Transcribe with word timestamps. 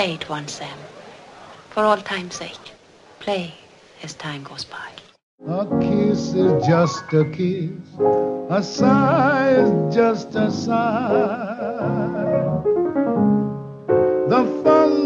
play 0.00 0.14
it 0.14 0.30
once, 0.30 0.52
Sam. 0.52 0.78
For 1.68 1.84
all 1.84 1.98
time's 1.98 2.36
sake. 2.36 2.66
Play 3.18 3.52
as 4.02 4.14
time 4.14 4.42
goes 4.42 4.64
by. 4.64 4.88
A 5.46 5.66
kiss 5.78 6.32
is 6.32 6.66
just 6.66 7.12
a 7.12 7.26
kiss, 7.26 7.70
a 8.48 8.62
sigh 8.62 9.50
is 9.50 9.94
just 9.94 10.34
a 10.36 10.50
sigh. 10.50 12.29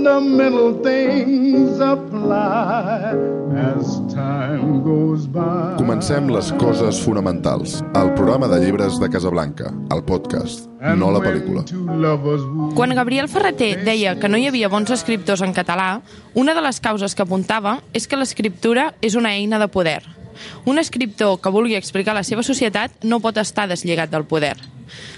The 0.04 0.10
fundamental 0.10 0.82
things 0.82 1.80
apply 1.80 3.16
as 3.56 4.02
time 4.12 4.82
goes 4.84 5.24
by. 5.24 5.78
Comencem 5.78 6.28
les 6.28 6.50
coses 6.60 7.00
fonamentals. 7.00 7.78
El 7.96 8.12
programa 8.12 8.46
de 8.52 8.58
llibres 8.60 8.98
de 9.00 9.08
Casablanca, 9.08 9.72
el 9.96 10.04
podcast, 10.04 10.68
no 11.00 11.08
la 11.08 11.22
pel·lícula. 11.24 11.64
Quan 12.76 12.92
Gabriel 12.92 13.30
Ferreter 13.32 13.80
deia 13.86 14.18
que 14.20 14.28
no 14.28 14.36
hi 14.36 14.44
havia 14.50 14.68
bons 14.68 14.92
escriptors 14.92 15.40
en 15.40 15.56
català, 15.56 16.02
una 16.34 16.52
de 16.52 16.66
les 16.68 16.84
causes 16.84 17.16
que 17.16 17.24
apuntava 17.24 17.78
és 17.96 18.04
que 18.04 18.20
l'escriptura 18.20 18.90
és 19.00 19.16
una 19.16 19.32
eina 19.32 19.56
de 19.56 19.72
poder. 19.72 20.02
Un 20.68 20.76
escriptor 20.76 21.40
que 21.40 21.48
vulgui 21.48 21.80
explicar 21.80 22.12
la 22.12 22.28
seva 22.28 22.44
societat 22.44 23.08
no 23.08 23.24
pot 23.24 23.40
estar 23.40 23.70
deslligat 23.72 24.12
del 24.12 24.28
poder. 24.28 24.58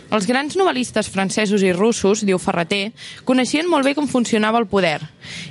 Els 0.07 0.27
grans 0.31 0.55
novel·listes 0.55 1.09
francesos 1.11 1.65
i 1.67 1.73
russos, 1.75 2.23
diu 2.23 2.39
Ferreter, 2.39 2.93
coneixien 3.27 3.67
molt 3.67 3.87
bé 3.89 3.97
com 3.99 4.07
funcionava 4.07 4.61
el 4.63 4.69
poder 4.71 5.01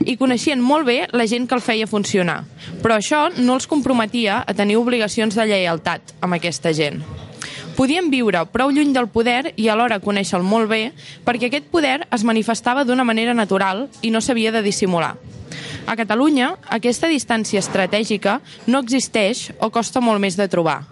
i 0.06 0.16
coneixien 0.16 0.62
molt 0.64 0.88
bé 0.88 1.02
la 1.12 1.28
gent 1.28 1.48
que 1.48 1.58
el 1.58 1.64
feia 1.66 1.90
funcionar, 1.92 2.44
però 2.82 2.96
això 2.96 3.28
no 3.36 3.60
els 3.60 3.68
comprometia 3.68 4.42
a 4.48 4.56
tenir 4.56 4.80
obligacions 4.80 5.36
de 5.36 5.46
lleialtat 5.50 6.16
amb 6.22 6.40
aquesta 6.40 6.72
gent. 6.74 7.04
Podien 7.76 8.08
viure 8.08 8.46
prou 8.54 8.72
lluny 8.72 8.94
del 8.96 9.10
poder 9.12 9.52
i 9.60 9.68
alhora 9.68 10.00
conèixer-lo 10.00 10.48
molt 10.48 10.72
bé 10.72 10.82
perquè 11.28 11.50
aquest 11.50 11.68
poder 11.68 12.06
es 12.08 12.24
manifestava 12.24 12.86
d'una 12.88 13.04
manera 13.04 13.36
natural 13.36 13.90
i 14.02 14.14
no 14.16 14.24
s'havia 14.24 14.54
de 14.56 14.64
dissimular. 14.64 15.18
A 15.86 15.94
Catalunya, 16.00 16.56
aquesta 16.72 17.12
distància 17.12 17.60
estratègica 17.60 18.40
no 18.66 18.80
existeix 18.80 19.50
o 19.60 19.70
costa 19.76 20.02
molt 20.02 20.24
més 20.24 20.40
de 20.40 20.48
trobar. 20.48 20.86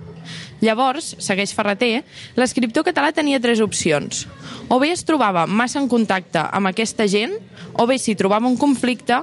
Llavors, 0.63 1.13
segueix 1.19 1.51
Ferreter, 1.51 2.05
l'escriptor 2.39 2.85
català 2.87 3.11
tenia 3.11 3.41
tres 3.43 3.59
opcions. 3.59 4.23
O 4.71 4.79
bé 4.79 4.93
es 4.93 5.03
trobava 5.03 5.43
massa 5.45 5.81
en 5.81 5.89
contacte 5.91 6.39
amb 6.39 6.69
aquesta 6.71 7.07
gent, 7.11 7.35
o 7.75 7.85
bé 7.89 7.97
si 7.99 8.15
trobava 8.15 8.47
un 8.47 8.55
conflicte, 8.55 9.17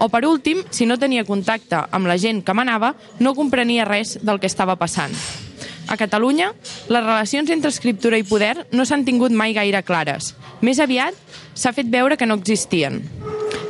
o 0.00 0.08
per 0.08 0.24
últim, 0.24 0.62
si 0.72 0.86
no 0.88 0.96
tenia 0.96 1.26
contacte 1.28 1.82
amb 1.92 2.08
la 2.08 2.16
gent 2.16 2.40
que 2.46 2.56
manava, 2.56 2.94
no 3.20 3.34
comprenia 3.36 3.84
res 3.84 4.16
del 4.22 4.40
que 4.40 4.48
estava 4.48 4.78
passant. 4.80 5.12
A 5.86 5.98
Catalunya, 6.00 6.48
les 6.88 7.04
relacions 7.04 7.50
entre 7.52 7.70
escriptura 7.70 8.18
i 8.18 8.24
poder 8.26 8.66
no 8.72 8.86
s'han 8.88 9.04
tingut 9.04 9.36
mai 9.36 9.52
gaire 9.54 9.84
clares. 9.86 10.32
Més 10.64 10.80
aviat, 10.80 11.14
s'ha 11.54 11.74
fet 11.76 11.92
veure 11.92 12.16
que 12.16 12.26
no 12.26 12.38
existien. 12.40 13.02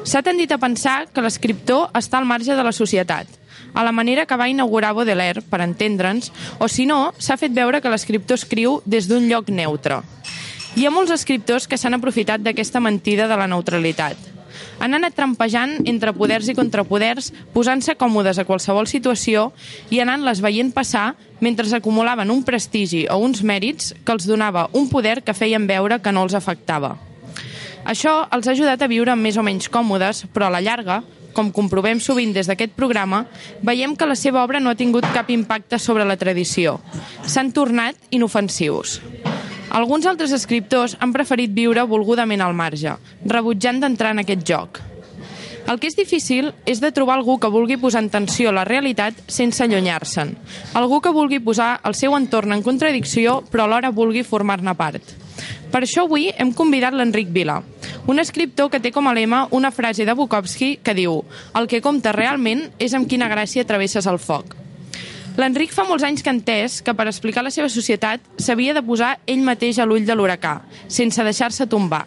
S'ha 0.07 0.23
tendit 0.23 0.53
a 0.55 0.61
pensar 0.63 1.09
que 1.11 1.25
l'escriptor 1.25 1.91
està 1.99 2.23
al 2.23 2.31
marge 2.31 2.55
de 2.55 2.63
la 2.63 2.73
societat, 2.73 3.27
a 3.77 3.85
la 3.85 3.93
manera 3.93 4.25
que 4.25 4.37
va 4.41 4.49
inaugurar 4.49 4.95
Baudelaire, 4.97 5.45
per 5.45 5.61
entendre'ns, 5.61 6.33
o 6.59 6.67
si 6.67 6.89
no, 6.89 7.13
s'ha 7.21 7.37
fet 7.37 7.53
veure 7.53 7.83
que 7.85 7.93
l'escriptor 7.93 8.41
escriu 8.41 8.81
des 8.89 9.05
d'un 9.07 9.29
lloc 9.29 9.53
neutre. 9.53 10.01
Hi 10.77 10.89
ha 10.89 10.93
molts 10.93 11.13
escriptors 11.13 11.69
que 11.69 11.77
s'han 11.77 11.95
aprofitat 11.95 12.41
d'aquesta 12.41 12.81
mentida 12.81 13.29
de 13.29 13.37
la 13.37 13.47
neutralitat. 13.53 14.17
Han 14.81 14.97
anat 14.97 15.15
trampejant 15.17 15.79
entre 15.89 16.13
poders 16.17 16.49
i 16.49 16.55
contrapoders, 16.57 17.31
posant-se 17.53 17.97
còmodes 18.01 18.41
a 18.41 18.45
qualsevol 18.49 18.89
situació 18.89 19.51
i 19.93 20.01
anant-les 20.01 20.41
veient 20.45 20.73
passar 20.73 21.15
mentre 21.41 21.69
acumulaven 21.77 22.33
un 22.33 22.43
prestigi 22.45 23.05
o 23.13 23.19
uns 23.21 23.43
mèrits 23.45 23.93
que 24.05 24.17
els 24.17 24.29
donava 24.29 24.71
un 24.73 24.89
poder 24.89 25.21
que 25.23 25.37
feien 25.37 25.69
veure 25.69 26.01
que 26.01 26.13
no 26.13 26.25
els 26.25 26.37
afectava. 26.37 26.97
Això 27.87 28.27
els 28.35 28.49
ha 28.49 28.53
ajudat 28.57 28.83
a 28.83 28.89
viure 28.91 29.15
més 29.17 29.37
o 29.37 29.45
menys 29.47 29.69
còmodes, 29.71 30.25
però 30.35 30.49
a 30.49 30.57
la 30.57 30.61
llarga, 30.65 31.03
com 31.37 31.53
comprovem 31.53 32.01
sovint 32.01 32.33
des 32.33 32.48
d'aquest 32.48 32.73
programa, 32.73 33.27
veiem 33.61 33.92
que 33.97 34.09
la 34.09 34.17
seva 34.17 34.42
obra 34.42 34.61
no 34.61 34.73
ha 34.73 34.79
tingut 34.79 35.05
cap 35.12 35.29
impacte 35.31 35.78
sobre 35.78 36.09
la 36.09 36.17
tradició. 36.17 36.78
S'han 37.28 37.53
tornat 37.53 38.00
inofensius. 38.11 39.00
Alguns 39.77 40.06
altres 40.09 40.33
escriptors 40.33 40.97
han 41.05 41.12
preferit 41.12 41.53
viure 41.53 41.84
volgudament 41.84 42.41
al 42.41 42.56
marge, 42.56 42.94
rebutjant 43.27 43.83
d'entrar 43.83 44.15
en 44.16 44.25
aquest 44.25 44.47
joc. 44.49 44.81
El 45.66 45.81
que 45.83 45.91
és 45.91 45.97
difícil 45.99 46.53
és 46.71 46.81
de 46.81 46.93
trobar 46.94 47.16
algú 47.19 47.41
que 47.43 47.50
vulgui 47.50 47.77
posar 47.82 48.05
en 48.05 48.11
tensió 48.11 48.53
la 48.55 48.65
realitat 48.65 49.19
sense 49.27 49.65
allunyar-se'n. 49.65 50.32
Algú 50.78 51.00
que 51.03 51.12
vulgui 51.12 51.43
posar 51.43 51.81
el 51.84 51.99
seu 51.99 52.15
entorn 52.16 52.55
en 52.55 52.62
contradicció 52.62 53.41
però 53.50 53.66
alhora 53.66 53.91
vulgui 53.91 54.22
formar-ne 54.22 54.77
part. 54.78 55.25
Per 55.72 55.82
això 55.82 56.04
avui 56.06 56.28
hem 56.37 56.53
convidat 56.56 56.94
l'Enric 56.94 57.32
Vila, 57.34 57.60
un 58.06 58.22
escriptor 58.22 58.71
que 58.71 58.81
té 58.82 58.93
com 58.94 59.09
a 59.09 59.15
lema 59.16 59.47
una 59.50 59.72
frase 59.75 60.06
de 60.06 60.15
Bukowski 60.15 60.77
que 60.82 60.94
diu 60.94 61.22
«El 61.59 61.66
que 61.71 61.82
compta 61.82 62.15
realment 62.15 62.69
és 62.78 62.94
amb 62.94 63.10
quina 63.10 63.31
gràcia 63.32 63.66
travesses 63.66 64.06
el 64.06 64.22
foc». 64.22 64.66
L'Enric 65.37 65.75
fa 65.77 65.85
molts 65.85 66.05
anys 66.07 66.23
que 66.25 66.33
entès 66.33 66.79
que 66.81 66.95
per 66.97 67.05
explicar 67.11 67.43
la 67.45 67.51
seva 67.53 67.69
societat 67.69 68.23
s'havia 68.41 68.73
de 68.73 68.81
posar 68.81 69.19
ell 69.29 69.43
mateix 69.45 69.77
a 69.77 69.85
l'ull 69.85 70.07
de 70.09 70.15
l'huracà, 70.17 70.63
sense 70.89 71.25
deixar-se 71.27 71.67
tombar. 71.69 72.07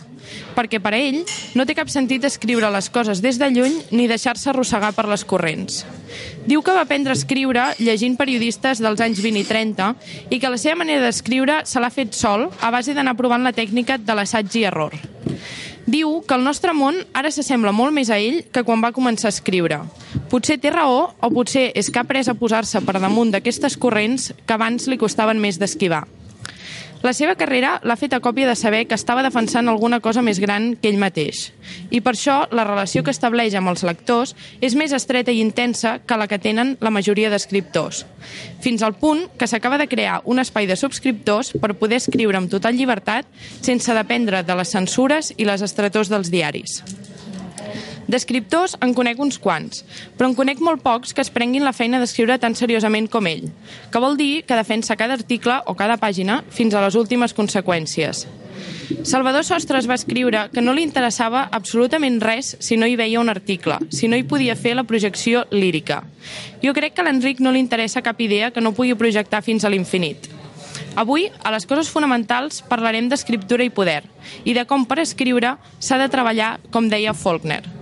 Perquè 0.55 0.79
per 0.81 0.95
a 0.95 0.97
ell 0.97 1.19
no 1.57 1.65
té 1.65 1.75
cap 1.77 1.91
sentit 1.93 2.25
escriure 2.25 2.71
les 2.73 2.89
coses 2.89 3.21
des 3.21 3.37
de 3.37 3.51
lluny 3.53 3.77
ni 3.93 4.07
deixar-se 4.09 4.49
arrossegar 4.49 4.91
per 4.97 5.05
les 5.09 5.25
corrents. 5.29 5.83
Diu 6.49 6.63
que 6.65 6.73
va 6.73 6.87
aprendre 6.87 7.13
a 7.13 7.19
escriure 7.19 7.67
llegint 7.77 8.17
periodistes 8.17 8.81
dels 8.81 9.05
anys 9.05 9.21
20 9.21 9.43
i 9.43 9.45
30 9.45 9.91
i 10.33 10.41
que 10.41 10.49
la 10.49 10.57
seva 10.57 10.81
manera 10.81 11.05
d'escriure 11.05 11.61
se 11.69 11.79
l'ha 11.81 11.93
fet 11.93 12.17
sol 12.17 12.49
a 12.49 12.73
base 12.73 12.97
d'anar 12.97 13.17
provant 13.17 13.45
la 13.45 13.53
tècnica 13.53 14.01
de 14.01 14.17
l'assaig 14.17 14.57
i 14.57 14.65
error. 14.71 14.97
Diu 15.89 16.19
que 16.21 16.35
el 16.37 16.43
nostre 16.45 16.69
món 16.77 16.99
ara 17.17 17.31
s'assembla 17.33 17.71
molt 17.73 17.95
més 17.95 18.11
a 18.13 18.19
ell 18.21 18.43
que 18.53 18.61
quan 18.67 18.83
va 18.83 18.91
començar 18.93 19.31
a 19.31 19.33
escriure. 19.33 19.79
Potser 20.29 20.59
té 20.61 20.69
raó 20.69 20.99
o 21.17 21.29
potser 21.33 21.71
és 21.73 21.89
que 21.89 21.97
ha 21.97 22.03
après 22.05 22.29
a 22.29 22.35
posar-se 22.37 22.83
per 22.85 22.99
damunt 23.01 23.31
d'aquestes 23.33 23.77
corrents 23.81 24.27
que 24.45 24.53
abans 24.53 24.85
li 24.85 24.99
costaven 25.01 25.41
més 25.41 25.57
d'esquivar. 25.57 26.03
La 26.99 27.13
seva 27.15 27.37
carrera 27.39 27.77
l'ha 27.87 27.95
fet 27.95 28.11
a 28.11 28.19
còpia 28.19 28.47
de 28.49 28.57
saber 28.59 28.81
que 28.87 28.97
estava 28.97 29.23
defensant 29.23 29.69
alguna 29.71 30.01
cosa 30.03 30.19
més 30.25 30.41
gran 30.43 30.73
que 30.75 30.89
ell 30.91 30.99
mateix. 30.99 31.45
I 31.95 32.01
per 32.03 32.11
això 32.11 32.41
la 32.51 32.65
relació 32.67 33.05
que 33.07 33.13
estableix 33.15 33.55
amb 33.55 33.71
els 33.71 33.85
lectors 33.87 34.35
és 34.59 34.75
més 34.75 34.91
estreta 34.91 35.31
i 35.31 35.39
intensa 35.39 35.99
que 36.03 36.17
la 36.19 36.27
que 36.27 36.41
tenen 36.43 36.75
la 36.83 36.91
majoria 36.91 37.31
d'escriptors. 37.31 38.03
Fins 38.59 38.83
al 38.83 38.97
punt 38.99 39.29
que 39.39 39.47
s'acaba 39.47 39.79
de 39.79 39.87
crear 39.87 40.19
un 40.25 40.43
espai 40.43 40.67
de 40.67 40.75
subscriptors 40.75 41.53
per 41.55 41.77
poder 41.79 42.01
escriure 42.03 42.35
amb 42.35 42.51
total 42.51 42.75
llibertat 42.75 43.31
sense 43.61 43.95
dependre 43.95 44.43
de 44.43 44.59
les 44.59 44.75
censures 44.75 45.31
i 45.37 45.47
les 45.47 45.63
estretors 45.63 46.11
dels 46.11 46.27
diaris. 46.35 46.81
D'escriptors 48.09 48.73
en 48.81 48.95
conec 48.97 49.19
uns 49.21 49.37
quants, 49.37 49.83
però 50.17 50.31
en 50.31 50.35
conec 50.37 50.63
molt 50.65 50.81
pocs 50.81 51.13
que 51.13 51.21
es 51.21 51.29
prenguin 51.29 51.65
la 51.65 51.75
feina 51.77 51.99
d'escriure 52.01 52.39
tan 52.41 52.55
seriosament 52.57 53.05
com 53.13 53.27
ell, 53.29 53.45
que 53.93 54.01
vol 54.01 54.17
dir 54.17 54.41
que 54.49 54.57
defensa 54.57 54.97
cada 54.97 55.13
article 55.19 55.59
o 55.69 55.75
cada 55.77 55.99
pàgina 56.01 56.41
fins 56.49 56.73
a 56.73 56.81
les 56.81 56.97
últimes 56.97 57.37
conseqüències. 57.37 58.25
Salvador 59.05 59.45
Sostres 59.45 59.85
va 59.87 59.95
escriure 59.95 60.47
que 60.51 60.63
no 60.65 60.73
li 60.73 60.81
interessava 60.83 61.45
absolutament 61.53 62.17
res 62.23 62.55
si 62.59 62.75
no 62.81 62.89
hi 62.89 62.97
veia 62.99 63.21
un 63.21 63.29
article, 63.29 63.77
si 63.93 64.09
no 64.09 64.17
hi 64.17 64.25
podia 64.25 64.57
fer 64.57 64.73
la 64.75 64.87
projecció 64.89 65.45
lírica. 65.53 66.01
Jo 66.65 66.73
crec 66.73 66.97
que 66.97 67.05
a 67.05 67.07
l'Enric 67.07 67.45
no 67.45 67.53
li 67.53 67.61
interessa 67.61 68.01
cap 68.01 68.19
idea 68.25 68.49
que 68.51 68.65
no 68.65 68.73
pugui 68.73 68.97
projectar 68.97 69.45
fins 69.45 69.63
a 69.63 69.69
l'infinit. 69.69 70.31
Avui, 70.97 71.29
a 71.45 71.53
les 71.53 71.69
coses 71.69 71.93
fonamentals, 71.93 72.63
parlarem 72.65 73.07
d'escriptura 73.07 73.63
i 73.63 73.69
poder 73.69 74.01
i 74.43 74.57
de 74.57 74.65
com 74.65 74.89
per 74.89 74.99
escriure 75.05 75.59
s'ha 75.79 76.01
de 76.01 76.09
treballar, 76.09 76.57
com 76.73 76.89
deia 76.89 77.13
Faulkner. 77.13 77.78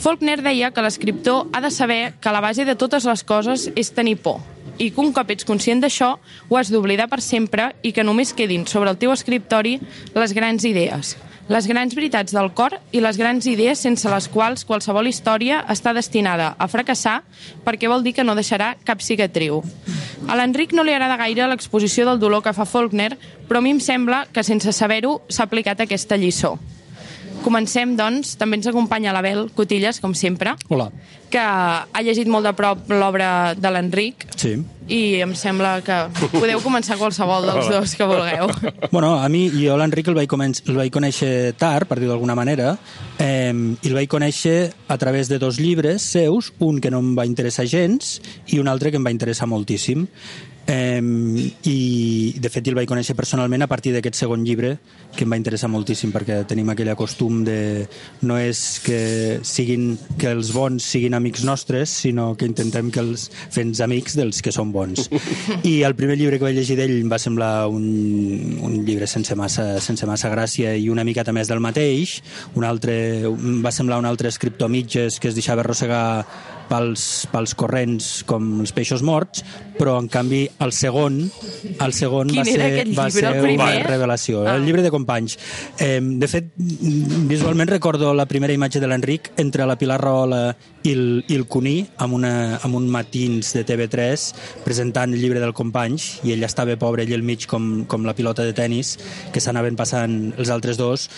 Faulkner 0.00 0.38
deia 0.40 0.70
que 0.72 0.80
l'escriptor 0.80 1.50
ha 1.52 1.60
de 1.60 1.70
saber 1.70 2.14
que 2.24 2.32
la 2.32 2.40
base 2.40 2.64
de 2.64 2.72
totes 2.72 3.04
les 3.04 3.20
coses 3.20 3.66
és 3.76 3.90
tenir 3.92 4.16
por 4.16 4.40
i 4.80 4.88
que 4.88 5.02
un 5.02 5.10
cop 5.12 5.28
ets 5.28 5.44
conscient 5.44 5.82
d'això 5.82 6.14
ho 6.48 6.56
has 6.56 6.70
d'oblidar 6.72 7.10
per 7.12 7.20
sempre 7.20 7.74
i 7.84 7.92
que 7.92 8.04
només 8.06 8.32
quedin 8.32 8.64
sobre 8.64 8.88
el 8.88 8.96
teu 8.96 9.12
escriptori 9.12 9.74
les 10.16 10.32
grans 10.32 10.64
idees, 10.64 11.18
les 11.52 11.68
grans 11.68 11.92
veritats 11.98 12.32
del 12.32 12.48
cor 12.56 12.78
i 12.96 13.04
les 13.04 13.20
grans 13.20 13.44
idees 13.44 13.84
sense 13.84 14.08
les 14.08 14.30
quals 14.32 14.64
qualsevol 14.64 15.12
història 15.12 15.60
està 15.68 15.92
destinada 15.92 16.54
a 16.56 16.68
fracassar 16.72 17.20
perquè 17.68 17.92
vol 17.92 18.00
dir 18.00 18.16
que 18.16 18.24
no 18.24 18.38
deixarà 18.38 18.76
cap 18.88 19.04
cicatriu. 19.04 19.60
A 20.28 20.36
l'Enric 20.40 20.72
no 20.72 20.80
li 20.86 20.96
agrada 20.96 21.20
gaire 21.20 21.52
l'exposició 21.52 22.08
del 22.08 22.24
dolor 22.24 22.40
que 22.40 22.56
fa 22.56 22.64
Faulkner, 22.64 23.18
però 23.48 23.60
a 23.60 23.66
mi 23.68 23.76
em 23.76 23.84
sembla 23.84 24.24
que 24.32 24.48
sense 24.48 24.72
saber-ho 24.72 25.18
s'ha 25.28 25.44
aplicat 25.44 25.84
aquesta 25.84 26.16
lliçó. 26.16 26.56
Comencem, 27.40 27.94
doncs, 27.96 28.34
també 28.36 28.58
ens 28.58 28.68
acompanya 28.68 29.14
l'Abel 29.16 29.46
Cotilles, 29.56 30.00
com 30.02 30.12
sempre. 30.14 30.52
Hola. 30.68 30.90
Que 31.30 31.38
ha 31.40 32.02
llegit 32.02 32.26
molt 32.26 32.48
de 32.48 32.52
prop 32.58 32.90
l'obra 32.90 33.54
de 33.54 33.70
l'Enric. 33.70 34.26
Sí. 34.40 34.56
i 34.90 35.20
em 35.22 35.32
sembla 35.38 35.76
que 35.86 35.96
podeu 36.32 36.58
començar 36.64 36.96
qualsevol 36.98 37.46
dels 37.46 37.68
dos 37.70 37.94
que 37.94 38.08
vulgueu. 38.10 38.50
Bueno, 38.90 39.14
a 39.22 39.28
mi, 39.30 39.44
jo 39.54 39.76
l'Enric 39.78 40.10
el, 40.10 40.18
vaig 40.18 40.34
el 40.34 40.80
vaig 40.80 40.90
conèixer 40.90 41.54
tard, 41.60 41.86
per 41.86 42.00
dir-ho 42.00 42.10
d'alguna 42.10 42.34
manera, 42.34 42.74
eh, 43.22 43.54
i 43.54 43.86
el 43.86 43.94
vaig 43.94 44.10
conèixer 44.10 44.72
a 44.88 44.98
través 44.98 45.30
de 45.30 45.38
dos 45.38 45.60
llibres 45.62 46.02
seus, 46.02 46.52
un 46.58 46.80
que 46.82 46.90
no 46.90 46.98
em 47.04 47.14
va 47.14 47.28
interessar 47.28 47.68
gens 47.70 48.18
i 48.50 48.58
un 48.58 48.68
altre 48.68 48.90
que 48.90 48.98
em 48.98 49.06
va 49.06 49.14
interessar 49.14 49.46
moltíssim. 49.46 50.08
Eh, 50.70 51.00
I, 51.66 52.34
de 52.38 52.50
fet, 52.52 52.68
el 52.70 52.76
vaig 52.78 52.86
conèixer 52.86 53.16
personalment 53.18 53.64
a 53.64 53.68
partir 53.70 53.94
d'aquest 53.94 54.20
segon 54.20 54.44
llibre, 54.46 54.76
que 55.16 55.24
em 55.26 55.32
va 55.32 55.38
interessar 55.40 55.70
moltíssim, 55.70 56.12
perquè 56.14 56.44
tenim 56.46 56.68
aquell 56.70 56.92
costum 56.98 57.40
de... 57.46 57.88
No 58.22 58.36
és 58.38 58.78
que, 58.84 59.40
siguin, 59.42 59.96
que 60.18 60.30
els 60.30 60.52
bons 60.54 60.84
siguin 60.84 61.16
amics 61.20 61.44
nostres, 61.46 61.92
sinó 62.02 62.32
que 62.36 62.48
intentem 62.48 62.90
que 62.90 63.02
els 63.04 63.28
fens 63.52 63.82
amics 63.84 64.16
dels 64.18 64.42
que 64.42 64.52
són 64.54 64.72
bons. 64.74 65.08
I 65.70 65.80
el 65.86 65.96
primer 65.98 66.18
llibre 66.18 66.40
que 66.40 66.48
vaig 66.48 66.58
llegir 66.58 66.78
d'ell 66.80 66.96
em 66.98 67.10
va 67.12 67.20
semblar 67.22 67.68
un, 67.70 67.84
un 68.64 68.78
llibre 68.86 69.08
sense 69.10 69.36
massa, 69.38 69.76
sense 69.84 70.08
massa 70.08 70.32
gràcia 70.32 70.74
i 70.76 70.88
una 70.92 71.06
miqueta 71.06 71.34
més 71.36 71.50
del 71.50 71.62
mateix. 71.62 72.18
Un 72.58 72.66
altre, 72.66 72.94
va 73.64 73.74
semblar 73.74 74.00
un 74.00 74.08
altre 74.10 74.32
escriptor 74.32 74.72
mitges 74.72 75.20
que 75.20 75.30
es 75.30 75.38
deixava 75.38 75.64
arrossegar 75.64 76.24
pels, 76.70 77.04
pels 77.32 77.54
corrents 77.58 78.10
com 78.28 78.60
els 78.62 78.72
peixos 78.76 79.02
morts, 79.06 79.42
però 79.78 79.96
en 80.00 80.08
canvi 80.12 80.44
el 80.62 80.72
segon, 80.76 81.18
el 81.80 81.94
segon 81.96 82.30
Quin 82.30 82.42
va 82.42 82.46
ser, 82.46 82.86
va 82.96 83.08
ser 83.12 83.32
una 83.42 83.70
revelació. 83.86 84.44
Ah. 84.44 84.56
El 84.56 84.66
llibre 84.68 84.84
de 84.86 84.92
companys. 84.94 85.36
Eh, 85.78 85.98
de 86.00 86.28
fet, 86.30 86.52
visualment 86.56 87.70
recordo 87.70 88.12
la 88.14 88.28
primera 88.30 88.54
imatge 88.54 88.80
de 88.80 88.90
l'Enric 88.90 89.32
entre 89.40 89.66
la 89.66 89.78
Pilar 89.80 90.00
Rahola 90.02 90.42
i 90.84 90.92
el, 90.94 91.24
i 91.28 91.36
el 91.36 91.46
Cuní 91.50 91.76
amb, 92.00 92.14
una, 92.16 92.32
amb 92.62 92.78
un 92.78 92.88
matins 92.92 93.52
de 93.56 93.64
TV3 93.68 94.26
presentant 94.64 95.12
el 95.12 95.20
llibre 95.20 95.42
del 95.42 95.54
companys 95.56 96.20
i 96.24 96.34
ell 96.34 96.46
estava 96.46 96.76
pobre 96.80 97.04
ell 97.04 97.14
al 97.16 97.26
mig 97.26 97.46
com, 97.50 97.84
com 97.90 98.06
la 98.08 98.16
pilota 98.16 98.46
de 98.46 98.54
tennis 98.56 98.96
que 99.34 99.42
s'anaven 99.42 99.76
passant 99.76 100.16
els 100.38 100.52
altres 100.52 100.80
dos 100.80 101.08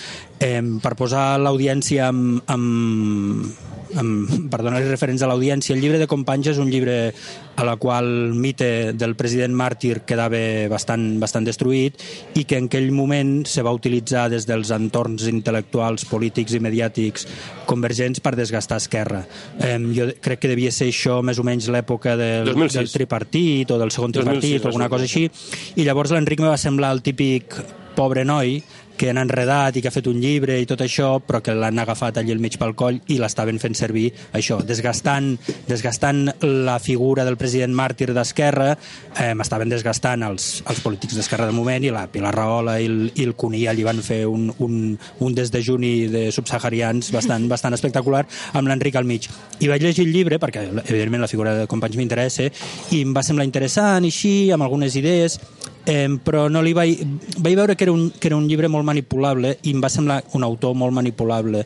eh, 0.41 0.63
per 0.83 0.97
posar 0.99 1.37
l'audiència 1.43 2.09
amb, 2.11 2.43
amb, 2.51 3.55
per 3.93 4.61
donar-li 4.63 4.89
referents 4.89 5.23
a 5.23 5.29
l'audiència, 5.31 5.75
el 5.77 5.83
llibre 5.83 6.01
de 6.01 6.09
Companys 6.11 6.53
és 6.55 6.61
un 6.63 6.71
llibre 6.73 7.13
a 7.57 7.67
la 7.69 7.77
qual 7.77 8.09
el 8.09 8.35
mite 8.39 8.93
del 8.97 9.15
president 9.19 9.55
màrtir 9.57 10.01
quedava 10.09 10.41
bastant, 10.73 11.05
bastant 11.21 11.45
destruït 11.45 12.01
i 12.39 12.47
que 12.49 12.59
en 12.61 12.71
aquell 12.71 12.91
moment 12.97 13.43
se 13.49 13.65
va 13.65 13.75
utilitzar 13.77 14.29
des 14.33 14.47
dels 14.49 14.73
entorns 14.75 15.27
intel·lectuals, 15.29 16.07
polítics 16.09 16.57
i 16.57 16.63
mediàtics 16.65 17.29
convergents 17.69 18.23
per 18.25 18.35
desgastar 18.39 18.81
Esquerra. 18.81 19.23
Eh, 19.61 19.77
jo 19.93 20.09
crec 20.25 20.43
que 20.43 20.51
devia 20.51 20.73
ser 20.73 20.89
això 20.91 21.21
més 21.23 21.39
o 21.39 21.47
menys 21.47 21.69
l'època 21.73 22.17
del, 22.17 22.49
2006. 22.49 22.79
del 22.79 22.93
tripartit 22.97 23.71
o 23.71 23.79
del 23.79 23.93
segon 23.95 24.17
2006, 24.17 24.41
tripartit 24.41 24.65
o 24.65 24.73
alguna 24.73 24.91
cosa 24.93 25.09
així 25.09 25.29
i 25.77 25.87
llavors 25.87 26.13
l'Enric 26.13 26.41
me 26.43 26.51
va 26.51 26.59
semblar 26.61 26.93
el 26.97 27.03
típic 27.05 27.61
pobre 27.97 28.25
noi 28.25 28.63
que 28.97 29.11
han 29.11 29.21
enredat 29.21 29.77
i 29.77 29.83
que 29.83 29.91
ha 29.91 29.95
fet 29.95 30.09
un 30.11 30.21
llibre 30.23 30.59
i 30.61 30.67
tot 30.69 30.83
això, 30.85 31.17
però 31.25 31.41
que 31.45 31.55
l'han 31.57 31.79
agafat 31.83 32.21
allà 32.21 32.35
al 32.35 32.43
mig 32.43 32.59
pel 32.61 32.75
coll 32.79 33.01
i 33.13 33.19
l'estaven 33.21 33.59
fent 33.63 33.77
servir 33.79 34.09
això, 34.37 34.61
desgastant, 34.67 35.35
desgastant 35.69 36.25
la 36.43 36.79
figura 36.83 37.27
del 37.27 37.39
president 37.41 37.75
màrtir 37.77 38.13
d'Esquerra, 38.13 38.73
eh, 39.19 39.33
estaven 39.43 39.73
desgastant 39.73 40.23
els, 40.27 40.63
els 40.69 40.83
polítics 40.85 41.17
d'Esquerra 41.19 41.49
de 41.49 41.57
moment 41.57 41.85
i 41.85 41.93
la 41.95 42.07
Pilar 42.13 42.35
Rahola 42.37 42.79
i 42.81 42.89
el, 42.91 42.99
i 43.15 43.27
el 43.27 43.35
Cuní 43.39 43.65
allí 43.71 43.85
van 43.87 44.03
fer 44.05 44.23
un, 44.31 44.51
un, 44.63 44.77
un 45.21 45.35
desdejuni 45.35 46.09
de 46.13 46.25
subsaharians 46.35 47.13
bastant, 47.15 47.49
bastant 47.51 47.77
espectacular 47.77 48.25
amb 48.53 48.69
l'Enric 48.69 48.97
al 48.97 49.09
mig. 49.09 49.29
I 49.61 49.71
vaig 49.71 49.83
llegir 49.83 50.07
el 50.07 50.13
llibre, 50.15 50.39
perquè 50.43 50.67
evidentment 50.85 51.25
la 51.25 51.31
figura 51.31 51.57
de 51.57 51.67
companys 51.71 51.99
m'interessa, 51.99 52.49
i 52.93 53.03
em 53.03 53.13
va 53.15 53.25
semblar 53.27 53.47
interessant, 53.49 54.07
i 54.07 54.13
així, 54.13 54.35
amb 54.55 54.67
algunes 54.67 54.97
idees, 54.99 55.39
eh, 55.87 56.09
però 56.25 56.49
no 56.51 56.63
li 56.63 56.75
vaig... 56.77 57.03
Vaig 57.39 57.57
veure 57.57 57.77
que 57.77 57.85
era, 57.85 57.93
un, 57.93 58.11
que 58.11 58.29
era 58.29 58.37
un 58.37 58.47
llibre 58.49 58.71
molt 58.73 58.87
manipulable 58.87 59.57
i 59.63 59.75
em 59.75 59.83
va 59.83 59.91
semblar 59.93 60.23
un 60.39 60.45
autor 60.47 60.77
molt 60.79 60.95
manipulable 60.95 61.65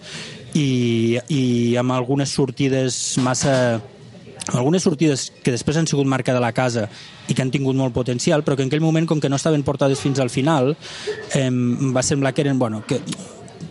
i, 0.57 1.19
i 1.29 1.43
amb 1.77 1.93
algunes 1.93 2.33
sortides 2.33 3.19
massa 3.25 3.55
algunes 4.55 4.85
sortides 4.87 5.33
que 5.43 5.51
després 5.51 5.77
han 5.77 5.89
sigut 5.91 6.07
marca 6.07 6.35
de 6.35 6.41
la 6.41 6.53
casa 6.55 6.87
i 7.27 7.35
que 7.35 7.43
han 7.43 7.51
tingut 7.51 7.75
molt 7.75 7.95
potencial, 7.95 8.45
però 8.47 8.55
que 8.55 8.63
en 8.63 8.71
aquell 8.71 8.85
moment, 8.85 9.09
com 9.11 9.21
que 9.21 9.29
no 9.29 9.41
estaven 9.41 9.65
portades 9.67 9.99
fins 9.99 10.21
al 10.23 10.31
final, 10.31 10.77
eh, 11.35 11.49
em 11.49 11.91
va 11.95 12.05
semblar 12.07 12.33
que 12.33 12.47
eren... 12.47 12.59
Bueno, 12.59 12.85
que, 12.87 13.01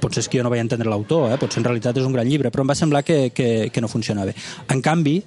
potser 0.02 0.26
és 0.26 0.28
que 0.28 0.38
jo 0.38 0.44
no 0.44 0.52
vaig 0.52 0.60
entendre 0.60 0.92
l'autor, 0.92 1.30
eh? 1.32 1.40
potser 1.40 1.62
en 1.62 1.70
realitat 1.70 1.98
és 1.98 2.06
un 2.06 2.14
gran 2.14 2.28
llibre, 2.28 2.52
però 2.52 2.66
em 2.66 2.74
va 2.74 2.76
semblar 2.78 3.06
que, 3.08 3.30
que, 3.34 3.70
que 3.72 3.82
no 3.82 3.88
funcionava. 3.88 4.36
En 4.70 4.84
canvi, 4.84 5.22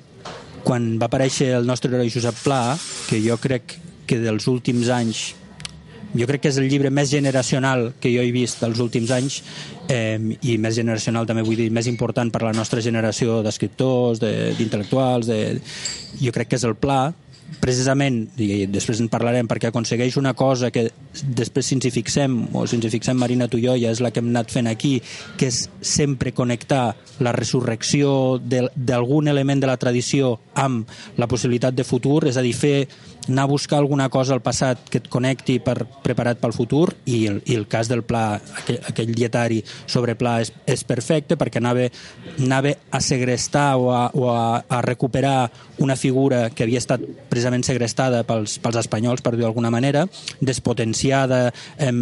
quan 0.67 0.97
va 1.01 1.09
aparèixer 1.09 1.55
el 1.57 1.67
nostre 1.67 1.91
heroi 1.95 2.13
Josep 2.13 2.43
Pla, 2.45 2.77
que 3.09 3.23
jo 3.25 3.39
crec 3.41 3.79
que 4.09 4.19
dels 4.23 4.49
últims 4.51 4.89
anys 4.95 5.29
jo 6.17 6.25
crec 6.25 6.41
que 6.47 6.49
és 6.49 6.57
el 6.57 6.71
llibre 6.73 6.89
més 6.89 7.11
generacional 7.13 7.91
que 8.01 8.09
jo 8.15 8.23
he 8.25 8.33
vist 8.33 8.63
dels 8.65 8.81
últims 8.81 9.11
anys 9.13 9.43
eh, 9.93 10.17
i 10.49 10.57
més 10.57 10.75
generacional 10.81 11.29
també 11.29 11.45
vull 11.45 11.59
dir 11.61 11.69
més 11.71 11.87
important 11.91 12.33
per 12.33 12.41
a 12.43 12.49
la 12.49 12.57
nostra 12.57 12.81
generació 12.81 13.43
d'escriptors, 13.45 14.23
de- 14.23 14.55
d'intel·lectuals 14.57 15.29
de, 15.29 15.41
jo 16.17 16.33
crec 16.33 16.49
que 16.55 16.57
és 16.57 16.65
el 16.65 16.79
Pla. 16.81 17.03
Precisament, 17.63 18.27
i 18.45 18.67
després 18.69 18.99
en 19.01 19.07
parlarem 19.09 19.47
perquè 19.49 19.71
aconsegueix 19.71 20.19
una 20.21 20.35
cosa 20.37 20.69
que 20.71 20.83
després 21.25 21.65
si 21.65 21.79
ens 21.79 21.87
hi 21.89 21.93
fixem, 21.95 22.35
o 22.53 22.67
si 22.69 22.77
ens 22.77 22.85
hi 22.85 22.91
fixem 22.93 23.17
Marina 23.17 23.47
tu 23.49 23.57
i 23.57 23.65
jo 23.65 23.77
ja 23.81 23.89
és 23.89 24.03
la 24.05 24.11
que 24.13 24.21
hem 24.21 24.29
anat 24.29 24.53
fent 24.53 24.69
aquí 24.69 24.99
que 25.41 25.49
és 25.49 25.63
sempre 25.81 26.35
connectar 26.37 26.91
la 27.25 27.33
resurrecció 27.33 28.37
d'algun 28.45 29.33
element 29.33 29.65
de 29.65 29.71
la 29.71 29.79
tradició 29.81 30.35
amb 30.61 30.93
la 31.17 31.27
possibilitat 31.29 31.73
de 31.75 31.89
futur, 31.89 32.27
és 32.29 32.37
a 32.37 32.45
dir, 32.45 32.53
fer 32.53 32.77
anar 33.29 33.45
a 33.45 33.51
buscar 33.51 33.79
alguna 33.79 34.09
cosa 34.09 34.35
al 34.35 34.43
passat 34.43 34.89
que 34.91 34.99
et 35.03 35.09
connecti 35.09 35.59
per 35.65 35.77
preparat 36.05 36.41
pel 36.41 36.55
futur 36.57 36.87
i 37.07 37.27
el, 37.31 37.41
i 37.47 37.57
el 37.59 37.67
cas 37.71 37.89
del 37.91 38.03
pla, 38.07 38.41
aquell, 38.63 38.81
aquell 38.89 39.15
dietari 39.15 39.63
sobre 39.87 40.17
pla 40.19 40.39
és, 40.43 40.53
és 40.67 40.85
perfecte 40.89 41.37
perquè 41.41 41.61
anava, 41.63 41.89
anava 42.39 42.75
a 42.91 43.01
segrestar 43.05 43.71
o, 43.79 43.91
a, 43.93 44.09
o 44.15 44.29
a, 44.33 44.65
a 44.69 44.83
recuperar 44.85 45.51
una 45.79 45.97
figura 45.97 46.49
que 46.51 46.65
havia 46.67 46.81
estat 46.83 47.03
precisament 47.31 47.65
segrestada 47.67 48.25
pels, 48.27 48.59
pels 48.63 48.81
espanyols, 48.83 49.23
per 49.23 49.35
dir 49.37 49.45
d'alguna 49.45 49.71
manera, 49.71 50.07
despotenciada, 50.41 51.49
em, 51.79 51.99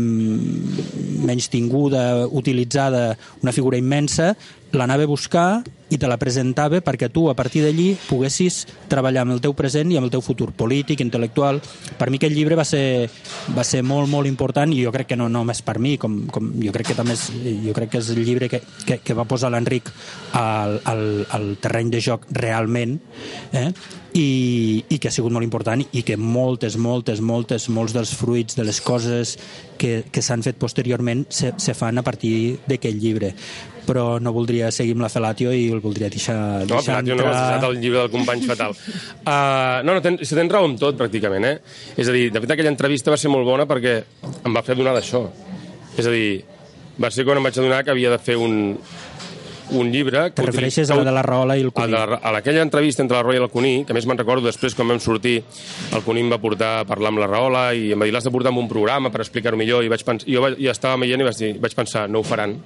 menys 1.26 1.50
tinguda, 1.52 2.26
utilitzada, 2.26 3.11
una 3.43 3.52
figura 3.52 3.78
immensa, 3.81 4.34
l'anava 4.76 5.06
a 5.06 5.11
buscar 5.11 5.49
i 5.88 5.99
te 6.02 6.08
la 6.11 6.19
presentava 6.19 6.81
perquè 6.82 7.08
tu, 7.14 7.28
a 7.31 7.34
partir 7.38 7.62
d'allí, 7.62 7.93
poguessis 8.08 8.64
treballar 8.90 9.23
amb 9.23 9.37
el 9.37 9.43
teu 9.43 9.55
present 9.55 9.93
i 9.93 9.99
amb 9.99 10.08
el 10.08 10.12
teu 10.14 10.23
futur 10.25 10.50
polític, 10.56 11.02
intel·lectual. 11.05 11.61
Per 11.99 12.08
mi 12.11 12.19
aquest 12.19 12.34
llibre 12.34 12.58
va 12.58 12.64
ser, 12.67 13.08
va 13.55 13.64
ser 13.64 13.84
molt, 13.87 14.11
molt 14.11 14.26
important 14.26 14.73
i 14.75 14.82
jo 14.82 14.93
crec 14.94 15.12
que 15.12 15.20
no 15.20 15.28
només 15.31 15.62
per 15.67 15.78
mi, 15.78 15.94
com, 16.02 16.25
com 16.32 16.50
jo 16.62 16.75
crec 16.75 16.90
que 16.90 16.99
també 16.99 17.14
és, 17.14 17.28
jo 17.67 17.76
crec 17.76 17.94
que 17.94 18.02
és 18.02 18.11
el 18.14 18.25
llibre 18.25 18.50
que, 18.50 18.62
que, 18.87 18.99
que 19.05 19.17
va 19.17 19.28
posar 19.28 19.52
l'Enric 19.55 19.93
al, 20.34 20.81
al, 20.90 21.06
al 21.38 21.52
terreny 21.62 21.94
de 21.94 22.02
joc 22.02 22.26
realment 22.34 22.99
eh? 23.52 23.70
I, 24.16 24.84
i 24.88 24.96
que 24.96 25.10
ha 25.10 25.14
sigut 25.14 25.34
molt 25.34 25.44
important 25.44 25.82
i 25.92 26.02
que 26.06 26.16
moltes, 26.16 26.78
moltes, 26.80 27.20
moltes, 27.20 27.68
molts 27.68 27.92
dels 27.92 28.14
fruits 28.16 28.56
de 28.56 28.64
les 28.64 28.80
coses 28.80 29.36
que, 29.76 30.06
que 30.08 30.24
s'han 30.24 30.44
fet 30.46 30.56
posteriorment 30.56 31.26
se, 31.28 31.52
se 31.60 31.74
fan 31.76 32.00
a 32.00 32.04
partir 32.06 32.56
d'aquest 32.64 32.96
llibre 33.02 33.34
però 33.86 34.18
no 34.18 34.32
voldria 34.34 34.72
seguir 34.74 34.96
amb 34.96 35.04
la 35.06 35.10
Felatio 35.12 35.52
i 35.54 35.68
el 35.70 35.80
voldria 35.84 36.10
deixar, 36.10 36.36
No, 36.66 36.80
deixar 36.80 36.98
Platio, 36.98 37.14
no, 37.14 37.28
has 37.30 37.38
deixat 37.38 37.66
el 37.68 37.78
llibre 37.78 38.00
del 38.02 38.11
company 38.11 38.42
fatal. 38.49 38.75
Uh, 38.75 39.78
no, 39.87 39.94
no, 39.94 40.00
ten, 40.02 40.18
si 40.26 40.35
tens 40.35 40.52
raó 40.52 40.66
en 40.66 40.75
tot, 40.80 40.99
pràcticament, 40.99 41.46
eh? 41.46 41.54
És 41.94 42.11
a 42.11 42.16
dir, 42.16 42.26
de 42.35 42.42
fet, 42.42 42.56
aquella 42.56 42.73
entrevista 42.75 43.14
va 43.14 43.20
ser 43.20 43.30
molt 43.30 43.46
bona 43.46 43.68
perquè 43.70 43.96
em 44.42 44.58
va 44.58 44.64
fer 44.66 44.75
adonar 44.75 44.96
d'això. 44.99 45.23
És 45.94 46.02
a 46.02 46.12
dir, 46.12 46.42
va 46.99 47.12
ser 47.14 47.25
quan 47.28 47.38
em 47.38 47.46
vaig 47.46 47.61
adonar 47.61 47.85
que 47.85 47.94
havia 47.94 48.11
de 48.12 48.18
fer 48.18 48.37
un, 48.42 48.75
un 49.70 49.90
llibre... 49.90 50.28
Te 50.37 50.44
refereixes 50.46 50.90
a 50.90 50.99
la 50.99 51.06
de 51.06 51.14
la 51.14 51.23
Rahola 51.26 51.56
i 51.58 51.64
el 51.64 51.73
a, 51.73 51.75
Cuní. 51.75 51.94
la, 51.94 52.20
a 52.20 52.35
aquella 52.38 52.62
entrevista 52.62 53.02
entre 53.02 53.18
la 53.18 53.25
Roa 53.25 53.37
i 53.37 53.40
el 53.42 53.49
Cuní, 53.50 53.75
que 53.87 53.94
a 53.94 53.96
més 53.96 54.06
me'n 54.06 54.20
recordo 54.20 54.46
després 54.46 54.76
quan 54.78 54.92
vam 54.92 55.00
sortir, 55.02 55.40
el 55.96 56.04
Cuní 56.06 56.23
em 56.25 56.32
va 56.32 56.40
portar 56.42 56.73
a 56.80 56.87
parlar 56.88 57.12
amb 57.14 57.23
la 57.25 57.30
Rahola 57.30 57.66
i 57.75 57.90
em 57.94 58.00
va 58.00 58.08
dir 58.08 58.14
l'has 58.14 58.26
de 58.26 58.35
portar 58.35 58.54
amb 58.54 58.62
un 58.62 58.70
programa 58.70 59.12
per 59.14 59.25
explicar-ho 59.25 59.58
millor 59.58 59.85
i 59.85 59.92
vaig 59.92 60.06
pens... 60.06 60.26
jo 60.28 60.44
vaig, 60.44 60.61
i 60.62 60.70
estava 60.73 61.00
veient 61.02 61.25
i 61.25 61.28
vaig, 61.28 61.42
dir, 61.42 61.52
vaig 61.62 61.76
pensar, 61.78 62.06
no 62.11 62.23
ho 62.23 62.26
faran, 62.26 62.56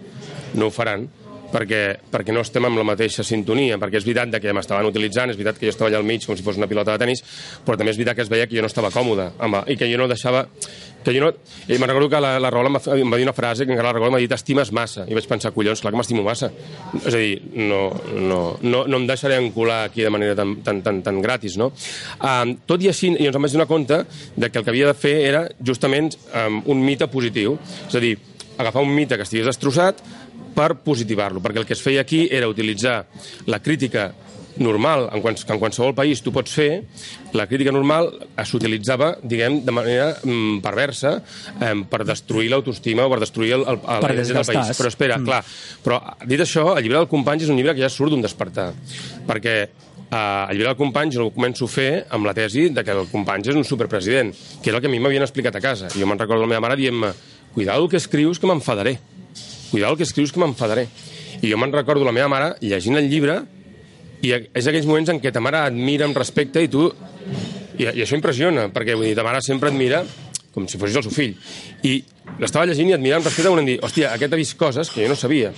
no 0.55 0.69
ho 0.69 0.75
faran, 0.75 1.09
perquè, 1.53 1.83
perquè 2.11 2.35
no 2.35 2.45
estem 2.45 2.67
amb 2.69 2.81
la 2.81 2.87
mateixa 2.87 3.25
sintonia, 3.27 3.79
perquè 3.81 4.01
és 4.01 4.07
veritat 4.07 4.41
que 4.43 4.55
m'estaven 4.57 4.89
utilitzant, 4.91 5.33
és 5.33 5.39
veritat 5.41 5.59
que 5.61 5.69
jo 5.69 5.75
estava 5.75 5.91
allà 5.91 6.01
al 6.01 6.09
mig 6.09 6.27
com 6.27 6.39
si 6.39 6.47
fos 6.47 6.61
una 6.61 6.69
pilota 6.71 6.95
de 6.95 7.03
tennis, 7.03 7.25
però 7.67 7.79
també 7.79 7.95
és 7.95 8.01
veritat 8.01 8.19
que 8.19 8.27
es 8.27 8.33
veia 8.33 8.47
que 8.47 8.57
jo 8.57 8.65
no 8.65 8.71
estava 8.71 8.93
còmode 8.95 9.33
amb, 9.39 9.63
i 9.71 9.77
que 9.81 9.91
jo 9.91 9.99
no 10.01 10.09
deixava 10.11 10.47
que 11.05 11.15
jo 11.15 11.23
no... 11.25 11.31
I 11.69 11.79
me'n 11.79 11.89
recordo 11.89 12.11
que 12.13 12.21
la, 12.21 12.35
la 12.43 12.51
Rahola 12.53 12.71
em 12.71 12.77
va, 12.77 12.97
em 12.97 13.13
va 13.13 13.19
dir 13.21 13.27
una 13.27 13.35
frase 13.37 13.65
que 13.65 13.73
encara 13.73 13.89
la 13.89 13.95
recordo, 13.97 14.13
m'ha 14.15 14.23
dit 14.23 14.33
estimes 14.37 14.73
massa, 14.77 15.07
i 15.09 15.17
vaig 15.17 15.27
pensar, 15.31 15.53
collons, 15.55 15.81
clar 15.81 15.95
que 15.95 16.01
m'estimo 16.01 16.25
massa. 16.27 16.51
És 17.01 17.15
a 17.15 17.17
dir, 17.17 17.39
no, 17.57 17.83
no, 18.17 18.41
no, 18.63 18.85
no 18.85 19.01
em 19.01 19.07
deixaré 19.09 19.39
encular 19.41 19.85
aquí 19.89 20.05
de 20.05 20.13
manera 20.13 20.37
tan, 20.37 20.59
tan, 20.67 20.83
tan, 20.85 21.01
tan 21.07 21.21
gratis, 21.25 21.57
no? 21.61 21.71
Um, 22.21 22.57
tot 22.69 22.85
i 22.85 22.91
així, 22.93 23.15
i 23.17 23.31
ens 23.31 23.39
em 23.39 23.49
vaig 23.49 23.57
donar 23.57 23.69
compte 23.71 24.03
de 24.37 24.51
que 24.51 24.61
el 24.61 24.67
que 24.67 24.75
havia 24.75 24.91
de 24.91 24.99
fer 24.99 25.17
era 25.29 25.47
justament 25.65 26.13
um, 26.35 26.61
un 26.75 26.85
mite 26.85 27.09
positiu, 27.13 27.57
és 27.89 27.97
a 27.97 28.05
dir, 28.05 28.19
agafar 28.61 28.85
un 28.85 28.93
mite 28.93 29.17
que 29.17 29.25
estigués 29.25 29.49
destrossat 29.49 30.03
per 30.55 30.75
positivar-lo, 30.85 31.43
perquè 31.45 31.63
el 31.63 31.69
que 31.69 31.77
es 31.77 31.83
feia 31.85 32.03
aquí 32.03 32.27
era 32.31 32.49
utilitzar 32.51 33.05
la 33.47 33.61
crítica 33.63 34.11
normal, 34.61 35.09
en, 35.15 35.23
quals, 35.23 35.45
que 35.47 35.55
en 35.55 35.61
qualsevol 35.63 35.95
país 35.97 36.21
tu 36.23 36.33
pots 36.35 36.53
fer, 36.53 36.83
la 37.37 37.47
crítica 37.49 37.73
normal 37.73 38.11
eh, 38.19 38.45
s'utilitzava, 38.45 39.13
diguem, 39.23 39.61
de 39.65 39.75
manera 39.75 40.09
mm, 40.23 40.59
perversa 40.65 41.15
eh, 41.21 41.75
per 41.91 42.03
destruir 42.09 42.51
l'autoestima 42.53 43.07
o 43.07 43.13
per 43.13 43.21
destruir 43.23 43.55
el, 43.57 43.65
el, 43.65 43.79
el, 43.79 44.03
Per 44.05 44.11
el 44.11 44.25
del 44.27 44.43
país. 44.45 44.73
Però 44.77 44.91
espera, 44.91 45.17
Mm. 45.17 45.23
mm. 45.23 45.27
clar, 45.27 45.45
però 45.85 46.01
dit 46.27 46.43
això, 46.43 46.75
el 46.77 46.85
llibre 46.85 46.99
del 46.99 47.09
Companys 47.09 47.47
és 47.47 47.53
un 47.53 47.57
llibre 47.57 47.75
que 47.75 47.85
ja 47.85 47.93
surt 47.93 48.13
d'un 48.13 48.23
despertar, 48.27 48.73
perquè 49.27 49.55
eh, 49.63 50.51
el 50.51 50.59
llibre 50.59 50.73
del 50.73 50.81
Companys 50.83 51.17
el 51.17 51.33
començo 51.33 51.71
a 51.71 51.73
fer 51.73 51.91
amb 52.11 52.29
la 52.29 52.35
tesi 52.37 52.69
de 52.75 52.85
que 52.85 52.97
el 52.97 53.07
Companys 53.13 53.53
és 53.55 53.57
un 53.59 53.65
superpresident, 53.65 54.35
que 54.61 54.71
és 54.71 54.77
el 54.77 54.83
que 54.83 54.91
a 54.91 54.93
mi 54.93 55.01
m'havien 55.01 55.25
explicat 55.25 55.57
a 55.57 55.63
casa. 55.65 55.89
Jo 55.95 56.11
me'n 56.11 56.21
recordo 56.21 56.45
la 56.45 56.51
meva 56.51 56.67
mare 56.67 56.77
dient-me 56.81 57.15
cuidado 57.55 57.85
el 57.87 57.91
que 57.91 57.99
escrius 58.03 58.39
que 58.39 58.51
m'enfadaré. 58.51 58.99
Cuidado 59.71 59.95
el 59.95 59.99
que 59.99 60.07
escrius 60.09 60.33
que 60.35 60.43
m'enfadaré. 60.43 60.89
I 61.41 61.51
jo 61.51 61.59
me'n 61.61 61.73
recordo 61.73 62.05
la 62.05 62.15
meva 62.15 62.29
mare 62.29 62.55
llegint 62.61 62.99
el 62.99 63.09
llibre 63.11 63.41
i 64.21 64.35
és 64.35 64.67
aquells 64.67 64.89
moments 64.89 65.13
en 65.15 65.21
què 65.23 65.33
ta 65.33 65.41
mare 65.41 65.63
admira 65.65 66.09
amb 66.09 66.19
respecte 66.19 66.63
i 66.63 66.69
tu... 66.69 66.91
I, 67.81 67.87
i 67.87 68.03
això 68.05 68.13
impressiona, 68.19 68.67
perquè 68.75 68.93
vull 68.93 69.07
dir, 69.09 69.15
ta 69.17 69.25
mare 69.25 69.41
sempre 69.41 69.71
admira 69.71 70.03
com 70.53 70.67
si 70.69 70.79
fossis 70.79 70.99
el 70.99 71.07
seu 71.07 71.15
fill. 71.15 71.37
I 71.87 71.95
l'estava 72.43 72.67
llegint 72.69 72.91
i 72.91 72.95
admirant 72.97 73.25
respecte, 73.25 73.51
volent 73.53 73.69
dir, 73.71 73.79
hòstia, 73.87 74.11
aquest 74.17 74.35
ha 74.35 74.39
vist 74.41 74.57
coses 74.59 74.91
que 74.91 75.05
jo 75.05 75.11
no 75.13 75.17
sabia. 75.19 75.53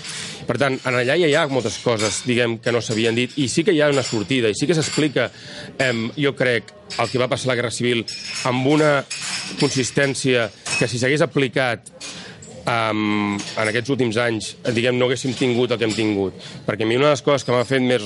Per 0.47 0.57
tant, 0.61 0.77
en 0.77 0.99
allà 1.01 1.17
ja 1.19 1.31
hi 1.31 1.37
ha 1.39 1.47
moltes 1.51 1.79
coses, 1.85 2.23
diguem, 2.29 2.59
que 2.63 2.75
no 2.75 2.83
s'havien 2.85 3.17
dit, 3.17 3.35
i 3.41 3.49
sí 3.51 3.65
que 3.65 3.75
hi 3.75 3.81
ha 3.83 3.91
una 3.93 4.05
sortida, 4.07 4.53
i 4.53 4.59
sí 4.59 4.69
que 4.69 4.77
s'explica, 4.77 5.31
eh, 5.79 5.93
jo 6.19 6.35
crec, 6.39 6.73
el 7.01 7.09
que 7.09 7.21
va 7.23 7.31
passar 7.33 7.49
a 7.49 7.53
la 7.53 7.59
Guerra 7.61 7.73
Civil 7.73 8.05
amb 8.49 8.69
una 8.69 8.93
consistència 9.61 10.51
que 10.79 10.89
si 10.89 11.01
s'hagués 11.01 11.25
aplicat 11.25 11.89
um, 12.67 13.37
en 13.39 13.71
aquests 13.71 13.93
últims 13.95 14.19
anys, 14.23 14.53
diguem, 14.75 14.97
no 14.99 15.09
haguéssim 15.09 15.35
tingut 15.39 15.73
el 15.73 15.81
que 15.81 15.89
hem 15.89 15.95
tingut. 15.97 16.39
Perquè 16.67 16.87
a 16.87 16.89
mi 16.89 16.99
una 16.99 17.11
de 17.11 17.15
les 17.17 17.25
coses 17.25 17.47
que 17.47 17.55
m'ha 17.55 17.65
fet 17.69 17.85
més, 17.85 18.05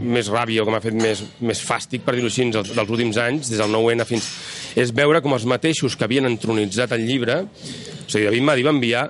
més 0.00 0.30
ràbia 0.32 0.62
o 0.62 0.68
que 0.68 0.74
m'ha 0.74 0.82
fet 0.84 0.96
més, 0.98 1.24
més 1.44 1.60
fàstic, 1.64 2.04
per 2.06 2.16
dir-ho 2.16 2.30
així, 2.30 2.48
dels, 2.54 2.72
dels 2.76 2.94
últims 2.96 3.20
anys, 3.20 3.52
des 3.52 3.60
del 3.60 3.72
9-N 3.74 4.08
fins... 4.08 4.30
és 4.80 4.94
veure 4.94 5.20
com 5.24 5.36
els 5.36 5.46
mateixos 5.48 5.96
que 5.96 6.08
havien 6.08 6.28
entronitzat 6.30 6.96
el 6.96 7.06
llibre... 7.08 7.44
O 8.04 8.10
sigui, 8.10 8.26
David 8.26 8.44
Madi 8.44 8.66
va 8.66 8.74
enviar 8.74 9.06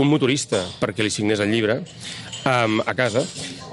un 0.00 0.08
motorista 0.10 0.64
perquè 0.80 1.04
li 1.04 1.12
signés 1.12 1.42
el 1.44 1.52
llibre 1.52 1.80
um, 1.80 2.80
a 2.82 2.94
casa. 2.98 3.22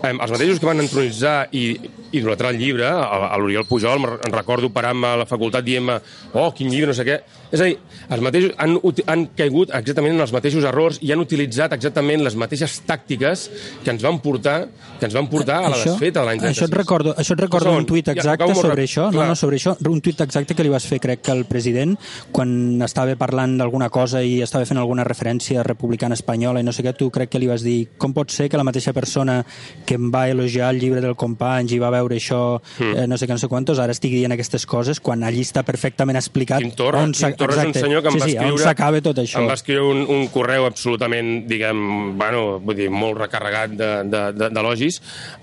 Um, 0.03 0.19
els 0.21 0.33
mateixos 0.33 0.61
que 0.61 0.69
van 0.69 0.83
entronitzar 0.83 1.47
i 1.57 1.71
idolatrar 2.11 2.51
el 2.53 2.59
llibre, 2.61 2.87
a, 2.87 3.27
a 3.33 3.37
l'Oriol 3.37 3.65
Pujol, 3.67 4.03
en 4.25 4.33
recordo 4.33 4.69
parar-me 4.73 5.07
a 5.07 5.17
la 5.23 5.25
facultat 5.29 5.65
dient-me 5.65 5.99
oh, 6.33 6.51
quin 6.55 6.69
llibre, 6.71 6.91
no 6.91 6.97
sé 6.97 7.05
què. 7.07 7.19
És 7.51 7.61
a 7.63 7.67
dir, 7.69 7.77
els 8.11 8.23
mateixos 8.23 8.53
han, 8.59 8.77
han 9.07 9.25
caigut 9.37 9.71
exactament 9.75 10.15
en 10.17 10.25
els 10.25 10.33
mateixos 10.35 10.65
errors 10.67 10.99
i 11.01 11.11
han 11.15 11.21
utilitzat 11.23 11.73
exactament 11.77 12.23
les 12.25 12.35
mateixes 12.35 12.81
tàctiques 12.87 13.47
que 13.83 13.93
ens 13.93 14.03
van 14.03 14.19
portar 14.23 14.57
que 14.99 15.05
ens 15.05 15.13
van 15.15 15.27
portar 15.29 15.59
a 15.61 15.69
la 15.69 15.75
Això- 15.75 15.93
desfeta 15.93 16.21
de 16.21 16.25
l'any 16.25 16.39
36. 16.41 16.57
Això 16.57 16.67
et 16.71 16.77
recordo, 16.77 17.13
això 17.15 17.33
et 17.37 17.41
recordo 17.45 17.71
Un 17.71 17.77
un 17.83 17.85
tuit. 17.85 18.05
Ja, 18.07 18.13
exacte 18.13 18.45
molt 18.45 18.61
sobre 18.61 18.83
això, 18.83 19.05
no, 19.11 19.11
Clar. 19.19 19.27
no, 19.29 19.35
sobre 19.35 19.57
això, 19.57 19.75
un 19.87 20.01
tuit 20.01 20.21
exacte 20.21 20.55
que 20.55 20.63
li 20.63 20.69
vas 20.69 20.85
fer, 20.87 20.99
crec 20.99 21.21
que 21.21 21.31
el 21.31 21.45
president, 21.45 21.95
quan 22.31 22.81
estava 22.81 23.15
parlant 23.15 23.57
d'alguna 23.59 23.89
cosa 23.93 24.23
i 24.23 24.41
estava 24.41 24.65
fent 24.65 24.79
alguna 24.81 25.03
referència 25.07 25.63
republicana 25.63 26.15
espanyola 26.17 26.59
i 26.59 26.65
no 26.67 26.73
sé 26.73 26.83
què, 26.83 26.95
tu 26.97 27.09
crec 27.13 27.29
que 27.29 27.39
li 27.39 27.47
vas 27.47 27.63
dir 27.63 27.89
com 27.97 28.13
pot 28.13 28.31
ser 28.33 28.49
que 28.49 28.57
la 28.57 28.65
mateixa 28.67 28.93
persona 28.93 29.43
que 29.85 29.95
em 29.95 30.09
va 30.13 30.27
elogiar 30.29 30.71
el 30.73 30.79
llibre 30.81 31.01
del 31.01 31.15
company 31.15 31.71
i 31.75 31.79
va 31.79 31.91
veure 31.97 32.15
això, 32.15 32.61
Hmm. 32.79 32.93
eh, 33.03 33.07
no 33.07 33.17
sé 33.17 33.27
què, 33.27 33.33
no 33.35 33.41
sé 33.41 33.47
quantos, 33.51 33.79
ara 33.79 33.91
estigui 33.91 34.21
dient 34.21 34.31
aquestes 34.33 34.65
coses 34.65 34.99
quan 34.99 35.23
allí 35.23 35.41
està 35.41 35.63
perfectament 35.67 36.17
explicat 36.17 36.61
Quim 36.63 36.71
Torra, 36.77 37.01
on 37.03 37.11
Quim 37.11 37.35
Torra 37.35 37.61
és 37.61 37.67
un 37.67 37.73
senyor 37.73 38.01
que 38.01 38.09
em 38.09 38.13
sí, 38.13 38.19
va 38.19 38.25
sí, 38.29 38.35
escriure... 38.37 38.63
s'acaba 38.63 39.01
tot 39.01 39.17
això. 39.23 39.39
Em 39.41 39.47
va 39.49 39.53
escriure 39.57 39.83
un, 39.83 40.05
un 40.07 40.27
correu 40.33 40.65
absolutament, 40.65 41.45
diguem, 41.47 42.17
bueno, 42.17 42.59
vull 42.63 42.75
dir, 42.77 42.89
molt 42.89 43.17
recarregat 43.19 43.71
de- 43.77 44.03
de- 44.07 44.31
de- 44.33 44.49
d'elogis, 44.53 45.01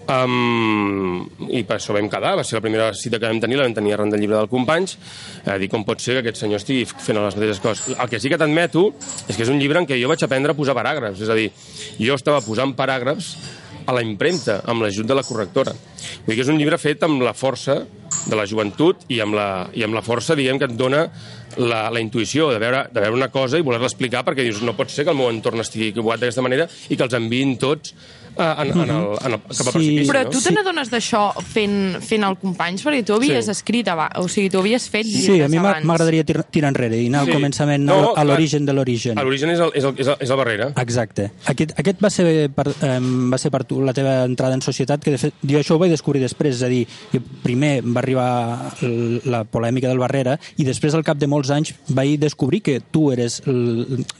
um, 0.08 1.24
i 1.50 1.62
per 1.66 1.78
això 1.78 1.94
vam 1.96 2.08
quedar, 2.10 2.34
va 2.38 2.44
ser 2.44 2.58
la 2.58 2.64
primera 2.64 2.90
cita 2.96 3.18
que 3.18 3.26
vam 3.28 3.40
tenir, 3.42 3.58
la 3.58 3.66
vam 3.68 3.74
tenir 3.76 3.94
arran 3.96 4.10
del 4.12 4.20
llibre 4.22 4.36
del 4.38 4.48
Companys, 4.52 4.96
a 5.46 5.56
dir 5.60 5.68
com 5.72 5.84
pot 5.86 6.00
ser 6.02 6.18
que 6.18 6.24
aquest 6.28 6.42
senyor 6.44 6.60
estigui 6.62 6.84
fent 6.86 7.18
les 7.20 7.36
mateixes 7.36 7.60
coses. 7.64 7.96
El 7.98 8.08
que 8.10 8.20
sí 8.20 8.28
que 8.32 8.38
t'admeto 8.40 8.86
és 9.28 9.36
que 9.36 9.42
és 9.46 9.52
un 9.52 9.58
llibre 9.60 9.80
en 9.82 9.86
què 9.88 9.98
jo 10.00 10.08
vaig 10.10 10.22
aprendre 10.24 10.52
a 10.54 10.58
posar 10.58 10.74
paràgrafs, 10.76 11.20
és 11.24 11.28
a 11.32 11.34
dir, 11.38 11.50
jo 12.00 12.14
estava 12.18 12.40
posant 12.44 12.74
paràgrafs 12.76 13.34
a 13.86 13.92
la 13.92 14.02
impremta, 14.02 14.62
amb 14.66 14.82
l'ajut 14.82 15.06
de 15.06 15.14
la 15.14 15.22
correctora. 15.22 15.74
Dir 16.26 16.36
que 16.36 16.42
és 16.44 16.50
un 16.52 16.58
llibre 16.60 16.78
fet 16.80 17.04
amb 17.06 17.22
la 17.24 17.34
força 17.36 17.82
de 18.24 18.36
la 18.38 18.46
joventut 18.48 19.04
i 19.12 19.20
amb 19.24 19.36
la, 19.36 19.48
i 19.74 19.84
amb 19.84 19.96
la 19.96 20.02
força, 20.04 20.36
diguem, 20.38 20.58
que 20.60 20.68
et 20.70 20.76
dona 20.78 21.04
la, 21.60 21.86
la 21.92 22.02
intuïció 22.02 22.48
de 22.52 22.60
veure, 22.62 22.84
de 22.90 23.02
veure 23.02 23.16
una 23.16 23.30
cosa 23.32 23.58
i 23.58 23.64
voler-la 23.66 23.90
explicar 23.90 24.24
perquè 24.26 24.46
dius, 24.46 24.62
no 24.64 24.76
pot 24.78 24.92
ser 24.92 25.04
que 25.04 25.12
el 25.14 25.18
meu 25.18 25.30
entorn 25.32 25.62
estigui 25.62 25.92
equivocat 25.92 26.22
d'aquesta 26.22 26.44
manera 26.44 26.68
i 26.88 26.96
que 26.96 27.06
els 27.06 27.16
enviïn 27.18 27.56
tots 27.62 27.94
en, 28.36 28.70
en 28.70 28.80
el, 28.80 28.90
en 28.90 29.32
el, 29.32 29.40
cap 29.40 29.50
a 29.50 29.54
Sí. 29.54 29.70
precipici. 29.72 30.10
Però 30.10 30.22
tu 30.30 30.40
te 30.40 30.52
n'adones 30.52 30.90
d'això 30.90 31.32
fent, 31.42 32.00
fent 32.02 32.24
el 32.24 32.36
Companys? 32.38 32.84
Perquè 32.84 33.04
tu 33.04 33.14
havies 33.14 33.44
Sí. 33.44 33.50
escrit 33.50 33.88
abans, 33.88 34.10
o 34.18 34.28
sigui, 34.28 34.50
tu 34.50 34.58
havies 34.58 34.88
fet 34.90 35.06
llibres 35.06 35.24
Sí, 35.24 35.40
a 35.42 35.48
mi 35.48 35.58
m'agradaria 35.58 36.24
tir- 36.24 36.44
tirar 36.50 36.68
enrere 36.70 37.00
i 37.00 37.06
anar 37.08 37.20
al 37.20 37.26
Sí. 37.26 37.32
començament, 37.32 37.84
No, 37.84 38.14
a- 38.16 38.24
l'origen 38.24 38.64
de 38.66 38.72
l'origen. 38.72 39.16
L'origen 39.16 39.50
és, 39.50 39.60
el, 39.60 39.70
és, 39.74 39.84
el, 39.84 39.94
és, 39.98 40.06
el, 40.08 40.16
és 40.20 40.30
el 40.30 40.36
Barrera. 40.36 40.72
Exacte. 40.76 41.30
Aquest, 41.46 41.78
aquest 41.78 42.02
va, 42.04 42.10
ser 42.10 42.50
per, 42.50 42.68
eh, 42.68 42.98
va 43.00 43.38
ser 43.38 43.50
per 43.50 43.64
tu 43.64 43.80
la 43.82 43.92
teva 43.92 44.24
entrada 44.24 44.54
en 44.54 44.62
societat, 44.62 45.02
que 45.02 45.10
de 45.12 45.18
fet 45.18 45.34
jo 45.42 45.58
això 45.58 45.76
ho 45.76 45.78
vaig 45.78 45.90
descobrir 45.90 46.20
després, 46.20 46.56
és 46.56 46.62
a 46.62 46.68
dir, 46.68 46.86
jo 47.12 47.20
primer 47.42 47.82
va 47.82 48.00
arribar 48.00 48.74
la 49.24 49.44
polèmica 49.44 49.88
del 49.88 49.98
Barrera 49.98 50.38
i 50.56 50.64
després 50.64 50.94
al 50.94 51.04
cap 51.04 51.18
de 51.18 51.26
molts 51.26 51.50
anys 51.50 51.74
vaig 51.88 52.18
descobrir 52.18 52.62
que 52.62 52.80
tu 52.80 53.10
eres 53.12 53.42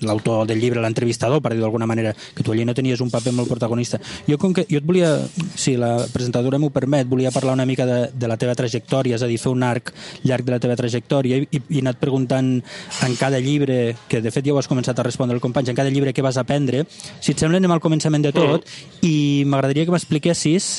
l'autor 0.01 0.47
del 0.47 0.61
llibre, 0.61 0.81
l'entrevistador, 0.81 1.41
per 1.43 1.53
dir 1.55 1.61
d'alguna 1.61 1.87
manera, 1.87 2.15
que 2.35 2.43
tu 2.43 2.53
allí 2.53 2.65
no 2.65 2.75
tenies 2.75 3.01
un 3.01 3.11
paper 3.11 3.33
molt 3.33 3.49
protagonista. 3.49 4.01
Jo, 4.29 4.39
com 4.41 4.55
que, 4.57 4.67
jo 4.71 4.81
et 4.81 4.87
volia, 4.87 5.11
si 5.57 5.77
la 5.81 5.97
presentadora 6.13 6.61
m'ho 6.61 6.71
permet, 6.75 7.09
volia 7.09 7.33
parlar 7.35 7.55
una 7.57 7.67
mica 7.69 7.87
de, 7.89 7.99
de 8.13 8.31
la 8.31 8.39
teva 8.41 8.57
trajectòria, 8.59 9.19
és 9.19 9.25
a 9.25 9.31
dir, 9.31 9.39
fer 9.43 9.53
un 9.53 9.65
arc 9.67 9.93
llarg 10.25 10.47
de 10.47 10.55
la 10.55 10.61
teva 10.63 10.77
trajectòria 10.79 11.41
i, 11.43 11.49
i 11.51 11.79
he 11.79 11.85
anat 11.85 12.01
preguntant 12.03 12.51
en 12.59 13.17
cada 13.21 13.41
llibre, 13.43 13.97
que 14.09 14.23
de 14.25 14.33
fet 14.35 14.47
ja 14.47 14.55
ho 14.55 14.61
has 14.61 14.71
començat 14.71 14.99
a 14.99 15.07
respondre 15.07 15.37
el 15.37 15.45
company, 15.45 15.71
en 15.71 15.79
cada 15.79 15.93
llibre 15.93 16.15
que 16.17 16.25
vas 16.25 16.39
aprendre, 16.41 16.85
si 17.21 17.33
et 17.33 17.41
sembla 17.41 17.61
anem 17.63 17.75
al 17.75 17.83
començament 17.85 18.25
de 18.25 18.35
tot 18.35 18.69
i 19.05 19.45
m'agradaria 19.49 19.87
que 19.87 19.95
m'expliquessis 19.95 20.73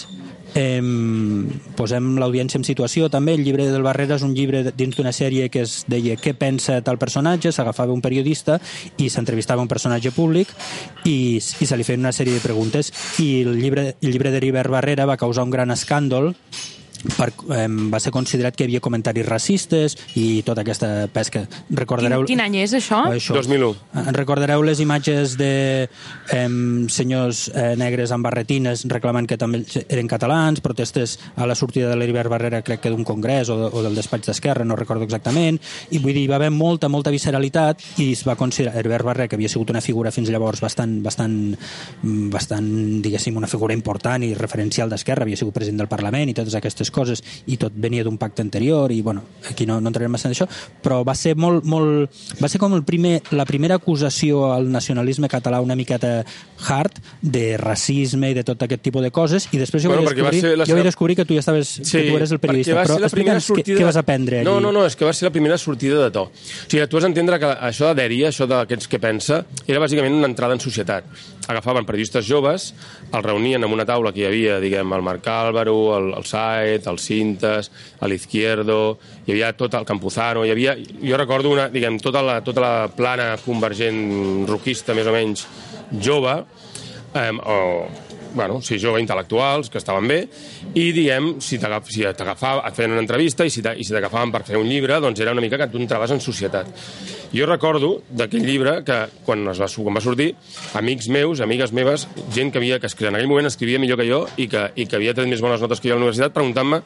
Eh, 0.56 0.80
posem 1.76 2.14
l'audiència 2.18 2.58
en 2.58 2.64
situació. 2.64 3.10
També, 3.12 3.34
el 3.36 3.44
llibre 3.44 3.66
del 3.68 3.84
Barrera 3.84 4.16
és 4.16 4.24
un 4.24 4.34
llibre 4.34 4.64
de- 4.64 4.72
dins 4.72 4.96
d'una 4.96 5.12
sèrie 5.12 5.50
que 5.50 5.62
es 5.68 5.84
deia 5.88 6.16
què 6.16 6.34
pensa 6.34 6.82
tal 6.82 6.98
personatge, 6.98 7.52
s'agafava 7.52 7.92
un 7.92 8.02
periodista 8.02 8.60
i 8.98 9.10
s'entrevistava 9.10 9.62
un 9.62 9.68
personatge 9.68 10.12
públic 10.16 10.48
i, 11.04 11.36
i 11.36 11.66
se 11.66 11.76
li 11.78 11.84
feien 11.84 12.00
una 12.00 12.14
sèrie 12.16 12.34
de 12.34 12.40
preguntes. 12.40 12.94
I 13.20 13.44
el 13.44 13.60
llibre, 13.60 13.96
el 14.02 14.12
llibre 14.12 14.32
d'Heribert 14.32 14.72
Barrera 14.72 15.06
va 15.06 15.18
causar 15.18 15.44
un 15.44 15.52
gran 15.52 15.72
escàndol 15.76 16.34
per, 17.18 17.32
eh, 17.56 17.68
va 17.92 18.00
ser 18.02 18.12
considerat 18.16 18.56
que 18.56 18.66
hi 18.66 18.70
havia 18.70 18.84
comentaris 18.84 19.28
racistes 19.28 19.98
i 20.16 20.42
tota 20.48 20.64
aquesta 20.66 21.08
pesca. 21.14 21.46
Recordareu... 21.70 22.26
Quin, 22.26 22.36
quin 22.36 22.46
any 22.46 22.60
és 22.64 22.76
això? 22.78 23.04
Això. 23.14 23.36
2001. 23.38 23.74
En 24.06 24.18
recordareu 24.18 24.64
les 24.66 24.82
imatges 24.84 25.36
de 25.40 25.52
eh, 25.86 26.48
senyors 26.90 27.46
eh, 27.54 27.74
negres 27.80 28.14
amb 28.16 28.26
barretines 28.26 28.86
reclamant 28.92 29.28
que 29.30 29.38
també 29.42 29.64
eren 29.88 30.10
catalans, 30.12 30.62
protestes 30.66 31.18
a 31.36 31.48
la 31.48 31.56
sortida 31.56 31.90
de 31.92 32.00
l'Heribert 32.00 32.32
Barrera, 32.32 32.64
crec 32.66 32.86
que 32.86 32.94
d'un 32.94 33.06
congrés 33.08 33.50
o, 33.50 33.58
de, 33.60 33.70
o 33.72 33.84
del 33.86 33.98
despatx 33.98 34.32
d'Esquerra, 34.32 34.66
no 34.66 34.78
recordo 34.80 35.06
exactament, 35.06 35.60
i 35.92 36.02
vull 36.02 36.14
dir, 36.14 36.26
hi 36.26 36.32
va 36.32 36.40
haver 36.40 36.52
molta, 36.54 36.90
molta 36.92 37.14
visceralitat 37.14 37.84
i 38.04 38.12
es 38.14 38.26
va 38.28 38.38
considerar, 38.40 38.78
Heribert 38.80 39.06
Barrera, 39.06 39.30
que 39.30 39.38
havia 39.40 39.52
sigut 39.52 39.74
una 39.74 39.84
figura 39.84 40.14
fins 40.16 40.32
llavors 40.34 40.62
bastant, 40.64 40.98
bastant, 41.06 41.38
bastant 42.34 42.70
diguéssim, 43.06 43.38
una 43.38 43.50
figura 43.52 43.76
important 43.76 44.24
i 44.26 44.34
referencial 44.38 44.90
d'Esquerra, 44.92 45.26
havia 45.26 45.40
sigut 45.40 45.56
president 45.56 45.84
del 45.84 45.92
Parlament 45.92 46.32
i 46.32 46.38
totes 46.38 46.56
aquestes 46.58 46.92
coses, 46.96 47.22
i 47.52 47.60
tot 47.62 47.76
venia 47.76 48.06
d'un 48.06 48.18
pacte 48.22 48.44
anterior, 48.46 48.92
i 48.92 49.02
bueno, 49.06 49.26
aquí 49.50 49.68
no, 49.68 49.80
no 49.82 49.92
entrarem 49.92 50.16
massa 50.16 50.30
en 50.30 50.36
això, 50.36 50.48
però 50.84 51.02
va 51.08 51.16
ser 51.18 51.36
molt, 51.40 51.68
molt, 51.68 52.16
va 52.42 52.50
ser 52.52 52.62
com 52.62 52.74
el 52.78 52.86
primer, 52.88 53.20
la 53.36 53.46
primera 53.46 53.78
acusació 53.82 54.48
al 54.54 54.70
nacionalisme 54.72 55.30
català 55.32 55.62
una 55.64 55.76
miqueta 55.76 56.24
hard 56.70 57.02
de 57.22 57.58
racisme 57.62 58.32
i 58.32 58.38
de 58.38 58.46
tot 58.48 58.64
aquest 58.66 58.84
tipus 58.86 59.04
de 59.04 59.12
coses 59.12 59.50
i 59.52 59.60
després 59.62 59.84
jo, 59.84 59.92
Bueno, 59.92 60.06
vaig, 60.08 60.18
descobrir, 60.18 60.58
la 60.58 60.66
jo 60.68 60.78
vaig 60.78 60.90
descobrir 60.90 61.16
que 61.20 61.26
tu 61.28 61.36
ja 61.36 61.44
estaves, 61.44 61.76
que 61.84 62.04
tu 62.10 62.18
eres 62.18 62.32
el 62.32 62.40
periodista, 62.40 62.78
però 62.82 62.98
ser 62.98 63.06
la 63.06 63.12
primera 63.12 63.38
explica'ns 63.40 63.44
què, 63.44 63.54
sortida... 63.54 63.80
què 63.80 63.88
vas 63.90 64.00
aprendre 64.02 64.40
allí. 64.40 64.48
No, 64.48 64.58
no, 64.64 64.72
no, 64.76 64.86
és 64.88 64.98
que 64.98 65.08
va 65.08 65.14
ser 65.16 65.28
la 65.28 65.34
primera 65.36 65.58
sortida 65.62 66.02
de 66.04 66.12
to. 66.16 66.28
O 66.30 66.70
sigui, 66.70 66.86
tu 66.90 67.00
has 67.00 67.08
d'entendre 67.08 67.40
que 67.42 67.52
això 67.70 67.92
de 67.92 68.00
dèria, 68.02 68.32
això 68.32 68.48
d'aquests 68.50 68.92
que 68.92 69.02
pensa, 69.02 69.42
era 69.66 69.82
bàsicament 69.84 70.18
una 70.20 70.30
entrada 70.32 70.58
en 70.58 70.64
societat. 70.64 71.08
Agafaven 71.46 71.86
periodistes 71.86 72.26
joves, 72.26 72.72
els 73.12 73.26
reunien 73.26 73.64
en 73.64 73.74
una 73.74 73.86
taula 73.86 74.12
que 74.14 74.24
hi 74.24 74.28
havia, 74.30 74.60
diguem, 74.64 74.94
el 74.98 75.06
Marc 75.06 75.28
Álvaro, 75.30 75.76
el, 75.98 76.12
el 76.18 76.26
Saet, 76.26 76.88
el 76.90 76.98
Cintas, 77.00 77.70
l'Izquierdo, 78.02 78.98
hi 79.26 79.36
havia 79.36 79.52
tot 79.58 79.78
el 79.78 79.86
Campuzano, 79.86 80.46
hi 80.46 80.54
havia... 80.56 80.76
Jo 81.06 81.20
recordo 81.22 81.54
una, 81.54 81.68
diguem, 81.70 82.00
tota 82.02 82.24
la, 82.26 82.40
tota 82.46 82.64
la 82.64 82.74
plana 82.96 83.36
convergent 83.46 84.48
roquista, 84.50 84.98
més 84.98 85.08
o 85.10 85.14
menys, 85.14 85.46
jove, 86.02 86.40
eh, 87.14 87.32
o 87.46 87.60
bueno, 88.36 88.60
sí, 88.62 88.78
jove 88.82 89.00
intel·lectuals, 89.02 89.70
que 89.72 89.80
estaven 89.80 90.08
bé, 90.12 90.18
i 90.76 90.90
diem, 90.96 91.38
si 91.42 91.58
t'agaf- 91.62 91.88
si 91.90 92.04
t'agafava, 92.04 92.66
et 92.68 92.76
feien 92.76 92.92
una 92.94 93.02
entrevista 93.02 93.46
i 93.48 93.50
si 93.50 93.64
si 93.64 93.94
t'agafaven 93.94 94.32
per 94.34 94.44
fer 94.44 94.58
un 94.60 94.68
llibre, 94.70 95.00
doncs 95.02 95.20
era 95.24 95.32
una 95.32 95.42
mica 95.42 95.58
que 95.58 95.68
tu 95.72 95.78
entraves 95.82 96.12
en 96.12 96.20
societat. 96.22 96.68
Jo 97.34 97.48
recordo 97.48 98.02
d'aquell 98.10 98.46
llibre 98.46 98.84
que, 98.86 99.00
quan, 99.26 99.48
es 99.50 99.60
va, 99.60 99.68
quan 99.84 99.96
va 99.98 100.02
sortir, 100.04 100.34
amics 100.76 101.08
meus, 101.10 101.42
amigues 101.42 101.72
meves, 101.72 102.08
gent 102.36 102.52
que, 102.52 102.60
havia, 102.60 102.80
que 102.80 102.92
en 103.08 103.16
aquell 103.16 103.28
moment 103.32 103.48
escrivia 103.48 103.80
millor 103.80 103.98
que 104.00 104.10
jo 104.10 104.26
i 104.38 104.48
que, 104.52 104.68
i 104.76 104.86
que 104.86 104.96
havia 105.00 105.14
tret 105.16 105.28
més 105.32 105.42
bones 105.42 105.62
notes 105.64 105.80
que 105.80 105.90
jo 105.90 105.96
a 105.96 105.98
la 105.98 106.04
universitat, 106.06 106.34
preguntant-me 106.36 106.84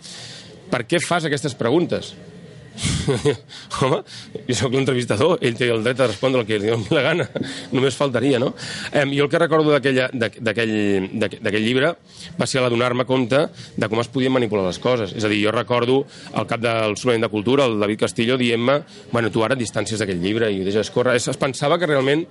per 0.70 0.86
què 0.86 1.02
fas 1.02 1.26
aquestes 1.26 1.56
preguntes? 1.58 2.14
Home, 3.82 4.00
jo 4.48 4.56
sóc 4.58 4.74
l'entrevistador, 4.76 5.38
ell 5.46 5.56
té 5.58 5.68
el 5.72 5.84
dret 5.84 6.00
a 6.04 6.08
respondre 6.10 6.42
el 6.44 6.48
que 6.48 6.60
li 6.62 6.70
doni 6.72 6.88
la 6.94 7.02
gana, 7.06 7.26
només 7.74 7.96
faltaria, 7.98 8.40
no? 8.42 8.54
Eh, 8.92 9.06
jo 9.16 9.26
el 9.26 9.32
que 9.32 9.40
recordo 9.42 9.74
d'aquell 9.74 10.00
d'aqu- 10.14 10.40
d'aquell 11.42 11.64
llibre 11.66 11.94
va 12.40 12.48
ser 12.48 12.62
l'adonar-me 12.64 13.06
compte 13.10 13.42
de 13.76 13.90
com 13.90 14.00
es 14.04 14.08
podien 14.12 14.34
manipular 14.36 14.66
les 14.68 14.80
coses. 14.80 15.14
És 15.18 15.24
a 15.26 15.32
dir, 15.32 15.42
jo 15.46 15.52
recordo 15.56 16.02
el 16.36 16.48
cap 16.50 16.62
del 16.64 16.96
suplement 16.98 17.26
de 17.26 17.32
Cultura, 17.34 17.66
el 17.66 17.80
David 17.80 18.00
Castillo, 18.06 18.38
dient-me 18.38 18.80
bueno, 19.12 19.32
tu 19.32 19.44
ara 19.44 19.56
distàncies 19.60 20.00
d'aquest 20.00 20.22
llibre 20.22 20.52
i 20.52 20.62
ho 20.62 20.68
deixes 20.68 20.92
córrer. 20.94 21.16
Es, 21.20 21.28
es 21.32 21.38
pensava 21.40 21.80
que 21.80 21.88
realment 21.90 22.26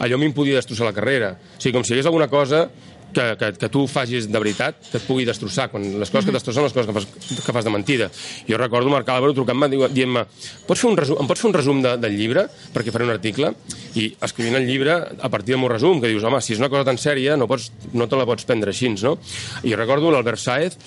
allò 0.00 0.18
m'hi 0.20 0.32
podia 0.36 0.56
destrossar 0.60 0.86
la 0.88 0.96
carrera. 0.96 1.34
O 1.34 1.60
sigui, 1.60 1.74
com 1.76 1.84
si 1.84 1.92
hi 1.92 1.98
hagués 1.98 2.08
alguna 2.10 2.28
cosa 2.32 2.68
que, 3.14 3.26
que, 3.38 3.52
que 3.58 3.68
tu 3.72 3.86
facis 3.90 4.28
de 4.30 4.42
veritat 4.42 4.78
que 4.90 4.98
et 5.00 5.06
pugui 5.06 5.26
destrossar, 5.28 5.68
quan 5.72 5.84
les 5.84 6.12
coses 6.12 6.28
que 6.28 6.32
et 6.32 6.38
destrossen 6.38 6.66
les 6.66 6.74
coses 6.76 6.88
que 6.90 6.96
fas, 6.96 7.06
que 7.46 7.54
fas 7.56 7.66
de 7.66 7.72
mentida. 7.74 8.10
Jo 8.48 8.60
recordo 8.60 8.92
Marc 8.92 9.08
Álvaro 9.12 9.34
trucant-me 9.36 9.70
dient-me 9.70 10.24
pots 10.68 10.80
fer 10.80 10.90
un 10.90 10.98
resum, 11.00 11.20
em 11.22 11.30
pots 11.30 11.42
fer 11.42 11.50
un 11.50 11.56
resum 11.56 11.82
de, 11.84 11.96
del 12.00 12.16
llibre 12.18 12.46
perquè 12.74 12.94
faré 12.94 13.08
un 13.08 13.14
article 13.14 13.52
i 13.98 14.10
escrivint 14.22 14.60
el 14.60 14.68
llibre 14.68 14.96
a 14.96 15.32
partir 15.32 15.54
del 15.54 15.62
meu 15.62 15.72
resum, 15.72 16.00
que 16.02 16.10
dius, 16.10 16.24
home, 16.24 16.40
si 16.44 16.54
és 16.54 16.62
una 16.62 16.70
cosa 16.72 16.86
tan 16.88 17.00
sèria 17.00 17.36
no, 17.40 17.48
pots, 17.50 17.70
no 17.92 18.08
te 18.08 18.18
la 18.18 18.28
pots 18.28 18.46
prendre 18.48 18.74
així, 18.74 18.92
no? 19.02 19.16
I 19.62 19.72
jo 19.72 19.78
recordo 19.78 20.10
l'Albert 20.10 20.40
Saez 20.40 20.78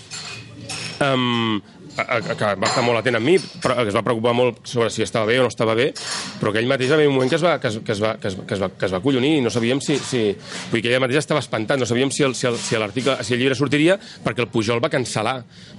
um, 1.03 1.61
que 1.95 2.45
va 2.57 2.67
estar 2.67 2.83
molt 2.85 2.99
atent 2.99 3.17
amb 3.19 3.25
mi, 3.27 3.35
però 3.61 3.75
que 3.83 3.89
es 3.91 3.95
va 3.95 4.01
preocupar 4.05 4.33
molt 4.33 4.63
sobre 4.67 4.89
si 4.89 5.03
estava 5.05 5.25
bé 5.29 5.39
o 5.39 5.43
no 5.45 5.51
estava 5.51 5.75
bé, 5.77 5.91
però 6.39 6.51
aquell 6.53 6.67
mateix 6.69 6.89
va 6.91 6.95
haver 6.97 7.07
un 7.09 7.15
moment 7.15 7.29
que 7.29 7.37
es 7.37 7.43
va, 7.45 7.59
que 7.61 7.67
es, 7.69 7.77
que 7.85 7.91
es 7.93 8.01
va, 8.01 8.15
que 8.17 8.27
es, 8.31 8.35
que 8.47 8.53
es 8.57 8.61
va, 8.61 8.69
que 8.69 8.85
es 8.87 8.93
va 8.93 9.01
collonir 9.03 9.35
i 9.37 9.41
no 9.45 9.51
sabíem 9.53 9.81
si... 9.81 9.97
si 9.99 10.23
vull 10.71 10.79
dir 10.79 10.83
que 10.83 10.89
ella 10.89 10.99
mateixa 11.03 11.19
estava 11.21 11.39
espantat, 11.43 11.77
no 11.79 11.85
sabíem 11.85 12.09
si 12.11 12.23
el, 12.25 12.33
si 12.35 12.47
el, 12.49 12.57
si 12.57 12.75
l'article, 12.79 13.17
si 13.23 13.35
el 13.35 13.39
llibre 13.43 13.55
sortiria, 13.55 13.97
perquè 14.23 14.41
el 14.43 14.49
Pujol 14.51 14.81
va 14.83 14.89
cancel·lar, 14.91 15.35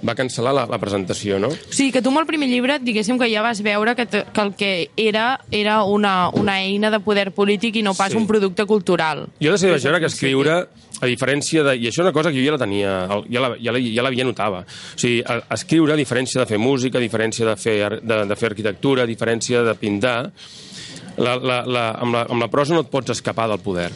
va 0.07 0.15
cancel·lar 0.17 0.53
la, 0.55 0.67
la 0.71 0.79
presentació, 0.79 1.39
no? 1.43 1.49
O 1.51 1.75
sigui, 1.75 1.91
que 1.93 2.03
tu 2.05 2.13
amb 2.13 2.23
el 2.23 2.29
primer 2.31 2.49
llibre, 2.49 2.79
diguéssim 2.79 3.19
que 3.19 3.29
ja 3.33 3.43
vas 3.43 3.63
veure 3.67 3.97
que, 3.99 4.07
que 4.07 4.41
el 4.45 4.55
que 4.55 4.73
era 4.97 5.41
era 5.51 5.83
una, 5.85 6.31
una 6.31 6.61
eina 6.63 6.91
de 6.95 7.01
poder 7.03 7.33
polític 7.35 7.77
i 7.81 7.83
no 7.83 7.95
pas 7.99 8.13
Sí. 8.15 8.19
un 8.21 8.27
producte 8.29 8.65
cultural. 8.67 9.27
Jo 9.43 9.51
de 9.53 9.59
seguida 9.59 9.75
vaig 9.79 9.85
veure 9.89 10.01
que 10.05 10.07
escriure, 10.13 10.57
a 11.03 11.07
diferència 11.11 11.65
de... 11.67 11.75
I 11.77 11.89
això 11.91 12.03
és 12.03 12.07
una 12.07 12.13
cosa 12.15 12.31
que 12.31 12.39
jo 12.39 12.45
ja 12.47 12.55
la 12.55 12.61
tenia, 12.63 12.93
ja 13.31 13.41
la, 13.43 13.51
ja 13.61 13.75
la, 13.75 13.81
ja 13.83 14.05
l'havia 14.07 14.25
notava. 14.29 14.63
O 14.65 14.99
sigui, 15.01 15.23
a- 15.27 15.41
escriure, 15.57 15.95
a 15.95 15.99
diferència 16.01 16.41
de 16.41 16.47
fer 16.47 16.59
música, 16.63 16.99
a 17.01 17.05
diferència 17.05 17.49
de 17.49 17.57
fer, 17.59 17.79
de, 18.01 18.21
de 18.31 18.37
fer 18.39 18.53
arquitectura, 18.53 19.03
a 19.05 19.11
diferència 19.11 19.65
de 19.67 19.75
pintar, 19.81 20.17
la, 21.19 21.37
la, 21.39 21.61
la, 21.67 21.85
amb, 22.03 22.15
la, 22.15 22.25
amb 22.31 22.43
la 22.43 22.49
prosa 22.51 22.75
no 22.75 22.83
et 22.83 22.91
pots 22.91 23.13
escapar 23.15 23.47
del 23.51 23.61
poder. 23.63 23.89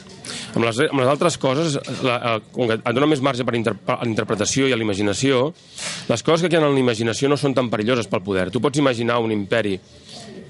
Amb 0.54 0.62
les, 0.66 0.78
amb 0.86 1.00
les 1.00 1.08
altres 1.10 1.38
coses, 1.40 1.78
la, 2.06 2.18
eh, 2.18 2.36
com 2.54 2.68
que 2.70 2.76
et 2.78 2.94
dona 2.94 3.08
més 3.10 3.22
marge 3.24 3.46
per 3.46 3.56
inter, 3.58 3.74
a 3.90 3.98
la 4.02 4.06
interpretació 4.10 4.68
i 4.68 4.74
a 4.74 4.78
la 4.78 4.86
imaginació, 4.86 5.48
les 6.10 6.22
coses 6.22 6.44
que 6.46 6.52
queden 6.52 6.68
en 6.68 6.76
la 6.76 6.82
imaginació 6.84 7.30
no 7.30 7.38
són 7.40 7.56
tan 7.56 7.70
perilloses 7.72 8.06
pel 8.10 8.22
poder. 8.26 8.48
Tu 8.54 8.62
pots 8.62 8.78
imaginar 8.78 9.18
un 9.24 9.34
imperi 9.34 9.78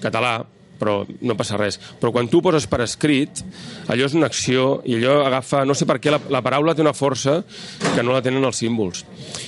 català, 0.03 0.37
però 0.79 1.01
no 1.21 1.37
passa 1.39 1.59
res. 1.61 1.81
Però 2.01 2.13
quan 2.15 2.31
tu 2.31 2.43
poses 2.45 2.69
per 2.71 2.81
escrit, 2.85 3.43
allò 3.91 4.09
és 4.09 4.17
una 4.19 4.31
acció 4.31 4.79
i 4.89 4.99
allò 4.99 5.21
agafa... 5.27 5.65
No 5.69 5.77
sé 5.79 5.89
per 5.89 5.99
què 6.03 6.15
la, 6.15 6.23
la 6.33 6.43
paraula 6.45 6.77
té 6.77 6.85
una 6.85 6.97
força 6.97 7.41
que 7.95 8.05
no 8.05 8.15
la 8.17 8.23
tenen 8.25 8.47
els 8.47 8.63
símbols. 8.63 9.05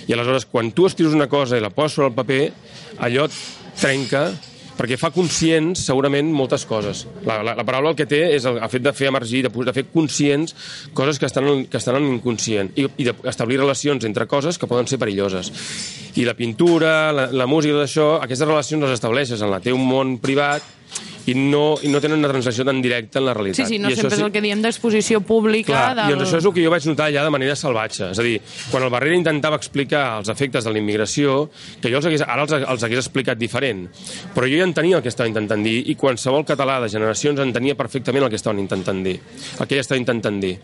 I 0.08 0.14
aleshores, 0.16 0.48
quan 0.50 0.74
tu 0.76 0.90
escrius 0.90 1.16
una 1.16 1.30
cosa 1.30 1.58
i 1.58 1.64
la 1.64 1.72
poses 1.74 1.98
sobre 1.98 2.10
el 2.10 2.18
paper, 2.18 2.44
allò 3.06 3.28
trenca 3.80 4.28
perquè 4.80 4.96
fa 4.96 5.10
conscients, 5.12 5.82
segurament, 5.84 6.30
moltes 6.32 6.64
coses. 6.68 7.02
La, 7.28 7.40
la, 7.44 7.52
la 7.58 7.64
paraula 7.68 7.92
el 7.92 7.98
que 7.98 8.06
té 8.08 8.22
és 8.32 8.46
el, 8.48 8.56
el 8.64 8.70
fet 8.72 8.84
de 8.86 8.94
fer 8.96 9.10
emergir, 9.10 9.42
de, 9.44 9.50
de 9.52 9.74
fer 9.76 9.84
conscients 9.92 10.54
coses 10.96 11.20
que 11.20 11.28
estan, 11.28 11.66
que 11.68 11.76
estan 11.76 11.98
en 11.98 12.06
l'inconscient 12.08 12.72
i, 12.80 12.86
i 12.96 13.08
d'establir 13.10 13.60
relacions 13.60 14.06
entre 14.08 14.24
coses 14.30 14.56
que 14.56 14.70
poden 14.70 14.88
ser 14.88 15.00
perilloses. 15.02 15.52
I 16.16 16.24
la 16.24 16.36
pintura, 16.38 17.12
la, 17.12 17.28
la 17.28 17.48
música, 17.50 17.82
això, 17.84 18.14
aquestes 18.24 18.48
relacions 18.48 18.86
les 18.86 18.96
estableixes 18.96 19.44
en 19.44 19.52
el 19.52 19.68
teu 19.68 19.76
món 19.76 20.16
privat 20.22 20.64
i 21.28 21.34
no, 21.36 21.76
i 21.84 21.90
no 21.92 22.00
tenen 22.00 22.18
una 22.20 22.30
translació 22.30 22.64
tan 22.64 22.80
directa 22.82 23.20
en 23.20 23.26
la 23.26 23.34
realitat. 23.36 23.66
Sí, 23.66 23.76
sí, 23.76 23.78
no 23.82 23.90
I 23.90 23.98
sempre 23.98 24.16
és 24.16 24.24
el 24.24 24.32
que 24.32 24.42
diem 24.44 24.62
d'exposició 24.64 25.20
pública. 25.26 25.72
Clar, 25.72 25.96
del... 25.98 26.12
i 26.12 26.16
doncs 26.16 26.28
això 26.28 26.40
és 26.40 26.48
el 26.48 26.54
que 26.56 26.64
jo 26.64 26.72
vaig 26.72 26.86
notar 26.88 27.10
ja 27.14 27.24
de 27.26 27.32
manera 27.34 27.56
salvatge. 27.58 28.10
És 28.14 28.20
a 28.22 28.26
dir, 28.26 28.36
quan 28.70 28.86
el 28.86 28.92
Barrera 28.92 29.18
intentava 29.18 29.58
explicar 29.60 30.04
els 30.20 30.30
efectes 30.32 30.66
de 30.66 30.74
la 30.74 30.80
immigració, 30.80 31.42
que 31.82 31.92
jo 31.92 32.00
els 32.00 32.08
hagués, 32.08 32.24
ara 32.26 32.46
els, 32.46 32.56
els 32.60 32.86
hagués 32.86 33.02
explicat 33.04 33.40
diferent, 33.40 33.86
però 34.36 34.48
jo 34.48 34.62
ja 34.62 34.68
entenia 34.68 35.00
el 35.00 35.04
que 35.04 35.12
estava 35.12 35.28
intentant 35.30 35.64
dir 35.66 35.78
i 35.92 35.96
qualsevol 36.00 36.46
català 36.48 36.80
de 36.84 36.88
generacions 36.92 37.42
entenia 37.44 37.76
perfectament 37.78 38.26
el 38.26 38.32
que 38.32 38.40
estaven 38.40 38.62
intentant 38.62 39.04
dir, 39.04 39.18
el 39.20 39.66
que 39.66 39.76
ella 39.76 39.86
estava 39.86 40.00
intentant 40.00 40.40
dir. 40.42 40.56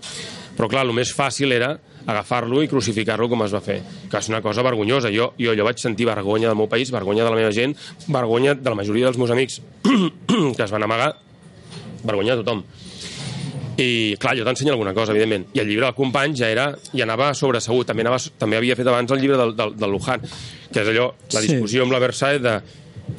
Però 0.56 0.70
clar, 0.72 0.86
el 0.88 0.96
més 0.96 1.12
fàcil 1.12 1.52
era 1.52 1.75
agafar-lo 2.06 2.62
i 2.62 2.68
crucificar-lo 2.70 3.28
com 3.28 3.42
es 3.44 3.52
va 3.54 3.60
fer, 3.60 3.80
que 4.10 4.18
és 4.18 4.28
una 4.30 4.40
cosa 4.42 4.62
vergonyosa. 4.62 5.10
Jo, 5.10 5.32
jo, 5.38 5.54
jo 5.58 5.64
vaig 5.66 5.78
sentir 5.82 6.06
vergonya 6.06 6.48
del 6.48 6.56
meu 6.56 6.68
país, 6.70 6.90
vergonya 6.94 7.25
de 7.26 7.30
la 7.30 7.36
meva 7.36 7.52
gent, 7.52 7.75
vergonya 8.06 8.54
de 8.54 8.71
la 8.71 8.76
majoria 8.78 9.06
dels 9.10 9.19
meus 9.19 9.30
amics 9.34 9.60
que 10.56 10.62
es 10.62 10.71
van 10.71 10.82
amagar, 10.86 11.16
vergonya 12.04 12.36
de 12.36 12.45
tothom. 12.45 12.62
I, 13.76 14.16
clar, 14.16 14.32
jo 14.38 14.45
t'ensenyo 14.47 14.73
alguna 14.73 14.95
cosa, 14.97 15.12
evidentment. 15.12 15.50
I 15.52 15.60
el 15.60 15.69
llibre 15.69 15.84
del 15.84 15.95
company 15.99 16.32
ja 16.38 16.49
era, 16.49 16.71
ja 16.97 17.04
anava 17.04 17.34
sobresegut. 17.36 17.84
També, 17.90 18.06
anava, 18.06 18.16
també 18.40 18.56
havia 18.56 18.76
fet 18.78 18.88
abans 18.88 19.12
el 19.12 19.21
llibre 19.21 19.36
del, 19.36 19.52
del, 19.58 19.75
del 19.76 19.92
Luján, 19.92 20.23
que 20.73 20.80
és 20.80 20.88
allò, 20.95 21.10
la 21.34 21.42
Sí. 21.42 21.50
discussió 21.50 21.82
amb 21.84 21.92
la 21.92 22.00
Versailles 22.00 22.40
de 22.40 22.54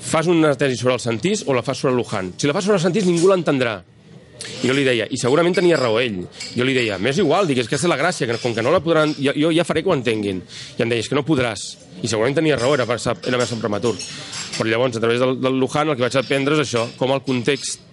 fas 0.02 0.26
una 0.28 0.56
tesi 0.58 0.76
sobre 0.80 0.95
el 0.95 1.00
sentís 1.04 1.43
o 1.45 1.54
la 1.54 1.62
fas 1.62 1.78
sobre 1.78 1.91
el 1.93 1.97
Luján. 2.02 2.34
Si 2.38 2.47
la 2.50 2.56
fas 2.58 2.65
sobre 2.65 2.80
el 2.80 2.84
sentís 2.88 3.06
ningú 3.06 3.30
l'entendrà. 3.30 3.84
Jo 4.63 4.73
li 4.73 4.84
deia, 4.86 5.08
i 5.10 5.17
segurament 5.19 5.56
tenia 5.58 5.78
raó 5.80 6.00
ell, 6.02 6.21
jo 6.56 6.65
li 6.65 6.76
deia, 6.76 6.97
m'és 7.02 7.19
igual, 7.21 7.47
dic, 7.50 7.62
és 7.63 7.69
que 7.69 7.78
és 7.78 7.86
la 7.89 7.97
gràcia, 8.00 8.28
que 8.30 8.38
com 8.41 8.56
que 8.56 8.63
no 8.65 8.71
la 8.73 8.82
podran, 8.86 9.13
jo, 9.17 9.34
jo 9.38 9.52
ja 9.54 9.65
faré 9.67 9.84
que 9.84 9.91
ho 9.91 9.95
entenguin. 9.95 10.41
I 10.78 10.86
em 10.86 10.93
deia, 10.93 11.04
és 11.04 11.10
que 11.10 11.17
no 11.17 11.26
podràs. 11.28 11.67
I 12.02 12.08
segurament 12.08 12.38
tenia 12.38 12.58
raó, 12.60 12.76
era, 12.78 12.86
massa, 12.89 13.15
era 13.26 13.39
massa 13.41 13.58
prematur. 13.62 13.95
Però 14.58 14.69
llavors, 14.69 14.97
a 14.97 15.04
través 15.04 15.21
del, 15.21 15.38
del 15.41 15.60
Luján, 15.62 15.89
el 15.89 15.97
que 15.97 16.06
vaig 16.06 16.19
aprendre 16.19 16.58
és 16.58 16.65
això, 16.65 16.88
com 16.97 17.13
el 17.15 17.23
context 17.26 17.84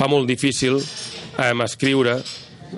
fa 0.00 0.08
molt 0.08 0.28
difícil 0.30 0.78
eh, 0.80 1.52
escriure 1.64 2.20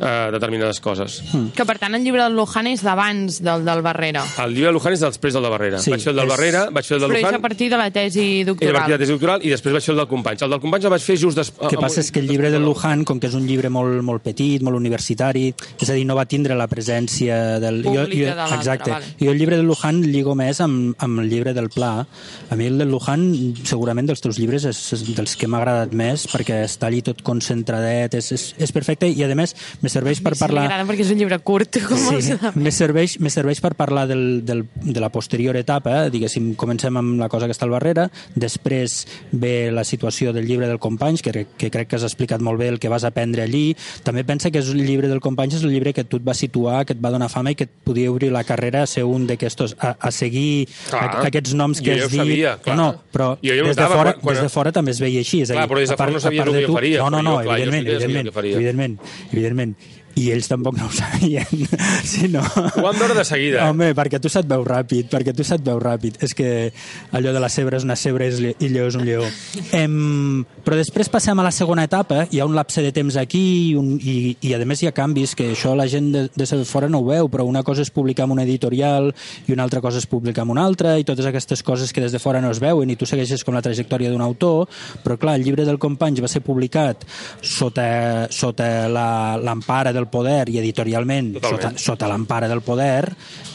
eh, 0.00 0.28
determinades 0.32 0.80
coses. 0.80 1.20
Que 1.56 1.64
per 1.68 1.78
tant 1.78 1.94
el 1.94 2.04
llibre 2.04 2.22
del 2.22 2.34
Luján 2.36 2.66
és 2.70 2.82
d'abans 2.82 3.40
del 3.42 3.64
del 3.64 3.82
Barrera. 3.82 4.24
El 4.44 4.54
llibre 4.54 4.68
de 4.70 4.72
Luján 4.76 4.92
és 4.96 5.00
després 5.04 5.34
del 5.34 5.42
de 5.42 5.50
Barrera. 5.52 5.78
Sí, 5.82 5.90
vaig 5.90 6.00
fer 6.02 6.10
el 6.12 6.16
del 6.16 6.26
és- 6.26 6.32
Barrera, 6.32 6.64
vaig 6.70 6.84
fer 6.86 6.96
el 6.96 7.00
del 7.02 7.10
Però 7.10 7.16
és 7.18 7.22
Luján, 7.24 7.34
a 7.34 7.42
partir 7.42 7.70
de 7.70 7.76
la 7.76 7.90
tesi 7.90 8.26
era 8.40 8.42
a 8.42 8.44
doctoral. 8.52 8.72
partir 8.74 8.88
de 8.92 8.96
la 8.96 8.98
tesi 9.04 9.12
doctoral, 9.12 9.44
i 9.46 9.50
després 9.50 9.72
vaig 9.74 9.82
fer 9.84 9.92
el 9.92 9.98
del 9.98 10.08
Companys. 10.08 10.42
El 10.42 10.50
del 10.50 10.60
Companys 10.60 10.84
el 10.84 10.90
vaig 10.90 11.02
fer 11.02 11.16
just 11.18 11.36
després... 11.38 11.62
El 11.62 11.70
que 11.70 11.80
passa 11.82 12.00
és 12.00 12.10
que 12.12 12.20
el 12.20 12.28
llibre 12.28 12.50
de 12.50 12.58
Luján, 12.58 13.04
com 13.04 13.20
que 13.20 13.26
és 13.28 13.34
un 13.34 13.46
llibre 13.46 13.68
molt, 13.70 14.02
molt 14.02 14.22
petit, 14.22 14.62
molt 14.62 14.76
universitari, 14.76 15.52
és 15.80 15.90
a 15.90 15.92
dir, 15.94 16.06
no 16.06 16.14
va 16.16 16.24
tindre 16.26 16.54
la 16.54 16.66
presència 16.68 17.58
del... 17.60 17.82
Pública 17.82 18.30
de 18.30 18.34
l'altre, 18.36 18.56
exacte. 18.58 18.90
vale. 18.90 19.04
Jo 19.20 19.30
el 19.32 19.38
llibre 19.38 19.56
de 19.56 19.62
Luján 19.62 20.00
lligo 20.02 20.34
més 20.34 20.60
amb, 20.60 20.94
amb 20.98 21.20
el 21.20 21.28
llibre 21.30 21.52
del 21.54 21.68
Pla. 21.70 22.06
A 22.50 22.56
mi 22.56 22.66
el 22.66 22.78
del 22.78 22.90
Luján, 22.90 23.54
segurament 23.64 24.06
dels 24.08 24.20
teus 24.20 24.38
llibres, 24.38 24.64
és, 24.64 24.80
és 24.96 25.02
dels 25.16 25.36
que 25.36 25.46
m'ha 25.48 25.58
agradat 25.62 25.92
més, 25.92 26.26
perquè 26.32 26.62
està 26.66 26.86
allí 26.88 27.02
tot 27.02 27.22
concentradet, 27.22 28.14
és, 28.14 28.32
és, 28.32 28.44
és 28.58 28.72
perfecte, 28.72 29.08
i 29.08 29.22
a 29.24 29.28
més 29.34 29.54
me 29.82 29.90
serveix 29.90 30.20
per 30.22 30.34
Sí, 30.36 30.40
parlar... 30.44 30.62
m'agrada 30.68 30.86
perquè 30.88 31.02
és 31.04 31.10
un 31.12 31.18
llibre 31.18 31.38
curt, 31.42 31.78
com 31.88 31.98
Sí, 32.22 32.32
me 32.54 32.70
serveix, 32.70 33.18
me 33.20 33.30
serveix 33.30 33.60
per 33.60 33.74
parlar 33.74 34.06
del, 34.08 34.44
del, 34.46 34.64
de 34.74 35.00
la 35.02 35.08
posterior 35.10 35.56
etapa, 35.58 36.04
eh? 36.06 36.10
diguéssim, 36.14 36.52
comencem 36.54 36.96
amb 36.96 37.18
la 37.20 37.28
cosa 37.28 37.46
que 37.50 37.52
està 37.56 37.66
al 37.66 37.74
darrere, 37.74 38.08
després 38.36 39.06
ve 39.32 39.70
la 39.74 39.84
situació 39.84 40.32
del 40.32 40.46
llibre 40.46 40.68
del 40.68 40.78
Companys, 40.78 41.22
que, 41.22 41.46
que 41.58 41.70
crec 41.70 41.88
que 41.90 41.96
has 41.98 42.06
explicat 42.06 42.40
molt 42.40 42.58
bé 42.60 42.68
el 42.72 42.78
que 42.78 42.88
vas 42.92 43.04
aprendre 43.04 43.42
allí. 43.42 43.74
També 44.06 44.24
pensa 44.24 44.50
que 44.50 44.60
és 44.62 44.70
el 44.72 44.82
llibre 44.86 45.08
del 45.10 45.20
Companys 45.20 45.58
és 45.58 45.64
el 45.66 45.72
llibre 45.74 45.92
que 45.92 46.04
tu 46.04 46.18
et 46.20 46.26
va 46.26 46.34
situar, 46.34 46.84
que 46.86 46.94
et 46.96 47.02
va 47.02 47.10
donar 47.14 47.28
fama 47.32 47.52
i 47.52 47.58
que 47.58 47.64
et 47.68 47.74
podia 47.84 48.10
obrir 48.12 48.30
la 48.32 48.44
carrera 48.44 48.82
a 48.84 48.86
ser 48.90 49.04
un 49.04 49.26
d'aquestos, 49.26 49.76
a, 49.78 49.96
a 49.98 50.10
seguir 50.14 50.68
Clar. 50.88 51.02
a, 51.02 51.26
aquests 51.28 51.54
noms 51.58 51.80
que 51.82 51.96
Jo 51.98 52.06
has 52.06 52.12
dit. 52.12 52.20
sabia, 52.22 52.56
clar. 52.62 52.76
No, 52.78 52.88
però 53.12 53.32
Jo 53.42 53.54
ja 53.54 53.62
ho 53.62 53.66
des, 53.66 53.76
de 53.76 53.88
fora, 53.90 54.14
quan- 54.20 54.34
des 54.36 54.42
de 54.46 54.48
fora 54.52 54.72
també 54.72 54.94
es 54.94 55.00
veia 55.02 55.20
així. 55.20 55.42
És 55.42 55.50
a 55.50 55.54
Clar, 55.58 55.66
dir, 55.66 55.72
però 55.74 55.80
des 55.82 55.88
de 55.90 55.94
a 55.94 55.98
part- 55.98 56.10
fora 56.12 56.18
no 56.18 56.24
sabia 56.28 56.44
el 56.46 56.52
de 56.52 56.60
que 56.60 56.66
tu- 56.66 56.74
faria, 56.78 56.98
No, 57.02 57.10
no, 57.10 57.18
però 57.18 57.22
no, 57.22 57.34
jo, 57.36 57.42
jo 57.42 57.52
evidentment, 57.56 57.86
sí 57.86 57.92
evidentment, 57.92 58.32
evidentment, 58.54 58.98
evidentment. 59.32 59.71
I 60.20 60.26
ells 60.34 60.48
tampoc 60.50 60.76
no 60.78 60.86
ho 60.86 60.92
sabien. 60.92 61.46
si 62.04 62.28
no... 62.28 62.42
Ho 62.42 62.82
vam 62.84 62.98
veure 63.00 63.14
de 63.16 63.24
seguida. 63.24 63.68
Home, 63.70 63.92
perquè 63.96 64.20
tu 64.20 64.28
se't 64.32 64.48
veu 64.50 64.64
ràpid, 64.66 65.08
perquè 65.12 65.32
tu 65.36 65.44
se't 65.46 65.64
veu 65.64 65.78
ràpid. 65.80 66.18
És 66.24 66.34
que 66.36 66.72
allò 67.12 67.32
de 67.32 67.40
la 67.40 67.48
cebre 67.48 67.78
és 67.78 67.84
una 67.86 67.96
lle- 67.96 68.54
i 68.60 68.68
lleó 68.68 68.88
és 68.88 68.96
un 68.98 69.04
lleó. 69.06 69.24
Em, 69.72 70.44
però 70.64 70.76
després 70.76 71.08
passem 71.08 71.38
a 71.38 71.42
la 71.46 71.50
segona 71.54 71.84
etapa, 71.88 72.26
hi 72.30 72.40
ha 72.40 72.46
un 72.46 72.54
lapse 72.54 72.82
de 72.82 72.92
temps 72.92 73.16
aquí 73.16 73.42
i, 73.70 73.74
un, 73.78 73.94
i, 74.00 74.36
i 74.40 74.52
a 74.54 74.58
més 74.64 74.82
hi 74.82 74.88
ha 74.90 74.92
canvis, 74.92 75.34
que 75.34 75.50
això 75.52 75.74
la 75.76 75.86
gent 75.88 76.10
de, 76.12 76.26
de 76.34 76.64
fora 76.68 76.88
no 76.88 77.00
ho 77.00 77.06
veu, 77.08 77.28
però 77.32 77.44
una 77.48 77.62
cosa 77.62 77.82
és 77.82 77.90
publicar 77.90 78.26
en 78.28 78.32
un 78.36 78.40
editorial 78.44 79.12
i 79.48 79.52
una 79.56 79.64
altra 79.64 79.80
cosa 79.80 79.98
és 79.98 80.06
publicar 80.06 80.44
en 80.44 80.50
una 80.54 80.64
altra 80.64 80.98
i 81.00 81.04
totes 81.04 81.26
aquestes 81.26 81.62
coses 81.62 81.92
que 81.92 82.00
des 82.04 82.12
de 82.12 82.18
fora 82.22 82.40
no 82.40 82.50
es 82.52 82.60
veuen 82.60 82.90
i 82.90 82.96
tu 82.96 83.06
segueixes 83.08 83.42
com 83.44 83.54
la 83.56 83.62
trajectòria 83.64 84.10
d'un 84.12 84.20
autor, 84.22 84.68
però 85.04 85.16
clar, 85.18 85.36
el 85.38 85.44
llibre 85.46 85.64
del 85.64 85.78
Companys 85.82 86.20
va 86.22 86.28
ser 86.28 86.42
publicat 86.44 87.06
sota, 87.40 88.28
sota 88.30 88.88
la- 88.88 89.36
l'empara 89.40 89.92
del 89.92 90.01
del 90.02 90.10
poder 90.10 90.48
i 90.50 90.58
editorialment 90.60 91.36
sota, 91.38 91.48
Totalment. 91.54 91.78
sota 91.86 92.10
l'empara 92.10 92.50
del 92.50 92.60
poder, 92.66 93.06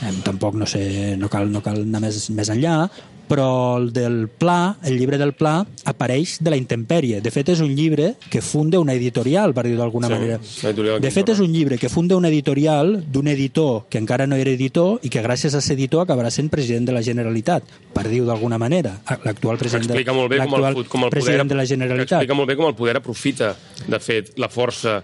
eh, 0.02 0.16
tampoc 0.24 0.56
no 0.56 0.66
sé, 0.66 1.16
no 1.20 1.28
cal, 1.30 1.52
no 1.52 1.62
cal 1.62 1.84
anar 1.84 2.02
més, 2.08 2.30
més 2.32 2.50
enllà, 2.56 2.80
però 3.28 3.76
el 3.76 3.90
del 3.92 4.30
Pla, 4.32 4.78
el 4.88 4.96
llibre 4.96 5.18
del 5.20 5.34
Pla, 5.36 5.58
apareix 5.84 6.38
de 6.40 6.48
la 6.54 6.56
intempèrie. 6.56 7.18
De 7.20 7.28
fet, 7.36 7.50
és 7.52 7.60
un 7.60 7.74
llibre 7.76 8.14
que 8.32 8.40
funda 8.40 8.80
una 8.80 8.94
editorial, 8.96 9.52
per 9.54 9.66
dir-ho 9.68 9.82
d'alguna 9.82 10.08
Sí, 10.08 10.14
manera. 10.14 10.38
De 11.04 11.12
fet, 11.12 11.34
és 11.34 11.42
un 11.44 11.52
llibre 11.52 11.76
que 11.78 11.90
funda 11.92 12.16
una 12.16 12.30
editorial 12.32 12.94
d'un 13.12 13.28
editor 13.28 13.90
que 13.92 14.00
encara 14.00 14.30
no 14.32 14.40
era 14.40 14.54
editor 14.56 15.04
i 15.04 15.12
que 15.12 15.20
gràcies 15.26 15.60
a 15.60 15.60
ser 15.60 15.76
editor 15.76 16.06
acabarà 16.06 16.32
sent 16.32 16.48
president 16.48 16.88
de 16.88 16.96
la 16.96 17.04
Generalitat, 17.04 17.68
per 17.92 18.08
dir-ho 18.08 18.30
d'alguna 18.32 18.56
manera. 18.64 18.96
L'actual 19.28 19.60
president, 19.60 19.90
de, 19.90 19.98
explica 19.98 20.16
molt 20.16 20.32
bé 20.32 20.40
com 20.48 20.64
el, 20.64 20.82
com 20.88 21.04
el 21.04 21.12
president 21.12 21.44
poder, 21.44 21.52
de 21.52 21.60
la 21.60 21.66
Generalitat. 21.76 22.22
explica 22.22 22.40
molt 22.40 22.48
bé 22.48 22.56
com 22.56 22.72
el 22.72 22.76
poder 22.80 22.96
aprofita, 23.02 23.52
de 23.92 24.00
fet, 24.00 24.38
la 24.40 24.48
força 24.48 25.02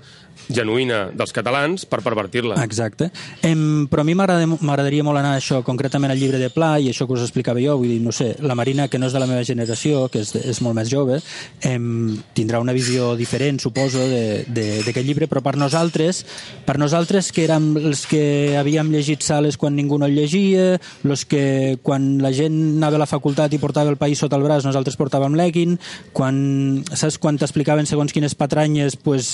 genuïna 0.49 1.09
dels 1.13 1.33
catalans 1.33 1.85
per 1.85 2.01
pervertir-la. 2.03 2.57
Exacte. 2.63 3.11
Em, 3.41 3.87
però 3.87 4.01
a 4.01 4.07
mi 4.07 4.15
m'agrada- 4.15 4.47
m'agradaria 4.47 5.03
molt 5.03 5.19
anar 5.19 5.35
a 5.35 5.39
això, 5.39 5.63
concretament 5.63 6.11
al 6.11 6.19
llibre 6.19 6.37
de 6.39 6.49
Pla, 6.49 6.79
i 6.79 6.89
això 6.89 7.07
que 7.07 7.13
us 7.13 7.21
explicava 7.21 7.61
jo, 7.61 7.77
vull 7.77 7.89
dir, 7.89 8.01
no 8.01 8.11
sé, 8.11 8.35
la 8.41 8.55
Marina, 8.55 8.87
que 8.87 8.99
no 8.99 9.07
és 9.07 9.13
de 9.13 9.19
la 9.19 9.27
meva 9.27 9.43
generació, 9.43 10.07
que 10.09 10.19
és, 10.19 10.35
és 10.35 10.61
molt 10.61 10.75
més 10.75 10.89
jove, 10.89 11.21
em, 11.61 12.17
tindrà 12.33 12.59
una 12.59 12.73
visió 12.73 13.15
diferent, 13.15 13.59
suposo, 13.59 13.99
d'aquest 14.07 15.05
llibre, 15.05 15.27
però 15.27 15.41
per 15.41 15.55
nosaltres, 15.57 16.25
per 16.65 16.77
nosaltres 16.79 17.31
que 17.31 17.45
érem 17.45 17.75
els 17.77 18.05
que 18.09 18.55
havíem 18.57 18.91
llegit 18.91 19.23
Sales 19.23 19.57
quan 19.57 19.75
ningú 19.75 19.97
no 19.99 20.05
el 20.05 20.15
llegia, 20.15 20.79
els 21.03 21.25
que 21.25 21.77
quan 21.83 22.17
la 22.21 22.31
gent 22.35 22.77
anava 22.77 22.97
a 22.97 23.03
la 23.03 23.09
facultat 23.09 23.53
i 23.53 23.59
portava 23.61 23.89
el 23.89 23.97
país 23.97 24.19
sota 24.19 24.35
el 24.39 24.43
braç, 24.43 24.65
nosaltres 24.65 24.97
portàvem 24.99 25.35
l'Equin, 25.37 25.77
quan, 26.13 26.83
saps, 26.91 27.17
quan 27.21 27.37
t'explicaven 27.37 27.85
segons 27.89 28.13
quines 28.13 28.35
patranyes, 28.35 28.97
pues, 28.97 29.27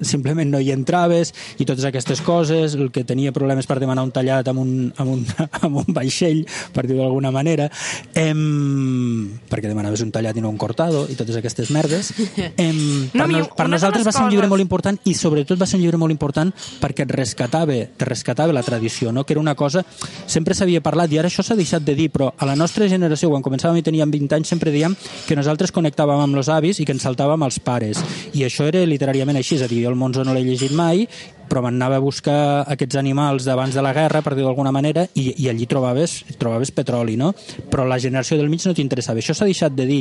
simplement 0.00 0.53
no 0.54 0.62
hi 0.62 0.70
entraves, 0.74 1.34
i 1.58 1.66
totes 1.66 1.84
aquestes 1.90 2.22
coses, 2.24 2.78
el 2.78 2.92
que 2.94 3.02
tenia 3.04 3.34
problemes 3.34 3.66
per 3.66 3.80
demanar 3.82 4.06
un 4.06 4.14
tallat 4.14 4.48
amb 4.54 4.62
un, 4.62 4.72
amb 4.96 5.16
un, 5.18 5.26
amb 5.66 5.82
un 5.82 5.90
vaixell, 5.96 6.44
per 6.72 6.86
dir-ho 6.86 7.02
d'alguna 7.02 7.34
manera, 7.34 7.66
em, 8.14 9.38
perquè 9.50 9.68
demanaves 9.68 10.02
un 10.04 10.12
tallat 10.14 10.36
i 10.38 10.42
no 10.44 10.50
un 10.52 10.58
cortado, 10.60 11.04
i 11.10 11.16
totes 11.18 11.36
aquestes 11.40 11.70
merdes. 11.74 12.12
Em, 12.56 13.10
No, 13.14 13.24
per, 13.24 13.28
mi- 13.28 13.38
nos, 13.38 13.48
per 13.56 13.66
nosaltres 13.68 14.06
va 14.06 14.12
ser 14.14 14.22
un 14.24 14.30
llibre 14.32 14.48
molt 14.50 14.62
important 14.62 14.96
i 15.08 15.14
sobretot 15.16 15.58
va 15.60 15.66
ser 15.66 15.76
un 15.78 15.82
llibre 15.84 15.98
molt 16.00 16.12
important 16.12 16.50
perquè 16.80 17.04
et 17.04 17.12
rescatava, 17.14 17.74
te 17.98 18.06
rescatava 18.08 18.52
la 18.54 18.62
tradició, 18.62 19.12
no? 19.12 19.24
que 19.24 19.34
era 19.34 19.40
una 19.42 19.54
cosa... 19.58 19.82
Sempre 20.26 20.54
s'havia 20.56 20.80
parlat, 20.84 21.12
i 21.12 21.18
ara 21.20 21.28
això 21.30 21.42
s'ha 21.44 21.56
deixat 21.58 21.84
de 21.84 21.94
dir, 21.98 22.08
però 22.12 22.30
a 22.38 22.46
la 22.48 22.54
nostra 22.56 22.86
generació, 22.90 23.28
quan 23.32 23.42
començàvem 23.44 23.78
i 23.80 23.84
teníem 23.86 24.10
20 24.12 24.36
anys, 24.38 24.48
sempre 24.54 24.72
dèiem 24.74 24.94
que 25.26 25.36
nosaltres 25.36 25.72
connectàvem 25.74 26.22
amb 26.24 26.38
els 26.40 26.48
avis 26.52 26.80
i 26.80 26.86
que 26.86 26.94
ens 26.96 27.04
saltàvem 27.06 27.42
als 27.44 27.58
pares. 27.62 28.00
I 28.34 28.44
això 28.46 28.66
era 28.70 28.82
literàriament 28.88 29.36
així, 29.40 29.58
és 29.58 29.64
a 29.66 29.68
dir, 29.70 29.82
jo 29.84 29.92
el 29.92 29.98
Monzo 30.00 30.24
no 30.24 30.34
l'he 30.36 30.43
llegit 30.44 30.72
mai, 30.76 31.06
però 31.44 31.60
m'anava 31.60 31.98
a 31.98 32.02
buscar 32.02 32.64
aquests 32.72 32.96
animals 32.96 33.44
d'abans 33.44 33.74
de 33.76 33.82
la 33.84 33.92
guerra, 33.92 34.22
per 34.24 34.32
dir-ho 34.34 34.46
d'alguna 34.48 34.70
manera, 34.72 35.02
i, 35.14 35.26
i 35.44 35.48
allí 35.50 35.66
trobaves, 35.68 36.22
trobaves 36.40 36.70
petroli, 36.74 37.18
no? 37.20 37.34
Però 37.70 37.84
la 37.86 37.98
generació 38.00 38.38
del 38.40 38.48
mig 38.50 38.64
no 38.66 38.72
t'interessava. 38.74 39.20
Això 39.20 39.34
s'ha 39.36 39.44
deixat 39.46 39.74
de 39.76 39.84
dir. 39.86 40.00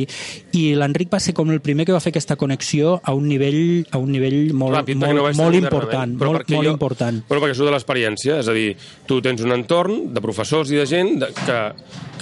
I 0.56 0.64
l'Enric 0.80 1.12
va 1.12 1.20
ser 1.20 1.34
com 1.36 1.52
el 1.52 1.60
primer 1.62 1.86
que 1.86 1.92
va 1.94 2.00
fer 2.02 2.14
aquesta 2.14 2.38
connexió 2.40 2.96
a 3.04 3.14
un 3.14 3.28
nivell, 3.28 3.84
a 3.92 4.00
un 4.00 4.14
nivell 4.16 4.54
molt, 4.56 4.78
Ràpid, 4.80 5.02
molt, 5.04 5.20
no 5.20 5.44
molt 5.44 5.58
important. 5.60 6.16
Però 6.18 6.32
Molt, 6.32 6.50
molt 6.50 6.68
jo- 6.70 6.72
important. 6.78 7.20
Bueno, 7.28 7.44
perquè 7.44 7.58
surt 7.60 7.70
de 7.70 7.76
l'experiència, 7.76 8.40
és 8.40 8.48
a 8.48 8.56
dir, 8.56 8.70
tu 9.06 9.20
tens 9.22 9.44
un 9.44 9.52
entorn 9.52 10.14
de 10.16 10.24
professors 10.24 10.72
i 10.72 10.80
de 10.80 10.86
gent 10.90 11.20
de, 11.26 11.28
que, 11.44 11.60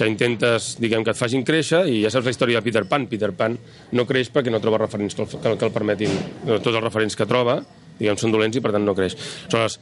que 0.00 0.08
intentes, 0.10 0.74
diguem, 0.82 1.06
que 1.06 1.14
et 1.14 1.20
facin 1.22 1.46
créixer 1.46 1.86
i 1.88 2.02
ja 2.02 2.10
saps 2.10 2.26
la 2.26 2.34
història 2.34 2.58
de 2.60 2.66
Peter 2.66 2.84
Pan. 2.90 3.06
Peter 3.06 3.30
Pan 3.38 3.54
no 3.94 4.04
creix 4.04 4.34
perquè 4.34 4.50
no 4.50 4.60
troba 4.60 4.82
referents 4.82 5.14
que 5.14 5.22
el, 5.22 5.30
que, 5.38 5.54
que 5.56 5.70
el 5.70 5.72
permetin. 5.78 6.18
No, 6.44 6.58
tots 6.58 6.74
els 6.74 6.82
referents 6.84 7.16
que 7.16 7.24
troba 7.30 7.60
diguem, 7.98 8.18
són 8.20 8.34
dolents 8.34 8.56
i 8.56 8.62
per 8.64 8.72
tant 8.74 8.84
no 8.86 8.94
creix. 8.98 9.16
Aleshores, 9.48 9.78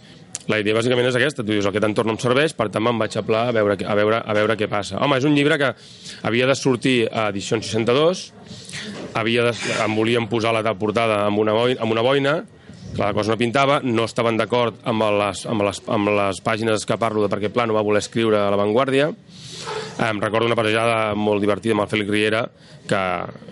la 0.51 0.59
idea 0.59 0.75
bàsicament 0.75 1.07
és 1.07 1.17
aquesta, 1.19 1.45
tu 1.45 1.53
dius 1.53 1.67
aquest 1.69 1.85
entorn 1.87 2.11
no 2.11 2.17
em 2.17 2.21
serveix, 2.21 2.55
per 2.59 2.69
tant 2.73 2.83
me'n 2.83 2.99
vaig 2.99 3.17
a 3.19 3.23
pla 3.27 3.45
a 3.51 3.55
veure, 3.55 3.77
a 3.87 3.97
veure, 3.99 4.21
a 4.21 4.37
veure 4.37 4.57
què 4.59 4.67
passa. 4.71 4.99
Home, 5.05 5.19
és 5.21 5.27
un 5.29 5.37
llibre 5.37 5.59
que 5.61 5.73
havia 6.27 6.49
de 6.51 6.57
sortir 6.59 6.97
a 7.07 7.29
edicions 7.31 7.69
62, 7.71 8.25
havia 9.21 9.51
de, 9.51 9.53
em 9.85 9.99
volien 9.99 10.27
posar 10.31 10.55
la 10.57 10.75
portada 10.75 11.25
amb 11.27 11.43
una, 11.43 11.55
boina, 11.55 11.81
amb 11.85 11.95
una 11.95 12.05
boina, 12.07 12.35
que 12.91 13.03
la 13.03 13.13
cosa 13.15 13.31
no 13.31 13.39
pintava, 13.39 13.81
no 13.85 14.05
estaven 14.09 14.41
d'acord 14.41 14.81
amb, 14.91 15.07
les, 15.21 15.45
amb, 15.47 15.63
les, 15.69 15.83
amb 15.87 16.11
les 16.17 16.41
pàgines 16.43 16.87
que 16.87 16.99
parlo 16.99 17.23
de 17.23 17.31
perquè 17.31 17.53
Pla 17.55 17.69
no 17.69 17.77
va 17.77 17.87
voler 17.87 18.03
escriure 18.03 18.41
a 18.41 18.51
La 18.51 18.59
Vanguardia. 18.59 19.13
Em 20.01 20.21
recordo 20.23 20.49
una 20.49 20.57
passejada 20.57 21.15
molt 21.19 21.43
divertida 21.45 21.75
amb 21.77 21.85
el 21.85 21.89
Fèlix 21.91 22.09
Riera, 22.09 22.45
que 22.89 23.01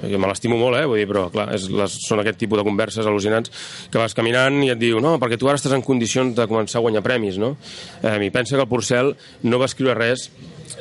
jo 0.08 0.20
me 0.20 0.30
l'estimo 0.30 0.56
molt, 0.56 0.78
eh? 0.78 0.86
Vull 0.88 1.02
dir, 1.02 1.08
però 1.10 1.26
clar, 1.32 1.48
és, 1.52 1.66
les, 1.68 1.96
són 2.06 2.22
aquest 2.22 2.38
tipus 2.40 2.60
de 2.60 2.64
converses 2.64 3.06
al·lucinants 3.06 3.52
que 3.92 4.00
vas 4.00 4.16
caminant 4.16 4.56
i 4.64 4.72
et 4.72 4.80
diu 4.80 5.02
no, 5.04 5.18
perquè 5.20 5.36
tu 5.36 5.50
ara 5.50 5.60
estàs 5.60 5.76
en 5.76 5.84
condicions 5.84 6.32
de 6.38 6.48
començar 6.48 6.80
a 6.80 6.86
guanyar 6.86 7.04
premis, 7.04 7.36
no? 7.42 7.56
Eh, 8.00 8.16
I 8.24 8.32
pensa 8.32 8.56
que 8.56 8.64
el 8.64 8.70
Porcel 8.70 9.12
no 9.44 9.60
va 9.60 9.68
escriure 9.68 9.98
res 9.98 10.30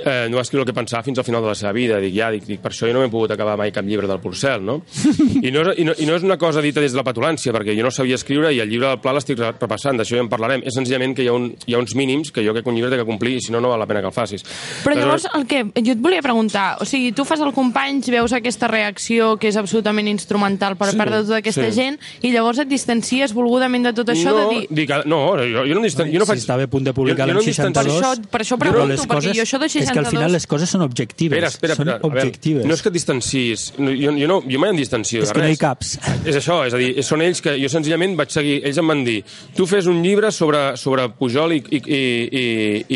eh, 0.05 0.27
no 0.29 0.37
va 0.37 0.43
escriure 0.45 0.63
el 0.63 0.67
que 0.69 0.75
pensava 0.77 1.03
fins 1.03 1.19
al 1.19 1.25
final 1.27 1.41
de 1.41 1.47
la 1.51 1.55
seva 1.55 1.71
vida. 1.73 1.99
Dic, 2.03 2.13
ja, 2.15 2.29
dic, 2.33 2.45
dic 2.47 2.61
per 2.63 2.71
això 2.71 2.87
jo 2.89 2.93
no 2.95 3.01
m'he 3.03 3.09
pogut 3.13 3.31
acabar 3.31 3.57
mai 3.57 3.71
cap 3.71 3.85
llibre 3.85 4.07
del 4.07 4.19
Porcel, 4.19 4.63
no? 4.65 4.81
I 5.47 5.51
no, 5.51 5.63
és, 5.71 5.79
i, 5.79 5.85
no, 5.87 5.93
I 5.97 6.05
no 6.09 6.15
és 6.17 6.23
una 6.27 6.37
cosa 6.37 6.61
dita 6.61 6.81
des 6.83 6.91
de 6.95 6.99
la 6.99 7.05
petulància, 7.07 7.53
perquè 7.55 7.75
jo 7.77 7.83
no 7.85 7.91
sabia 7.91 8.15
escriure 8.19 8.51
i 8.53 8.59
el 8.63 8.69
llibre 8.69 8.87
del 8.91 8.99
Pla 9.03 9.13
l'estic 9.17 9.39
re- 9.39 9.53
repassant, 9.59 9.97
d'això 9.99 10.17
ja 10.17 10.23
en 10.25 10.29
parlarem. 10.31 10.63
És 10.67 10.75
senzillament 10.77 11.15
que 11.17 11.23
hi 11.25 11.29
ha, 11.31 11.33
un, 11.37 11.51
hi 11.65 11.73
ha 11.75 11.79
uns 11.81 11.95
mínims 11.95 12.31
que 12.31 12.43
jo 12.45 12.53
crec 12.55 12.63
que 12.65 12.71
un 12.73 12.75
llibre 12.79 12.91
té 12.91 12.97
que 13.01 13.05
complir 13.07 13.37
i 13.37 13.41
si 13.45 13.51
no, 13.53 13.61
no 13.61 13.69
val 13.73 13.79
la 13.79 13.87
pena 13.89 14.01
que 14.03 14.11
el 14.11 14.15
facis. 14.15 14.43
Però 14.83 14.95
llavors, 14.97 15.27
el 15.37 15.45
que 15.49 15.63
jo 15.75 15.93
et 15.95 16.01
volia 16.03 16.21
preguntar, 16.25 16.77
o 16.81 16.85
sigui, 16.85 17.11
tu 17.15 17.25
fas 17.27 17.41
el 17.45 17.53
companys, 17.55 18.09
veus 18.13 18.33
aquesta 18.33 18.67
reacció 18.71 19.35
que 19.37 19.49
és 19.51 19.57
absolutament 19.59 20.07
instrumental 20.11 20.75
per 20.77 20.91
Sí, 20.91 20.97
part 20.97 21.11
de 21.11 21.21
tota 21.25 21.37
aquesta 21.41 21.67
sí. 21.69 21.75
gent, 21.81 21.97
i 22.23 22.31
llavors 22.31 22.59
et 22.63 22.69
distancies 22.69 23.33
volgudament 23.35 23.83
de 23.89 23.91
tot 23.97 24.09
això 24.13 24.31
no, 24.31 24.37
de 24.39 24.55
dir... 24.55 24.67
dic, 24.71 24.91
no, 25.05 25.19
jo, 25.37 25.65
jo 25.67 25.75
no, 25.75 25.81
distan... 25.83 26.07
jo 26.11 26.19
no 26.21 26.25
si 26.25 26.31
faig... 26.31 26.39
estava 26.43 26.63
a 26.63 26.71
punt 26.71 26.85
de 26.87 26.93
publicar 26.95 27.27
jo, 27.27 27.33
jo 27.33 27.37
no 27.37 27.41
l'any 27.41 27.49
em 27.49 27.53
distancio- 27.53 27.97
62... 27.99 28.27
Per 28.31 28.41
això- 28.41 28.57
per 28.61 28.67
això 28.71 28.75
pregunto, 28.77 29.07
perquè 29.11 29.33
jo 29.35 29.43
això 29.43 29.59
de 29.61 29.69
És 29.83 29.91
que 29.91 29.99
al 29.99 30.09
final 30.09 30.29
62 30.29 30.35
les 30.37 30.47
coses 30.49 30.73
són 30.73 30.83
objectives. 30.85 31.37
Espera, 31.37 31.51
espera, 31.53 31.75
són 31.77 31.87
espera. 31.87 31.99
Veure, 32.03 32.27
objectives. 32.27 32.65
no 32.67 32.77
és 32.77 32.83
que 32.83 32.91
et 32.91 32.97
distancis... 32.97 33.65
No, 33.77 33.91
jo, 33.91 34.13
jo, 34.17 34.27
no, 34.29 34.39
jo 34.47 34.61
mai 34.61 34.73
em 34.73 34.79
distancio 34.81 35.21
És 35.23 35.29
de 35.29 35.35
que 35.35 35.43
no 35.43 35.47
res. 35.47 35.57
hi 35.57 35.61
caps. 35.61 35.93
És 36.25 36.39
això, 36.39 36.59
és 36.67 36.75
a 36.75 36.81
dir, 36.81 36.89
són 37.05 37.23
ells 37.25 37.41
que 37.45 37.55
jo 37.61 37.69
senzillament 37.71 38.15
vaig 38.19 38.33
seguir... 38.33 38.57
Ells 38.67 38.81
em 38.81 38.93
van 38.93 39.03
dir, 39.07 39.17
tu 39.57 39.67
fes 39.69 39.87
un 39.89 40.01
llibre 40.05 40.31
sobre, 40.35 40.63
sobre 40.79 41.07
Pujol 41.17 41.57
i, 41.57 41.61
i, 41.69 41.81
i, 41.81 42.01
i, 42.41 42.45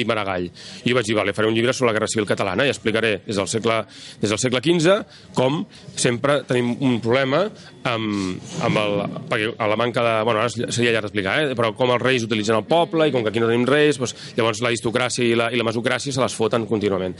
i 0.02 0.06
Maragall. 0.10 0.50
I 0.84 0.90
jo 0.92 0.98
vaig 0.98 1.10
dir, 1.10 1.18
vale, 1.18 1.36
faré 1.38 1.50
un 1.52 1.58
llibre 1.58 1.74
sobre 1.74 1.92
la 1.92 1.98
Guerra 2.00 2.10
Civil 2.12 2.30
Catalana 2.30 2.66
i 2.68 2.74
explicaré 2.74 3.18
des 3.26 3.38
del 3.40 3.50
segle, 3.52 3.82
des 4.22 4.34
del 4.34 4.42
segle 4.42 4.62
XV 4.64 4.98
com 5.38 5.62
sempre 5.96 6.42
tenim 6.50 6.76
un 6.82 7.00
problema 7.04 7.46
amb, 7.88 8.42
amb 8.66 8.82
el, 8.82 8.98
perquè 9.30 9.52
a 9.58 9.68
la 9.72 9.78
manca 9.80 10.04
de... 10.06 10.14
Bueno, 10.28 10.44
ara 10.44 10.72
seria 10.74 10.94
llarg 10.94 11.08
d'explicar, 11.08 11.36
eh? 11.42 11.56
però 11.58 11.72
com 11.78 11.94
els 11.96 12.04
reis 12.04 12.26
utilitzen 12.28 12.58
el 12.58 12.66
poble 12.70 13.08
i 13.10 13.14
com 13.14 13.26
que 13.26 13.32
aquí 13.32 13.42
no 13.42 13.50
tenim 13.50 13.66
reis, 13.70 14.00
doncs, 14.02 14.14
llavors 14.38 14.62
l'aristocràcia 14.66 15.26
i 15.26 15.38
la, 15.38 15.50
i 15.52 15.60
la 15.60 15.66
mesocràcia 15.68 16.14
se 16.14 16.22
les 16.22 16.36
foten 16.38 16.68
contínuament. 16.70 17.16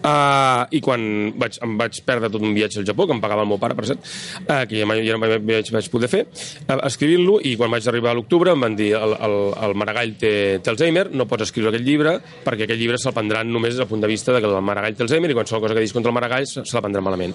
Uh, 0.00 0.64
I 0.74 0.80
quan 0.84 1.04
vaig, 1.38 1.58
em 1.64 1.76
vaig 1.80 2.00
perdre 2.06 2.32
tot 2.32 2.44
un 2.44 2.54
viatge 2.56 2.80
al 2.82 2.88
Japó, 2.88 3.08
que 3.08 3.16
em 3.16 3.22
pagava 3.22 3.44
el 3.44 3.50
meu 3.50 3.60
pare, 3.60 3.76
per 3.78 3.88
cert, 3.90 4.08
uh, 4.46 4.64
que 4.68 4.80
ja 4.80 4.88
ja 5.08 5.18
mai 5.20 5.38
vaig, 5.38 5.72
vaig 5.74 5.90
poder 5.92 6.10
fer, 6.12 6.24
uh, 6.66 6.78
escrivint-lo, 6.88 7.38
i 7.44 7.54
quan 7.60 7.72
vaig 7.72 7.88
arribar 7.90 8.12
a 8.12 8.18
l'octubre 8.18 8.54
em 8.54 8.66
van 8.68 8.76
dir 8.78 8.92
el, 8.98 9.16
el, 9.28 9.38
el 9.68 9.76
Maragall 9.78 10.16
té, 10.20 10.32
té 10.64 10.72
Alzheimer, 10.72 11.08
no 11.12 11.28
pots 11.30 11.48
escriure 11.48 11.72
aquest 11.72 11.86
llibre, 11.86 12.18
perquè 12.46 12.66
aquest 12.66 12.80
llibre 12.80 13.00
se'l 13.00 13.16
prendran 13.16 13.50
només 13.52 13.74
des 13.74 13.82
del 13.82 13.90
punt 13.90 14.04
de 14.04 14.10
vista 14.10 14.34
de 14.34 14.42
que 14.42 14.50
el 14.50 14.60
Maragall 14.64 14.96
té 14.96 15.04
Alzheimer 15.04 15.32
i 15.32 15.38
qualsevol 15.38 15.66
cosa 15.66 15.76
que 15.76 15.82
diguis 15.84 15.96
contra 15.96 16.12
el 16.12 16.18
Maragall 16.18 16.46
se 16.48 16.64
la 16.64 16.84
prendran 16.84 17.04
malament. 17.04 17.34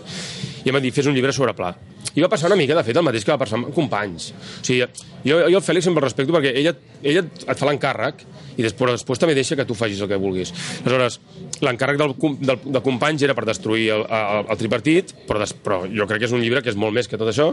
I 0.63 0.71
em 0.71 0.77
van 0.77 0.83
dir, 0.83 0.93
fes 0.95 1.09
un 1.09 1.15
llibre 1.17 1.33
sobre 1.35 1.53
Pla. 1.57 1.73
I 2.13 2.21
va 2.21 2.29
passar 2.29 2.45
una 2.51 2.57
mica, 2.59 2.62
de 2.71 2.83
fet, 2.87 2.97
el 2.97 3.03
mateix 3.03 3.25
que 3.25 3.33
va 3.33 3.39
passar 3.41 3.59
amb 3.59 3.73
companys. 3.75 4.29
O 4.31 4.65
sigui, 4.65 4.87
jo, 5.23 5.39
jo 5.41 5.59
el 5.59 5.63
Fèlix 5.63 5.87
sempre 5.89 6.03
el 6.03 6.07
respecto 6.07 6.35
perquè 6.35 6.53
ella, 6.61 6.73
ella 7.03 7.23
et 7.23 7.59
fa 7.59 7.67
l'encàrrec 7.67 8.23
i 8.57 8.63
després, 8.63 8.97
després 8.99 9.21
també 9.21 9.35
deixa 9.37 9.57
que 9.59 9.65
tu 9.67 9.75
facis 9.77 10.01
el 10.03 10.11
que 10.11 10.19
vulguis. 10.21 10.53
Aleshores, 10.83 11.19
l'encàrrec 11.63 11.97
del, 11.99 12.13
del, 12.43 12.59
de 12.75 12.81
companys 12.83 13.23
era 13.25 13.33
per 13.37 13.45
destruir 13.47 13.87
el, 13.95 14.03
el, 14.05 14.45
el 14.51 14.59
tripartit, 14.59 15.13
però, 15.27 15.39
des, 15.41 15.53
però 15.63 15.81
jo 15.87 16.07
crec 16.09 16.23
que 16.23 16.27
és 16.29 16.35
un 16.35 16.41
llibre 16.43 16.61
que 16.65 16.71
és 16.73 16.77
molt 16.79 16.93
més 16.95 17.07
que 17.09 17.17
tot 17.19 17.29
això, 17.31 17.49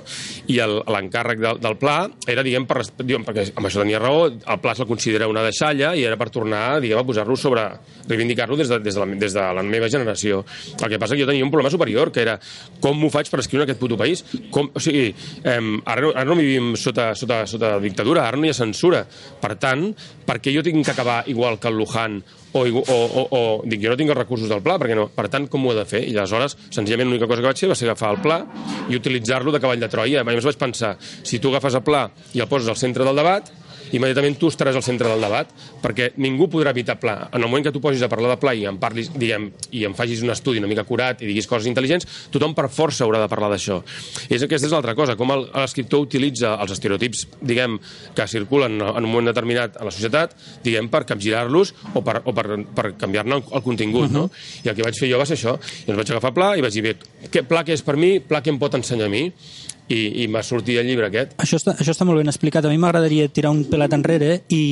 i 0.51 0.59
l'encàrrec 0.61 1.40
del, 1.42 1.61
del 1.62 1.77
Pla 1.81 1.96
era, 2.31 2.42
diguem, 2.46 2.66
per, 2.68 2.83
diguem, 2.99 3.25
perquè 3.27 3.49
amb 3.55 3.68
això 3.70 3.83
tenia 3.85 4.01
raó, 4.03 4.27
el 4.31 4.61
Pla 4.62 4.75
se'l 4.77 4.88
considera 4.90 5.29
una 5.31 5.44
deixalla 5.46 5.92
i 5.96 6.05
era 6.07 6.18
per 6.20 6.31
tornar, 6.35 6.81
diguem, 6.83 7.01
a 7.01 7.07
posar-lo 7.07 7.37
sobre, 7.38 7.64
reivindicar-lo 8.11 8.57
des, 8.59 8.68
de, 8.73 8.81
des, 8.83 8.94
de 8.99 9.01
la, 9.05 9.09
des 9.20 9.37
de 9.37 9.46
la 9.61 9.62
meva 9.66 9.88
generació. 9.92 10.42
El 10.81 10.88
que 10.90 10.99
passa 11.01 11.14
que 11.16 11.23
jo 11.25 11.29
tenia 11.31 11.44
un 11.46 11.51
problema 11.53 11.70
superior, 11.73 12.11
que 12.12 12.25
era 12.25 12.38
com 12.83 12.99
m'ho 12.99 13.11
faig 13.12 13.31
per 13.31 13.40
escriure 13.44 13.64
en 13.64 13.70
aquest 13.70 13.81
puto 13.81 13.99
país? 14.01 14.25
Com, 14.51 14.70
o 14.75 14.81
sigui, 14.83 15.09
eh, 15.44 15.59
ara, 15.85 16.01
no- 16.03 16.12
ara 16.14 16.27
no 16.29 16.37
vivim 16.38 16.75
sota, 16.81 17.12
sota, 17.14 17.44
sota 17.46 17.77
dictadura, 17.83 18.27
ara 18.27 18.37
no 18.40 18.49
hi 18.49 18.53
ha 18.53 18.57
censura. 18.59 19.05
Per 19.40 19.55
tant, 19.61 19.90
per 20.27 20.40
què 20.42 20.53
jo 20.55 20.62
tinc 20.66 20.85
que 20.85 20.94
acabar 20.94 21.23
igual 21.31 21.59
que 21.61 21.68
el 21.70 21.79
Luján 21.79 22.20
o, 22.53 22.65
o, 22.65 22.97
o, 22.97 23.25
o 23.31 23.41
dic, 23.65 23.83
jo 23.85 23.93
no 23.93 23.99
tinc 24.01 24.11
els 24.11 24.19
recursos 24.19 24.51
del 24.51 24.63
pla, 24.65 24.79
perquè 24.81 24.97
no? 24.99 25.09
Per 25.15 25.27
tant, 25.33 25.47
com 25.51 25.67
ho 25.67 25.75
he 25.75 25.79
de 25.79 25.87
fer? 25.89 26.03
I 26.09 26.17
aleshores, 26.17 26.57
senzillament, 26.75 27.11
l'única 27.11 27.29
cosa 27.31 27.45
que 27.45 27.51
vaig 27.51 27.63
fer 27.63 27.71
va 27.71 27.79
ser 27.79 27.89
agafar 27.89 28.15
el 28.17 28.21
pla 28.25 28.41
i 28.91 28.99
utilitzar-lo 28.99 29.55
de 29.55 29.63
cavall 29.63 29.83
de 29.83 29.91
Troia. 29.93 30.25
A 30.25 30.27
més, 30.27 30.47
vaig 30.47 30.59
pensar, 30.61 30.97
si 31.01 31.39
tu 31.39 31.53
agafes 31.53 31.79
el 31.79 31.85
pla 31.87 32.09
i 32.35 32.43
el 32.43 32.51
poses 32.51 32.71
al 32.73 32.79
centre 32.81 33.07
del 33.07 33.19
debat, 33.23 33.53
immediatament 33.96 34.38
tu 34.40 34.50
estaràs 34.50 34.76
al 34.79 34.85
centre 34.87 35.09
del 35.11 35.22
debat, 35.22 35.50
perquè 35.83 36.11
ningú 36.20 36.48
podrà 36.50 36.74
evitar 36.74 36.98
pla. 37.00 37.16
En 37.31 37.42
el 37.42 37.48
moment 37.48 37.66
que 37.66 37.72
tu 37.74 37.83
posis 37.83 38.03
a 38.03 38.11
parlar 38.12 38.35
de 38.35 38.38
pla 38.40 38.55
i 38.57 38.66
en 38.68 38.79
parlis, 38.83 39.11
diguem, 39.14 39.50
i 39.76 39.85
en 39.88 39.96
facis 39.98 40.22
un 40.24 40.33
estudi 40.35 40.61
una 40.61 40.70
mica 40.70 40.85
curat 40.88 41.22
i 41.22 41.29
diguis 41.31 41.48
coses 41.50 41.68
intel·ligents, 41.70 42.07
tothom 42.33 42.55
per 42.57 42.68
força 42.72 43.05
haurà 43.07 43.22
de 43.22 43.29
parlar 43.33 43.50
d'això. 43.53 43.81
És 44.29 44.44
aquesta 44.46 44.68
és 44.68 44.74
l'altra 44.74 44.94
cosa, 44.98 45.16
com 45.18 45.33
l'escriptor 45.35 46.05
utilitza 46.07 46.55
els 46.61 46.74
estereotips, 46.76 47.26
diguem, 47.40 47.79
que 48.16 48.26
circulen 48.31 48.81
en 48.81 49.03
un 49.05 49.11
moment 49.11 49.31
determinat 49.31 49.79
a 49.81 49.87
la 49.87 49.94
societat, 49.94 50.37
diguem, 50.64 50.90
per 50.92 51.05
capgirar-los 51.09 51.74
o 51.94 52.05
per, 52.07 52.20
o 52.24 52.35
per, 52.37 52.46
per 52.76 52.92
canviar-ne 53.00 53.38
el, 53.38 53.44
el 53.59 53.64
contingut, 53.66 54.11
no? 54.12 54.29
I 54.64 54.72
el 54.72 54.76
que 54.79 54.87
vaig 54.87 54.98
fer 54.98 55.11
jo 55.11 55.20
va 55.20 55.26
ser 55.29 55.38
això. 55.38 55.57
I 55.87 55.92
ens 55.92 56.00
vaig 56.03 56.14
agafar 56.14 56.35
pla 56.37 56.53
i 56.59 56.64
vaig 56.64 56.76
dir, 56.76 56.85
bé, 56.85 57.29
què, 57.31 57.44
pla 57.46 57.64
que 57.66 57.76
és 57.76 57.85
per 57.87 57.96
mi, 58.00 58.18
pla 58.20 58.42
que 58.44 58.53
em 58.53 58.61
pot 58.61 58.76
ensenyar 58.79 59.09
a 59.11 59.12
mi, 59.12 59.26
i, 59.90 60.22
i 60.22 60.26
va 60.31 60.42
sortir 60.46 60.79
el 60.81 60.88
llibre 60.88 61.09
aquest. 61.11 61.35
Això 61.42 61.59
està, 61.59 61.74
això 61.83 61.92
està 61.94 62.07
molt 62.09 62.22
ben 62.22 62.31
explicat. 62.31 62.64
A 62.64 62.72
mi 62.72 62.79
m'agradaria 62.81 63.29
tirar 63.29 63.53
un 63.55 63.64
pelat 63.70 63.94
enrere 63.96 64.31
i, 64.48 64.62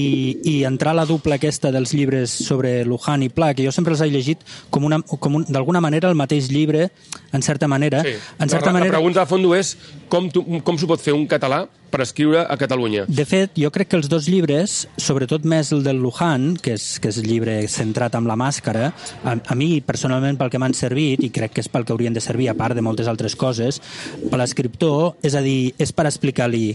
i 0.46 0.54
entrar 0.68 0.94
a 0.94 1.00
la 1.00 1.06
dupla 1.08 1.38
aquesta 1.38 1.72
dels 1.74 1.92
llibres 1.96 2.32
sobre 2.46 2.84
Luján 2.86 3.26
i 3.26 3.30
Pla, 3.32 3.52
que 3.58 3.66
jo 3.66 3.74
sempre 3.74 3.96
els 3.96 4.04
he 4.04 4.10
llegit 4.12 4.44
com, 4.70 4.86
una, 4.86 5.00
com 5.02 5.40
un, 5.40 5.46
d'alguna 5.48 5.82
manera 5.84 6.10
el 6.10 6.18
mateix 6.18 6.52
llibre, 6.52 6.88
en 7.32 7.42
certa 7.42 7.68
manera. 7.68 8.04
Sí. 8.06 8.14
En 8.38 8.48
certa 8.48 8.70
la, 8.70 8.78
manera... 8.78 8.92
la 8.92 8.98
pregunta 9.00 9.26
de 9.26 9.32
fondo 9.32 9.54
és 9.58 9.74
com, 10.10 10.28
tu, 10.32 10.44
com 10.64 10.78
s'ho 10.78 10.88
pot 10.90 11.02
fer 11.02 11.14
un 11.16 11.26
català 11.30 11.66
per 11.88 12.02
escriure 12.04 12.42
a 12.44 12.56
Catalunya. 12.60 13.06
De 13.08 13.24
fet, 13.28 13.54
jo 13.56 13.70
crec 13.72 13.90
que 13.92 13.98
els 14.00 14.08
dos 14.12 14.28
llibres, 14.28 14.82
sobretot 15.00 15.46
més 15.48 15.72
el 15.72 15.82
del 15.86 16.00
Luján, 16.02 16.50
que 16.60 16.74
és, 16.76 16.98
que 17.00 17.12
és 17.12 17.20
el 17.22 17.28
llibre 17.30 17.56
centrat 17.72 18.16
amb 18.18 18.28
la 18.28 18.36
màscara, 18.36 18.90
a, 19.22 19.36
a 19.38 19.56
mi, 19.58 19.70
personalment, 19.84 20.36
pel 20.40 20.52
que 20.52 20.60
m'han 20.60 20.76
servit, 20.76 21.24
i 21.24 21.32
crec 21.34 21.56
que 21.56 21.64
és 21.64 21.70
pel 21.72 21.86
que 21.88 21.94
haurien 21.96 22.16
de 22.16 22.24
servir, 22.24 22.50
a 22.52 22.56
part 22.58 22.76
de 22.76 22.84
moltes 22.84 23.08
altres 23.08 23.36
coses, 23.38 23.80
per 24.28 24.40
l'escriptor, 24.40 25.16
és 25.24 25.38
a 25.38 25.44
dir, 25.44 25.72
és 25.80 25.94
per 25.96 26.08
explicar-li 26.10 26.66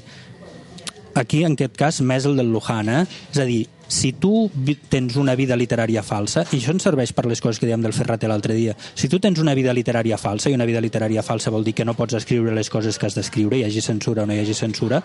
aquí, 1.14 1.44
en 1.46 1.54
aquest 1.54 1.78
cas, 1.78 2.02
més 2.02 2.26
el 2.26 2.40
del 2.40 2.50
Luján, 2.54 2.90
eh? 2.90 3.06
És 3.32 3.42
a 3.44 3.48
dir, 3.50 3.68
si 3.88 4.14
tu 4.14 4.50
tens 4.90 5.18
una 5.20 5.36
vida 5.36 5.58
literària 5.60 6.04
falsa, 6.04 6.46
i 6.52 6.60
això 6.60 6.74
ens 6.74 6.86
serveix 6.86 7.14
per 7.14 7.26
les 7.30 7.42
coses 7.42 7.60
que 7.60 7.68
dèiem 7.68 7.84
del 7.84 7.96
Ferrater 7.96 8.30
l'altre 8.32 8.56
dia, 8.58 8.76
si 8.96 9.10
tu 9.10 9.20
tens 9.24 9.40
una 9.40 9.56
vida 9.58 9.74
literària 9.74 10.18
falsa, 10.18 10.50
i 10.50 10.58
una 10.58 10.68
vida 10.70 10.82
literària 10.82 11.24
falsa 11.24 11.52
vol 11.54 11.64
dir 11.64 11.76
que 11.78 11.86
no 11.86 11.98
pots 11.98 12.18
escriure 12.20 12.54
les 12.56 12.70
coses 12.74 12.98
que 12.98 13.08
has 13.08 13.18
d'escriure, 13.18 13.58
hi 13.58 13.68
hagi 13.68 13.82
censura 13.82 14.24
o 14.24 14.30
no 14.30 14.36
hi 14.36 14.42
hagi 14.44 14.56
censura, 14.58 15.04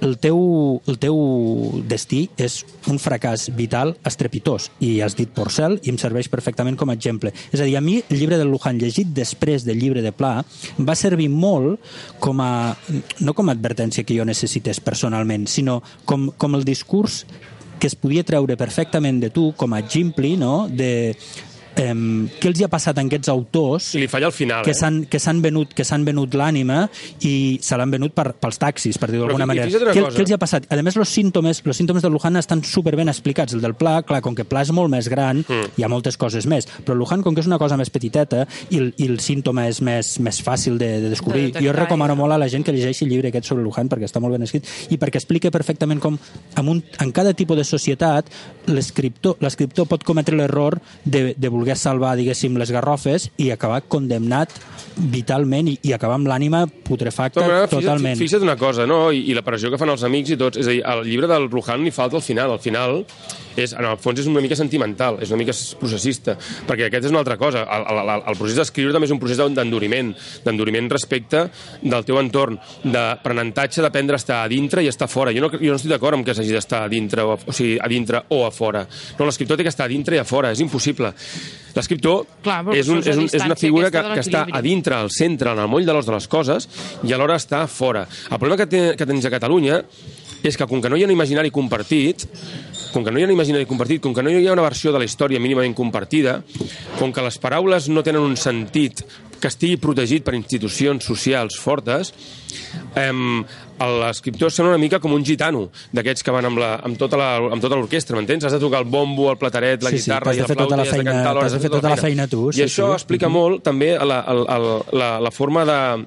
el 0.00 0.18
teu, 0.20 0.38
el 0.86 0.98
teu 1.00 1.16
destí 1.88 2.26
és 2.36 2.58
un 2.92 2.98
fracàs 3.00 3.48
vital 3.56 3.94
estrepitós, 4.06 4.70
i 4.84 5.00
has 5.04 5.16
dit 5.16 5.30
Porcel, 5.32 5.78
i 5.82 5.92
em 5.92 6.00
serveix 6.00 6.28
perfectament 6.32 6.76
com 6.76 6.90
a 6.90 6.96
exemple. 6.96 7.32
És 7.52 7.60
a 7.60 7.64
dir, 7.64 7.76
a 7.78 7.84
mi 7.84 7.98
el 8.02 8.18
llibre 8.18 8.36
del 8.40 8.50
Luján 8.52 8.80
llegit 8.80 9.14
després 9.16 9.64
del 9.64 9.80
llibre 9.80 10.04
de 10.04 10.12
Pla 10.12 10.42
va 10.78 10.98
servir 10.98 11.30
molt 11.32 11.80
com 12.20 12.42
a, 12.44 12.76
no 13.20 13.34
com 13.36 13.48
a 13.48 13.56
advertència 13.56 14.04
que 14.04 14.16
jo 14.18 14.28
necessités 14.28 14.80
personalment, 14.84 15.48
sinó 15.48 15.80
com, 16.04 16.30
com 16.36 16.58
el 16.58 16.66
discurs 16.68 17.24
que 17.78 17.88
es 17.90 17.96
podia 17.98 18.24
treure 18.26 18.56
perfectament 18.56 19.20
de 19.20 19.30
tu 19.30 19.50
com 19.56 19.74
a 19.74 19.80
exemple 19.84 20.34
no? 20.40 20.68
de 20.68 21.16
eh, 21.76 21.94
què 22.40 22.50
els 22.50 22.60
hi 22.60 22.64
ha 22.66 22.70
passat 22.72 22.98
a 22.98 23.04
aquests 23.06 23.30
autors 23.32 23.92
li 24.00 24.08
falla 24.10 24.30
al 24.30 24.34
final, 24.36 24.64
que 24.64 24.72
eh? 24.72 24.78
s'han 24.78 25.04
que 25.10 25.20
s'han 25.22 25.42
venut, 25.44 25.74
que 25.76 25.84
s'han 25.84 26.04
venut 26.06 26.34
l'ànima 26.34 26.86
i 27.28 27.58
se 27.62 27.76
l'han 27.78 27.92
venut 27.92 28.14
per, 28.16 28.32
pels 28.40 28.58
taxis, 28.58 28.98
per 28.98 29.10
dir-ho 29.10 29.26
Però 29.26 29.36
d'alguna 29.36 29.46
manera. 29.52 29.68
Què, 29.68 30.02
cosa. 30.02 30.16
què 30.16 30.24
els 30.24 30.30
hi 30.32 30.36
ha 30.36 30.40
passat? 30.40 30.66
A 30.72 30.80
més, 30.82 30.96
els 30.96 31.12
símptomes, 31.12 31.62
los 31.66 31.76
símptomes 31.76 32.02
del 32.04 32.12
Luján 32.12 32.36
estan 32.40 32.62
superben 32.64 33.08
explicats. 33.12 33.54
El 33.56 33.60
del 33.64 33.74
Pla, 33.78 34.00
clar, 34.06 34.22
com 34.24 34.34
que 34.34 34.44
Pla 34.48 34.62
és 34.66 34.72
molt 34.72 34.90
més 34.92 35.08
gran, 35.12 35.44
Mm. 35.46 35.76
hi 35.76 35.82
ha 35.84 35.88
moltes 35.88 36.16
coses 36.16 36.46
més. 36.46 36.66
Però 36.84 36.94
Luján, 36.96 37.22
com 37.22 37.34
que 37.34 37.40
és 37.40 37.46
una 37.46 37.58
cosa 37.58 37.76
més 37.76 37.90
petiteta 37.90 38.46
i 38.70 38.78
el, 38.78 38.92
i 38.96 39.06
el 39.06 39.20
símptoma 39.20 39.66
és 39.68 39.80
més, 39.84 40.16
més 40.20 40.40
fàcil 40.42 40.78
de, 40.78 40.88
de 41.02 41.10
descobrir, 41.12 41.52
De 41.52 41.60
jo 41.62 41.72
recomano 41.76 42.14
ja. 42.14 42.18
molt 42.18 42.32
a 42.32 42.38
la 42.38 42.48
gent 42.48 42.64
que 42.64 42.72
llegeixi 42.72 43.04
el 43.04 43.10
llibre 43.10 43.28
aquest 43.28 43.46
sobre 43.50 43.62
Luján 43.62 43.88
perquè 43.88 44.08
està 44.08 44.20
molt 44.22 44.32
ben 44.36 44.42
escrit 44.46 44.66
i 44.90 44.98
perquè 44.98 45.20
explica 45.20 45.50
perfectament 45.54 46.00
com 46.00 46.16
en, 46.56 46.68
un, 46.68 46.82
en 47.00 47.12
cada 47.12 47.34
tipus 47.34 47.56
de 47.60 47.64
societat 47.64 48.30
l'escriptor 48.66 49.36
l'escriptor 49.44 49.86
pot 49.90 50.04
cometre 50.06 50.36
l'error 50.36 50.78
de, 51.04 51.34
de 51.36 51.48
voler 51.48 51.65
salvar, 51.74 52.14
diguéssim, 52.16 52.54
les 52.60 52.70
garrofes 52.70 53.30
i 53.42 53.50
acabar 53.50 53.82
condemnat 53.90 54.54
vitalment 54.96 55.68
i, 55.68 55.74
i 55.84 55.92
acabar 55.92 56.16
amb 56.16 56.28
l'ànima 56.30 56.62
putrefacta 56.66 57.42
manera, 57.42 57.66
totalment. 57.68 58.14
Fixa't, 58.14 58.22
fixa't 58.22 58.46
una 58.46 58.56
cosa, 58.60 58.86
no? 58.88 59.10
I, 59.12 59.26
I 59.30 59.34
la 59.36 59.42
pressió 59.44 59.72
que 59.72 59.80
fan 59.80 59.92
els 59.92 60.04
amics 60.06 60.32
i 60.32 60.38
tots. 60.40 60.60
És 60.62 60.68
a 60.70 60.76
dir, 60.76 60.84
al 60.86 61.02
llibre 61.04 61.28
del 61.30 61.50
Ruhan 61.50 61.84
li 61.84 61.92
falta 61.92 62.16
al 62.16 62.24
final. 62.24 62.54
Al 62.54 62.62
final, 62.62 63.02
és, 63.56 63.72
en 63.72 63.88
el 63.88 63.96
fons, 64.00 64.20
és 64.20 64.28
una 64.30 64.42
mica 64.44 64.56
sentimental, 64.58 65.18
és 65.24 65.32
una 65.32 65.40
mica 65.40 65.54
processista, 65.80 66.36
perquè 66.68 66.88
aquest 66.88 67.08
és 67.08 67.14
una 67.14 67.22
altra 67.24 67.38
cosa. 67.40 67.64
El, 67.64 67.86
el, 67.92 68.00
el, 68.04 68.24
el 68.32 68.38
procés 68.38 68.60
d'escriure 68.60 68.94
també 68.94 69.08
és 69.08 69.14
un 69.16 69.20
procés 69.22 69.40
d'enduriment, 69.40 70.12
d'enduriment 70.44 70.90
respecte 70.92 71.46
del 71.82 72.08
teu 72.08 72.20
entorn, 72.20 72.58
d'aprenentatge 72.84 73.84
d'aprendre 73.84 74.16
a 74.16 74.22
estar 74.22 74.42
a 74.44 74.50
dintre 74.52 74.84
i 74.84 74.90
estar 74.92 75.08
fora. 75.12 75.34
Jo 75.36 75.46
no, 75.46 75.52
jo 75.56 75.72
no 75.72 75.80
estic 75.80 75.92
d'acord 75.92 76.18
amb 76.18 76.28
que 76.28 76.36
s'hagi 76.36 76.56
d'estar 76.56 76.84
a 76.86 76.92
dintre, 76.92 77.24
o, 77.24 77.36
a, 77.36 77.40
o 77.40 77.56
sigui, 77.56 77.76
a 77.80 77.88
dintre 77.92 78.24
o 78.36 78.44
a 78.46 78.52
fora. 78.54 78.86
No, 79.18 79.28
l'escriptor 79.28 79.60
té 79.60 79.66
que 79.66 79.72
estar 79.72 79.88
a 79.88 79.92
dintre 79.92 80.16
i 80.18 80.22
a 80.22 80.28
fora, 80.28 80.52
és 80.52 80.64
impossible. 80.64 81.12
L'escriptor 81.76 82.24
és, 82.72 82.88
un, 82.88 83.02
és 83.04 83.18
un, 83.18 83.26
és 83.28 83.42
una 83.44 83.56
figura 83.58 83.90
que, 83.92 84.02
que 84.14 84.22
està 84.24 84.46
a 84.48 84.62
dintre, 84.64 84.96
al 84.96 85.10
centre, 85.12 85.52
en 85.52 85.60
el 85.64 85.68
moll 85.68 85.84
de 85.86 85.96
l'os 85.96 86.08
de 86.08 86.14
les 86.14 86.28
coses, 86.30 86.68
i 87.04 87.12
alhora 87.12 87.36
està 87.36 87.66
fora. 87.68 88.06
El 88.30 88.38
problema 88.38 88.60
que, 88.62 88.68
té, 88.70 88.84
que 88.96 89.08
tens 89.08 89.28
a 89.28 89.32
Catalunya 89.34 89.82
és 90.46 90.56
que, 90.56 90.66
com 90.68 90.80
que 90.82 90.88
no 90.92 90.96
hi 90.96 91.04
ha 91.04 91.08
un 91.10 91.14
imaginari 91.16 91.52
compartit, 91.52 92.24
com 92.96 93.04
que 93.04 93.12
no 93.12 93.20
hi 93.20 93.26
ha 93.26 93.28
un 93.28 93.34
imaginari 93.36 93.68
compartit, 93.68 94.00
com 94.00 94.14
que 94.16 94.24
no 94.24 94.32
hi 94.32 94.46
ha 94.48 94.56
una 94.56 94.64
versió 94.64 94.88
de 94.94 95.02
la 95.02 95.04
història 95.04 95.40
mínimament 95.42 95.76
compartida, 95.76 96.38
com 96.98 97.12
que 97.12 97.20
les 97.26 97.36
paraules 97.42 97.90
no 97.92 98.00
tenen 98.06 98.24
un 98.24 98.36
sentit 98.40 99.04
que 99.36 99.50
estigui 99.52 99.76
protegit 99.76 100.24
per 100.24 100.32
institucions 100.32 101.04
socials 101.04 101.58
fortes, 101.60 102.08
eh, 102.96 103.12
l'escriptor 104.00 104.48
sembla 104.50 104.72
una 104.72 104.80
mica 104.80 104.96
com 105.02 105.12
un 105.12 105.24
gitano, 105.28 105.66
d'aquests 105.92 106.24
que 106.24 106.32
van 106.32 106.48
amb, 106.48 106.58
la, 106.62 106.70
amb 106.88 106.96
tota 106.96 107.18
la- 107.20 107.50
amb 107.52 107.60
tota 107.60 107.76
l'orquestra, 107.76 108.16
m'entens? 108.16 108.44
Has 108.48 108.56
de 108.56 108.60
tocar 108.62 108.80
el 108.80 108.88
bombo, 108.88 109.28
el 109.30 109.36
plateret, 109.36 109.82
la 109.84 109.90
Sí, 109.92 109.98
sí, 109.98 110.08
guitarra 110.10 110.30
t'has 110.32 110.36
i 110.36 110.40
la 110.40 110.46
tota 110.46 110.56
flauta, 110.64 110.76
la 110.76 110.82
has 110.82 110.90
de 110.96 111.04
cantar 111.04 111.34
t'has 111.36 111.52
de 111.52 111.56
has 111.58 111.62
fer 111.66 111.70
tota 111.76 111.88
la 111.92 111.96
feina 112.00 112.26
tu, 112.26 112.46
sí, 112.52 112.60
I 112.60 112.64
això 112.64 112.88
sí. 112.88 112.94
explica 113.02 113.28
molt 113.28 113.62
també 113.62 113.92
la, 113.98 114.22
el, 114.32 114.44
la, 114.96 115.10
la 115.20 115.30
forma 115.30 115.64
de 115.68 116.06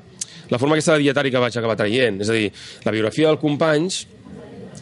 la 0.49 0.58
forma 0.58 0.73
aquesta 0.73 0.95
de 0.97 1.04
dietari 1.06 1.30
que 1.30 1.38
vaig 1.38 1.54
acabar 1.60 1.75
traient. 1.78 2.21
És 2.25 2.30
a 2.30 2.34
dir, 2.34 2.47
la 2.84 2.91
biografia 2.91 3.28
del 3.28 3.38
Companys 3.38 4.08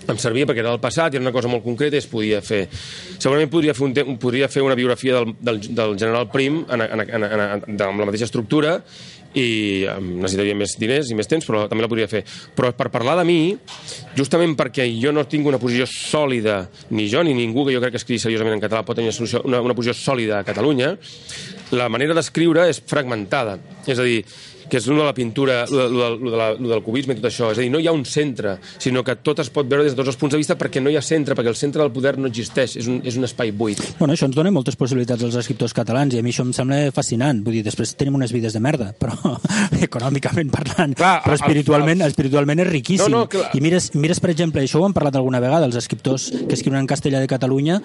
em 0.07 0.21
servia 0.21 0.47
perquè 0.47 0.63
era 0.63 0.73
del 0.73 0.83
passat 0.83 1.13
i 1.13 1.19
era 1.19 1.25
una 1.25 1.35
cosa 1.35 1.51
molt 1.51 1.65
concreta 1.65 1.97
i 1.97 2.01
es 2.01 2.09
podia 2.09 2.41
fer. 2.45 2.65
Segurament 3.17 3.51
podria 3.51 3.75
fer, 3.77 4.05
un 4.07 4.17
podria 4.21 4.49
fer 4.51 4.63
una 4.65 4.77
biografia 4.77 5.19
del, 5.19 5.35
del, 5.41 5.61
del 5.75 5.97
general 5.99 6.29
Prim 6.31 6.63
en, 6.69 6.81
en, 6.85 7.05
en, 7.05 7.27
en, 7.27 7.45
en, 7.57 7.77
amb 7.89 8.03
la 8.03 8.09
mateixa 8.09 8.27
estructura 8.29 8.77
i 9.37 9.85
necessitaria 9.99 10.55
més 10.57 10.73
diners 10.79 11.11
i 11.11 11.17
més 11.17 11.29
temps, 11.29 11.45
però 11.45 11.65
també 11.69 11.83
la 11.83 11.89
podria 11.91 12.09
fer. 12.09 12.23
Però 12.57 12.71
per 12.75 12.89
parlar 12.93 13.17
de 13.19 13.25
mi, 13.27 13.39
justament 14.17 14.55
perquè 14.57 14.87
jo 14.97 15.11
no 15.13 15.27
tinc 15.29 15.49
una 15.49 15.59
posició 15.61 15.87
sòlida, 15.89 16.59
ni 16.95 17.07
jo 17.11 17.23
ni 17.25 17.35
ningú 17.37 17.67
que 17.67 17.75
jo 17.75 17.83
crec 17.83 17.95
que 17.95 18.01
escrigui 18.01 18.23
seriosament 18.23 18.57
en 18.57 18.63
català 18.63 18.83
pot 18.87 18.97
tenir 18.97 19.13
una, 19.13 19.43
una, 19.43 19.63
una 19.69 19.77
posició 19.77 19.97
sòlida 19.99 20.39
a 20.39 20.47
Catalunya, 20.47 20.93
la 21.75 21.89
manera 21.91 22.15
d'escriure 22.17 22.69
és 22.71 22.81
fragmentada. 22.87 23.57
És 23.85 23.99
a 23.99 24.07
dir, 24.07 24.21
que 24.69 24.77
és 24.81 24.87
lo 24.87 24.97
de 24.99 25.05
la 25.05 25.13
pintura, 25.13 25.65
lo, 25.69 25.77
de- 25.83 25.89
lo, 25.93 25.99
de- 26.03 26.17
lo, 26.25 26.31
de 26.31 26.37
la, 26.37 26.47
lo 26.53 26.69
del 26.69 26.83
cubisme 26.83 27.13
i 27.13 27.17
tot 27.21 27.29
això. 27.31 27.51
És 27.53 27.57
a 27.59 27.61
dir, 27.61 27.69
no 27.71 27.79
hi 27.79 27.87
ha 27.87 27.93
un 27.95 28.05
centre, 28.05 28.57
sinó 28.79 29.03
que 29.03 29.15
tot 29.23 29.39
es 29.43 29.49
pot 29.53 29.67
veure 29.67 29.83
des 29.85 29.93
de 29.93 29.97
tots 30.01 30.09
els 30.13 30.17
punts 30.19 30.33
de 30.33 30.41
vista 30.41 30.57
perquè 30.57 30.81
no 30.83 30.89
hi 30.91 30.97
ha 30.97 31.01
centre, 31.05 31.35
perquè 31.35 31.51
el 31.53 31.55
centre 31.59 31.81
del 31.81 31.91
poder 31.91 32.17
no 32.17 32.27
existeix, 32.27 32.75
és 32.81 32.87
un, 32.91 33.01
és 33.07 33.15
un 33.17 33.23
espai 33.27 33.51
buit. 33.51 33.79
Bueno, 33.99 34.13
això 34.13 34.27
ens 34.27 34.35
dona 34.35 34.51
moltes 34.51 34.75
possibilitats 34.75 35.23
als 35.23 35.35
escriptors 35.39 35.73
catalans 35.77 36.13
i 36.15 36.19
a 36.19 36.23
mi 36.25 36.31
això 36.35 36.43
em 36.45 36.53
sembla 36.53 36.81
fascinant. 36.95 37.43
Vull 37.45 37.59
dir, 37.59 37.63
després 37.67 37.95
tenim 37.95 38.15
unes 38.19 38.33
vides 38.35 38.53
de 38.53 38.59
merda, 38.63 38.91
però 38.97 39.15
econòmicament 39.87 40.51
parlant, 40.53 40.95
Clar, 40.97 41.21
però 41.23 41.35
el- 41.35 41.41
espiritualment, 41.41 42.01
espiritualment 42.07 42.59
és 42.63 42.69
riquíssim. 42.71 43.11
No, 43.11 43.23
no, 43.25 43.29
clar. 43.31 43.51
I 43.55 43.61
mires, 43.63 43.91
mires, 43.95 44.19
per 44.23 44.31
exemple, 44.33 44.61
això 44.63 44.81
ho 44.81 44.85
hem 44.87 44.93
parlat 44.95 45.15
alguna 45.19 45.39
vegada, 45.43 45.65
els 45.67 45.75
escriptors 45.79 46.29
que 46.47 46.55
escriuen 46.57 46.79
en 46.81 46.87
castellà 46.89 47.19
de 47.23 47.27
Catalunya, 47.27 47.79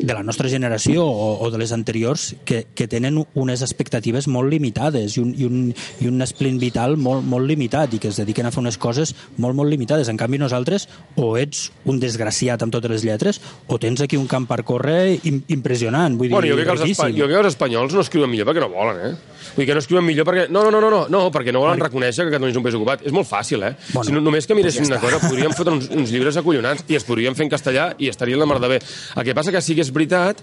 de 0.00 0.14
la 0.14 0.22
nostra 0.22 0.48
generació 0.48 1.04
o, 1.04 1.32
o 1.44 1.50
de 1.50 1.58
les 1.60 1.72
anteriors, 1.72 2.34
que, 2.44 2.66
que 2.74 2.88
tenen 2.88 3.18
unes 3.34 3.62
expectatives 3.62 4.28
molt 4.28 4.50
limitades 4.50 5.16
i 5.16 5.20
un, 5.22 5.34
i 5.36 5.44
un, 5.46 5.58
i 6.00 6.08
un 6.08 6.19
esplint 6.26 6.58
vital 6.60 6.96
molt, 7.00 7.24
molt 7.26 7.48
limitat 7.48 7.94
i 7.94 8.00
que 8.02 8.10
es 8.10 8.20
dediquen 8.20 8.46
a 8.46 8.52
fer 8.54 8.62
unes 8.62 8.78
coses 8.80 9.14
molt, 9.36 9.56
molt 9.56 9.70
limitades. 9.70 10.08
En 10.08 10.18
canvi, 10.20 10.38
nosaltres 10.40 10.88
o 11.16 11.34
ets 11.40 11.68
un 11.84 12.00
desgraciat 12.02 12.62
amb 12.62 12.72
totes 12.74 12.90
les 12.90 13.06
lletres 13.06 13.40
o 13.68 13.78
tens 13.78 14.02
aquí 14.04 14.18
un 14.20 14.28
camp 14.30 14.48
per 14.50 14.62
córrer 14.64 15.18
im 15.24 15.42
impressionant. 15.48 16.16
Vull 16.18 16.28
dir, 16.28 16.34
Bueno, 16.34 16.48
jo 16.52 16.56
crec, 16.58 16.66
que 16.66 16.90
els 16.90 16.98
jo 17.16 17.26
crec 17.26 17.36
que 17.36 17.44
els 17.44 17.54
espanyols 17.54 17.94
no 17.94 18.04
escriuen 18.04 18.30
millor 18.30 18.50
perquè 18.50 18.64
no 18.64 18.70
volen, 18.72 19.00
eh? 19.10 19.39
Vull 19.54 19.62
dir 19.62 19.68
que 19.70 19.76
no 19.76 19.82
escriuen 19.82 20.06
millor 20.06 20.26
perquè... 20.28 20.46
No, 20.52 20.62
no, 20.64 20.70
no, 20.74 20.80
no, 20.82 20.90
no, 20.92 21.00
no 21.12 21.22
perquè 21.34 21.54
no 21.54 21.62
volen 21.64 21.80
reconèixer 21.82 22.26
que 22.26 22.34
Catalunya 22.34 22.54
és 22.54 22.60
un 22.60 22.66
país 22.66 22.78
ocupat. 22.78 23.04
És 23.06 23.14
molt 23.16 23.28
fàcil, 23.28 23.64
eh? 23.66 23.72
Bueno, 23.92 24.06
si 24.08 24.14
no, 24.16 24.22
només 24.24 24.48
que 24.48 24.56
miressin 24.58 24.86
ja 24.86 24.94
una 24.94 25.00
cosa, 25.02 25.20
podríem 25.24 25.54
fotre 25.56 25.74
uns, 25.76 25.90
uns 25.94 26.12
llibres 26.14 26.38
acollonants 26.40 26.84
i 26.88 26.98
es 26.98 27.06
podrien 27.08 27.36
fer 27.38 27.46
en 27.48 27.52
castellà 27.52 27.90
i 27.98 28.10
estarien 28.12 28.40
la 28.40 28.48
mar 28.48 28.60
de 28.62 28.74
bé. 28.76 28.80
El 29.16 29.26
que 29.26 29.36
passa 29.36 29.54
que 29.54 29.62
sí 29.64 29.76
que 29.78 29.84
és 29.86 29.92
veritat 29.94 30.42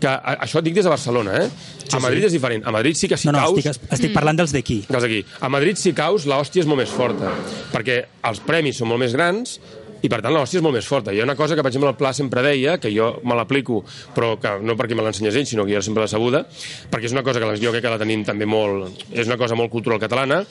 que 0.00 0.10
a, 0.10 0.36
això 0.44 0.60
et 0.60 0.68
dic 0.68 0.76
des 0.76 0.84
de 0.86 0.92
Barcelona, 0.92 1.38
eh? 1.44 1.48
A 1.96 2.00
Madrid 2.02 2.26
és 2.28 2.34
diferent. 2.34 2.66
A 2.66 2.74
Madrid 2.74 2.98
sí 2.98 3.08
que 3.08 3.16
si 3.16 3.28
No, 3.28 3.36
no, 3.36 3.46
caus... 3.46 3.64
estic, 3.64 3.88
estic 3.96 4.14
parlant 4.14 4.38
dels 4.42 4.52
d'aquí. 4.54 4.82
Dels 4.90 5.06
aquí. 5.08 5.22
A 5.40 5.50
Madrid, 5.52 5.78
si 5.80 5.94
caus, 5.96 6.26
l'hòstia 6.28 6.64
és 6.64 6.68
molt 6.68 6.82
més 6.82 6.92
forta, 6.92 7.32
perquè 7.72 8.02
els 8.28 8.42
premis 8.44 8.78
són 8.78 8.90
molt 8.92 9.02
més 9.02 9.16
grans 9.16 9.58
i, 10.02 10.08
per 10.12 10.20
tant, 10.22 10.32
l'hòstia 10.34 10.60
és 10.60 10.62
molt 10.64 10.76
més 10.76 10.86
forta. 10.86 11.12
Hi 11.14 11.20
ha 11.20 11.24
una 11.24 11.34
cosa 11.38 11.56
que, 11.56 11.62
per 11.64 11.70
exemple, 11.72 11.88
el 11.90 11.96
Pla 11.96 12.12
sempre 12.12 12.42
deia, 12.44 12.76
que 12.78 12.90
jo 12.94 13.20
me 13.24 13.34
l'aplico, 13.38 13.82
però 14.14 14.34
que 14.40 14.56
no 14.62 14.76
perquè 14.76 14.94
me 14.98 15.02
l'ensenyés 15.06 15.34
ell, 15.40 15.46
sinó 15.48 15.64
que 15.66 15.74
jo 15.74 15.82
sempre 15.82 16.04
l'he 16.04 16.08
sabuda, 16.12 16.44
perquè 16.92 17.08
és 17.08 17.16
una 17.16 17.22
cosa 17.26 17.40
que 17.40 17.46
la- 17.46 17.56
jo 17.56 17.72
crec 17.72 17.82
que 17.86 17.90
la 17.90 17.98
tenim 17.98 18.24
també 18.24 18.46
molt... 18.46 19.02
És 19.12 19.26
una 19.26 19.38
cosa 19.40 19.54
molt 19.58 19.70
cultural 19.72 19.98
catalana, 19.98 20.42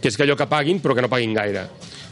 que 0.00 0.08
és 0.08 0.16
que 0.16 0.22
allò 0.24 0.36
que 0.38 0.46
paguin, 0.46 0.80
però 0.80 0.94
que 0.94 1.02
no 1.02 1.08
paguin 1.12 1.34
gaire. 1.34 1.66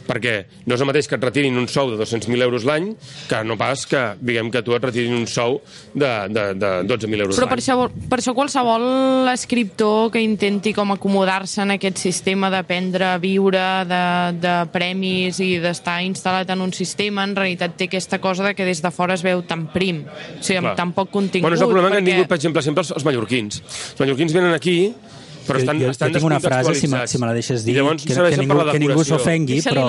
Perquè 0.05 0.45
no 0.65 0.75
és 0.75 0.81
el 0.81 0.87
mateix 0.87 1.07
que 1.09 1.15
et 1.17 1.23
retirin 1.25 1.57
un 1.57 1.67
sou 1.67 1.89
de 1.91 1.97
200.000 2.01 2.41
euros 2.45 2.63
l'any 2.67 2.91
que 3.29 3.43
no 3.43 3.57
pas 3.57 3.85
que, 3.89 4.01
diguem, 4.21 4.51
que 4.53 4.61
tu 4.61 4.75
et 4.77 4.83
retirin 4.83 5.13
un 5.17 5.25
sou 5.27 5.59
de, 5.93 6.11
de, 6.29 6.43
de 6.61 6.71
12.000 6.87 7.21
euros 7.25 7.35
Però 7.39 7.47
per 7.49 7.57
l'any. 7.57 7.63
això, 7.65 8.07
per 8.09 8.19
això 8.21 8.35
qualsevol 8.37 8.85
escriptor 9.33 10.11
que 10.13 10.21
intenti 10.21 10.73
com 10.77 10.91
acomodar-se 10.95 11.61
en 11.65 11.73
aquest 11.75 11.97
sistema 12.01 12.49
d'aprendre 12.53 13.05
a 13.13 13.17
viure, 13.21 13.63
de, 13.89 14.01
de 14.41 14.53
premis 14.73 15.39
i 15.43 15.55
d'estar 15.63 15.99
instal·lat 16.05 16.49
en 16.53 16.61
un 16.65 16.73
sistema, 16.75 17.23
en 17.25 17.35
realitat 17.37 17.75
té 17.79 17.87
aquesta 17.89 18.19
cosa 18.23 18.45
de 18.47 18.53
que 18.55 18.65
des 18.67 18.81
de 18.83 18.91
fora 18.93 19.15
es 19.17 19.23
veu 19.25 19.41
tan 19.47 19.67
prim, 19.73 20.03
o 20.05 20.41
sigui, 20.43 20.59
amb 20.61 20.69
Clar. 20.71 20.75
tan 20.79 20.93
poc 20.95 21.09
contingut. 21.13 21.45
Bueno, 21.49 21.57
és 21.57 21.65
el 21.65 21.71
problema 21.71 21.89
que 21.91 21.97
han 21.97 22.05
perquè- 22.05 22.13
tingut, 22.15 22.29
per 22.31 22.37
exemple, 22.39 22.61
sempre 22.65 22.83
els, 22.85 22.91
els 22.95 23.05
mallorquins. 23.07 23.61
Els 23.65 23.99
mallorquins 24.05 24.33
venen 24.35 24.53
aquí, 24.53 24.77
però 25.47 25.59
estan, 25.61 25.79
jo, 25.81 25.89
estan 25.93 26.11
jo 26.11 26.19
tinc 26.19 26.27
una 26.27 26.39
frase, 26.43 26.75
si 26.75 26.87
me, 26.91 27.03
si 27.07 27.17
me 27.21 27.27
la 27.29 27.33
deixes 27.37 27.63
dir, 27.65 27.75
que, 27.75 28.13
que, 28.13 28.37
ningú, 28.41 28.59
que 28.71 28.79
ningú 28.81 29.03
s'ofengui, 29.07 29.61
però... 29.61 29.85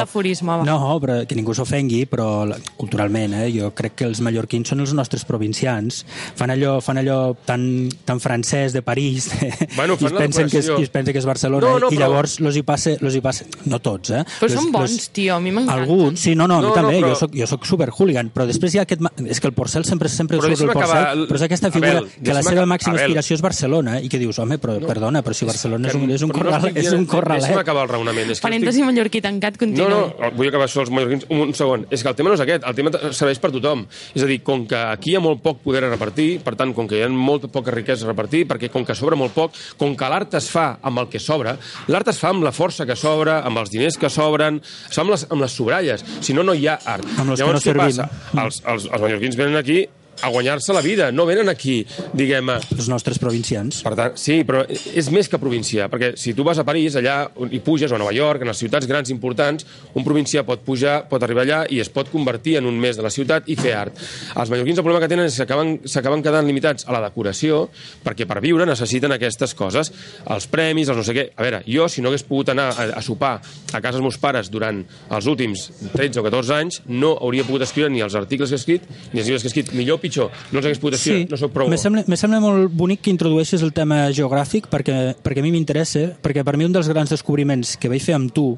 No, 0.66 0.78
però 1.02 1.18
que 1.26 1.34
ningú 1.38 1.54
s'ofengui, 1.56 2.04
però 2.10 2.28
culturalment, 2.76 3.34
eh, 3.40 3.48
jo 3.54 3.70
crec 3.76 3.96
que 4.00 4.06
els 4.08 4.20
mallorquins 4.24 4.68
són 4.72 4.80
els 4.84 4.92
nostres 4.96 5.24
provincians. 5.28 6.04
Fan 6.36 6.52
allò, 6.54 6.76
fan 6.84 7.00
allò 7.02 7.18
tan, 7.46 7.88
tan 8.04 8.20
francès 8.20 8.72
de 8.76 8.82
París, 8.82 9.30
Bueno, 9.76 9.96
i, 10.00 10.04
es 10.06 10.12
la 10.12 10.20
pensen 10.20 10.50
que 10.50 10.60
és, 10.62 10.68
i 10.68 10.86
es 10.86 10.92
pensen 10.92 11.12
que 11.16 11.20
és 11.22 11.26
Barcelona, 11.28 11.66
No, 11.66 11.78
no, 11.86 11.90
i 11.90 11.96
però- 11.96 12.06
llavors 12.06 12.38
los 12.44 12.56
hi 12.56 12.62
passa, 12.66 12.96
los 13.00 13.14
hi 13.16 13.22
passa, 13.24 13.46
no 13.66 13.80
tots, 13.80 14.10
eh? 14.10 14.22
Però 14.40 14.50
los, 14.50 14.56
són 14.60 14.72
bons, 14.74 15.08
tio, 15.16 15.36
a 15.36 15.40
mi 15.40 15.52
m'encanten. 15.54 15.82
Alguns, 15.82 16.20
sí, 16.20 16.34
no, 16.38 16.46
no, 16.46 16.58
a 16.58 16.60
mi 16.60 16.68
No, 16.68 16.74
no, 16.74 16.76
també, 16.76 17.00
però- 17.00 17.12
jo 17.14 17.20
soc, 17.24 17.36
jo 17.36 17.46
soc 17.50 17.66
super 17.68 17.90
hooligan, 17.94 18.30
però 18.34 18.46
després 18.48 18.74
hi 18.74 18.82
ha 18.82 18.86
aquest... 18.86 19.02
És 19.26 19.40
que 19.40 19.48
el 19.50 19.54
Porcel 19.56 19.86
sempre, 19.88 20.10
sempre 20.12 20.38
Però 20.40 20.50
surt 20.52 20.68
el 20.68 20.72
Porcel, 20.74 20.96
acabar, 21.00 21.26
però 21.30 21.40
és 21.40 21.46
aquesta 21.46 21.70
figura 21.74 21.98
Abel, 22.02 22.10
que 22.22 22.34
la 22.36 22.42
seva 22.44 22.66
màxima 22.68 22.98
aspiració 23.00 23.36
és 23.38 23.42
Barcelona, 23.44 23.98
i 24.02 24.10
que 24.12 24.18
dius, 24.20 24.38
home, 24.42 24.58
però 24.62 24.76
perdona, 24.84 25.22
però 25.24 25.34
si 25.36 25.45
Barcelona 25.46 25.88
és 25.88 25.94
un, 25.98 26.10
és 26.10 26.22
un, 26.26 26.28
no 26.32 26.34
corral, 26.36 26.56
estic 26.60 26.76
és 26.82 26.92
un 26.92 27.06
corralet. 27.10 27.42
Deixa'm 27.46 27.60
acabar 27.62 27.82
el 27.86 27.90
raonament. 27.92 28.30
És 28.34 28.40
que 28.40 28.46
Parèntesi 28.48 28.82
mallorquí 28.86 29.20
tancat, 29.24 29.54
No, 29.56 29.58
continua. 29.64 29.88
no, 29.90 30.30
vull 30.36 30.48
acabar 30.50 30.66
això 30.68 30.80
els 30.84 30.90
mallorquins. 30.90 31.26
Un, 31.30 31.40
un 31.48 31.54
segon. 31.54 31.86
És 31.90 32.02
que 32.02 32.08
el 32.12 32.16
tema 32.18 32.30
no 32.30 32.36
és 32.38 32.42
aquest, 32.44 32.64
el 32.66 32.74
tema 32.78 32.92
serveix 33.12 33.38
per 33.42 33.50
tothom. 33.54 33.86
És 34.14 34.22
a 34.22 34.26
dir, 34.30 34.40
com 34.46 34.66
que 34.68 34.76
aquí 34.76 35.12
hi 35.12 35.16
ha 35.16 35.20
molt 35.24 35.42
poc 35.42 35.62
poder 35.64 35.84
a 35.84 35.90
repartir, 35.90 36.40
per 36.44 36.54
tant, 36.56 36.74
com 36.76 36.88
que 36.88 36.98
hi 36.98 37.02
ha 37.06 37.08
molta 37.08 37.48
poca 37.48 37.70
riquesa 37.74 38.04
a 38.06 38.10
repartir, 38.12 38.44
perquè 38.48 38.70
com 38.72 38.84
que 38.84 38.94
sobra 38.94 39.16
molt 39.16 39.32
poc, 39.36 39.52
com 39.78 39.96
que 39.96 40.08
l'art 40.12 40.34
es 40.38 40.50
fa 40.52 40.78
amb 40.82 40.98
el 41.04 41.08
que 41.12 41.18
sobra, 41.22 41.56
l'art 41.88 42.08
es 42.12 42.18
fa 42.18 42.30
amb 42.34 42.44
la 42.44 42.52
força 42.52 42.86
que 42.86 42.96
sobra, 42.96 43.40
amb 43.46 43.58
els 43.58 43.70
diners 43.70 43.96
que 43.98 44.10
sobren, 44.10 44.60
es 44.62 44.94
fa 44.94 45.02
amb 45.02 45.10
les, 45.14 45.26
amb 45.30 45.40
les 45.42 45.52
sobralles. 45.52 46.04
Si 46.20 46.34
no, 46.36 46.42
no 46.42 46.54
hi 46.54 46.66
ha 46.68 46.78
art. 46.84 47.06
Amb 47.16 47.32
Llavors, 47.36 47.38
no 47.38 47.60
què 47.60 47.70
servim. 47.72 47.86
passa? 47.86 48.08
Els, 48.42 48.62
els, 48.66 48.88
els 48.90 49.00
mallorquins 49.02 49.36
venen 49.38 49.56
aquí 49.56 49.84
a 50.22 50.28
guanyar-se 50.28 50.72
la 50.72 50.80
vida, 50.80 51.10
no 51.12 51.26
venen 51.26 51.48
aquí, 51.48 51.86
diguem, 52.12 52.48
a, 52.50 52.58
Els 52.76 52.88
nostres 52.88 53.18
provincians. 53.18 53.82
per 53.82 53.94
tant, 53.96 54.16
sí, 54.16 54.42
però 54.44 54.64
és 54.68 55.10
més 55.10 55.28
que 55.28 55.38
província, 55.38 55.88
perquè 55.92 56.14
si 56.16 56.34
tu 56.34 56.44
vas 56.44 56.58
a 56.58 56.64
París, 56.64 56.96
allà 56.96 57.28
hi 57.50 57.60
puges, 57.60 57.90
o 57.92 57.94
a 57.94 57.98
Nova 57.98 58.12
York, 58.12 58.42
en 58.42 58.48
les 58.48 58.58
ciutats 58.58 58.86
grans 58.86 59.10
importants, 59.10 59.66
un 59.94 60.04
provincià 60.04 60.44
pot 60.44 60.60
pujar, 60.64 61.08
pot 61.08 61.22
arribar 61.22 61.42
allà 61.44 61.60
i 61.70 61.80
es 61.80 61.88
pot 61.88 62.08
convertir 62.10 62.56
en 62.58 62.66
un 62.66 62.78
mes 62.78 62.96
de 62.96 63.02
la 63.02 63.10
ciutat 63.10 63.48
i 63.48 63.56
fer 63.56 63.74
art. 63.74 63.96
Els 64.36 64.50
mallorquins 64.50 64.78
el 64.78 64.84
problema 64.84 65.02
que 65.04 65.08
tenen 65.12 65.26
és 65.26 65.36
que 65.36 65.44
s'acaben- 65.46 66.22
quedant 66.22 66.46
limitats 66.46 66.86
a 66.88 66.92
la 66.92 67.00
decoració, 67.08 67.68
perquè 68.04 68.26
per 68.26 68.40
viure 68.40 68.66
necessiten 68.66 69.12
aquestes 69.12 69.54
coses, 69.54 69.92
els 70.28 70.46
premis, 70.46 70.88
els 70.88 70.96
no 70.96 71.04
sé 71.04 71.14
què. 71.14 71.26
A 71.36 71.42
veure, 71.42 71.62
jo, 71.66 71.88
si 71.88 72.00
no 72.02 72.08
hagués 72.08 72.22
pogut 72.26 72.48
anar 72.50 72.70
a, 72.72 72.86
a 72.98 73.02
sopar 73.02 73.40
a 73.72 73.80
casa 73.80 73.98
dels 73.98 74.02
meus 74.02 74.18
pares 74.18 74.50
durant 74.50 74.82
els 75.10 75.26
últims 75.26 75.70
13 75.92 76.20
o 76.20 76.24
14 76.24 76.54
anys, 76.54 76.80
no 76.86 77.14
hauria 77.20 77.44
pogut 77.44 77.62
escriure 77.62 77.90
ni 77.90 78.00
els 78.00 78.14
articles 78.14 78.50
que 78.50 78.56
he 78.56 78.62
escrit, 78.62 78.82
ni 79.12 79.20
els 79.20 79.26
llibres 79.28 79.42
que 79.42 79.48
he 79.48 79.52
escrit, 79.52 79.72
millor 79.76 80.00
pitjor. 80.06 80.30
No 80.52 80.62
els 80.62 80.70
hagués 80.70 80.82
pogut 80.82 80.98
escriure, 80.98 81.26
no 81.30 81.40
sóc 81.40 81.52
prou 81.54 81.70
me 81.70 81.78
sembla, 81.80 82.06
me 82.06 82.18
sembla 82.20 82.40
molt 82.42 82.72
bonic 82.72 83.04
que 83.04 83.12
introdueixis 83.12 83.64
el 83.66 83.74
tema 83.76 84.06
geogràfic 84.16 84.70
perquè, 84.72 85.16
perquè 85.22 85.42
a 85.42 85.46
mi 85.46 85.52
m'interessa, 85.54 86.08
perquè 86.22 86.46
per 86.46 86.56
mi 86.56 86.68
un 86.68 86.74
dels 86.76 86.90
grans 86.92 87.12
descobriments 87.12 87.76
que 87.80 87.92
vaig 87.92 88.04
fer 88.04 88.16
amb 88.16 88.32
tu 88.34 88.52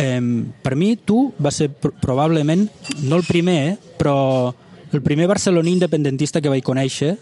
eh, 0.00 0.20
per 0.62 0.76
mi 0.76 0.94
tu 0.96 1.28
va 1.42 1.52
ser 1.54 1.70
pr 1.70 1.94
probablement 2.00 2.66
no 3.04 3.18
el 3.20 3.26
primer, 3.28 3.76
però 3.98 4.52
el 4.92 5.02
primer 5.02 5.28
barceloní 5.30 5.76
independentista 5.76 6.40
que 6.40 6.52
vaig 6.52 6.64
conèixer 6.66 7.16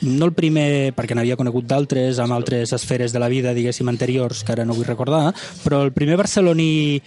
no 0.00 0.24
el 0.24 0.32
primer, 0.32 0.94
perquè 0.96 1.12
n'havia 1.12 1.36
conegut 1.36 1.66
d'altres, 1.68 2.18
amb 2.24 2.32
altres 2.32 2.72
esferes 2.72 3.12
de 3.12 3.20
la 3.20 3.28
vida, 3.28 3.52
diguéssim, 3.52 3.88
anteriors, 3.92 4.40
que 4.44 4.54
ara 4.54 4.64
no 4.64 4.72
vull 4.72 4.88
recordar, 4.88 5.34
però 5.60 5.82
el 5.84 5.92
primer 5.92 6.16
barceloní 6.16 7.00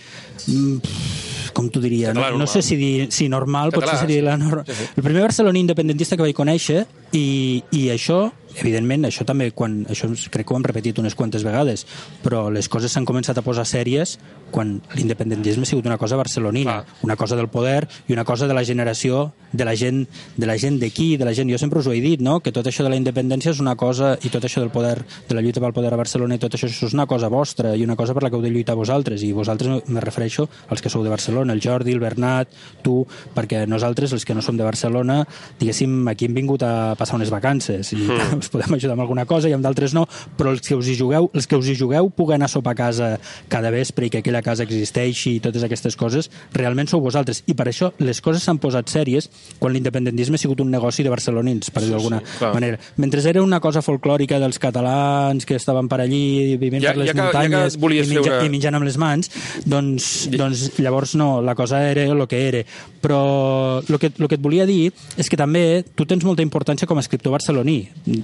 mm, 0.45 1.32
com 1.53 1.69
t'ho 1.69 1.81
diria, 1.83 2.11
Català 2.11 2.31
no, 2.33 2.41
no 2.43 2.47
sé 2.49 2.61
si 2.65 2.75
dir 2.79 3.07
si 3.13 3.29
normal, 3.29 3.71
Català, 3.71 3.93
potser 3.93 4.07
seria 4.07 4.25
la 4.25 4.37
norma. 4.41 4.65
sí, 4.67 4.73
sí. 4.73 4.89
El 4.97 5.03
primer 5.05 5.21
barceloní 5.27 5.61
independentista 5.63 6.17
que 6.17 6.25
vaig 6.25 6.35
conèixer 6.37 6.83
i, 7.13 7.63
i 7.71 7.87
això, 7.93 8.31
evidentment, 8.57 9.05
això 9.07 9.25
també, 9.25 9.51
quan, 9.53 9.83
això 9.89 10.09
crec 10.33 10.47
que 10.47 10.53
ho 10.53 10.57
hem 10.57 10.65
repetit 10.65 10.99
unes 11.01 11.15
quantes 11.17 11.45
vegades, 11.45 11.85
però 12.25 12.47
les 12.53 12.69
coses 12.69 12.93
s'han 12.93 13.05
començat 13.05 13.37
a 13.37 13.45
posar 13.45 13.65
sèries 13.69 14.17
quan 14.53 14.75
l'independentisme 14.93 15.65
ha 15.65 15.69
sigut 15.69 15.87
una 15.89 15.97
cosa 15.97 16.17
barcelonina, 16.19 16.83
Clar. 16.83 16.99
una 17.01 17.15
cosa 17.17 17.35
del 17.35 17.49
poder 17.49 17.87
i 18.07 18.13
una 18.13 18.23
cosa 18.23 18.47
de 18.47 18.53
la 18.53 18.63
generació 18.63 19.31
de 19.51 19.65
la 19.65 19.73
gent 19.75 20.05
de 20.37 20.45
la 20.45 20.57
gent 20.57 20.79
d'aquí, 20.81 21.17
de 21.17 21.25
la 21.25 21.33
gent... 21.33 21.49
Jo 21.49 21.57
sempre 21.61 21.81
us 21.81 21.87
ho 21.89 21.93
he 21.93 22.01
dit, 22.01 22.21
no?, 22.21 22.39
que 22.41 22.53
tot 22.53 22.69
això 22.69 22.85
de 22.85 22.91
la 22.93 22.97
independència 22.97 23.51
és 23.53 23.61
una 23.61 23.75
cosa, 23.75 24.13
i 24.21 24.29
tot 24.33 24.45
això 24.45 24.61
del 24.61 24.71
poder, 24.73 24.95
de 25.29 25.35
la 25.35 25.41
lluita 25.41 25.61
pel 25.61 25.73
poder 25.73 25.91
a 25.93 25.99
Barcelona 25.99 26.37
i 26.37 26.41
tot 26.41 26.53
això, 26.53 26.69
això 26.69 26.89
és 26.89 26.93
una 26.93 27.07
cosa 27.09 27.29
vostra 27.33 27.73
i 27.75 27.83
una 27.85 27.97
cosa 27.97 28.13
per 28.13 28.23
la 28.23 28.29
que 28.29 28.37
heu 28.37 28.45
de 28.45 28.53
lluitar 28.53 28.77
vosaltres, 28.77 29.25
i 29.25 29.33
vosaltres 29.33 29.89
me 29.89 30.01
refereixo 30.01 30.47
als 30.69 30.81
que 30.81 30.89
sou 30.93 31.03
de 31.05 31.13
Barcelona, 31.13 31.53
el 31.53 31.61
Jordi, 31.61 31.93
el 31.93 32.01
Bernat, 32.01 32.53
tu, 32.85 33.01
perquè 33.33 33.65
nosaltres, 33.69 34.13
els 34.13 34.25
que 34.25 34.37
no 34.37 34.45
som 34.45 34.57
de 34.57 34.65
Barcelona, 34.65 35.23
diguéssim, 35.59 36.07
aquí 36.09 36.29
hem 36.29 36.37
vingut 36.37 36.65
a 36.65 36.93
passar 37.03 37.19
unes 37.19 37.31
vacances 37.33 37.91
i 37.93 37.99
mm. 38.01 38.39
us 38.41 38.49
podem 38.53 38.77
ajudar 38.79 38.95
amb 38.97 39.05
alguna 39.05 39.27
cosa 39.29 39.51
i 39.51 39.55
amb 39.55 39.65
d'altres 39.65 39.93
no, 39.95 40.05
però 40.39 40.53
els 40.55 40.63
que 40.65 40.75
us 40.79 40.87
hi 40.89 40.95
jugueu, 40.99 41.29
els 41.35 41.47
que 41.47 41.59
us 41.59 41.67
hi 41.69 41.75
jugueu 41.77 42.09
poder 42.15 42.39
anar 42.39 42.47
a 42.49 42.53
sopar 42.55 42.73
a 42.73 42.79
casa 42.79 43.11
cada 43.51 43.71
vespre 43.73 44.07
i 44.07 44.13
que 44.13 44.23
aquella 44.23 44.41
casa 44.45 44.63
existeixi 44.65 45.37
i 45.37 45.43
totes 45.43 45.63
aquestes 45.67 45.97
coses, 45.99 46.29
realment 46.55 46.87
sou 46.89 47.01
vosaltres. 47.03 47.43
I 47.47 47.53
per 47.59 47.67
això 47.69 47.91
les 47.99 48.21
coses 48.23 48.43
s'han 48.43 48.59
posat 48.63 48.89
sèries 48.91 49.29
quan 49.59 49.73
l'independentisme 49.75 50.39
ha 50.39 50.41
sigut 50.41 50.61
un 50.63 50.71
negoci 50.71 51.03
de 51.03 51.11
barcelonins, 51.13 51.69
per 51.73 51.83
dir 51.83 51.91
d'alguna 51.93 52.21
sí, 52.23 52.37
clar. 52.39 52.53
manera. 52.55 52.79
Mentre 52.97 53.21
era 53.29 53.41
una 53.43 53.59
cosa 53.63 53.81
folclòrica 53.81 54.39
dels 54.39 54.59
catalans 54.59 55.45
que 55.45 55.55
estaven 55.59 55.87
per 55.89 56.01
allí 56.03 56.55
vivint 56.57 56.83
Ja- 56.83 56.93
per 56.93 57.01
les 57.03 57.07
ja 57.07 57.13
que- 57.13 57.19
ja 57.19 57.31
que 57.31 57.37
muntanyes 57.39 57.77
volies 57.79 58.07
i, 58.07 58.15
menja, 58.15 58.37
una- 58.37 58.45
i 58.45 58.49
menjant 58.49 58.75
amb 58.75 58.85
les 58.85 58.97
mans, 58.97 59.31
doncs, 59.65 60.29
doncs 60.31 60.79
llavors 60.79 61.15
no, 61.15 61.41
la 61.41 61.55
cosa 61.55 61.81
era 61.89 62.03
el 62.03 62.27
que 62.27 62.47
era. 62.47 62.63
Però 63.01 63.81
el 63.83 63.99
que, 63.99 64.11
el 64.17 64.27
que 64.27 64.35
et 64.35 64.41
volia 64.41 64.65
dir 64.65 64.91
és 65.17 65.29
que 65.29 65.37
també 65.37 65.83
tu 65.95 66.05
tens 66.05 66.23
molta 66.23 66.41
importància 66.45 66.87
com 66.93 67.01
a 67.01 67.03
escriptor 67.03 67.33
barceloní, 67.33 67.77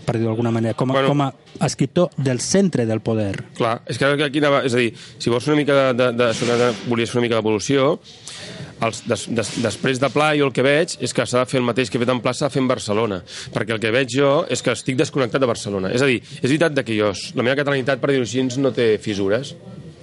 per 0.05 0.19
dir 0.19 0.27
d'alguna 0.27 0.53
manera, 0.53 0.77
com 0.77 0.91
a, 0.93 0.99
Bueno. 0.99 1.09
com 1.09 1.25
a 1.25 1.65
escriptor 1.65 2.11
del 2.17 2.39
centre 2.39 2.85
del 2.85 3.01
poder. 3.01 3.33
Clar, 3.57 3.79
és 3.89 3.97
que 3.97 4.05
aquí 4.05 4.37
anava... 4.43 4.61
És 4.67 4.75
a 4.77 4.83
dir, 4.83 4.93
si 5.17 5.33
vols 5.33 5.47
una 5.49 5.57
mica 5.57 5.73
de... 5.73 5.93
de, 5.97 6.11
de, 6.13 6.29
de, 6.45 6.57
de 6.61 6.69
volies 6.87 7.15
una 7.17 7.25
mica 7.25 7.39
d'evolució, 7.39 7.95
els, 8.85 9.01
des, 9.09 9.25
des, 9.35 9.49
després 9.65 9.99
de 9.99 10.07
Pla 10.13 10.29
jo 10.37 10.45
el 10.47 10.53
que 10.55 10.63
veig 10.63 10.93
és 11.03 11.11
que 11.15 11.25
s'ha 11.27 11.41
de 11.43 11.49
fer 11.51 11.59
el 11.59 11.65
mateix 11.67 11.89
que 11.91 11.97
he 11.99 12.03
fet 12.03 12.13
en 12.13 12.21
Pla 12.23 12.31
s'ha 12.37 12.47
de 12.47 12.53
fer 12.53 12.61
en 12.63 12.69
Barcelona, 12.69 13.19
perquè 13.51 13.75
el 13.75 13.81
que 13.83 13.91
veig 13.91 14.13
jo 14.13 14.29
és 14.47 14.63
que 14.63 14.71
estic 14.71 14.95
desconnectat 15.01 15.41
de 15.41 15.49
Barcelona. 15.49 15.91
És 15.91 16.05
a 16.05 16.07
dir, 16.07 16.21
és 16.21 16.45
veritat 16.47 16.77
de 16.77 16.85
que 16.87 16.95
jo, 16.95 17.11
la 17.35 17.43
meva 17.43 17.57
catalanitat, 17.59 17.99
per 17.99 18.13
dir-ho 18.13 18.23
així, 18.23 18.45
no 18.61 18.71
té 18.75 18.93
fissures, 19.03 19.55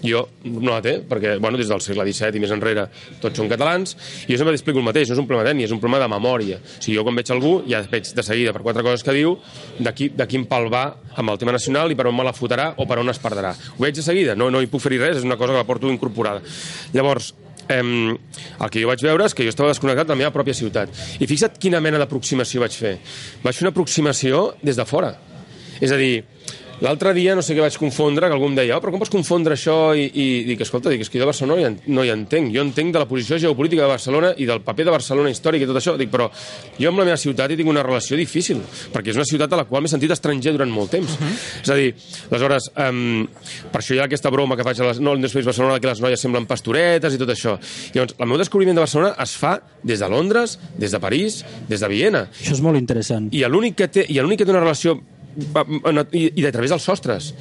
jo 0.04 0.22
no 0.44 0.74
la 0.74 0.80
té, 0.85 0.98
perquè 1.09 1.37
bueno, 1.40 1.59
des 1.59 1.70
del 1.70 1.80
segle 1.85 2.04
XVII 2.09 2.37
i 2.37 2.42
més 2.42 2.52
enrere 2.54 2.87
tots 3.22 3.38
són 3.40 3.48
catalans, 3.50 3.96
i 4.26 4.32
jo 4.32 4.40
sempre 4.40 4.54
t'explico 4.54 4.82
el 4.82 4.87
mateix, 4.88 5.09
no 5.09 5.16
és 5.16 5.22
un 5.22 5.28
problema 5.28 5.48
d'ètnia, 5.48 5.68
és 5.68 5.74
un 5.74 5.80
problema 5.82 6.02
de 6.04 6.11
memòria. 6.12 6.59
O 6.61 6.82
sigui, 6.82 6.98
jo 6.98 7.06
quan 7.06 7.16
veig 7.18 7.32
algú 7.35 7.54
ja 7.70 7.82
veig 7.90 8.12
de 8.16 8.26
seguida 8.26 8.52
per 8.56 8.64
quatre 8.66 8.85
coses 8.87 9.06
que 9.06 9.14
diu 9.16 9.38
de, 9.78 9.94
qui, 9.96 10.11
de 10.12 10.28
quin 10.28 10.46
pal 10.50 10.68
va 10.72 10.85
amb 11.16 11.32
el 11.32 11.40
tema 11.40 11.56
nacional 11.56 11.92
i 11.92 11.98
per 11.98 12.09
on 12.11 12.16
me 12.16 12.26
la 12.26 12.37
fotrà 12.37 12.72
o 12.76 12.87
per 12.88 13.00
on 13.02 13.12
es 13.12 13.22
perdrà. 13.22 13.54
Ho 13.76 13.82
veig 13.82 13.96
de 13.96 14.04
seguida, 14.04 14.37
no, 14.37 14.50
no 14.52 14.62
hi 14.62 14.70
puc 14.70 14.85
fer 14.85 14.94
res, 14.96 15.18
és 15.18 15.26
una 15.26 15.38
cosa 15.40 15.54
que 15.54 15.61
la 15.62 15.68
porto 15.68 15.90
incorporada. 15.92 16.42
Llavors, 16.94 17.32
em, 17.68 18.16
el 18.61 18.70
que 18.70 18.82
jo 18.82 18.90
vaig 18.90 19.02
veure 19.02 19.26
és 19.26 19.35
que 19.35 19.46
jo 19.46 19.52
estava 19.52 19.72
desconnectat 19.72 20.09
de 20.09 20.14
la 20.14 20.20
meva 20.22 20.32
pròpia 20.35 20.54
ciutat. 20.54 20.92
I 21.20 21.26
fixa't 21.28 21.59
quina 21.62 21.80
mena 21.82 22.00
d'aproximació 22.02 22.62
vaig 22.62 22.76
fer. 22.76 22.96
Vaig 23.42 23.56
fer 23.56 23.66
una 23.66 23.74
aproximació 23.74 24.46
des 24.62 24.78
de 24.78 24.87
fora. 24.88 25.16
És 25.80 25.92
a 25.92 25.98
dir, 26.00 26.24
L'altre 26.85 27.15
dia 27.17 27.35
no 27.35 27.41
sé 27.41 27.55
què 27.57 27.62
vaig 27.65 27.77
confondre, 27.81 28.29
que 28.29 28.35
algú 28.37 28.51
em 28.51 28.57
deia, 28.59 28.77
oh, 28.77 28.83
però 28.85 28.93
com 28.93 29.01
pots 29.01 29.12
confondre 29.12 29.55
això? 29.57 29.95
I, 29.97 30.11
i 30.12 30.27
dic, 30.45 30.61
escolta, 30.61 30.91
dic, 30.93 31.01
és 31.07 31.09
que 31.09 31.17
jo 31.17 31.25
de 31.25 31.31
Barcelona 31.31 31.55
no 31.57 31.61
hi, 31.62 31.65
en- 31.71 31.79
no 31.97 32.05
hi 32.05 32.11
entenc. 32.12 32.51
Jo 32.55 32.61
entenc 32.67 32.93
de 32.93 33.01
la 33.01 33.07
posició 33.09 33.39
geopolítica 33.41 33.87
de 33.87 33.89
Barcelona 33.89 34.35
i 34.37 34.45
del 34.49 34.61
paper 34.67 34.85
de 34.85 34.93
Barcelona 34.93 35.33
històric 35.33 35.65
i 35.65 35.69
tot 35.71 35.81
això. 35.81 35.97
Dic, 35.97 36.11
però 36.12 36.29
jo 36.77 36.91
amb 36.91 37.01
la 37.01 37.07
meva 37.09 37.17
ciutat 37.17 37.51
hi 37.51 37.57
tinc 37.57 37.73
una 37.73 37.85
relació 37.87 38.19
difícil, 38.21 38.61
perquè 38.93 39.15
és 39.15 39.17
una 39.17 39.25
ciutat 39.25 39.53
a 39.57 39.61
la 39.62 39.65
qual 39.65 39.83
m'he 39.85 39.93
sentit 39.93 40.12
estranger 40.12 40.53
durant 40.53 40.71
molt 40.73 40.91
temps. 40.91 41.17
Uh 41.17 41.25
-huh. 41.25 41.62
És 41.62 41.71
a 41.71 41.75
dir, 41.75 41.95
aleshores, 42.31 42.71
um, 42.77 43.27
per 43.73 43.81
això 43.81 43.95
hi 43.95 43.99
ha 43.99 44.05
aquesta 44.05 44.31
broma 44.31 44.57
que 44.57 44.65
faig 44.65 44.81
a 44.81 44.85
les, 44.85 45.01
no, 45.01 45.12
al 45.12 45.21
Newspace 45.21 45.47
Barcelona, 45.47 45.81
que 45.81 45.87
les 45.89 46.01
noies 46.01 46.21
semblen 46.21 46.47
pastoretes 46.47 47.15
i 47.15 47.19
tot 47.19 47.29
això. 47.31 47.59
Llavors, 47.95 48.15
el 48.19 48.27
meu 48.27 48.37
descobriment 48.37 48.75
de 48.77 48.81
Barcelona 48.81 49.17
es 49.23 49.37
fa 49.37 49.61
des 49.83 49.99
de 50.01 50.09
Londres, 50.09 50.59
des 50.77 50.91
de 50.91 51.01
París, 51.01 51.45
des 51.69 51.81
de 51.81 51.89
Viena. 51.89 52.29
Això 52.31 52.53
és 52.53 52.61
molt 52.61 52.77
interessant. 52.77 53.29
I 53.33 53.45
l'únic 53.49 53.77
que 53.77 53.89
té, 53.89 54.07
i 54.09 54.37
que 54.37 54.45
té 54.45 54.51
una 54.51 54.61
relació 54.61 55.01
i, 55.37 56.27
i 56.35 56.42
de 56.44 56.53
través 56.53 56.72
dels 56.72 56.87
sostres 56.87 57.33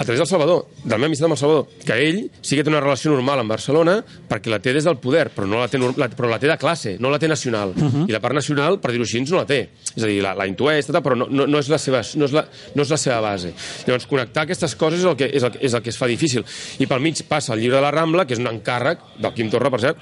a 0.00 0.04
través 0.04 0.18
del 0.18 0.26
Salvador, 0.26 0.62
de 0.82 0.88
la 0.88 0.96
meva 0.96 1.10
amistat 1.10 1.26
amb 1.28 1.34
el 1.36 1.38
Salvador, 1.38 1.66
que 1.84 1.92
ell 2.08 2.20
sí 2.40 2.56
que 2.56 2.64
té 2.64 2.70
una 2.72 2.80
relació 2.80 3.10
normal 3.12 3.42
amb 3.42 3.52
Barcelona 3.52 3.98
perquè 4.30 4.48
la 4.48 4.58
té 4.64 4.72
des 4.72 4.86
del 4.88 4.96
poder, 4.96 5.26
però, 5.34 5.44
no 5.46 5.58
la, 5.60 5.66
té, 5.68 5.76
la, 5.76 6.08
però 6.08 6.30
la 6.30 6.38
té 6.40 6.48
de 6.48 6.56
classe, 6.56 6.94
no 6.98 7.10
la 7.12 7.18
té 7.20 7.28
nacional. 7.28 7.74
Uh 7.76 7.82
-huh. 7.84 8.08
I 8.08 8.12
la 8.12 8.20
part 8.20 8.34
nacional, 8.34 8.80
per 8.80 8.92
dir-ho 8.92 9.04
així, 9.04 9.20
no 9.20 9.36
la 9.36 9.44
té. 9.44 9.68
És 9.94 10.02
a 10.02 10.06
dir, 10.06 10.22
la, 10.22 10.34
la 10.34 10.46
intueix, 10.46 10.86
tot, 10.86 10.96
però 11.04 11.14
no, 11.14 11.26
no, 11.28 11.46
no, 11.46 11.58
és 11.58 11.68
la 11.68 11.76
seva, 11.78 12.00
no, 12.16 12.24
és 12.24 12.32
la, 12.32 12.46
no 12.74 12.82
és 12.82 12.88
la 12.90 12.96
seva 12.96 13.20
base. 13.20 13.52
Llavors, 13.86 14.06
connectar 14.06 14.44
aquestes 14.44 14.74
coses 14.74 15.00
és 15.00 15.04
el, 15.04 15.16
que, 15.16 15.26
és, 15.36 15.42
el, 15.42 15.52
és 15.60 15.74
el 15.74 15.82
que 15.82 15.90
es 15.90 15.98
fa 15.98 16.06
difícil. 16.06 16.44
I 16.78 16.86
pel 16.86 17.00
mig 17.00 17.22
passa 17.28 17.52
el 17.52 17.60
llibre 17.60 17.76
de 17.76 17.82
la 17.82 17.90
Rambla, 17.90 18.24
que 18.26 18.32
és 18.32 18.38
un 18.40 18.46
encàrrec 18.46 18.98
del 19.18 19.34
Quim 19.34 19.50
Torra, 19.50 19.68
per 19.70 19.80
cert, 19.80 19.96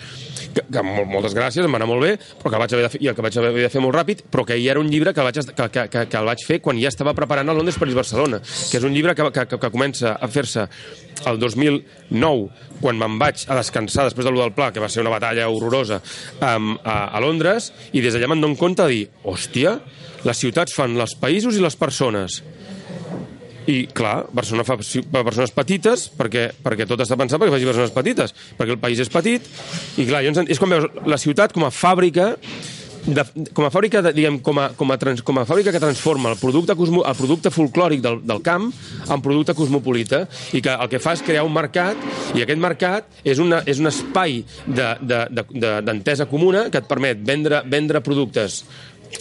que, 0.55 0.63
que 0.73 0.83
mol- 0.83 1.07
moltes 1.07 1.35
gràcies, 1.35 1.65
em 1.65 1.73
va 1.73 1.77
anar 1.77 1.89
molt 1.89 2.03
bé, 2.03 2.19
però 2.39 2.51
que 2.51 2.59
vaig 2.59 2.73
haver 2.73 2.85
de 2.85 2.91
fer, 2.91 3.03
i 3.03 3.09
el 3.09 3.15
que 3.17 3.23
vaig 3.23 3.37
haver 3.39 3.53
de 3.63 3.69
fer 3.69 3.81
molt 3.81 3.97
ràpid, 3.97 4.23
però 4.31 4.45
que 4.45 4.55
ja 4.63 4.71
era 4.71 4.81
un 4.81 4.89
llibre 4.89 5.13
que 5.13 5.21
el 5.21 5.25
vaig, 5.33 5.35
que, 5.35 5.69
que, 5.71 5.89
que, 5.89 6.07
que 6.09 6.17
el 6.17 6.25
vaig 6.25 6.45
fer 6.47 6.61
quan 6.61 6.79
ja 6.81 6.89
estava 6.89 7.15
preparant 7.15 7.49
el 7.49 7.57
Londres 7.57 7.79
París-Barcelona, 7.79 8.41
que 8.71 8.77
és 8.79 8.85
un 8.85 8.93
llibre 8.95 9.15
que, 9.15 9.23
que, 9.33 9.47
que, 9.47 9.59
que 9.59 9.71
comença 9.71 9.88
a 10.09 10.29
fer-se 10.31 10.67
el 11.27 11.39
2009, 11.41 12.49
quan 12.83 12.99
me'n 13.01 13.17
vaig 13.19 13.45
a 13.49 13.57
descansar 13.59 14.07
després 14.07 14.27
de 14.27 14.33
lo 14.35 14.43
del 14.43 14.55
Pla, 14.55 14.71
que 14.73 14.83
va 14.83 14.91
ser 14.93 15.03
una 15.03 15.13
batalla 15.15 15.49
horrorosa, 15.51 16.01
um, 16.39 16.77
a, 16.85 16.99
a 17.11 17.23
Londres, 17.25 17.73
i 17.93 18.03
des 18.05 18.15
d'allà 18.15 18.31
me'n 18.31 18.45
dono 18.45 18.59
compte 18.59 18.87
de 18.87 18.95
dir, 18.95 19.09
hòstia, 19.25 19.79
les 20.27 20.39
ciutats 20.39 20.75
fan 20.75 20.97
els 20.99 21.17
països 21.19 21.59
i 21.59 21.65
les 21.65 21.77
persones. 21.79 22.43
I, 23.69 23.83
clar, 23.93 24.23
Barcelona 24.33 24.65
fa 24.65 24.79
persones 24.79 25.53
petites, 25.53 26.07
perquè, 26.17 26.47
perquè 26.65 26.87
tot 26.89 27.03
està 27.05 27.19
pensat 27.21 27.41
perquè 27.43 27.53
faci 27.53 27.69
persones 27.69 27.93
petites, 27.93 28.33
perquè 28.57 28.73
el 28.79 28.81
país 28.81 29.03
és 29.05 29.13
petit, 29.13 29.45
i 30.01 30.07
clar, 30.09 30.23
és 30.25 30.61
quan 30.61 30.73
veus 30.73 30.89
la 31.05 31.21
ciutat 31.21 31.53
com 31.53 31.67
a 31.67 31.75
fàbrica 31.75 32.33
de, 33.09 33.25
com 33.57 33.65
a 33.65 33.71
fàbrica, 33.73 34.03
de, 34.05 34.13
diguem, 34.17 34.39
com 34.45 34.59
a, 34.61 34.69
com, 34.77 34.93
a 34.93 34.99
trans, 35.01 35.23
com 35.25 35.41
a 35.41 35.45
fàbrica 35.49 35.73
que 35.75 35.81
transforma 35.83 36.33
el 36.35 36.39
producte, 36.41 36.77
cosmo, 36.79 37.03
el 37.09 37.17
producte 37.17 37.53
folclòric 37.55 38.03
del, 38.05 38.21
del 38.29 38.43
camp 38.45 38.69
en 39.09 39.25
producte 39.25 39.55
cosmopolita 39.57 40.25
i 40.57 40.63
que 40.65 40.75
el 40.75 40.91
que 40.93 41.01
fa 41.03 41.15
és 41.17 41.25
crear 41.25 41.47
un 41.47 41.55
mercat 41.55 41.99
i 42.37 42.45
aquest 42.45 42.61
mercat 42.61 43.09
és, 43.25 43.41
una, 43.43 43.63
és 43.67 43.81
un 43.81 43.91
espai 43.91 44.43
d'entesa 44.67 44.99
de, 45.01 45.23
de, 45.33 45.47
de, 45.65 45.73
d'entesa 45.89 46.29
comuna 46.31 46.67
que 46.73 46.83
et 46.83 46.89
permet 46.91 47.21
vendre, 47.25 47.63
vendre 47.69 48.03
productes 48.05 48.63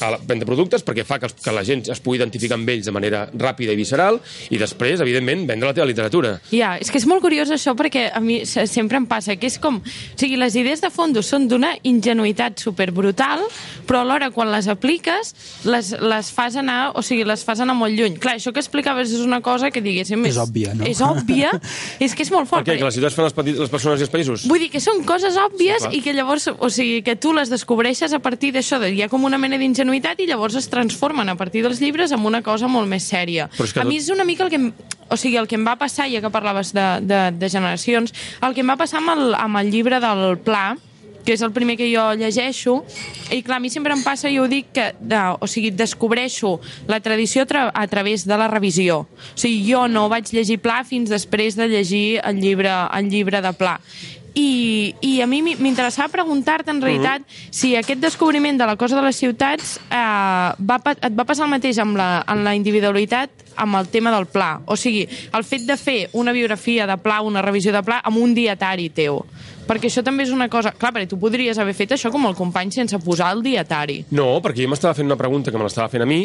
a 0.01 0.11
la, 0.13 0.19
vendre 0.27 0.45
productes 0.45 0.83
perquè 0.85 1.03
fa 1.07 1.17
que, 1.19 1.27
els, 1.29 1.35
que 1.43 1.51
la 1.55 1.63
gent 1.67 1.85
es 1.91 1.99
pugui 2.03 2.17
identificar 2.19 2.55
amb 2.59 2.69
ells 2.69 2.85
de 2.85 2.93
manera 2.95 3.25
ràpida 3.33 3.73
i 3.73 3.79
visceral 3.79 4.19
i 4.49 4.57
després, 4.61 5.01
evidentment, 5.03 5.45
vendre 5.49 5.69
la 5.69 5.73
teva 5.77 5.87
literatura. 5.89 6.35
Ja, 6.51 6.75
és 6.81 6.91
que 6.91 6.97
és 7.01 7.05
molt 7.09 7.21
curiós 7.23 7.51
això 7.53 7.73
perquè 7.77 8.07
a 8.13 8.19
mi 8.23 8.41
se- 8.45 8.67
sempre 8.67 8.97
em 9.01 9.05
passa 9.09 9.35
que 9.37 9.47
és 9.47 9.57
com... 9.59 9.77
O 9.81 10.17
sigui, 10.19 10.37
les 10.37 10.55
idees 10.59 10.81
de 10.83 10.89
fondo 10.93 11.21
són 11.23 11.47
d'una 11.47 11.73
ingenuïtat 11.87 12.59
super 12.59 12.89
brutal, 12.91 13.43
però 13.87 14.01
alhora 14.03 14.29
quan 14.35 14.51
les 14.51 14.67
apliques 14.71 15.33
les, 15.65 15.93
les 16.01 16.31
fas 16.33 16.55
anar, 16.59 16.91
o 16.97 17.01
sigui, 17.05 17.23
les 17.27 17.43
fas 17.47 17.59
anar 17.63 17.75
molt 17.77 17.95
lluny. 17.97 18.17
Clar, 18.21 18.35
això 18.39 18.51
que 18.53 18.59
explicaves 18.63 19.11
és 19.13 19.23
una 19.25 19.41
cosa 19.45 19.71
que 19.71 19.81
diguéssim... 19.81 20.25
És 20.27 20.37
òbvia, 20.41 20.73
no? 20.77 20.85
És 20.89 21.01
òbvia, 21.05 21.51
és 22.03 22.15
que 22.15 22.25
és 22.25 22.31
molt 22.33 22.47
Per 22.47 22.57
fort. 22.57 22.67
què? 22.67 22.77
Que 22.79 22.87
les 22.87 22.97
ciutats 22.97 23.15
fan 23.17 23.27
les, 23.29 23.35
petit, 23.37 23.57
les 23.59 23.69
persones 23.73 23.99
i 24.01 24.07
els 24.07 24.13
països? 24.13 24.45
Vull 24.49 24.59
dir 24.65 24.69
que 24.73 24.81
són 24.83 25.03
coses 25.07 25.37
òbvies 25.39 25.77
Sí, 25.77 25.83
clar. 25.87 25.93
i 25.95 26.01
que 26.05 26.13
llavors, 26.17 26.47
o 26.57 26.69
sigui, 26.73 27.01
que 27.05 27.15
tu 27.19 27.33
les 27.35 27.49
descobreixes 27.53 28.13
a 28.15 28.19
partir 28.23 28.53
d'això, 28.55 28.79
de- 28.81 28.91
hi 28.95 29.01
ha 29.05 29.09
com 29.11 29.23
una 29.27 29.37
mena 29.37 29.55
d'ingenuïtat 29.57 29.76
i 29.79 30.27
llavors 30.27 30.55
es 30.55 30.69
transformen 30.69 31.29
a 31.29 31.35
partir 31.35 31.63
dels 31.63 31.79
llibres 31.81 32.11
en 32.11 32.25
una 32.25 32.41
cosa 32.41 32.67
molt 32.67 32.87
més 32.87 33.03
sèria. 33.03 33.49
A 33.81 33.85
mi 33.85 33.97
tot- 33.97 34.03
és 34.03 34.09
una 34.09 34.23
mica 34.23 34.43
el 34.43 34.49
que... 34.49 34.55
em- 34.55 34.73
O 35.09 35.15
sigui, 35.15 35.37
el 35.37 35.47
que 35.47 35.55
em 35.55 35.63
va 35.65 35.77
passar, 35.79 36.09
ja 36.11 36.19
que 36.19 36.29
parlaves 36.29 36.73
de, 36.73 36.99
de, 37.01 37.31
de 37.31 37.49
generacions, 37.49 38.11
el 38.43 38.53
que 38.53 38.59
em 38.59 38.67
va 38.67 38.75
passar 38.75 38.99
amb 38.99 39.09
el, 39.13 39.35
amb 39.39 39.55
el 39.61 39.69
llibre 39.71 40.01
del 40.03 40.37
Pla, 40.43 40.75
que 41.23 41.31
és 41.31 41.41
el 41.41 41.51
primer 41.55 41.77
que 41.77 41.87
jo 41.87 42.03
llegeixo, 42.15 42.83
i 43.31 43.41
clar, 43.43 43.57
a 43.57 43.59
mi 43.63 43.69
sempre 43.69 43.93
em 43.95 44.03
passa, 44.03 44.27
jo 44.31 44.43
ho 44.43 44.47
dic, 44.51 44.67
que 44.75 44.89
de, 44.99 45.17
o 45.39 45.47
sigui, 45.47 45.71
descobreixo 45.71 46.59
la 46.87 46.99
tradició 46.99 47.45
tra 47.47 47.69
a 47.73 47.87
través 47.87 48.25
de 48.27 48.35
la 48.37 48.47
revisió. 48.51 48.99
O 49.07 49.37
sigui, 49.39 49.63
jo 49.71 49.87
no 49.87 50.09
vaig 50.11 50.27
llegir 50.35 50.59
Pla 50.59 50.83
fins 50.83 51.09
després 51.09 51.55
de 51.55 51.67
llegir 51.71 52.19
el 52.23 52.39
llibre, 52.43 52.71
el 52.91 53.07
llibre 53.11 53.41
de 53.41 53.53
Pla. 53.53 53.79
I, 54.37 54.93
i 55.01 55.15
a 55.23 55.27
mi 55.29 55.39
m'interessava 55.41 56.11
preguntar-te, 56.13 56.69
en 56.69 56.81
realitat, 56.83 57.25
si 57.49 57.73
aquest 57.77 58.03
descobriment 58.03 58.59
de 58.59 58.67
la 58.69 58.75
cosa 58.77 58.99
de 58.99 59.01
les 59.07 59.17
ciutats 59.17 59.77
eh, 59.89 59.97
va, 59.97 60.77
et 60.93 61.17
va 61.17 61.25
passar 61.25 61.47
el 61.47 61.53
mateix 61.55 61.79
amb 61.81 61.97
la, 61.97 62.09
en 62.29 62.43
la 62.45 62.53
individualitat 62.57 63.47
amb 63.57 63.79
el 63.79 63.89
tema 63.89 64.13
del 64.13 64.27
pla. 64.29 64.61
O 64.69 64.77
sigui, 64.77 65.07
el 65.07 65.45
fet 65.47 65.65
de 65.65 65.77
fer 65.81 65.97
una 66.13 66.35
biografia 66.35 66.85
de 66.87 66.97
pla, 67.01 67.21
una 67.25 67.41
revisió 67.41 67.73
de 67.73 67.81
pla, 67.83 67.99
amb 68.05 68.21
un 68.21 68.35
dietari 68.37 68.91
teu. 68.93 69.23
Perquè 69.67 69.89
això 69.89 70.03
també 70.05 70.23
és 70.23 70.31
una 70.31 70.47
cosa... 70.53 70.71
Clar, 70.77 70.93
perquè 70.95 71.09
tu 71.11 71.19
podries 71.19 71.57
haver 71.59 71.73
fet 71.75 71.97
això 71.97 72.11
com 72.13 72.29
el 72.29 72.37
company 72.37 72.71
sense 72.71 72.99
posar 73.03 73.33
el 73.35 73.43
dietari. 73.43 74.03
No, 74.15 74.37
perquè 74.43 74.63
jo 74.63 74.71
m'estava 74.71 74.95
fent 74.95 75.09
una 75.09 75.19
pregunta 75.19 75.51
que 75.51 75.59
me 75.59 75.67
l'estava 75.67 75.89
fent 75.91 76.05
a 76.05 76.07
mi 76.07 76.21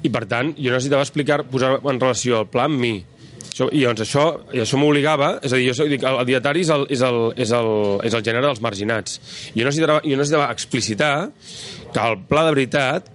i, 0.00 0.10
per 0.10 0.26
tant, 0.28 0.52
jo 0.58 0.74
necessitava 0.74 1.06
explicar, 1.06 1.42
posar 1.48 1.78
en 1.78 2.02
relació 2.02 2.42
el 2.42 2.50
pla 2.52 2.66
amb 2.68 2.80
mi. 2.80 2.94
Això, 3.50 3.66
I 3.74 3.82
llavors 3.82 4.04
això, 4.04 4.24
i 4.54 4.62
això 4.62 4.78
m'obligava, 4.78 5.32
és 5.42 5.52
a 5.52 5.58
dir, 5.58 5.70
jo 5.74 5.86
dic, 5.90 6.04
el, 6.06 6.20
el 6.22 6.28
dietari 6.28 6.62
és 6.62 6.70
el, 6.74 6.84
és, 6.94 7.00
el, 7.06 7.20
és, 7.34 7.54
el, 7.56 7.70
és 8.06 8.14
el 8.14 8.26
gènere 8.26 8.46
dels 8.46 8.62
marginats. 8.62 9.18
Jo 9.56 9.66
necessitava, 9.66 10.02
jo 10.06 10.18
necessitava 10.18 10.50
explicitar 10.54 11.14
que 11.90 12.04
el 12.04 12.20
pla 12.30 12.46
de 12.46 12.54
veritat 12.54 13.10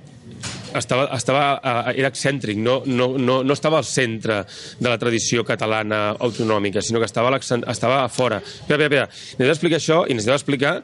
estava, 0.76 1.08
estava, 1.16 1.46
eh, 1.64 1.96
era 2.02 2.12
excèntric, 2.12 2.60
no, 2.60 2.82
no, 2.86 3.10
no, 3.18 3.40
no 3.48 3.56
estava 3.56 3.80
al 3.80 3.88
centre 3.88 4.42
de 4.80 4.90
la 4.90 4.98
tradició 5.02 5.46
catalana 5.48 6.04
autonòmica, 6.20 6.84
sinó 6.84 7.00
que 7.00 7.10
estava, 7.10 7.32
estava 7.40 8.04
a 8.04 8.10
fora. 8.10 8.42
Espera, 8.44 8.84
espera, 8.84 9.08
espera. 9.08 9.08
Necessitava 9.10 9.56
explicar 9.56 9.82
això 9.82 10.04
i 10.06 10.18
necessitava 10.18 10.42
explicar 10.42 10.76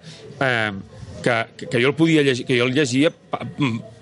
eh, 0.48 0.72
que, 1.22 1.68
que 1.68 1.82
jo 1.82 1.92
el 1.92 1.98
podia 2.00 2.24
llegir, 2.26 2.48
que 2.48 2.58
jo 2.58 2.70
el 2.70 2.76
llegia 2.76 3.12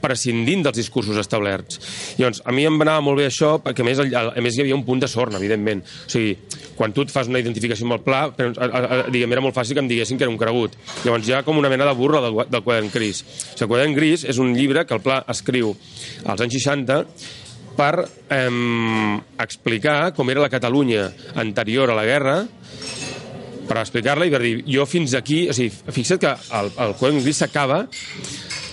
prescindint 0.02 0.64
dels 0.66 0.78
discursos 0.80 1.18
establerts. 1.20 1.80
Llavors, 2.20 2.42
a 2.46 2.56
mi 2.56 2.66
em 2.68 2.80
anava 2.82 3.04
molt 3.06 3.20
bé 3.22 3.28
això, 3.30 3.56
perquè 3.64 3.84
a 3.84 3.88
més, 3.88 4.02
a 4.02 4.44
més 4.44 4.58
hi 4.58 4.64
havia 4.64 4.78
un 4.78 4.86
punt 4.88 5.04
de 5.04 5.10
sorna, 5.12 5.40
evidentment. 5.42 5.84
O 5.84 6.12
sigui, 6.12 6.38
quan 6.78 6.94
tu 6.96 7.04
et 7.06 7.12
fas 7.14 7.30
una 7.32 7.42
identificació 7.44 7.88
amb 7.88 7.98
el 7.98 8.04
pla, 8.06 8.22
però, 8.36 8.54
a, 8.56 8.70
a, 8.70 8.80
a, 8.80 9.02
diguem, 9.12 9.36
era 9.36 9.44
molt 9.44 9.58
fàcil 9.58 9.78
que 9.78 9.84
em 9.84 9.92
diguessin 9.92 10.20
que 10.20 10.28
era 10.28 10.34
un 10.34 10.40
cregut. 10.42 10.78
Llavors 11.04 11.28
hi 11.28 11.36
ha 11.36 11.44
com 11.48 11.60
una 11.60 11.72
mena 11.72 11.88
de 11.90 11.96
burla 11.98 12.24
del, 12.26 12.40
del 12.50 12.64
quadern 12.66 12.92
gris. 12.94 13.24
O 13.24 13.52
sigui, 13.52 13.68
el 13.68 13.74
quadern 13.74 13.98
gris 13.98 14.26
és 14.30 14.40
un 14.42 14.56
llibre 14.56 14.86
que 14.88 14.98
el 14.98 15.04
pla 15.06 15.22
escriu 15.32 15.76
als 16.26 16.46
anys 16.46 16.60
60 16.60 17.04
per 17.80 17.94
eh, 18.04 19.20
explicar 19.40 20.00
com 20.16 20.32
era 20.32 20.44
la 20.44 20.52
Catalunya 20.52 21.08
anterior 21.40 21.92
a 21.92 21.96
la 22.00 22.08
guerra 22.08 22.42
per 23.70 23.78
explicar-la 23.84 24.26
i 24.26 24.34
per 24.34 24.42
dir, 24.42 24.54
jo 24.66 24.86
fins 24.90 25.14
aquí, 25.18 25.44
o 25.52 25.56
sigui, 25.56 25.70
fixa't 25.94 26.22
que 26.22 26.34
el, 26.60 26.72
el 26.88 26.96
quadern 27.00 27.22
gris 27.24 27.44
s'acaba 27.44 27.84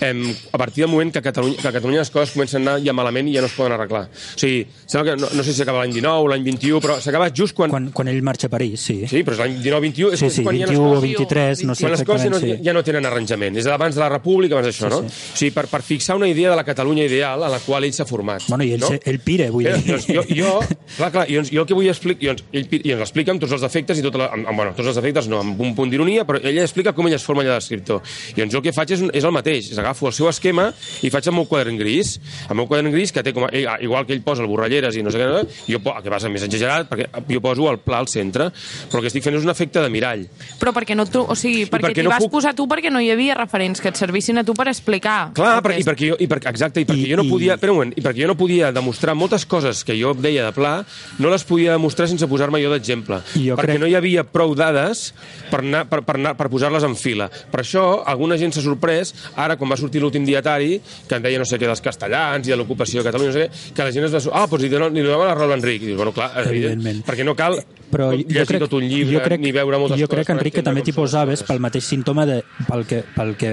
em, 0.01 0.35
a 0.51 0.57
partir 0.57 0.83
del 0.83 0.91
moment 0.91 1.11
que 1.11 1.19
a, 1.19 1.21
Catalunya, 1.21 1.57
que 1.61 1.67
a 1.67 1.71
Catalunya 1.71 1.99
les 2.03 2.11
coses 2.11 2.31
comencen 2.35 2.67
a 2.67 2.75
anar 2.75 2.83
ja 2.85 2.93
malament 2.93 3.27
i 3.29 3.33
ja 3.35 3.41
no 3.41 3.47
es 3.49 3.53
poden 3.57 3.73
arreglar. 3.75 4.05
O 4.07 4.39
sigui, 4.39 4.65
sembla 4.85 5.11
que 5.15 5.21
no, 5.21 5.29
no 5.33 5.43
sé 5.43 5.51
si 5.53 5.57
s'acaba 5.61 5.79
l'any 5.83 5.93
19 5.97 6.23
o 6.25 6.27
l'any 6.31 6.43
21, 6.45 6.81
però 6.83 6.99
s'acaba 7.01 7.29
just 7.33 7.55
quan... 7.57 7.71
Quan, 7.73 7.89
quan 7.95 8.07
ell 8.11 8.21
marxa 8.25 8.47
a 8.47 8.53
París, 8.53 8.81
sí. 8.81 8.99
Sí, 9.09 9.23
però 9.23 9.35
és 9.37 9.41
l'any 9.43 9.57
19-21... 9.63 10.13
és 10.13 10.19
Sí, 10.27 10.29
sí, 10.39 10.43
quan 10.45 10.57
ja 10.59 10.67
21 10.67 10.83
o 10.83 10.93
les 10.93 11.01
coses- 11.01 11.17
23, 11.17 11.63
no 11.67 11.75
sé 11.75 11.83
quan 11.87 11.95
les 11.95 12.03
coses 12.07 12.23
ja 12.27 12.29
no, 12.33 12.39
sí. 12.41 12.53
ja 12.65 12.73
no 12.77 12.83
tenen 12.83 13.05
arranjament. 13.09 13.57
És 13.57 13.67
abans 13.71 13.95
de 13.95 14.01
la 14.03 14.09
República, 14.09 14.57
abans 14.57 14.67
d'això, 14.69 14.87
Sí, 14.87 14.93
no? 14.93 14.99
O 15.07 15.37
sigui, 15.37 15.51
per, 15.55 15.65
per 15.71 15.81
fixar 15.85 16.15
una 16.19 16.27
idea 16.29 16.49
de 16.51 16.55
la 16.59 16.63
Catalunya 16.67 17.05
ideal 17.07 17.43
a 17.43 17.49
la 17.49 17.59
qual 17.65 17.83
ell 17.87 17.93
s'ha 17.95 18.05
format. 18.09 18.43
Bueno, 18.47 18.63
i 18.63 18.73
ell, 18.75 18.81
no? 18.83 18.89
ell 19.03 19.19
pira, 19.23 19.49
vull 19.51 19.65
Eh, 19.67 19.73
dir. 19.77 19.95
doncs 19.97 20.07
jo, 20.07 20.23
jo, 20.29 20.53
clar, 20.97 21.11
clar, 21.11 21.25
jo, 21.29 21.41
jo 21.47 21.61
el 21.63 21.67
que 21.67 21.73
vull 21.77 21.87
explicar, 21.89 22.21
jo, 22.29 22.35
ell, 22.53 22.67
pi- 22.69 22.81
i 22.85 22.93
ens 22.93 23.01
l'explica 23.03 23.31
amb 23.33 23.41
tots 23.43 23.53
els 23.57 23.61
defectes 23.65 23.99
i 23.99 24.05
tota 24.05 24.21
la, 24.21 24.27
amb, 24.35 24.47
amb, 24.51 24.57
bueno, 24.61 24.73
tots 24.77 24.87
els 24.91 24.95
defectes 24.99 25.27
no, 25.31 25.39
amb 25.43 25.59
un 25.61 25.73
punt 25.75 25.89
d'ironia, 25.91 26.23
però 26.27 26.39
ella 26.43 26.63
explica 26.63 26.93
com 26.93 27.07
ella 27.07 27.17
es 27.19 27.25
forma 27.27 27.43
allà 27.43 27.57
d'escriptor. 27.57 28.01
I 28.35 28.41
doncs 28.41 28.53
jo 28.53 28.61
el 28.61 28.65
que 28.67 28.73
faig 28.75 28.91
és, 28.95 29.03
és 29.13 29.23
el 29.27 29.33
mateix, 29.35 29.71
és 29.71 29.77
agafo 29.87 30.07
el 30.11 30.13
seu 30.15 30.27
esquema 30.29 30.69
i 31.01 31.09
faig 31.13 31.27
el 31.31 31.35
meu 31.37 31.47
quadern 31.49 31.77
gris, 31.79 32.17
el 32.49 32.55
meu 32.59 32.67
quadern 32.67 32.91
gris 32.93 33.11
que 33.15 33.23
té 33.23 33.33
com 33.33 33.47
a, 33.47 33.51
ell, 33.55 33.67
igual 33.87 34.05
que 34.05 34.13
ell 34.13 34.21
posa 34.25 34.43
el 34.43 34.49
borralleres 34.51 34.95
i 34.99 35.03
no 35.05 35.11
sé 35.13 35.21
què, 35.21 35.27
jo, 35.71 35.79
el 35.81 36.03
que 36.03 36.11
passa 36.13 36.29
més 36.29 36.43
exagerat, 36.45 36.89
perquè 36.91 37.07
jo 37.31 37.41
poso 37.43 37.69
el 37.71 37.79
pla 37.83 38.01
al 38.03 38.07
centre, 38.11 38.49
però 38.91 38.99
el 39.01 39.07
que 39.07 39.11
estic 39.13 39.23
fent 39.25 39.37
és 39.39 39.45
un 39.47 39.51
efecte 39.53 39.81
de 39.83 39.89
mirall. 39.93 40.25
Però 40.59 40.73
perquè 40.75 40.95
no 40.97 41.05
tu, 41.07 41.23
o 41.23 41.35
sigui, 41.37 41.65
perquè 41.65 41.87
perquè 41.87 42.01
t'hi 42.01 42.07
no 42.07 42.13
vas 42.13 42.23
puc- 42.25 42.31
posar 42.37 42.53
tu 42.57 42.67
perquè 42.69 42.91
no 42.91 42.99
hi 43.01 43.09
havia 43.13 43.35
referents 43.39 43.81
que 43.81 43.89
et 43.93 43.97
servissin 43.99 44.37
a 44.41 44.43
tu 44.43 44.53
per 44.57 44.67
explicar. 44.67 45.31
Clar, 45.37 45.61
per, 45.63 45.71
que 45.73 45.79
i 45.79 45.85
és. 45.85 45.87
perquè 45.87 46.09
jo, 46.11 46.17
i 46.19 46.27
perquè, 46.27 46.49
exacte, 46.51 46.81
i 46.83 46.85
perquè 46.89 47.05
I- 47.07 47.11
jo 47.13 47.17
no 47.21 47.25
i- 47.27 47.31
podia, 47.31 47.55
un 47.61 47.69
moment, 47.77 47.93
i 47.97 48.01
perquè 48.03 48.21
jo 48.25 48.27
no 48.27 48.37
podia 48.37 48.71
demostrar 48.75 49.15
moltes 49.15 49.45
coses 49.45 49.83
que 49.87 49.95
jo 49.99 50.13
deia 50.13 50.45
de 50.49 50.51
pla, 50.55 50.73
no 51.19 51.29
les 51.31 51.43
podia 51.47 51.71
demostrar 51.77 52.07
sense 52.09 52.27
posar-me 52.27 52.61
jo 52.63 52.71
d'exemple. 52.73 53.21
I 53.35 53.47
Perquè 53.55 53.63
crec- 53.77 53.79
no 53.79 53.87
hi 53.87 53.95
havia 53.95 54.23
prou 54.27 54.53
dades 54.57 55.13
per, 55.51 55.61
anar, 55.61 55.85
per, 55.89 56.01
per, 56.03 56.15
anar, 56.19 56.35
per 56.37 56.49
posar-les 56.51 56.83
en 56.83 56.95
fila. 56.99 57.29
Per 57.51 57.61
això, 57.63 58.03
alguna 58.05 58.37
gent 58.37 58.53
s'ha 58.55 58.61
sorprès, 58.65 59.13
ara 59.35 59.55
quan 59.57 59.71
va 59.71 59.76
sortir 59.79 60.01
l'últim 60.03 60.25
dietari, 60.27 60.77
que 61.07 61.19
en 61.19 61.25
deia 61.25 61.39
no 61.41 61.47
sé 61.47 61.59
què 61.59 61.69
dels 61.69 61.83
castellans 61.83 62.47
i 62.47 62.53
de 62.53 62.59
l'ocupació 62.59 63.01
de 63.01 63.09
Catalunya, 63.09 63.33
no 63.33 63.37
sé 63.39 63.47
què, 63.47 63.73
que 63.77 63.87
la 63.87 63.95
gent 63.95 64.09
es 64.09 64.15
va... 64.17 64.23
Ah, 64.33 64.45
doncs 64.49 64.63
li 64.65 64.71
donen, 64.73 64.93
li 64.97 65.05
donaven 65.05 65.33
a 65.47 65.51
l'Enric. 65.53 65.83
I 65.83 65.91
dius, 65.91 65.97
bueno, 65.99 66.15
clar, 66.15 66.31
evident, 66.43 66.77
Evidentment. 66.77 67.03
perquè 67.07 67.27
no 67.27 67.35
cal 67.37 67.61
però 67.87 68.09
jo 68.11 68.19
llegir 68.19 68.45
crec, 68.49 68.63
tot 68.65 68.73
un 68.77 68.83
llibre, 68.87 69.15
jo 69.15 69.21
crec, 69.23 69.41
ni 69.41 69.51
veure 69.55 69.79
moltes 69.79 69.99
jo 69.99 70.07
coses. 70.07 70.15
crec, 70.15 70.27
per 70.27 70.35
Enric, 70.35 70.55
que 70.57 70.63
també 70.65 70.83
t'hi 70.83 70.93
posaves 70.95 71.43
pel 71.47 71.61
mateix 71.63 71.85
símptoma 71.87 72.25
de, 72.27 72.41
pel, 72.67 72.83
que, 72.89 73.01
pel 73.15 73.35
que 73.39 73.51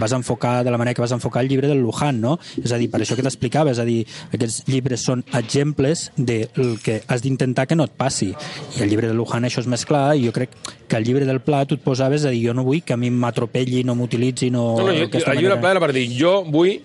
vas 0.00 0.14
enfocar, 0.16 0.64
de 0.66 0.72
la 0.74 0.80
manera 0.80 0.96
que 0.98 1.04
vas 1.04 1.14
enfocar 1.14 1.44
el 1.44 1.50
llibre 1.52 1.70
del 1.70 1.78
Luján, 1.84 2.20
no? 2.20 2.36
És 2.62 2.72
a 2.74 2.80
dir, 2.80 2.90
per 2.90 3.00
això 3.02 3.16
que 3.18 3.24
t'explicava, 3.26 3.70
és 3.70 3.82
a 3.82 3.86
dir, 3.86 4.00
aquests 4.32 4.64
llibres 4.70 5.06
són 5.06 5.22
exemples 5.38 6.08
del 6.16 6.80
que 6.82 7.00
has 7.06 7.22
d'intentar 7.22 7.68
que 7.70 7.78
no 7.78 7.86
et 7.86 7.94
passi. 7.96 8.32
I 8.76 8.82
el 8.82 8.90
llibre 8.90 9.10
del 9.12 9.16
Luján 9.20 9.46
això 9.46 9.62
és 9.62 9.70
més 9.70 9.86
clar, 9.86 10.08
i 10.16 10.26
jo 10.26 10.34
crec 10.34 10.58
que 10.88 10.96
el 10.98 11.06
llibre 11.06 11.26
del 11.26 11.40
Pla 11.42 11.64
tu 11.66 11.78
et 11.78 11.82
posaves 11.82 12.24
a 12.24 12.30
dir, 12.34 12.42
jo 12.48 12.54
no 12.54 12.64
vull 12.66 12.82
que 12.86 12.94
a 12.94 12.98
mi 12.98 13.10
m'atropelli, 13.10 13.82
no 13.86 13.94
m'utilitzi, 13.98 14.50
no... 14.54 14.66
No, 14.78 14.86
no, 14.86 14.94
jo, 14.94 15.06
el 15.06 15.38
llibre 15.38 15.56
manera. 15.56 15.60
Pla 15.66 15.74
era 15.74 15.82
per 15.82 15.92
dir, 15.96 16.06
jo 16.14 16.38
vull 16.46 16.78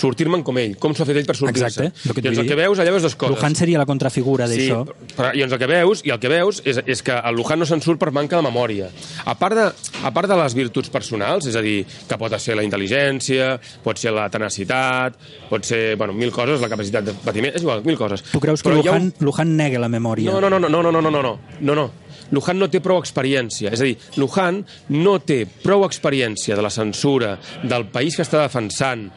sortir-me'n 0.00 0.40
com 0.46 0.56
ell, 0.56 0.76
com 0.80 0.94
s'ho 0.96 1.04
ha 1.04 1.06
fet 1.08 1.18
ell 1.20 1.26
per 1.28 1.34
sortir-se. 1.36 1.66
Exacte, 1.66 2.08
el 2.08 2.22
doncs 2.24 2.40
el 2.40 2.48
que 2.48 2.56
veus, 2.56 2.80
allà 2.80 2.92
veus 2.94 3.04
dues 3.04 3.16
coses. 3.20 3.34
Lujan 3.34 3.56
seria 3.58 3.80
la 3.80 3.84
contrafigura 3.88 4.46
d'això. 4.48 4.78
Sí, 4.86 5.10
però, 5.16 5.32
i 5.36 5.42
doncs 5.42 5.56
el 5.56 5.60
que 5.60 5.68
veus, 5.68 6.02
i 6.06 6.14
el 6.14 6.20
que 6.22 6.30
veus 6.32 6.62
és, 6.64 6.80
és 6.94 7.02
que 7.04 7.18
el 7.18 7.36
Luján 7.36 7.60
no 7.60 7.68
se'n 7.68 7.82
surt 7.84 8.00
per 8.00 8.08
manca 8.16 8.38
de 8.38 8.46
memòria. 8.46 8.88
A 9.28 9.36
part 9.36 9.58
de, 9.58 9.66
a 10.06 10.12
part 10.16 10.30
de 10.30 10.38
les 10.40 10.56
virtuts 10.56 10.92
personals, 10.94 11.50
és 11.50 11.58
a 11.58 11.64
dir, 11.66 11.82
que 11.84 12.20
pot 12.20 12.36
ser 12.40 12.56
la 12.56 12.64
intel·ligència, 12.64 13.52
pot 13.84 14.00
ser 14.00 14.14
la 14.16 14.30
tenacitat, 14.32 15.18
pot 15.50 15.66
ser, 15.68 15.96
bueno, 16.00 16.16
mil 16.16 16.32
coses, 16.32 16.62
la 16.64 16.70
capacitat 16.72 17.10
de 17.10 17.16
patiment, 17.26 17.58
és 17.58 17.66
igual, 17.66 17.84
mil 17.84 17.98
coses. 18.00 18.24
Tu 18.30 18.40
creus 18.40 18.64
que 18.64 18.72
ha 18.72 18.78
Lujan, 18.78 19.12
Lujan 19.20 19.56
nega 19.58 19.82
la 19.82 19.92
memòria? 19.92 20.30
no, 20.30 20.40
no, 20.40 20.48
no, 20.48 20.62
no, 20.62 20.70
no, 20.70 20.88
no, 20.88 21.02
no, 21.02 21.10
no, 21.10 21.22
no, 21.22 21.38
no, 21.60 21.74
no. 21.74 21.90
Luján 22.30 22.60
no 22.60 22.68
té 22.70 22.80
prou 22.82 23.00
experiència. 23.02 23.72
És 23.74 23.82
a 23.82 23.88
dir, 23.88 23.96
Luján 24.20 24.62
no 24.94 25.18
té 25.24 25.42
prou 25.62 25.84
experiència 25.86 26.56
de 26.56 26.64
la 26.64 26.72
censura, 26.72 27.36
del 27.62 27.88
país 27.92 28.16
que 28.16 28.26
està 28.26 28.42
defensant 28.42 29.08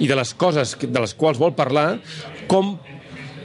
i 0.00 0.08
de 0.08 0.18
les 0.18 0.34
coses 0.34 0.76
de 0.80 1.00
les 1.00 1.14
quals 1.16 1.40
vol 1.40 1.54
parlar 1.56 1.88
com 2.50 2.76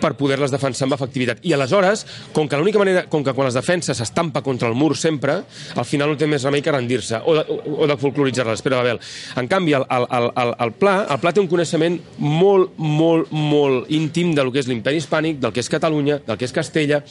per 0.01 0.15
poder-les 0.19 0.51
defensar 0.53 0.87
amb 0.87 0.97
efectivitat. 0.97 1.43
I 1.47 1.53
aleshores, 1.55 2.05
com 2.35 2.49
que 2.49 2.59
l'única 2.59 2.81
manera, 2.81 3.05
com 3.09 3.23
que 3.23 3.33
quan 3.37 3.47
les 3.47 3.57
defensa 3.57 3.95
s'estampa 3.97 4.41
contra 4.45 4.69
el 4.69 4.75
mur 4.75 4.95
sempre, 4.97 5.41
al 5.75 5.87
final 5.87 6.11
no 6.11 6.17
té 6.19 6.27
més 6.29 6.43
remei 6.47 6.63
que 6.65 6.73
rendir-se 6.73 7.21
o 7.21 7.35
de, 7.37 7.45
o, 7.47 7.87
de 7.87 7.97
folcloritzar-la. 8.01 8.57
Espera, 8.57 8.81
Babel. 8.81 9.01
En 9.37 9.47
canvi, 9.51 9.75
el, 9.77 9.85
el, 9.89 10.07
el, 10.17 10.29
el, 10.43 10.53
el 10.65 10.73
Pla, 10.81 10.95
el 11.09 11.21
Pla 11.21 11.33
té 11.35 11.43
un 11.43 11.49
coneixement 11.51 11.99
molt, 12.19 12.75
molt, 12.77 13.31
molt 13.31 13.91
íntim 13.93 14.33
del 14.37 14.51
que 14.51 14.61
és 14.63 14.69
l'imperi 14.71 15.01
hispànic, 15.01 15.39
del 15.41 15.53
que 15.53 15.63
és 15.63 15.71
Catalunya, 15.71 16.19
del 16.27 16.39
que 16.39 16.49
és 16.49 16.55
Castella, 16.55 17.01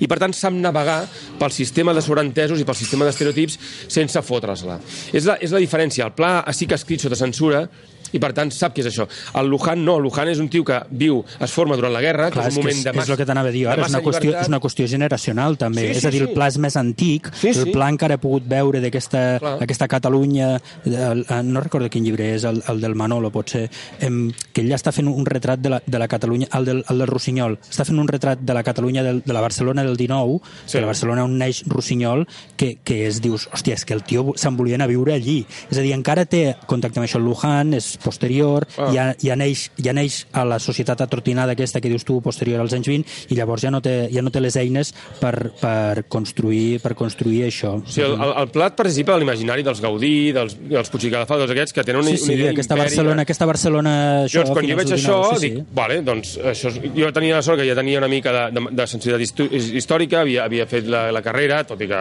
i 0.00 0.08
per 0.10 0.20
tant 0.22 0.34
sap 0.36 0.56
navegar 0.56 1.00
pel 1.40 1.54
sistema 1.54 1.94
de 1.96 2.02
sobreentesos 2.04 2.60
i 2.60 2.66
pel 2.68 2.78
sistema 2.78 3.06
d'estereotips 3.08 3.58
sense 3.88 4.22
fotre-la. 4.26 4.80
És, 5.12 5.26
la, 5.26 5.38
és 5.40 5.54
la 5.54 5.62
diferència. 5.62 6.08
El 6.08 6.16
Pla 6.16 6.40
sí 6.56 6.66
que 6.66 6.76
ha 6.76 6.80
escrit 6.80 7.04
sota 7.04 7.18
censura, 7.18 7.66
i 8.12 8.18
per 8.18 8.32
tant 8.36 8.50
sap 8.50 8.74
què 8.76 8.80
és 8.84 8.90
això. 8.92 9.06
El 9.38 9.48
Luján 9.48 9.84
no, 9.84 9.96
el 9.98 10.02
Luján 10.04 10.28
és 10.28 10.38
un 10.42 10.48
tio 10.48 10.64
que 10.64 10.80
viu, 10.90 11.24
es 11.40 11.52
forma 11.52 11.76
durant 11.76 11.92
la 11.92 12.00
guerra, 12.02 12.30
Clar, 12.30 12.44
que 12.44 12.48
és 12.48 12.54
és, 12.54 12.56
un 12.56 12.62
que 12.62 12.68
moment 12.68 12.78
és, 12.78 12.84
de 12.84 12.90
és 12.90 12.96
massa, 12.96 13.12
el 13.12 13.18
que 13.18 13.26
t'anava 13.26 13.48
a 13.48 13.52
dir 13.52 13.66
ara, 13.68 13.82
és 13.86 13.90
una, 13.94 14.00
qüestió, 14.02 14.30
llibertat. 14.30 14.42
és 14.42 14.48
una 14.48 14.60
qüestió 14.60 14.88
generacional 14.88 15.56
també, 15.58 15.80
Sí, 15.80 15.96
és 15.96 16.00
sí, 16.00 16.06
a 16.06 16.10
dir, 16.10 16.22
el 16.22 16.28
sí. 16.28 16.34
pla 16.34 16.48
és 16.48 16.58
més 16.58 16.76
antic, 16.76 17.30
Sí, 17.40 17.48
el 17.48 17.64
sí. 17.64 17.70
pla 17.72 17.88
encara 17.90 18.14
he 18.14 18.18
pogut 18.18 18.46
veure 18.48 18.80
d'aquesta 18.80 19.88
Catalunya, 19.88 20.60
el, 20.86 21.24
el, 21.28 21.52
no 21.52 21.60
recordo 21.60 21.88
quin 21.90 22.04
llibre 22.04 22.34
és, 22.34 22.44
el, 22.44 22.62
el 22.68 22.80
del 22.80 22.94
Manolo 22.94 23.30
potser, 23.32 23.68
em, 24.00 24.30
que 24.52 24.62
ell 24.62 24.72
està 24.76 24.92
fent 24.92 25.08
un 25.10 25.26
retrat 25.26 25.60
de 25.60 25.70
la, 25.74 25.80
de 25.86 25.98
la 25.98 26.08
Catalunya, 26.08 26.48
el 26.56 26.64
del, 26.64 26.84
el 26.88 26.98
del 27.02 27.08
Rossinyol, 27.10 27.58
està 27.70 27.84
fent 27.88 27.98
un 28.00 28.08
retrat 28.08 28.40
de 28.40 28.54
la 28.56 28.62
Catalunya 28.66 29.02
del, 29.06 29.22
de 29.24 29.32
la 29.36 29.40
Barcelona 29.44 29.84
del 29.84 29.96
19, 29.96 30.40
Sí. 30.66 30.76
de 30.78 30.80
la 30.82 30.86
Barcelona 30.90 31.24
on 31.24 31.36
neix 31.38 31.62
Rossinyol, 31.66 32.26
que, 32.56 32.78
que 32.84 33.06
és, 33.08 33.20
dius, 33.22 33.48
hòstia, 33.52 33.74
és 33.74 33.84
que 33.84 33.94
el 33.94 34.02
tio 34.04 34.32
se'n 34.36 34.56
volia 34.56 34.76
anar 34.78 34.86
a 34.88 34.92
viure 34.92 35.14
allí. 35.14 35.44
És 35.70 35.78
a 35.78 35.82
dir, 35.84 35.92
encara 35.96 36.24
té 36.26 36.56
contacte 36.66 37.00
amb 37.00 37.08
això 37.08 37.18
el 37.20 37.24
Luján, 37.24 37.74
és 37.74 37.96
posterior, 38.02 38.66
Ah. 38.76 38.90
ja, 38.94 39.04
ja, 39.20 39.36
neix, 39.36 39.70
ja 39.80 39.92
neix 39.96 40.24
a 40.32 40.44
la 40.44 40.58
societat 40.58 41.00
atrotinada 41.04 41.52
aquesta 41.52 41.80
que 41.80 41.88
dius 41.90 42.04
tu, 42.04 42.20
posterior 42.24 42.60
als 42.60 42.72
anys 42.76 42.88
20, 42.88 43.16
i 43.30 43.38
llavors 43.38 43.62
ja 43.62 43.70
no 43.70 43.80
té, 43.84 44.08
ja 44.12 44.22
no 44.22 44.30
té 44.30 44.40
les 44.40 44.56
eines 44.56 44.92
per, 45.20 45.52
per, 45.60 46.04
construir, 46.08 46.80
per 46.82 46.94
construir 46.98 47.44
això. 47.48 47.76
O 47.80 47.86
sigui, 47.86 48.06
el, 48.08 48.16
el, 48.18 48.34
el 48.42 48.50
Plat 48.54 48.76
participa 48.78 49.14
de 49.14 49.22
l'imaginari 49.24 49.64
dels 49.66 49.80
Gaudí, 49.82 50.32
dels, 50.36 50.56
dels 50.70 50.90
Puig 50.90 51.06
i 51.08 51.12
Cadafal, 51.12 51.42
tots 51.44 51.54
aquests 51.54 51.76
que 51.76 51.84
tenen 51.86 52.02
una, 52.02 52.10
Sí, 52.10 52.18
sí, 52.18 52.32
una 52.32 52.38
idea 52.38 52.54
aquesta 52.54 52.78
Barcelona, 52.78 53.22
aquesta 53.26 53.46
Barcelona... 53.50 53.94
Això, 54.24 54.42
Llavors, 54.44 54.56
quan 54.58 54.70
jo 54.70 54.78
veig 54.80 54.94
això, 54.96 55.18
19, 55.34 55.40
dic, 55.44 55.60
vale, 55.76 56.00
doncs, 56.06 56.36
això 56.52 56.72
és, 56.72 56.80
jo 56.96 57.10
tenia 57.16 57.36
la 57.38 57.42
sort 57.46 57.60
que 57.60 57.66
ja 57.68 57.76
tenia 57.78 58.00
una 58.00 58.08
mica 58.10 58.32
de, 58.34 58.44
de, 58.56 58.64
de 58.80 58.86
sensibilitat 58.90 59.54
històrica, 59.80 60.22
havia, 60.24 60.44
havia 60.48 60.66
fet 60.70 60.88
la, 60.90 61.08
la 61.14 61.22
carrera, 61.24 61.62
tot 61.68 61.80
i 61.84 61.88
que 61.90 62.00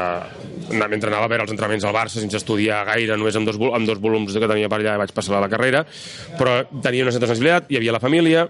mentre 0.69 1.09
anava 1.09 1.25
a 1.25 1.31
veure 1.31 1.45
els 1.45 1.51
entrenaments 1.53 1.85
al 1.87 1.95
Barça 1.95 2.21
sense 2.21 2.37
estudiar 2.37 2.83
gaire, 2.87 3.17
només 3.17 3.35
amb 3.39 3.49
dos, 3.49 3.57
amb 3.57 3.87
dos 3.89 3.99
volums 4.01 4.35
que 4.35 4.49
tenia 4.49 4.69
per 4.69 4.79
allà 4.81 4.97
vaig 5.01 5.13
passar 5.15 5.39
la 5.41 5.49
carrera, 5.51 5.83
però 6.37 6.61
tenia 6.83 7.05
una 7.05 7.13
certa 7.15 7.29
sensibilitat, 7.29 7.69
hi 7.69 7.79
havia 7.79 7.95
la 7.95 8.03
família, 8.03 8.47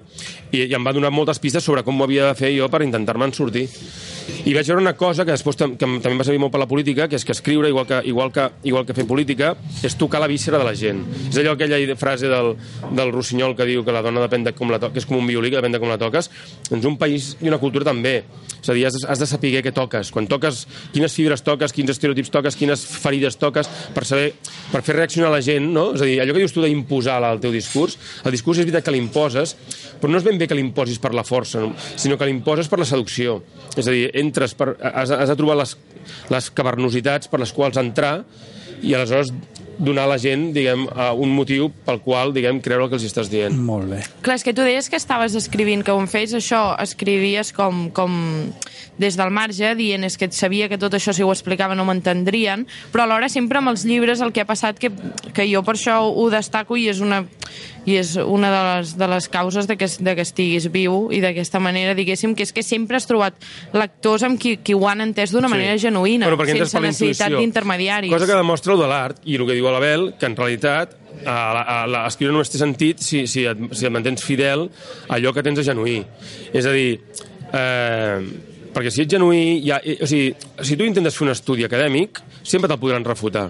i, 0.52 0.66
i 0.66 0.74
em 0.76 0.86
va 0.86 0.94
donar 0.96 1.12
moltes 1.14 1.40
pistes 1.40 1.66
sobre 1.66 1.84
com 1.88 2.00
ho 2.00 2.08
havia 2.08 2.30
de 2.32 2.38
fer 2.38 2.54
jo 2.56 2.70
per 2.72 2.84
intentar-me'n 2.86 3.36
sortir. 3.36 3.68
I 4.46 4.54
vaig 4.54 4.68
veure 4.70 4.82
una 4.82 4.94
cosa 4.98 5.26
que 5.26 5.34
després 5.34 5.58
tam 5.58 5.74
que 5.76 5.88
també 5.88 6.14
em 6.14 6.20
va 6.22 6.26
servir 6.28 6.40
molt 6.42 6.54
per 6.54 6.62
la 6.62 6.68
política, 6.70 7.08
que 7.10 7.18
és 7.18 7.26
que 7.26 7.34
escriure, 7.36 7.70
igual 7.70 7.88
que, 7.90 8.00
igual 8.08 8.32
que, 8.32 8.46
igual 8.70 8.86
que 8.86 8.96
fer 8.98 9.06
política, 9.10 9.56
és 9.84 9.98
tocar 10.00 10.22
la 10.22 10.30
víscera 10.32 10.60
de 10.62 10.68
la 10.68 10.76
gent. 10.78 11.02
És 11.30 11.40
allò 11.42 11.56
aquella 11.56 11.80
frase 12.00 12.30
del, 12.32 12.54
del 12.96 13.14
Rossinyol 13.16 13.56
que 13.58 13.68
diu 13.70 13.84
que 13.86 13.96
la 13.96 14.04
dona 14.06 14.24
depèn 14.26 14.46
de 14.48 14.54
com 14.58 14.72
la 14.72 14.80
toques, 14.80 15.00
que 15.00 15.04
és 15.04 15.10
com 15.10 15.20
un 15.20 15.28
violí, 15.28 15.52
que 15.52 15.60
depèn 15.60 15.76
de 15.76 15.82
com 15.82 15.92
la 15.92 16.00
toques. 16.02 16.30
Doncs 16.70 16.88
un 16.88 16.98
país 17.02 17.34
i 17.42 17.50
una 17.52 17.60
cultura 17.62 17.88
també. 17.90 18.20
És 18.60 18.70
a 18.70 18.76
dir, 18.76 18.86
has, 18.88 19.00
has 19.08 19.22
de 19.22 19.28
saber 19.30 19.54
què 19.66 19.74
toques. 19.76 20.12
Quan 20.16 20.28
toques, 20.30 20.66
quines 20.94 21.16
fibres 21.16 21.44
toques, 21.46 21.74
quins 21.76 21.92
estereotips 21.96 22.32
toques, 22.34 22.58
quines 22.60 22.86
ferides 23.04 23.40
toques, 23.40 23.70
per 23.96 24.06
saber, 24.08 24.34
per 24.70 24.82
fer 24.86 24.96
reaccionar 24.98 25.32
la 25.34 25.42
gent, 25.46 25.70
no? 25.74 25.90
És 25.96 26.04
a 26.04 26.08
dir, 26.10 26.18
allò 26.22 26.36
que 26.36 26.44
dius 26.44 26.54
tu 26.56 26.64
d'imposar 26.64 27.18
el 27.26 27.42
teu 27.44 27.54
discurs, 27.54 27.98
el 28.24 28.36
discurs 28.36 28.62
és 28.62 28.68
veritat 28.68 28.86
que 28.88 28.94
l'imposes, 28.94 29.56
però 30.00 30.12
no 30.12 30.20
és 30.20 30.28
ben 30.28 30.38
bé 30.40 30.48
que 30.50 30.58
l'imposis 30.58 31.02
per 31.02 31.14
la 31.18 31.26
força, 31.28 31.64
no? 31.64 31.74
sinó 31.96 32.18
que 32.18 32.28
l'imposes 32.30 32.70
per 32.72 32.80
la 32.82 32.88
seducció. 32.90 33.40
És 33.76 33.88
a 33.88 33.96
dir, 33.96 34.08
entres 34.22 34.56
per, 34.58 34.74
has, 34.80 35.12
has 35.12 35.32
de 35.32 35.38
trobar 35.40 35.58
les, 35.62 35.76
les 36.34 36.52
cavernositats 36.56 37.32
per 37.32 37.42
les 37.42 37.54
quals 37.56 37.80
entrar 37.82 38.20
i 38.82 38.94
aleshores 38.96 39.34
donar 39.80 40.06
a 40.06 40.14
la 40.14 40.18
gent, 40.22 40.50
diguem, 40.56 40.86
un 41.18 41.32
motiu 41.34 41.70
pel 41.88 42.02
qual, 42.04 42.34
diguem, 42.36 42.60
creure 42.64 42.86
el 42.86 42.92
que 42.92 43.00
els 43.00 43.08
estàs 43.08 43.32
dient. 43.32 43.56
Molt 43.56 43.90
bé. 43.90 44.02
Clar, 44.26 44.36
és 44.40 44.46
que 44.46 44.54
tu 44.54 44.66
deies 44.68 44.92
que 44.92 45.00
estaves 45.00 45.38
escrivint, 45.40 45.84
que 45.88 45.96
on 45.96 46.10
feies 46.12 46.36
això, 46.38 46.74
escrivies 46.84 47.54
com, 47.56 47.88
com 47.96 48.20
des 49.00 49.16
del 49.16 49.32
marge, 49.32 49.72
dient 49.80 50.04
és 50.04 50.20
que 50.20 50.28
et 50.28 50.36
sabia 50.36 50.68
que 50.70 50.78
tot 50.78 50.94
això 50.98 51.16
si 51.16 51.24
ho 51.24 51.32
explicava 51.32 51.78
no 51.80 51.88
m'entendrien, 51.88 52.68
però 52.92 53.08
alhora 53.08 53.32
sempre 53.32 53.62
amb 53.62 53.72
els 53.72 53.88
llibres 53.88 54.20
el 54.22 54.36
que 54.36 54.44
ha 54.44 54.50
passat 54.50 54.80
que, 54.82 54.92
que 55.34 55.48
jo 55.48 55.64
per 55.64 55.78
això 55.78 56.02
ho 56.04 56.28
destaco 56.34 56.78
i 56.78 56.90
és 56.92 57.00
una, 57.00 57.24
i 57.90 57.98
és 58.00 58.14
una 58.22 58.52
de 58.54 58.62
les, 58.68 58.94
de 59.00 59.10
les 59.10 59.30
causes 59.32 59.68
de 59.70 59.78
que, 59.80 59.88
de 59.88 60.16
que 60.18 60.26
estiguis 60.26 60.70
viu 60.74 61.08
i 61.16 61.22
d'aquesta 61.24 61.62
manera, 61.64 61.96
diguéssim, 61.98 62.36
que 62.38 62.46
és 62.46 62.54
que 62.54 62.64
sempre 62.66 63.00
has 63.00 63.08
trobat 63.10 63.38
lectors 63.74 64.26
amb 64.28 64.40
qui, 64.42 64.58
qui 64.64 64.76
ho 64.78 64.86
han 64.90 65.02
entès 65.06 65.34
d'una 65.34 65.50
manera 65.52 65.78
genuïna, 65.82 66.30
Bueno, 66.30 66.46
sense 66.46 66.84
necessitat 66.84 67.34
d'intermediaris. 67.36 68.14
Cosa 68.14 68.30
que 68.30 68.38
demostra 68.38 68.76
el 68.76 68.84
de 68.84 68.90
l'art, 68.92 69.24
i 69.26 69.40
el 69.40 69.48
que 69.48 69.58
diu 69.58 69.70
l'Abel, 69.72 70.12
que 70.20 70.30
en 70.30 70.38
realitat 70.38 70.96
a 71.26 71.40
a 71.60 71.80
la, 71.90 72.04
escriure 72.08 72.34
només 72.36 72.52
té 72.52 72.62
sentit 72.62 73.02
si, 73.04 73.26
si, 73.28 73.46
et, 73.50 73.64
si 73.76 73.88
et 73.88 73.94
mantens 73.94 74.24
fidel 74.24 74.68
a 74.70 75.18
allò 75.18 75.34
que 75.36 75.44
tens 75.46 75.60
a 75.60 75.66
genuí. 75.66 75.98
És 76.54 76.68
a 76.70 76.76
dir, 76.76 77.00
eh, 77.50 78.20
perquè 78.76 78.94
si 78.94 79.04
ets 79.04 79.16
genuí, 79.18 79.60
ja, 79.66 79.82
eh, 79.84 79.98
o 80.04 80.10
sigui, 80.10 80.34
si 80.62 80.78
tu 80.78 80.88
intentes 80.88 81.18
fer 81.18 81.28
un 81.28 81.34
estudi 81.34 81.66
acadèmic, 81.68 82.22
sempre 82.44 82.70
te'l 82.70 82.82
podran 82.82 83.08
refutar 83.08 83.50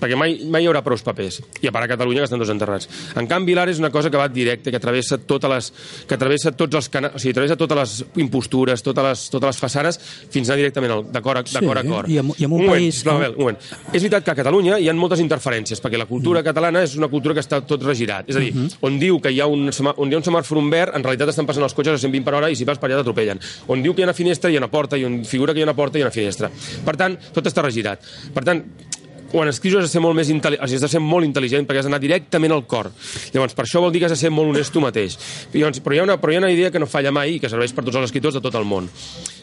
perquè 0.00 0.16
mai, 0.16 0.38
mai 0.50 0.64
hi 0.64 0.68
haurà 0.70 0.82
prou 0.82 0.98
papers. 1.04 1.40
I 1.62 1.68
a 1.68 1.72
part 1.72 1.84
a 1.84 1.88
Catalunya 1.92 2.20
que 2.22 2.28
estan 2.30 2.40
dos 2.40 2.50
enterrats. 2.52 2.88
En 3.16 3.26
canvi, 3.30 3.54
l'art 3.54 3.70
és 3.70 3.78
una 3.78 3.90
cosa 3.90 4.10
que 4.10 4.16
va 4.16 4.28
directe, 4.28 4.70
que 4.72 4.80
travessa, 4.80 5.18
totes 5.18 5.50
les, 5.50 5.70
que 6.08 6.16
travessa 6.18 6.52
tots 6.52 6.74
els 6.80 6.88
cana... 6.88 7.12
o 7.14 7.18
sigui, 7.20 7.34
travessa 7.36 7.56
totes 7.60 7.78
les 7.78 7.94
impostures, 8.24 8.82
totes 8.82 9.04
les, 9.04 9.24
totes 9.30 9.48
les 9.52 9.60
façanes, 9.60 9.98
fins 10.30 10.48
a 10.48 10.52
anar 10.54 10.60
directament 10.62 10.92
al- 10.96 11.04
de 11.12 11.22
cor 11.22 11.38
a, 11.40 11.42
de 11.44 11.62
cor, 11.66 11.78
a 11.78 11.84
cor. 11.84 12.08
i 12.10 12.18
amb- 12.22 12.34
i 12.38 12.44
amb 12.46 12.54
un 12.56 12.64
moment, 12.64 12.72
país- 12.76 12.94
sisplau, 12.94 13.16
Abel, 13.20 13.34
un 13.36 13.44
moment. 13.44 13.58
És 13.92 14.00
veritat 14.02 14.24
que 14.24 14.30
a 14.34 14.38
Catalunya 14.40 14.78
hi 14.80 14.88
ha 14.88 14.94
moltes 14.94 15.20
interferències, 15.22 15.80
perquè 15.82 15.98
la 16.00 16.06
cultura 16.06 16.42
catalana 16.46 16.82
és 16.86 16.96
una 16.96 17.08
cultura 17.08 17.34
que 17.36 17.40
està 17.44 17.60
tot 17.66 17.82
regirat. 17.86 18.28
És 18.30 18.36
a 18.36 18.40
dir, 18.40 18.52
on 18.86 18.98
diu 19.00 19.20
que 19.20 19.30
hi 19.32 19.40
ha 19.40 19.46
un, 19.50 19.68
on 19.70 20.10
hi 20.10 20.14
ha 20.14 20.20
un 20.20 20.24
semàfor 20.26 20.58
en 20.60 20.70
verd, 20.70 20.96
en 20.96 21.04
realitat 21.04 21.28
estan 21.34 21.46
passant 21.46 21.64
els 21.64 21.74
cotxes 21.74 21.94
a 21.98 21.98
120 21.98 22.24
per 22.24 22.34
hora 22.38 22.50
i 22.50 22.56
si 22.56 22.64
vas 22.64 22.78
per 22.78 22.88
allà 22.90 23.00
t'atropellen. 23.00 23.40
On 23.68 23.82
diu 23.82 23.94
que 23.94 24.00
hi 24.02 24.04
ha 24.04 24.10
una 24.10 24.14
finestra, 24.16 24.50
hi 24.50 24.56
ha 24.56 24.62
una 24.64 24.70
porta, 24.72 24.96
i 24.96 25.04
on 25.04 25.24
figura 25.24 25.52
que 25.52 25.60
hi 25.60 25.62
ha 25.62 25.68
una 25.68 25.74
porta, 25.76 25.98
hi 25.98 26.02
ha 26.02 26.06
una 26.08 26.14
finestra. 26.14 26.50
Per 26.84 26.96
tant, 26.96 27.18
tot 27.32 27.46
està 27.46 27.62
regirat. 27.62 28.00
Per 28.34 28.44
tant, 28.44 28.62
quan 29.30 29.48
escrius 29.48 29.80
has 29.80 29.88
de 29.88 29.92
ser 29.92 30.02
molt 30.02 30.16
més 30.18 30.30
intel·li- 30.32 30.58
o 30.60 30.66
sigui, 30.66 30.80
has 30.80 30.86
de 30.86 30.92
ser 30.92 31.00
molt 31.00 31.26
intel·ligent 31.26 31.66
perquè 31.66 31.82
has 31.82 31.88
d'anar 31.88 32.00
directament 32.02 32.52
al 32.52 32.66
cor. 32.66 32.90
Llavors, 33.32 33.54
per 33.54 33.64
això 33.64 33.80
vol 33.80 33.92
dir 33.92 34.00
que 34.00 34.06
has 34.10 34.16
de 34.16 34.20
ser 34.20 34.30
molt 34.30 34.50
honest 34.50 34.72
tu 34.72 34.80
mateix. 34.82 35.16
Llavors, 35.52 35.80
però, 35.80 35.94
hi 35.94 36.00
ha 36.00 36.06
una, 36.08 36.16
però 36.20 36.32
hi 36.32 36.36
ha 36.36 36.42
una 36.44 36.50
idea 36.50 36.70
que 36.70 36.78
no 36.82 36.86
falla 36.86 37.12
mai 37.12 37.36
i 37.36 37.40
que 37.40 37.48
serveix 37.48 37.72
per 37.72 37.84
tots 37.84 37.96
els 37.96 38.10
escriptors 38.10 38.34
de 38.34 38.42
tot 38.42 38.54
el 38.58 38.64
món, 38.64 38.88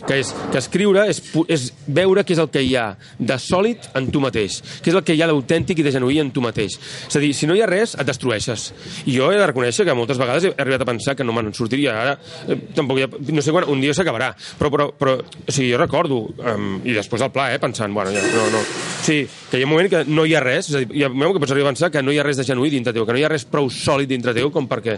que 0.08 0.20
és 0.20 0.34
que 0.52 0.60
escriure 0.60 1.08
és, 1.10 1.22
és 1.48 1.74
veure 1.88 2.24
què 2.24 2.36
és 2.36 2.44
el 2.44 2.50
que 2.54 2.62
hi 2.64 2.76
ha 2.76 2.88
de 3.18 3.40
sòlid 3.40 3.90
en 3.96 4.12
tu 4.12 4.20
mateix, 4.24 4.60
què 4.84 4.92
és 4.92 4.98
el 5.00 5.04
que 5.08 5.16
hi 5.16 5.22
ha 5.24 5.30
d'autèntic 5.32 5.80
i 5.80 5.88
de 5.88 5.92
genuí 5.96 6.20
en 6.20 6.32
tu 6.32 6.44
mateix. 6.44 6.78
És 7.08 7.16
a 7.16 7.24
dir, 7.24 7.34
si 7.34 7.48
no 7.48 7.56
hi 7.56 7.62
ha 7.64 7.70
res, 7.70 7.96
et 7.96 8.06
destrueixes. 8.08 8.74
I 9.06 9.16
jo 9.18 9.32
he 9.32 9.40
de 9.40 9.48
reconèixer 9.48 9.86
que 9.88 9.96
moltes 9.98 10.20
vegades 10.20 10.50
he 10.50 10.54
arribat 10.58 10.84
a 10.84 10.90
pensar 10.92 11.16
que 11.16 11.24
no 11.24 11.34
me'n 11.34 11.54
sortiria. 11.54 11.96
Ara, 12.02 12.20
eh, 12.48 12.60
tampoc 12.76 13.00
ha, 13.04 13.10
no 13.32 13.42
sé 13.42 13.56
quan, 13.56 13.68
un 13.72 13.82
dia 13.82 13.96
s'acabarà. 13.96 14.34
Però, 14.60 14.72
però, 14.74 14.92
però, 14.98 15.18
o 15.22 15.52
sigui, 15.52 15.72
jo 15.72 15.82
recordo, 15.82 16.24
um, 16.38 16.80
i 16.84 16.94
després 16.94 17.22
del 17.24 17.32
pla, 17.32 17.54
eh, 17.54 17.60
pensant, 17.60 17.94
bueno, 17.94 18.12
ja, 18.12 18.22
no, 18.34 18.50
no. 18.52 18.64
Sigui, 19.08 19.28
que 19.52 19.60
hi 19.60 19.64
ha 19.64 19.68
un 19.70 19.72
moment 19.72 19.88
que 19.92 20.04
no 20.12 20.26
hi 20.28 20.34
ha 20.36 20.44
res, 20.44 20.68
és 20.68 20.76
a 20.76 20.84
dir, 20.84 20.92
hi 21.00 21.06
ha 21.06 21.10
un 21.12 21.16
moment 21.16 21.38
que 21.38 21.44
pots 21.46 21.54
arribar 21.56 21.72
a 21.72 21.76
pensar 21.76 21.90
que 21.94 22.02
no 22.04 22.12
hi 22.12 22.18
ha 22.20 22.26
res 22.28 22.40
de 22.42 22.44
genuí 22.48 22.72
dintre 22.74 22.92
teu, 22.96 23.06
que 23.08 23.16
no 23.16 23.22
hi 23.22 23.24
ha 23.24 23.32
res 23.32 23.46
prou 23.48 23.70
sòlid 23.72 24.12
dintre 24.12 24.36
teu 24.36 24.52
com 24.52 24.68
perquè... 24.68 24.98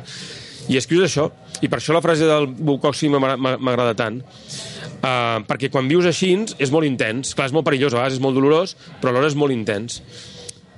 I 0.70 0.78
escrius 0.78 1.08
això, 1.08 1.24
i 1.66 1.68
per 1.70 1.80
això 1.80 1.96
la 1.96 2.02
frase 2.02 2.28
del 2.30 2.46
Bukowski 2.46 3.08
m'agra- 3.10 3.58
m'agrada 3.58 3.96
tant, 3.98 4.20
uh, 4.22 5.40
perquè 5.50 5.72
quan 5.74 5.88
vius 5.90 6.06
així 6.06 6.36
és 6.62 6.70
molt 6.70 6.86
intens. 6.86 7.32
Clar, 7.34 7.48
és 7.50 7.56
molt 7.56 7.66
perillós, 7.66 7.96
a 7.96 7.98
vegades 8.04 8.20
és 8.20 8.22
molt 8.22 8.38
dolorós, 8.38 8.76
però 9.02 9.10
alhora 9.10 9.32
és 9.32 9.38
molt 9.40 9.56
intens. 9.56 9.98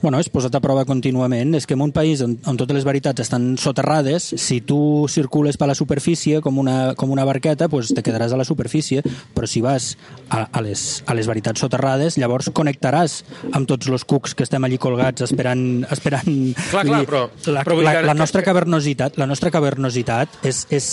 Bueno, 0.01 0.19
és 0.19 0.29
posat 0.33 0.55
a 0.57 0.61
prova 0.63 0.83
contínuament. 0.89 1.53
És 1.57 1.67
que 1.69 1.75
en 1.77 1.81
un 1.85 1.91
país 1.93 2.21
on, 2.25 2.37
on 2.49 2.57
totes 2.57 2.73
les 2.79 2.85
veritats 2.87 3.21
estan 3.21 3.55
soterrades, 3.61 4.31
si 4.41 4.59
tu 4.65 5.05
circules 5.09 5.57
per 5.61 5.67
la 5.69 5.75
superfície 5.77 6.41
com 6.41 6.57
una, 6.57 6.93
com 6.97 7.11
una 7.13 7.25
barqueta, 7.27 7.67
pues 7.69 7.91
te 7.93 8.01
quedaràs 8.03 8.33
a 8.33 8.39
la 8.39 8.45
superfície, 8.47 9.03
però 9.35 9.47
si 9.47 9.61
vas 9.61 9.91
a, 10.29 10.47
a, 10.51 10.61
les, 10.65 11.03
a 11.05 11.13
les 11.17 11.27
veritats 11.29 11.61
soterrades, 11.61 12.17
llavors 12.17 12.49
connectaràs 12.53 13.19
amb 13.53 13.67
tots 13.69 13.87
els 13.93 14.05
cucs 14.09 14.33
que 14.35 14.43
estem 14.47 14.63
allí 14.65 14.79
colgats 14.81 15.21
esperant... 15.27 15.85
esperant 15.91 16.27
Clar, 16.71 16.85
clar, 16.87 17.03
però- 17.05 17.27
La, 17.51 17.63
però 17.67 17.77
la, 17.81 17.93
la 18.05 18.13
nostra 18.17 18.41
cavernositat, 18.45 19.17
la 19.21 19.27
nostra 19.29 19.51
cavernositat 19.53 20.39
és... 20.47 20.63
és, 20.71 20.89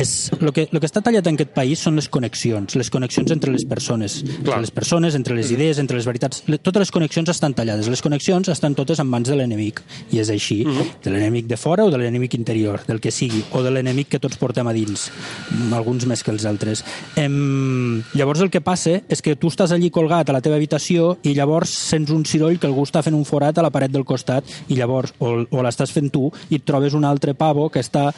és 0.00 0.10
lo, 0.40 0.52
que, 0.52 0.66
lo 0.72 0.80
que 0.80 0.88
està 0.90 1.02
tallat 1.04 1.26
en 1.30 1.38
aquest 1.38 1.52
país 1.54 1.78
són 1.86 1.96
les 2.00 2.08
connexions, 2.12 2.74
les 2.78 2.90
connexions 2.90 3.30
entre 3.34 3.52
les 3.54 3.64
persones, 3.68 4.20
Clar. 4.24 4.38
entre 4.40 4.60
les 4.66 4.70
persones, 4.74 5.14
entre 5.18 5.36
les 5.38 5.50
idees, 5.54 5.78
entre 5.78 5.98
les 5.98 6.06
veritats. 6.08 6.42
Totes 6.62 6.80
les 6.86 6.90
connexions 6.94 7.28
estan 7.30 7.54
tallades. 7.54 7.88
Les 7.92 8.02
connexions 8.02 8.39
estan 8.48 8.74
totes 8.74 9.00
en 9.02 9.08
mans 9.10 9.28
de 9.28 9.36
l'enemic, 9.36 9.82
i 10.12 10.20
és 10.22 10.30
així. 10.30 10.62
De 11.04 11.10
l'enemic 11.12 11.46
de 11.50 11.58
fora 11.60 11.84
o 11.84 11.90
de 11.90 11.98
l'enemic 11.98 12.34
interior, 12.38 12.80
del 12.86 13.00
que 13.00 13.10
sigui, 13.10 13.42
o 13.52 13.62
de 13.62 13.70
l'enemic 13.70 14.08
que 14.14 14.22
tots 14.22 14.38
portem 14.40 14.66
a 14.66 14.72
dins, 14.72 15.10
mm, 15.50 15.72
alguns 15.76 16.06
més 16.06 16.22
que 16.22 16.30
els 16.30 16.46
altres. 16.46 16.84
Em... 17.16 18.02
Llavors 18.14 18.40
el 18.40 18.50
que 18.50 18.60
passa 18.60 19.00
és 19.08 19.22
que 19.22 19.36
tu 19.36 19.50
estàs 19.50 19.72
allí 19.72 19.90
colgat 19.90 20.28
a 20.28 20.32
la 20.32 20.40
teva 20.40 20.56
habitació 20.56 21.16
i 21.26 21.34
llavors 21.36 21.70
sents 21.70 22.10
un 22.14 22.24
ciroll 22.24 22.58
que 22.58 22.68
algú 22.68 22.84
està 22.86 23.02
fent 23.04 23.16
un 23.16 23.26
forat 23.28 23.58
a 23.58 23.64
la 23.64 23.70
paret 23.74 23.92
del 23.92 24.06
costat 24.08 24.46
i 24.68 24.78
llavors 24.78 25.12
o, 25.18 25.32
o 25.44 25.64
l'estàs 25.64 25.92
fent 25.92 26.10
tu 26.12 26.28
i 26.50 26.58
et 26.58 26.64
trobes 26.66 26.94
un 26.96 27.04
altre 27.04 27.34
pavo 27.38 27.68
que 27.70 27.82
està 27.82 28.10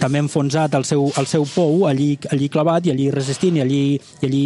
també 0.00 0.20
enfonsat 0.22 0.74
al 0.74 0.84
seu, 0.88 1.08
al 1.16 1.28
seu 1.30 1.46
pou, 1.48 1.86
allí, 1.88 2.14
allí 2.32 2.48
clavat 2.52 2.86
i 2.86 2.92
allí 2.92 3.08
resistint 3.14 3.58
i 3.58 3.64
allí, 3.64 3.82
i 4.20 4.28
allí 4.28 4.44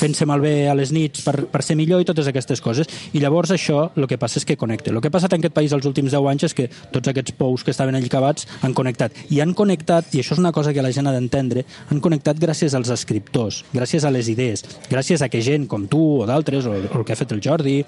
fent-se 0.00 0.26
malbé 0.28 0.54
a 0.70 0.76
les 0.78 0.92
nits 0.94 1.24
per, 1.26 1.36
per 1.50 1.62
ser 1.66 1.76
millor 1.78 2.02
i 2.02 2.08
totes 2.08 2.28
aquestes 2.30 2.62
coses. 2.64 2.90
I 3.14 3.22
llavors 3.22 3.52
això 3.54 3.88
el 3.96 4.08
que 4.10 4.18
passa 4.20 4.40
és 4.40 4.48
que 4.48 4.49
connecta. 4.56 4.90
El 4.90 5.00
que 5.00 5.08
ha 5.08 5.14
passat 5.14 5.34
en 5.34 5.42
aquest 5.42 5.54
país 5.54 5.72
els 5.76 5.86
últims 5.86 6.12
10 6.12 6.28
anys 6.32 6.48
és 6.48 6.54
que 6.56 6.68
tots 6.92 7.10
aquests 7.10 7.34
pous 7.38 7.64
que 7.64 7.74
estaven 7.74 7.94
allí 7.94 8.08
cavats 8.12 8.46
han 8.62 8.74
connectat. 8.74 9.16
I 9.30 9.40
han 9.44 9.54
connectat, 9.54 10.14
i 10.14 10.22
això 10.22 10.36
és 10.36 10.42
una 10.42 10.52
cosa 10.52 10.72
que 10.72 10.82
la 10.82 10.92
gent 10.92 11.08
ha 11.08 11.14
d'entendre, 11.14 11.64
han 11.90 12.00
connectat 12.00 12.40
gràcies 12.40 12.74
als 12.74 12.90
escriptors, 12.92 13.64
gràcies 13.74 14.04
a 14.04 14.12
les 14.14 14.28
idees, 14.32 14.64
gràcies 14.90 15.22
a 15.22 15.28
que 15.28 15.42
gent 15.44 15.66
com 15.70 15.86
tu 15.90 16.02
o 16.22 16.26
d'altres, 16.28 16.66
o, 16.66 16.74
o 16.74 16.98
el 17.00 17.06
que 17.06 17.14
ha 17.14 17.20
fet 17.20 17.32
el 17.36 17.42
Jordi, 17.44 17.78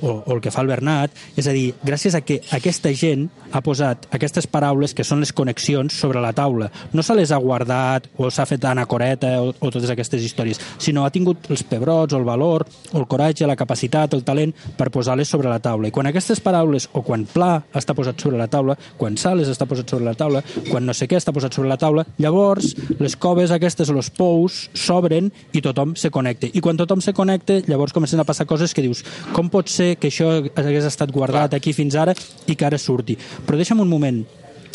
o, 0.00 0.18
o 0.18 0.36
el 0.36 0.42
que 0.44 0.52
fa 0.54 0.64
el 0.64 0.72
Bernat, 0.72 1.14
és 1.36 1.48
a 1.48 1.54
dir, 1.56 1.72
gràcies 1.84 2.16
a 2.18 2.22
que 2.24 2.40
aquesta 2.56 2.92
gent 2.96 3.28
ha 3.52 3.62
posat 3.64 4.08
aquestes 4.14 4.48
paraules 4.50 4.94
que 4.94 5.06
són 5.06 5.22
les 5.24 5.32
connexions 5.32 5.94
sobre 5.94 6.22
la 6.24 6.34
taula. 6.36 6.70
No 6.92 7.04
se 7.04 7.16
les 7.16 7.32
ha 7.32 7.40
guardat 7.42 8.08
o 8.18 8.30
s'ha 8.30 8.46
fet 8.48 8.64
anacoreta 8.68 9.38
o, 9.42 9.52
o 9.52 9.70
totes 9.72 9.90
aquestes 9.94 10.24
històries, 10.24 10.60
sinó 10.78 11.04
ha 11.04 11.14
tingut 11.14 11.50
els 11.52 11.64
pebrots, 11.64 12.14
o 12.14 12.18
el 12.18 12.26
valor, 12.26 12.66
o 12.92 12.98
el 13.00 13.06
coratge, 13.10 13.46
la 13.46 13.56
capacitat, 13.56 14.14
el 14.14 14.24
talent 14.26 14.54
per 14.76 14.90
posar-les 14.94 15.28
sobre 15.28 15.50
la 15.50 15.60
taula. 15.62 15.88
I 15.88 15.94
quan 15.94 16.07
aquestes 16.08 16.40
paraules, 16.44 16.88
o 16.92 17.02
quan 17.06 17.26
pla 17.28 17.62
està 17.76 17.94
posat 17.96 18.20
sobre 18.20 18.38
la 18.40 18.48
taula, 18.50 18.76
quan 18.98 19.16
sales 19.20 19.50
està 19.52 19.66
posat 19.68 19.90
sobre 19.90 20.08
la 20.08 20.16
taula, 20.18 20.42
quan 20.70 20.86
no 20.86 20.94
sé 20.96 21.08
què 21.08 21.18
està 21.18 21.34
posat 21.34 21.56
sobre 21.56 21.70
la 21.70 21.78
taula, 21.80 22.06
llavors 22.18 22.74
les 22.98 23.16
coves 23.16 23.52
aquestes, 23.54 23.92
els 23.92 24.10
pous, 24.14 24.64
s'obren 24.74 25.30
i 25.52 25.62
tothom 25.64 25.94
se 25.98 26.12
connecta. 26.14 26.50
I 26.52 26.64
quan 26.64 26.80
tothom 26.80 27.02
se 27.04 27.14
connecta, 27.16 27.60
llavors 27.68 27.94
comencen 27.96 28.20
a 28.20 28.26
passar 28.28 28.48
coses 28.48 28.74
que 28.74 28.84
dius, 28.84 29.04
com 29.36 29.50
pot 29.52 29.70
ser 29.72 29.94
que 30.00 30.12
això 30.12 30.38
hagués 30.40 30.88
estat 30.88 31.12
guardat 31.14 31.56
aquí 31.56 31.74
fins 31.76 31.96
ara 31.98 32.16
i 32.46 32.56
que 32.56 32.68
ara 32.68 32.78
surti? 32.80 33.18
Però 33.46 33.58
deixa'm 33.58 33.82
un 33.84 33.90
moment, 33.90 34.22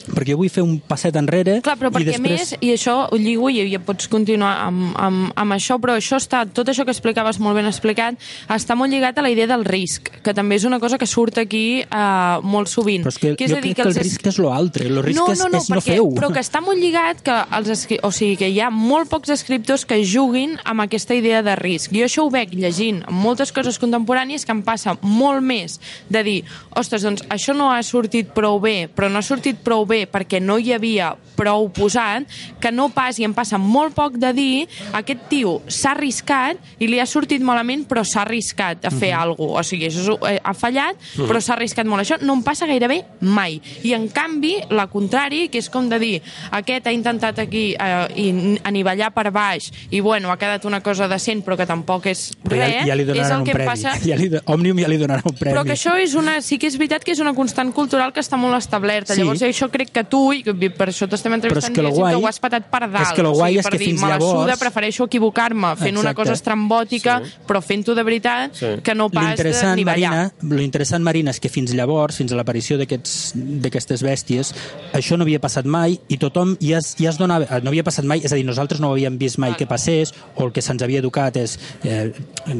perquè 0.07 0.33
jo 0.33 0.39
vull 0.41 0.51
fer 0.51 0.63
un 0.65 0.77
passet 0.87 1.15
enrere 1.19 1.59
Clar, 1.63 1.77
però 1.79 1.91
i 1.91 1.95
perquè 1.97 2.13
després... 2.13 2.23
més, 2.23 2.53
i 2.61 2.73
això 2.73 2.95
ho 3.11 3.19
lligo 3.19 3.49
i 3.49 3.61
ja 3.71 3.79
pots 3.83 4.09
continuar 4.11 4.53
amb, 4.65 4.91
amb, 4.99 5.31
amb 5.39 5.55
això, 5.55 5.77
però 5.81 5.95
això 5.99 6.19
està, 6.19 6.43
tot 6.49 6.69
això 6.69 6.85
que 6.85 6.91
explicaves 6.91 7.39
molt 7.43 7.55
ben 7.59 7.67
explicat, 7.69 8.17
està 8.51 8.75
molt 8.75 8.91
lligat 8.91 9.17
a 9.19 9.25
la 9.25 9.31
idea 9.33 9.47
del 9.49 9.63
risc, 9.65 10.09
que 10.25 10.33
també 10.35 10.57
és 10.59 10.65
una 10.67 10.79
cosa 10.83 10.97
que 10.99 11.07
surt 11.09 11.39
aquí 11.41 11.83
eh, 11.83 12.37
molt 12.43 12.71
sovint. 12.71 13.05
Però 13.05 13.13
és 13.13 13.19
que 13.21 13.33
és 13.37 13.51
jo 13.53 13.61
crec 13.61 13.77
que 13.77 13.85
el 13.85 13.91
els 13.93 14.01
es- 14.01 14.07
risc 14.09 14.27
és 14.33 14.39
lo 14.43 14.51
altre, 14.53 14.87
el 14.89 15.01
risc 15.05 15.19
no, 15.19 15.27
no, 15.31 15.49
no, 15.53 15.61
és 15.63 15.69
no 15.71 15.77
perquè, 15.77 15.93
fer-ho. 15.93 16.09
Però 16.17 16.31
que 16.33 16.43
està 16.43 16.61
molt 16.65 16.81
lligat 16.81 17.23
que 17.23 17.37
els 17.59 17.71
escri... 17.77 17.99
o 18.03 18.11
sigui, 18.11 18.35
que 18.41 18.49
hi 18.51 18.59
ha 18.59 18.69
molt 18.73 19.09
pocs 19.11 19.31
escriptors 19.37 19.85
que 19.87 20.01
juguin 20.03 20.57
amb 20.65 20.83
aquesta 20.85 21.15
idea 21.15 21.41
de 21.45 21.55
risc. 21.59 21.93
Jo 21.95 22.07
això 22.09 22.27
ho 22.27 22.31
veig 22.33 22.53
llegint 22.57 23.03
moltes 23.13 23.53
coses 23.55 23.79
contemporànies 23.81 24.43
que 24.45 24.51
em 24.55 24.63
passa 24.65 24.97
molt 25.01 25.43
més 25.45 25.79
de 26.09 26.23
dir, 26.25 26.37
ostres, 26.75 27.05
doncs 27.05 27.23
això 27.33 27.55
no 27.55 27.71
ha 27.71 27.81
sortit 27.85 28.33
prou 28.35 28.59
bé, 28.63 28.89
però 28.91 29.09
no 29.11 29.21
ha 29.21 29.25
sortit 29.25 29.59
prou 29.63 29.85
bé 29.85 29.92
perquè 30.11 30.41
no 30.41 30.57
hi 30.59 30.73
havia 30.75 31.13
prou 31.35 31.67
posat, 31.73 32.27
que 32.61 32.71
no 32.71 32.89
pas, 32.93 33.17
i 33.19 33.25
em 33.25 33.33
passa 33.33 33.57
molt 33.57 33.95
poc 33.97 34.17
de 34.21 34.29
dir, 34.37 34.67
aquest 34.93 35.23
tio 35.31 35.61
s'ha 35.67 35.91
arriscat 35.95 36.59
i 36.79 36.87
li 36.87 36.99
ha 37.01 37.05
sortit 37.09 37.41
malament, 37.41 37.87
però 37.89 38.03
s'ha 38.05 38.21
arriscat 38.21 38.85
a 38.85 38.91
fer 38.91 39.13
Mhm. 39.13 39.21
alguna 39.21 39.47
cosa. 39.53 39.59
O 39.59 39.63
sigui, 39.63 39.87
això 39.87 40.13
és- 40.21 40.29
eh, 40.35 40.39
ha 40.43 40.53
fallat, 40.53 40.95
però 41.17 41.41
s'ha 41.41 41.53
arriscat 41.53 41.85
molt. 41.85 42.03
Això 42.03 42.19
no 42.21 42.33
em 42.33 42.43
passa 42.43 42.65
gairebé 42.67 43.03
mai. 43.21 43.59
I, 43.83 43.93
en 43.93 44.07
canvi, 44.09 44.55
la 44.69 44.87
contrari, 44.87 45.49
que 45.49 45.57
és 45.57 45.69
com 45.69 45.89
de 45.89 45.99
dir, 45.99 46.21
aquest 46.51 46.87
ha 46.87 46.91
intentat 46.91 47.39
aquí 47.39 47.75
eh, 47.79 48.07
i 48.15 48.59
anivellar 48.63 49.11
per 49.13 49.31
baix 49.31 49.71
i, 49.89 49.99
bueno, 50.01 50.31
ha 50.31 50.37
quedat 50.37 50.65
una 50.65 50.81
cosa 50.81 51.07
decent, 51.07 51.43
però 51.43 51.57
que 51.57 51.65
tampoc 51.65 52.05
és 52.05 52.31
Però 52.43 52.57
res, 52.57 52.73
ja, 52.81 52.85
ja 52.87 52.95
li 52.95 53.03
és 53.03 53.29
el 53.29 53.43
que 53.43 53.51
em 53.51 53.57
premi. 53.57 53.65
passa... 53.65 53.91
Ja 54.03 54.15
li, 54.15 54.29
Òmnium 54.45 54.79
ja 54.79 54.87
li 54.87 54.97
donarà 54.97 55.21
un 55.25 55.35
premi. 55.35 55.55
Però 55.55 55.63
que 55.65 55.73
això 55.73 55.95
és 55.99 56.13
una, 56.13 56.41
sí 56.41 56.57
que 56.59 56.67
és 56.67 56.77
veritat 56.77 57.03
que 57.03 57.11
és 57.11 57.19
una 57.19 57.33
constant 57.33 57.71
cultural 57.73 58.11
que 58.13 58.19
està 58.19 58.37
molt 58.37 58.55
establerta. 58.57 59.13
Sí. 59.15 59.21
Llavors, 59.21 59.41
això 59.41 59.69
crec 59.71 59.82
que 59.91 60.03
tu, 60.03 60.31
i 60.33 60.43
que 60.43 60.53
per 60.69 60.87
això 60.89 61.07
t'estem 61.09 61.33
entrevistant, 61.33 61.73
que 61.75 61.81
guai- 61.81 62.13
que 62.15 62.21
ho 62.23 62.27
has 62.27 62.39
patat 62.39 62.69
per 62.69 62.89
dalt. 62.89 63.07
és 63.07 63.13
que 63.13 63.23
lo 63.23 63.31
o 63.31 63.33
guai 63.33 63.51
sigui, 63.53 63.59
és 63.59 63.67
que 63.67 63.77
dir, 63.77 63.87
fins 63.89 64.01
me 64.01 64.07
la 64.09 64.19
suda, 64.19 64.33
llavors- 64.45 64.59
prefereixo 64.59 65.03
equivocar-me 65.05 65.75
fent 65.75 65.97
una 65.97 66.11
Exacte. 66.11 66.15
cosa 66.15 66.33
estrambòtica, 66.33 67.21
Sí. 67.23 67.31
però 67.47 67.61
fent-ho 67.61 67.95
de 67.95 68.03
veritat, 68.03 68.53
Sí. 68.53 68.65
que 68.83 68.95
no 68.95 69.09
pas 69.09 69.31
interessant, 69.31 69.71
d'anivellar. 69.71 70.11
Marina, 70.11 70.55
lo 70.55 70.61
interessant, 70.61 71.03
Marina, 71.03 71.31
és 71.31 71.39
que 71.39 71.49
fins 71.49 71.73
llavors, 71.73 72.15
fins 72.17 72.31
a 72.31 72.35
l'aparició 72.35 72.77
d'aquestes 72.77 74.03
bèsties, 74.03 74.53
això 74.93 75.17
no 75.17 75.23
havia 75.23 75.39
passat 75.39 75.65
mai 75.65 75.99
i 76.07 76.17
tothom 76.17 76.55
ja 76.61 76.77
es, 76.79 76.95
ja 76.99 77.09
es 77.09 77.17
donava... 77.17 77.45
eh, 77.45 77.61
No 77.63 77.69
havia 77.69 77.83
passat 77.83 78.05
mai, 78.05 78.19
és 78.23 78.31
a 78.31 78.35
dir, 78.35 78.45
nosaltres 78.45 78.79
no 78.81 78.89
ho 78.89 78.91
havíem 78.93 79.17
vist 79.17 79.37
mai 79.39 79.55
que 79.55 79.65
passés, 79.67 80.13
o 80.35 80.43
el 80.45 80.51
que 80.51 80.61
se'ns 80.61 80.81
havia 80.83 80.99
educat 80.99 81.37
és 81.37 81.57
eh, 81.83 82.11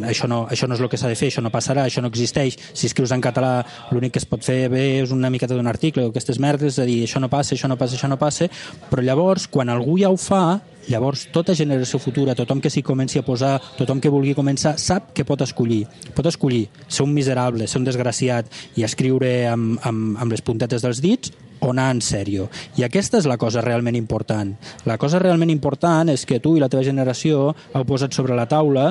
això, 0.08 0.28
no, 0.28 0.48
això 0.50 0.68
no 0.68 0.76
és 0.76 0.82
el 0.82 0.90
que 0.90 0.98
s'ha 0.98 1.08
de 1.10 1.16
fer, 1.16 1.30
això 1.30 1.42
no 1.44 1.52
passarà, 1.52 1.86
això 1.86 2.02
no 2.02 2.08
existeix. 2.08 2.58
Si 2.74 2.88
escrius 2.88 3.12
en 3.12 3.22
català, 3.22 3.66
l'únic 3.92 4.14
que 4.14 4.20
es 4.20 4.26
pot 4.26 4.44
fer 4.44 4.70
bé 4.70 5.02
és 5.02 5.12
una 5.12 5.30
miqueta 5.30 5.54
d'un 5.56 5.68
article 5.68 6.06
o 6.06 6.10
aquestes 6.10 6.40
merdes, 6.40 6.74
és 6.78 6.80
a 6.80 6.86
dir, 6.86 7.04
això 7.06 7.13
no 7.20 7.30
passa, 7.30 7.56
això 7.56 7.70
no 7.70 7.78
passa, 7.78 7.98
això 7.98 8.10
no 8.10 8.20
passa, 8.22 8.50
però 8.90 9.04
llavors, 9.04 9.48
quan 9.48 9.70
algú 9.70 10.00
ja 10.02 10.14
ho 10.14 10.18
fa, 10.18 10.62
Llavors, 10.84 11.30
tota 11.32 11.54
generació 11.56 11.96
futura, 11.96 12.36
tothom 12.36 12.60
que 12.60 12.68
s'hi 12.68 12.82
comenci 12.84 13.20
a 13.20 13.24
posar, 13.24 13.54
tothom 13.78 14.02
que 14.04 14.12
vulgui 14.12 14.34
començar, 14.36 14.74
sap 14.76 15.14
que 15.16 15.24
pot 15.24 15.40
escollir. 15.46 15.86
Pot 16.16 16.28
escollir 16.28 16.66
ser 16.90 17.06
un 17.06 17.14
miserable, 17.16 17.70
ser 17.72 17.80
un 17.80 17.88
desgraciat 17.88 18.52
i 18.76 18.84
escriure 18.84 19.32
amb, 19.48 19.78
amb, 19.80 20.18
amb 20.20 20.36
les 20.36 20.44
puntetes 20.44 20.84
dels 20.84 21.00
dits 21.00 21.32
o 21.64 21.72
anar 21.72 21.90
en 21.96 22.02
sèrio. 22.04 22.50
I 22.78 22.84
aquesta 22.84 23.18
és 23.22 23.26
la 23.30 23.38
cosa 23.40 23.62
realment 23.64 23.96
important. 23.96 24.54
La 24.86 24.98
cosa 25.00 25.20
realment 25.24 25.50
important 25.50 26.10
és 26.12 26.26
que 26.28 26.40
tu 26.44 26.56
i 26.58 26.62
la 26.62 26.70
teva 26.70 26.84
generació 26.84 27.54
heu 27.74 27.86
posat 27.88 28.14
sobre 28.14 28.36
la 28.36 28.46
taula 28.52 28.90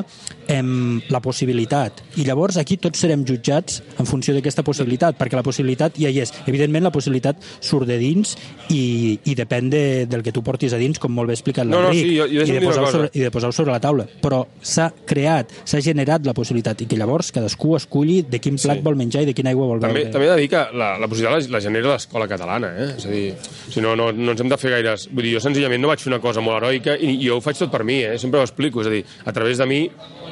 em, 0.48 1.00
la 1.12 1.20
possibilitat. 1.20 2.00
I 2.16 2.24
llavors 2.26 2.56
aquí 2.60 2.76
tots 2.80 2.98
serem 3.02 3.24
jutjats 3.28 3.82
en 4.00 4.06
funció 4.08 4.34
d'aquesta 4.34 4.64
possibilitat, 4.64 5.16
perquè 5.20 5.36
la 5.38 5.44
possibilitat 5.46 5.98
ja 6.00 6.10
hi 6.10 6.20
és. 6.24 6.32
Evidentment, 6.46 6.84
la 6.88 6.92
possibilitat 6.94 7.36
surt 7.60 7.86
de 7.88 7.98
dins 8.00 8.34
i, 8.72 9.18
i 9.28 9.34
depèn 9.38 9.68
de, 9.72 9.82
del 10.10 10.22
que 10.24 10.32
tu 10.32 10.42
portis 10.44 10.72
a 10.72 10.80
dins, 10.80 10.98
com 11.02 11.12
molt 11.12 11.28
bé 11.30 11.36
ha 11.36 11.38
explicat 11.38 11.66
No, 11.68 11.78
no, 11.80 11.90
l'Enric, 11.90 12.06
sí, 12.08 12.16
jo- 12.16 12.28
jo 12.32 12.46
i, 12.46 12.52
de 12.56 12.62
posar 12.64 12.86
sobre, 12.90 13.10
i 13.12 13.20
de 13.26 13.30
posar-ho 13.34 13.52
sobre 13.56 13.72
la 13.74 13.80
taula. 13.82 14.06
Però 14.22 14.42
s'ha 14.62 14.88
creat, 15.06 15.52
s'ha 15.68 15.80
generat 15.84 16.24
la 16.26 16.34
possibilitat 16.36 16.80
i 16.84 16.86
que 16.90 16.96
llavors 17.00 17.32
cadascú 17.34 17.76
esculli 17.76 18.22
de 18.22 18.40
quin 18.40 18.56
plat 18.56 18.78
Sí. 18.78 18.84
vol 18.86 18.96
menjar 18.96 19.22
i 19.22 19.26
de 19.28 19.34
quina 19.34 19.50
aigua 19.50 19.66
vol 19.66 19.80
També, 19.82 20.04
beure. 20.06 20.12
també 20.14 20.26
he 20.26 20.30
de 20.30 20.36
dir 20.40 20.48
que 20.52 20.62
la, 20.78 20.92
la 20.98 21.08
possibilitat 21.10 21.48
la, 21.50 21.56
la 21.58 21.60
genera 21.60 21.90
l'escola 21.92 22.28
catalana, 22.30 22.61
eh? 22.68 22.88
És 22.96 23.06
a 23.06 23.10
dir, 23.12 23.24
si 23.72 23.80
no, 23.84 23.94
no, 23.98 24.10
no 24.12 24.32
ens 24.34 24.40
hem 24.44 24.48
de 24.52 24.58
fer 24.60 24.70
gaires... 24.76 25.08
Vull 25.12 25.26
dir, 25.26 25.34
jo 25.36 25.42
senzillament 25.44 25.82
no 25.82 25.90
vaig 25.90 26.00
fer 26.02 26.12
una 26.12 26.20
cosa 26.22 26.40
molt 26.44 26.60
heroica 26.62 26.96
i, 26.96 27.16
jo 27.26 27.36
ho 27.38 27.44
faig 27.44 27.58
tot 27.58 27.72
per 27.74 27.82
mi, 27.88 28.00
eh? 28.06 28.16
Sempre 28.22 28.40
ho 28.40 28.46
explico, 28.46 28.82
és 28.84 28.90
a 28.90 28.94
dir, 28.94 29.02
a 29.26 29.32
través 29.36 29.58
de 29.62 29.66
mi 29.70 29.82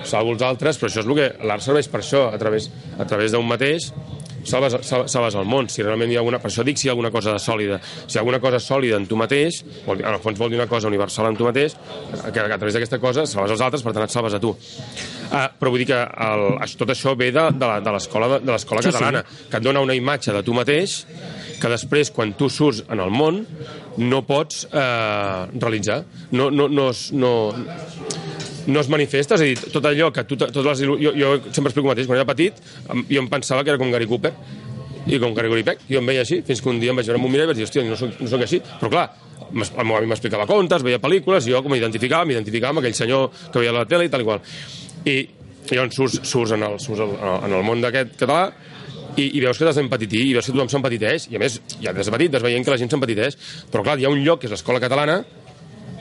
salvo 0.08 0.32
els 0.32 0.42
altres, 0.46 0.78
però 0.80 0.88
això 0.92 1.02
és 1.04 1.06
el 1.10 1.18
que... 1.18 1.28
L'art 1.46 1.62
serveix 1.66 1.88
per 1.92 2.00
això, 2.04 2.26
a 2.32 2.38
través, 2.40 2.70
a 2.98 3.04
través 3.08 3.32
d'un 3.34 3.46
mateix 3.48 3.90
salves, 4.48 4.72
sal- 4.88 5.04
salves 5.12 5.34
el 5.36 5.44
món. 5.44 5.66
Si 5.68 5.82
realment 5.84 6.08
hi 6.08 6.16
ha 6.16 6.22
alguna... 6.22 6.38
Per 6.40 6.48
això 6.48 6.64
dic 6.64 6.78
si 6.80 6.86
hi 6.86 6.90
ha 6.90 6.94
alguna 6.94 7.10
cosa 7.12 7.34
de 7.36 7.42
sòlida. 7.44 7.76
Si 8.06 8.14
hi 8.14 8.18
ha 8.18 8.22
alguna 8.22 8.38
cosa 8.40 8.56
sòlida 8.64 8.96
en 8.96 9.04
tu 9.10 9.18
mateix, 9.20 9.58
vol 9.84 9.98
dir, 10.00 10.06
en 10.08 10.16
el 10.16 10.22
fons 10.24 10.38
vol 10.40 10.48
dir 10.48 10.56
una 10.56 10.66
cosa 10.70 10.88
universal 10.88 11.28
en 11.28 11.36
tu 11.36 11.44
mateix, 11.44 11.74
que 12.32 12.40
a 12.46 12.56
través 12.56 12.72
d'aquesta 12.78 12.98
cosa 13.02 13.26
salves 13.28 13.52
els 13.52 13.60
altres, 13.66 13.84
per 13.84 13.92
tant 13.92 14.06
et 14.08 14.14
salves 14.14 14.38
a 14.38 14.40
tu. 14.40 14.54
Uh, 15.30 15.44
però 15.60 15.70
vull 15.70 15.84
dir 15.84 15.90
que 15.92 15.98
el, 16.00 16.46
tot 16.80 16.90
això 16.90 17.12
ve 17.20 17.28
de, 17.36 17.44
de 17.52 17.68
la- 17.68 17.78
de 17.84 17.92
l'escola 17.94 18.32
de, 18.32 18.38
de 18.48 18.50
l'escola 18.56 18.80
Sí, 18.82 18.88
sí. 18.88 18.96
catalana, 18.96 19.20
que 19.28 19.60
et 19.60 19.62
dona 19.68 19.84
una 19.84 19.94
imatge 19.94 20.32
de 20.34 20.40
tu 20.42 20.56
mateix 20.56 21.02
que 21.60 21.70
després, 21.72 22.10
quan 22.14 22.32
tu 22.38 22.48
surts 22.52 22.82
en 22.88 23.02
el 23.02 23.12
món, 23.12 23.42
no 24.00 24.22
pots 24.26 24.64
eh, 24.70 25.46
realitzar. 25.54 26.02
No, 26.32 26.48
no, 26.50 26.68
no, 26.72 26.88
es, 26.94 27.10
no, 27.12 27.32
no 28.70 28.80
es 28.80 28.90
manifesta, 28.92 29.36
és 29.36 29.44
a 29.44 29.50
dir, 29.50 29.72
tot 29.74 29.86
allò 29.90 30.10
que 30.14 30.24
tu... 30.28 30.38
Totes 30.40 30.66
les, 30.66 30.84
jo, 30.88 31.14
jo 31.16 31.36
sempre 31.50 31.70
explico 31.70 31.88
el 31.88 31.94
mateix, 31.94 32.08
quan 32.10 32.20
era 32.20 32.28
petit, 32.28 32.60
jo 33.10 33.22
em 33.22 33.30
pensava 33.30 33.64
que 33.64 33.74
era 33.74 33.80
com 33.80 33.92
Gary 33.92 34.08
Cooper, 34.10 34.34
i 35.08 35.18
com 35.20 35.34
Gary 35.34 35.64
Peck, 35.64 35.84
jo 35.88 36.00
em 36.00 36.06
veia 36.06 36.22
així, 36.24 36.40
fins 36.46 36.60
que 36.60 36.70
un 36.70 36.80
dia 36.80 36.92
em 36.92 37.00
vaig 37.00 37.08
veure 37.08 37.20
en 37.20 37.26
un 37.26 37.32
mirall 37.32 37.48
i 37.48 37.52
vaig 37.52 37.60
dir, 37.60 37.66
hòstia, 37.68 37.84
no 37.88 37.98
soc, 37.98 38.20
no 38.20 38.30
soc 38.30 38.44
així. 38.44 38.60
Però 38.80 38.90
clar, 38.92 39.06
el 39.50 39.86
meu 39.86 39.96
avi 39.96 40.08
m'explicava 40.10 40.46
contes, 40.50 40.84
veia 40.86 41.00
pel·lícules, 41.02 41.48
i 41.48 41.54
jo 41.54 41.62
com 41.64 41.72
m'identificava, 41.74 42.28
m'identificava 42.28 42.76
amb 42.76 42.82
aquell 42.82 42.96
senyor 42.98 43.30
que 43.50 43.62
veia 43.62 43.72
a 43.72 43.78
la 43.80 43.86
tele 43.90 44.06
i 44.06 44.12
tal 44.12 44.24
i 44.24 44.28
qual. 44.28 44.42
I, 45.04 45.16
i 45.70 45.76
llavors 45.78 45.96
surts, 45.96 46.20
surts, 46.28 46.54
en, 46.56 46.66
el, 46.68 46.78
surts 46.82 47.04
en 47.06 47.16
el, 47.16 47.38
en 47.48 47.56
el 47.58 47.64
món 47.66 47.82
d'aquest 47.84 48.14
català 48.20 48.50
i, 49.20 49.28
i 49.36 49.44
veus 49.44 49.58
que 49.58 49.68
t'has 49.68 49.78
d'empatitir, 49.80 50.24
i 50.30 50.34
veus 50.36 50.48
que 50.48 50.54
tothom 50.54 50.70
s'empatiteix, 50.72 51.28
i 51.30 51.38
a 51.38 51.42
més, 51.42 51.60
ja 51.82 51.94
des 51.96 52.08
de 52.08 52.16
petit 52.16 52.32
vas 52.32 52.46
veient 52.46 52.66
que 52.66 52.74
la 52.74 52.80
gent 52.80 52.92
s'empatiteix, 52.92 53.38
però 53.72 53.84
clar, 53.86 53.98
hi 54.00 54.08
ha 54.08 54.12
un 54.12 54.24
lloc, 54.24 54.42
que 54.42 54.50
és 54.50 54.54
l'escola 54.56 54.82
catalana, 54.82 55.20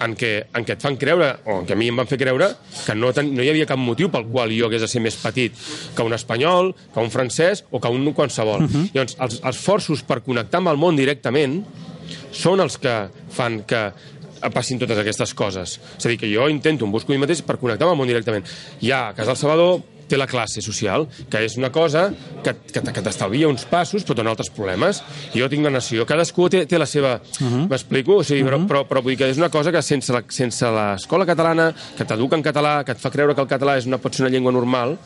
en 0.03 0.15
què, 0.15 0.31
en 0.55 0.65
què 0.65 0.75
et 0.75 0.83
fan 0.83 0.97
creure, 0.99 1.29
o 1.45 1.59
en 1.61 1.67
què 1.67 1.75
a 1.75 1.79
mi 1.79 1.89
em 1.91 1.97
van 1.99 2.07
fer 2.09 2.19
creure, 2.21 2.49
que 2.85 2.95
no, 2.95 3.11
ten, 3.15 3.31
no 3.35 3.43
hi 3.43 3.51
havia 3.51 3.67
cap 3.69 3.79
motiu 3.81 4.09
pel 4.13 4.27
qual 4.29 4.53
jo 4.55 4.69
hagués 4.69 4.85
de 4.85 4.91
ser 4.91 5.01
més 5.03 5.17
petit 5.19 5.55
que 5.95 6.05
un 6.05 6.15
espanyol, 6.15 6.71
que 6.93 7.03
un 7.03 7.11
francès 7.13 7.65
o 7.71 7.81
que 7.83 7.91
un 7.91 8.07
qualsevol. 8.13 8.63
Uh 8.63 8.69
-huh. 8.69 8.85
Llavors, 8.93 9.17
els, 9.19 9.41
esforços 9.51 10.03
per 10.03 10.21
connectar 10.23 10.59
amb 10.59 10.69
el 10.69 10.77
món 10.77 10.95
directament 10.95 11.63
són 12.31 12.59
els 12.59 12.77
que 12.77 13.09
fan 13.29 13.63
que 13.63 13.91
passin 14.53 14.79
totes 14.79 14.97
aquestes 14.97 15.33
coses. 15.33 15.79
És 15.97 16.05
a 16.05 16.09
dir, 16.09 16.17
que 16.17 16.33
jo 16.33 16.47
intento, 16.49 16.85
em 16.85 16.91
busco 16.91 17.11
mi 17.11 17.17
mateix 17.17 17.41
per 17.41 17.57
connectar 17.57 17.85
amb 17.85 17.93
el 17.93 17.97
món 17.97 18.07
directament. 18.07 18.45
Ja 18.81 19.09
a 19.09 19.13
Casal 19.13 19.35
Salvador 19.35 19.81
té 20.09 20.17
la 20.17 20.27
classe 20.27 20.61
social, 20.65 21.07
que 21.29 21.43
és 21.45 21.55
una 21.59 21.69
cosa 21.71 22.09
que, 22.43 22.55
que, 22.73 22.81
que 22.81 23.03
t'estalvia 23.05 23.47
uns 23.47 23.65
passos 23.69 24.03
però 24.03 24.17
dona 24.19 24.33
altres 24.33 24.49
problemes. 24.49 25.03
Jo 25.35 25.49
tinc 25.51 25.63
la 25.63 25.73
nació. 25.75 26.05
Cadascú 26.09 26.49
té, 26.49 26.65
té 26.65 26.79
la 26.81 26.87
seva... 26.89 27.19
Uh 27.39 27.45
-huh. 27.47 27.67
M'explico? 27.69 28.17
O 28.17 28.23
sigui, 28.23 28.43
uh 28.43 28.47
-huh. 28.49 28.65
però, 28.67 28.83
però, 28.83 28.87
però 28.87 29.01
vull 29.03 29.15
dir 29.15 29.17
que 29.17 29.29
és 29.29 29.37
una 29.37 29.49
cosa 29.49 29.71
que 29.71 29.81
sense 29.81 30.11
la- 30.11 30.23
sense 30.27 30.65
l'escola 30.65 31.25
catalana, 31.25 31.73
que 31.97 32.05
t'educa 32.05 32.35
en 32.35 32.43
català, 32.43 32.83
que 32.83 32.91
et 32.91 32.99
fa 32.99 33.09
creure 33.09 33.35
que 33.35 33.41
el 33.41 33.47
català 33.47 33.77
és 33.77 33.85
una, 33.85 33.97
pot 33.97 34.13
ser 34.13 34.25
una 34.25 34.31
llengua 34.31 34.51
normal, 34.51 34.97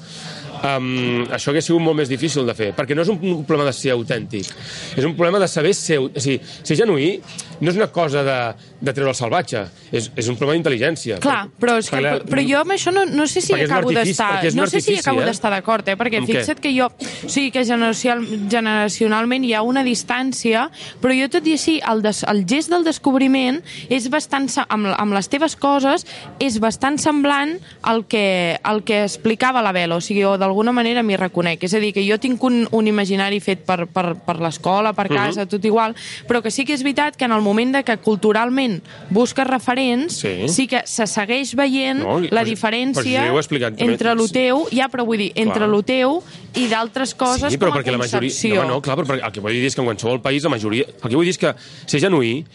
um, 0.64 1.26
això 1.34 1.51
hauria 1.51 1.64
sigut 1.64 1.84
molt 1.84 1.99
més 1.99 2.11
difícil 2.11 2.47
de 2.47 2.55
fer, 2.57 2.72
perquè 2.76 2.95
no 2.95 3.03
és 3.05 3.11
un, 3.11 3.20
problema 3.20 3.68
de 3.70 3.76
ser 3.76 3.93
autèntic, 3.95 4.49
és 4.95 5.05
un 5.05 5.16
problema 5.18 5.41
de 5.43 5.49
saber 5.51 5.74
ser... 5.78 5.99
O 6.03 6.09
sigui, 6.24 6.39
ser 6.64 6.78
genuí 6.80 7.18
no 7.64 7.72
és 7.72 7.78
una 7.80 7.88
cosa 7.93 8.24
de, 8.26 8.38
de 8.84 8.93
treure 8.95 9.11
el 9.14 9.18
salvatge, 9.18 9.64
és, 9.91 10.09
és 10.20 10.30
un 10.30 10.38
problema 10.39 10.57
d'intel·ligència. 10.57 11.20
Clar, 11.24 11.45
però, 11.59 11.78
és 11.80 11.89
que, 11.89 11.97
Perquè 11.97 12.16
la- 12.20 12.28
però 12.28 12.43
jo 12.47 12.59
amb 12.59 12.76
això 12.76 12.91
no, 12.95 13.05
no 13.07 13.28
sé 13.30 13.43
si 13.43 13.55
acabo 13.55 13.93
d'estar... 13.95 14.43
No 14.57 14.68
sé 14.68 14.82
si 14.84 14.97
acabo 14.99 15.22
eh? 15.24 15.28
d'estar 15.30 15.53
d'acord, 15.53 15.88
eh? 15.88 15.95
Perquè 15.99 16.20
què? 16.20 16.28
fixa't 16.32 16.61
que 16.64 16.74
jo... 16.76 16.89
O 16.89 17.32
sigui, 17.32 17.51
que 17.55 17.64
generacial, 17.68 18.24
generacionalment 18.51 19.47
hi 19.47 19.53
ha 19.55 19.64
una 19.66 19.84
distància, 19.86 20.66
però 21.03 21.16
jo 21.16 21.30
tot 21.32 21.47
i 21.47 21.55
així, 21.57 21.78
el, 21.89 22.03
des, 22.03 22.24
el 22.30 22.43
gest 22.49 22.74
del 22.74 22.86
descobriment 22.88 23.61
és 23.89 24.09
bastant... 24.14 24.49
Amb, 24.68 24.91
amb 24.93 25.16
les 25.16 25.30
teves 25.32 25.55
coses 25.59 26.03
és 26.43 26.59
bastant 26.61 26.97
semblant 27.01 27.55
al 27.89 28.03
que, 28.09 28.59
al 28.64 28.84
que 28.86 29.03
explicava 29.05 29.64
la 29.64 29.72
Bela, 29.76 29.97
o 29.97 30.03
sigui, 30.03 30.26
o 30.28 30.36
d'alguna 30.54 30.72
manera 30.72 31.01
m'hi 31.01 31.18
reconec. 31.18 31.64
És 31.66 31.74
a 31.74 31.80
dir, 31.82 31.89
que 31.95 32.04
jo 32.06 32.20
tinc 32.22 32.41
un, 32.45 32.68
un 32.72 32.88
imaginari 32.88 33.39
fet 33.41 33.64
per, 33.66 33.88
per, 33.89 34.14
per 34.22 34.38
l'escola, 34.39 34.93
per 34.93 35.10
Mhm. 35.10 35.16
casa, 35.18 35.45
tot 35.49 35.66
igual, 35.66 35.95
però 36.30 36.41
que 36.43 36.51
sí 36.51 36.64
que 36.64 36.74
és 36.78 36.84
veritat 36.84 37.16
que 37.18 37.26
en 37.26 37.32
el 37.34 37.41
moment 37.41 37.74
de 37.76 37.84
que 37.84 37.97
culturalment 37.97 38.82
busques 39.10 39.47
referents, 39.47 40.14
Sí. 40.22 40.47
sí 40.47 40.68
que 40.68 40.84
se 40.86 41.08
segueix 41.08 41.56
veient 41.56 41.99
No, 42.04 42.20
la 42.20 42.30
però- 42.43 42.45
diferència 42.45 43.24
però 43.26 43.38
explicat 43.38 43.82
entre 43.82 44.14
lo 44.16 44.28
teu, 44.28 44.68
ja, 44.72 44.89
però 44.89 45.06
vull 45.06 45.18
dir, 45.18 45.32
entre 45.36 45.66
Clar. 45.66 45.70
lo 45.70 45.82
teu 45.84 46.22
i 46.56 46.68
d'altres 46.68 47.16
coses 47.16 47.51
sí, 47.51 47.58
però 47.58 47.72
com 47.72 47.80
a 47.80 47.82
perquè 47.82 47.91
la 47.91 47.97
majoria... 47.97 48.30
concepció. 48.30 48.62
No, 48.64 48.68
no, 48.76 48.82
clar, 48.82 48.97
però 48.97 49.06
perquè 49.08 49.26
el 49.26 49.32
que 49.32 49.39
vull 49.41 49.54
dir 49.54 49.66
és 49.66 49.76
que 49.76 49.82
en 49.82 49.88
qualsevol 49.88 50.22
país 50.22 50.43
la 50.43 50.49
majoria... 50.49 50.86
El 50.86 51.10
que 51.10 51.16
vull 51.16 51.26
dir 51.26 51.32
és 51.34 51.38
que 51.39 51.54
ser 51.88 51.99
genuí 51.99 52.45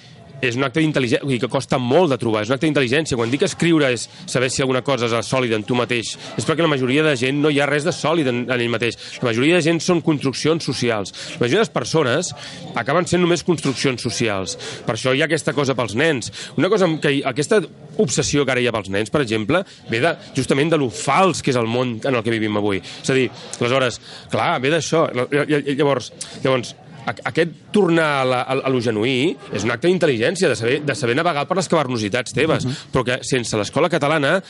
és 0.40 0.56
un 0.56 0.64
acte 0.66 0.82
d'intel·ligència, 0.82 1.26
vull 1.26 1.40
que 1.42 1.50
costa 1.50 1.78
molt 1.82 2.12
de 2.12 2.18
trobar, 2.20 2.44
és 2.44 2.50
un 2.52 2.56
acte 2.56 2.66
d'intel·ligència. 2.66 3.18
Quan 3.18 3.32
dic 3.32 3.44
escriure 3.46 3.90
és 3.94 4.06
saber 4.26 4.50
si 4.52 4.62
alguna 4.62 4.84
cosa 4.86 5.08
és 5.08 5.26
sòlida 5.26 5.58
en 5.58 5.64
tu 5.66 5.76
mateix, 5.78 6.14
és 6.38 6.46
perquè 6.46 6.62
la 6.62 6.70
majoria 6.70 7.02
de 7.06 7.16
gent 7.18 7.40
no 7.42 7.50
hi 7.50 7.60
ha 7.60 7.66
res 7.68 7.86
de 7.86 7.94
sòlid 7.94 8.30
en, 8.30 8.44
en 8.46 8.54
ell 8.54 8.70
mateix. 8.72 8.98
La 9.22 9.30
majoria 9.30 9.58
de 9.58 9.66
gent 9.66 9.82
són 9.84 10.02
construccions 10.06 10.64
socials. 10.64 11.14
La 11.36 11.44
majoria 11.44 11.62
de 11.62 11.66
les 11.66 11.74
persones 11.74 12.32
acaben 12.78 13.08
sent 13.10 13.22
només 13.24 13.44
construccions 13.46 14.02
socials. 14.02 14.56
Per 14.86 14.94
això 14.94 15.14
hi 15.14 15.22
ha 15.24 15.28
aquesta 15.28 15.54
cosa 15.56 15.76
pels 15.78 15.96
nens. 15.98 16.32
Una 16.56 16.70
cosa 16.70 16.88
que 17.02 17.18
aquesta 17.26 17.62
obsessió 17.98 18.44
que 18.46 18.54
ara 18.54 18.62
hi 18.62 18.68
ha 18.70 18.74
pels 18.74 18.92
nens, 18.94 19.10
per 19.10 19.24
exemple, 19.24 19.64
ve 19.90 20.02
de, 20.04 20.14
justament 20.36 20.70
de 20.70 20.78
lo 20.78 20.90
fals 20.94 21.42
que 21.42 21.50
és 21.50 21.58
el 21.58 21.66
món 21.66 21.98
en 21.98 22.14
el 22.14 22.22
que 22.22 22.34
vivim 22.34 22.60
avui. 22.60 22.78
És 22.78 23.10
a 23.10 23.16
dir, 23.16 23.26
aleshores, 23.58 23.98
clar, 24.30 24.52
ve 24.62 24.70
d'això. 24.76 25.08
Llavors, 25.08 26.12
llavors 26.44 26.76
aquest 27.10 27.54
tornar 27.72 28.08
a, 28.20 28.24
la, 28.24 28.40
a, 28.42 28.58
a 28.68 28.72
lo 28.72 28.80
genuí 28.84 29.36
és 29.52 29.64
un 29.66 29.72
acte 29.74 29.88
d'intel·ligència, 29.88 30.50
de 30.50 30.56
saber, 30.58 30.80
de 30.86 30.96
saber 30.98 31.16
navegar 31.18 31.46
per 31.48 31.58
les 31.58 31.68
cavernositats 31.68 32.34
teves, 32.36 32.64
uh 32.64 32.70
-huh. 32.70 32.88
però 32.92 33.04
que 33.04 33.18
sense 33.22 33.56
l'escola 33.56 33.88
catalana 33.88 34.42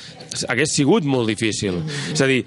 hagués 0.48 0.72
sigut 0.72 1.04
molt 1.04 1.28
difícil. 1.28 1.82
És 2.12 2.20
a 2.20 2.26
dir, 2.26 2.44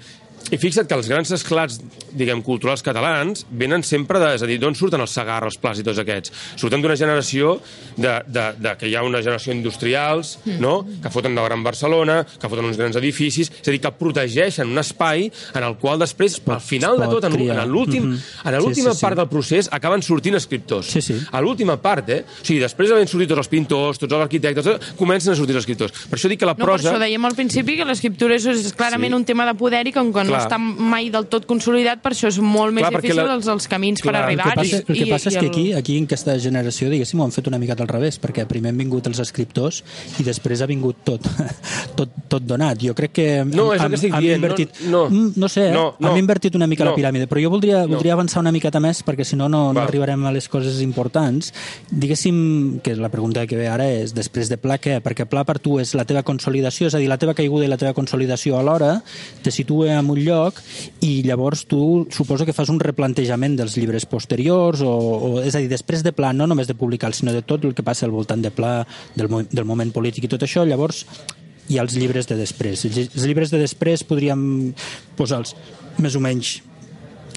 i 0.50 0.58
fixa't 0.58 0.88
que 0.88 0.94
els 0.98 1.08
grans 1.08 1.30
esclats, 1.32 1.78
diguem, 2.12 2.42
culturals 2.42 2.82
catalans 2.82 3.46
venen 3.50 3.82
sempre 3.86 4.18
de... 4.20 4.34
És 4.36 4.42
a 4.42 4.46
dir, 4.46 4.58
d'on 4.60 4.74
surten 4.76 5.00
els 5.00 5.12
Sagarra, 5.14 5.46
els 5.48 5.56
Plas 5.60 5.78
i 5.80 5.84
tots 5.86 5.98
aquests? 6.02 6.32
Surten 6.60 6.82
d'una 6.82 6.96
generació 6.98 7.54
de, 7.96 8.18
de, 8.26 8.44
de, 8.58 8.74
que 8.80 8.88
hi 8.90 8.96
ha 8.96 9.02
una 9.06 9.22
generació 9.22 9.52
industrials, 9.54 10.38
no?, 10.60 10.82
que 11.02 11.10
foten 11.12 11.34
de 11.36 11.44
Gran 11.44 11.62
Barcelona, 11.64 12.22
que 12.26 12.48
foten 12.50 12.66
uns 12.68 12.76
grans 12.80 12.96
edificis, 13.00 13.50
és 13.62 13.68
a 13.68 13.72
dir, 13.74 13.80
que 13.84 13.92
protegeixen 13.96 14.68
un 14.68 14.78
espai 14.82 15.28
en 15.54 15.64
el 15.66 15.76
qual 15.80 15.98
després, 16.02 16.38
al 16.46 16.60
final 16.64 16.98
de 17.00 17.06
pot 17.08 17.20
tot, 17.20 17.28
en, 17.30 17.38
en 17.50 17.68
l'últim, 17.70 18.02
Mhm. 18.12 18.18
en 18.48 18.54
l'última 18.58 18.90
Sí, 18.92 18.96
sí, 18.96 18.98
sí. 18.98 19.04
part 19.06 19.16
del 19.16 19.28
procés, 19.28 19.68
acaben 19.72 20.02
sortint 20.02 20.34
escriptors. 20.36 20.86
Sí, 20.90 21.00
sí. 21.02 21.16
A 21.32 21.40
l'última 21.40 21.76
part, 21.80 22.08
eh? 22.10 22.24
O 22.24 22.44
sigui, 22.44 22.58
després 22.60 22.88
d'haver 22.90 23.06
sortit 23.08 23.28
tots 23.28 23.38
els 23.44 23.48
pintors, 23.48 23.98
tots 23.98 24.12
els 24.12 24.22
arquitectes, 24.24 24.64
tot, 24.64 24.86
comencen 24.98 25.32
a 25.32 25.36
sortir 25.36 25.54
els 25.56 25.62
escriptors. 25.64 25.92
Per 26.10 26.18
això 26.18 26.28
dic 26.28 26.40
que 26.40 26.46
la 26.48 26.52
No, 26.52 26.58
per 26.58 26.64
prosa... 26.66 26.90
això 26.92 26.98
dèiem 27.00 27.24
al 27.24 27.34
principi 27.38 27.76
que 27.78 27.84
l'escriptura 27.88 28.34
és, 28.36 28.46
és 28.46 28.72
clarament 28.76 29.12
Sí. 29.12 29.16
un 29.16 29.24
tema 29.24 29.46
de 29.46 29.54
poder 29.54 29.86
i 29.88 29.92
com 29.92 30.12
que 30.12 30.24
no 30.24 30.31
Clar. 30.34 30.46
està 30.48 30.58
mai 30.58 31.10
del 31.10 31.26
tot 31.26 31.46
consolidat, 31.46 32.00
per 32.02 32.12
això 32.12 32.28
és 32.28 32.38
molt 32.38 32.72
més 32.72 32.84
Clar, 32.88 33.00
difícil 33.00 33.16
la- 33.22 33.34
els, 33.34 33.46
els 33.46 33.68
camins 33.68 34.00
per 34.02 34.10
Clar, 34.12 34.30
el 34.30 34.36
que 34.36 34.42
passa, 34.54 34.76
el 34.76 34.84
que 34.98 35.06
passa 35.06 35.28
és 35.28 35.34
i 35.34 35.38
que 35.38 35.44
el- 35.46 35.50
aquí, 35.50 35.72
aquí 35.72 35.98
en 35.98 36.04
aquesta 36.04 36.38
generació, 36.38 36.90
diguéssim, 36.90 37.20
ho 37.20 37.24
han 37.24 37.32
fet 37.32 37.46
una 37.48 37.58
mica 37.58 37.74
al 37.78 37.88
revés, 37.88 38.20
perquè 38.20 38.46
primer 38.46 38.70
han 38.70 38.78
vingut 38.78 39.06
els 39.06 39.18
escriptors 39.18 39.82
i 40.18 40.22
després 40.22 40.60
ha 40.62 40.66
vingut 40.66 40.96
tot, 41.04 41.20
tot, 41.96 42.08
tot 42.28 42.42
donat. 42.42 42.78
Jo 42.82 42.94
crec 42.94 43.12
que 43.12 43.44
No, 43.44 43.72
és 43.74 43.80
el 43.80 43.86
han, 43.86 43.90
que 43.90 43.96
estic 43.96 44.14
han 44.14 44.20
dient, 44.22 44.36
invertit... 44.42 44.80
no- 44.86 45.08
no. 45.08 45.10
Mm, 45.10 45.32
no 45.36 45.48
sé, 45.48 45.68
eh? 45.68 45.72
No, 45.72 45.94
no. 45.98 46.08
han 46.10 46.18
invertit 46.18 46.54
una 46.54 46.66
mica 46.66 46.84
No. 46.84 46.90
la 46.90 46.96
piràmide, 46.96 47.26
però 47.28 47.42
jo 47.42 47.50
voldria, 47.50 47.82
No. 47.86 47.94
voldria 47.94 48.12
avançar 48.14 48.40
una 48.40 48.52
miqueta 48.52 48.80
més, 48.80 49.04
perquè 49.04 49.24
si 49.24 49.36
no, 49.36 49.48
no, 49.48 49.72
no 49.72 49.80
arribarem 49.80 50.24
a 50.26 50.32
les 50.32 50.48
coses 50.48 50.80
importants. 50.82 51.52
Diguéssim 51.90 52.80
que 52.82 52.96
la 52.96 53.08
pregunta 53.10 53.46
que 53.46 53.56
ve 53.56 53.68
ara 53.68 53.86
és, 53.90 54.14
després 54.16 54.48
de 54.48 54.56
Pla, 54.56 54.78
què? 54.80 55.00
Perquè 55.04 55.26
Pla 55.28 55.44
per 55.44 55.58
tu 55.60 55.78
és 55.78 55.94
la 55.94 56.04
teva 56.08 56.22
consolidació, 56.26 56.86
és 56.88 56.94
a 56.94 56.98
dir, 56.98 57.08
la 57.10 57.18
teva 57.20 57.34
caiguda 57.34 57.66
i 57.66 57.68
la 57.68 57.76
teva 57.76 57.92
consolidació 57.92 58.58
alhora, 58.58 59.02
te 59.42 59.50
situa 59.50 59.98
en 59.98 60.08
un 60.10 60.21
lloc 60.24 60.58
i 61.04 61.22
llavors 61.26 61.66
tu 61.70 62.06
suposo 62.14 62.46
que 62.48 62.56
fas 62.56 62.72
un 62.72 62.80
replantejament 62.82 63.56
dels 63.58 63.76
llibres 63.78 64.06
posteriors, 64.08 64.82
o, 64.82 64.92
o 64.92 65.30
és 65.42 65.54
a 65.54 65.62
dir, 65.62 65.70
després 65.72 66.04
de 66.06 66.14
Pla, 66.16 66.32
no 66.36 66.48
només 66.50 66.70
de 66.70 66.78
publicar, 66.78 67.12
sinó 67.14 67.34
de 67.34 67.44
tot 67.46 67.64
el 67.68 67.76
que 67.76 67.86
passa 67.86 68.06
al 68.06 68.14
voltant 68.14 68.42
de 68.42 68.50
Pla, 68.54 68.80
del, 69.16 69.30
del 69.50 69.68
moment 69.68 69.92
polític 69.94 70.26
i 70.26 70.32
tot 70.32 70.44
això, 70.46 70.66
llavors 70.68 71.04
hi 71.68 71.78
ha 71.78 71.86
els 71.86 71.94
llibres 71.96 72.28
de 72.28 72.36
després. 72.36 72.84
Els 72.84 73.24
llibres 73.24 73.52
de 73.52 73.60
després 73.62 74.04
podríem 74.04 74.42
posar-los 75.18 75.54
més 76.02 76.16
o 76.16 76.22
menys 76.22 76.60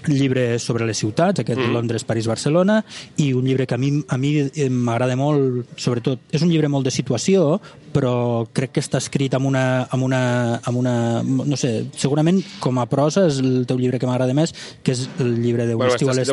llibre 0.06 0.60
sobre 0.60 0.86
les 0.86 1.00
ciutats, 1.02 1.42
aquest 1.42 1.60
mm. 1.60 1.74
Londres, 1.74 2.06
París, 2.06 2.28
Barcelona, 2.30 2.82
i 3.18 3.32
un 3.34 3.46
llibre 3.48 3.66
que 3.66 3.76
a 3.76 3.82
mi 3.82 3.92
a 4.08 4.20
mi 4.22 4.36
eh, 4.46 4.70
m'agrada 4.70 5.16
molt, 5.18 5.74
sobretot, 5.82 6.28
és 6.32 6.44
un 6.46 6.52
llibre 6.52 6.70
molt 6.70 6.86
de 6.86 6.94
situació, 6.94 7.60
però 7.96 8.44
crec 8.52 8.74
que 8.76 8.84
està 8.84 9.00
escrit 9.00 9.34
amb 9.38 9.48
una, 9.48 9.86
amb 9.88 10.04
una, 10.04 10.22
amb 10.68 10.80
una 10.82 10.96
no 11.24 11.56
sé, 11.56 11.86
segurament 11.96 12.42
com 12.60 12.76
a 12.82 12.86
prosa 12.92 13.26
és 13.30 13.40
el 13.40 13.64
teu 13.70 13.80
llibre 13.80 14.02
que 14.02 14.10
m'agrada 14.10 14.36
més, 14.36 14.52
que 14.84 14.92
és 14.92 15.06
el 15.24 15.38
llibre 15.40 15.64
de 15.70 15.76
Un, 15.76 15.80
Bueno, 15.86 15.94
estiu, 15.96 16.10
a 16.12 16.16
les, 16.18 16.30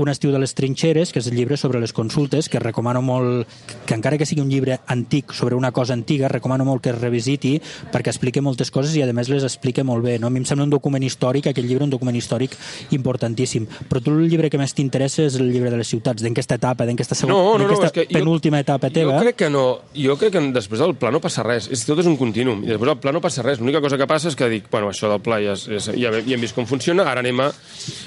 un 0.00 0.08
estiu 0.10 0.32
de 0.34 0.40
les 0.42 0.54
trinxeres, 0.54 1.12
que 1.12 1.20
és 1.22 1.28
el 1.30 1.36
llibre 1.38 1.56
sobre 1.60 1.78
les 1.80 1.92
consultes, 1.94 2.48
que 2.48 2.58
recomano 2.58 3.02
molt, 3.02 3.46
que 3.86 3.94
encara 3.94 4.18
que 4.18 4.26
sigui 4.26 4.42
un 4.42 4.50
llibre 4.50 4.80
antic 4.90 5.32
sobre 5.36 5.54
una 5.54 5.70
cosa 5.70 5.94
antiga, 5.94 6.28
recomano 6.28 6.64
molt 6.66 6.82
que 6.82 6.90
es 6.90 6.98
revisiti 6.98 7.54
perquè 7.92 8.10
explica 8.10 8.42
moltes 8.42 8.70
coses 8.74 8.94
i 8.96 9.02
a 9.02 9.12
més 9.14 9.30
les 9.30 9.46
explica 9.46 9.84
molt 9.84 10.04
bé. 10.04 10.18
No? 10.18 10.26
A 10.26 10.30
mi 10.30 10.42
em 10.42 10.48
sembla 10.48 10.66
un 10.66 10.74
document 10.74 11.04
històric, 11.06 11.50
aquell 11.50 11.68
llibre 11.68 11.86
un 11.86 11.94
document 11.94 12.16
històric 12.16 12.56
importantíssim. 12.96 13.66
Però 13.88 14.02
tu 14.02 14.14
el 14.16 14.28
llibre 14.30 14.50
que 14.50 14.58
més 14.60 14.74
t'interessa 14.74 15.26
és 15.28 15.38
el 15.38 15.50
llibre 15.52 15.70
de 15.70 15.80
les 15.80 15.88
ciutats, 15.88 16.22
d'enquesta 16.24 16.58
etapa, 16.58 16.86
d'enquesta 16.88 17.14
segona, 17.14 17.38
No, 17.38 17.58
no, 17.58 17.68
no, 17.68 17.82
és 17.84 17.92
que 17.94 18.06
jo- 18.06 18.18
penúltima 18.18 18.60
etapa 18.60 18.90
teva. 18.90 19.18
Jo 19.18 19.24
crec 19.26 19.36
que 19.44 19.50
no. 19.50 19.64
Jo 19.94 20.16
crec 20.18 20.32
que 20.34 20.44
després 20.52 20.79
del 20.80 20.96
pla 21.00 21.12
no 21.14 21.20
passa 21.22 21.44
res. 21.46 21.68
És, 21.72 21.84
tot 21.88 22.00
és 22.02 22.08
un 22.10 22.16
continuum. 22.20 22.64
I 22.64 22.72
després 22.72 22.92
del 22.92 23.00
pla 23.02 23.14
no 23.14 23.22
passa 23.24 23.44
res. 23.46 23.60
L'única 23.62 23.82
cosa 23.84 23.98
que 24.00 24.08
passa 24.10 24.30
és 24.32 24.38
que 24.38 24.48
dic, 24.52 24.70
bueno, 24.72 24.90
això 24.92 25.10
del 25.12 25.22
pla 25.24 25.40
ja, 25.42 25.56
és, 25.56 25.66
és, 25.68 25.90
ja, 26.00 26.12
ja 26.16 26.36
hem 26.36 26.46
vist 26.46 26.56
com 26.56 26.68
funciona, 26.68 27.08
ara 27.10 27.24
anem 27.24 27.44
a... 27.46 27.50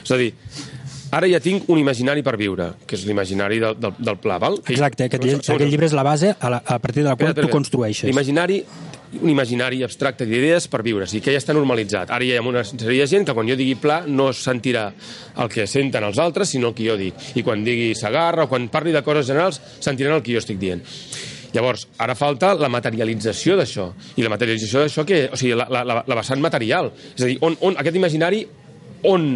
És 0.03 0.13
a 0.13 0.19
dir, 0.19 0.31
ara 1.13 1.29
ja 1.29 1.41
tinc 1.43 1.69
un 1.69 1.81
imaginari 1.81 2.25
per 2.25 2.35
viure, 2.39 2.73
que 2.87 2.97
és 2.97 3.05
l'imaginari 3.07 3.61
del, 3.63 3.77
del, 3.81 3.99
del 3.99 4.17
pla, 4.23 4.39
val? 4.41 4.59
Exacte, 4.65 5.09
aquest, 5.09 5.23
llibre, 5.23 5.43
aquest 5.43 5.69
llibre 5.69 5.89
és 5.91 5.95
la 5.97 6.07
base 6.07 6.33
a, 6.33 6.49
la, 6.49 6.63
a 6.65 6.79
partir 6.81 7.03
de 7.03 7.11
la 7.11 7.15
qual 7.15 7.33
Espera, 7.33 7.47
tu 7.47 7.53
construeixes. 7.53 8.09
L'imaginari 8.09 8.63
un 9.21 9.29
imaginari 9.29 9.83
abstracte 9.85 10.25
d'idees 10.25 10.67
per 10.71 10.81
viure, 10.85 11.05
o 11.05 11.09
sigui 11.09 11.23
que 11.27 11.35
ja 11.35 11.41
està 11.41 11.53
normalitzat. 11.55 12.09
Ara 12.13 12.25
hi 12.25 12.33
ha 12.33 12.41
una 12.41 12.63
sèrie 12.65 13.03
de 13.03 13.09
gent 13.09 13.27
que 13.27 13.35
quan 13.37 13.49
jo 13.49 13.57
digui 13.59 13.75
pla 13.79 14.01
no 14.07 14.31
sentirà 14.33 14.87
el 15.43 15.51
que 15.53 15.67
senten 15.69 16.07
els 16.07 16.19
altres, 16.21 16.49
sinó 16.49 16.71
el 16.71 16.77
que 16.77 16.87
jo 16.87 16.97
dic. 16.99 17.29
I 17.37 17.45
quan 17.45 17.63
digui 17.65 17.93
Sagarra 17.97 18.47
o 18.47 18.49
quan 18.49 18.69
parli 18.73 18.95
de 18.95 19.03
coses 19.05 19.29
generals, 19.29 19.61
sentiran 19.79 20.17
el 20.17 20.25
que 20.25 20.33
jo 20.33 20.41
estic 20.41 20.57
dient. 20.61 20.81
Llavors, 21.53 21.85
ara 22.01 22.15
falta 22.17 22.53
la 22.57 22.69
materialització 22.73 23.57
d'això. 23.59 23.87
I 24.17 24.25
la 24.25 24.33
materialització 24.33 24.83
d'això, 24.83 25.05
que, 25.05 25.27
o 25.29 25.39
sigui, 25.39 25.53
la, 25.57 25.67
la, 25.69 26.01
la, 26.01 26.17
vessant 26.17 26.41
material. 26.41 26.91
És 27.13 27.23
a 27.23 27.29
dir, 27.29 27.39
on, 27.45 27.57
on, 27.61 27.77
aquest 27.79 27.99
imaginari 27.99 28.43
on 29.09 29.35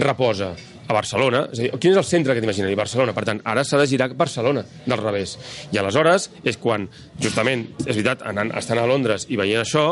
reposa? 0.00 0.54
A 0.82 0.96
Barcelona. 0.96 1.44
És 1.52 1.60
a 1.60 1.62
dir, 1.62 1.68
quin 1.80 1.92
és 1.92 1.98
el 2.00 2.04
centre 2.04 2.32
d'aquest 2.32 2.44
imaginari? 2.48 2.76
Barcelona. 2.76 3.12
Per 3.16 3.22
tant, 3.28 3.38
ara 3.48 3.62
s'ha 3.64 3.78
de 3.78 3.86
girar 3.88 4.08
Barcelona, 4.18 4.64
del 4.84 4.98
revés. 4.98 5.36
I 5.72 5.78
aleshores 5.80 6.26
és 6.42 6.58
quan, 6.60 6.88
justament, 7.22 7.62
és 7.84 7.92
veritat, 7.94 8.24
anant, 8.28 8.50
estant 8.58 8.80
a 8.82 8.88
Londres 8.90 9.28
i 9.30 9.38
veient 9.40 9.62
això, 9.62 9.86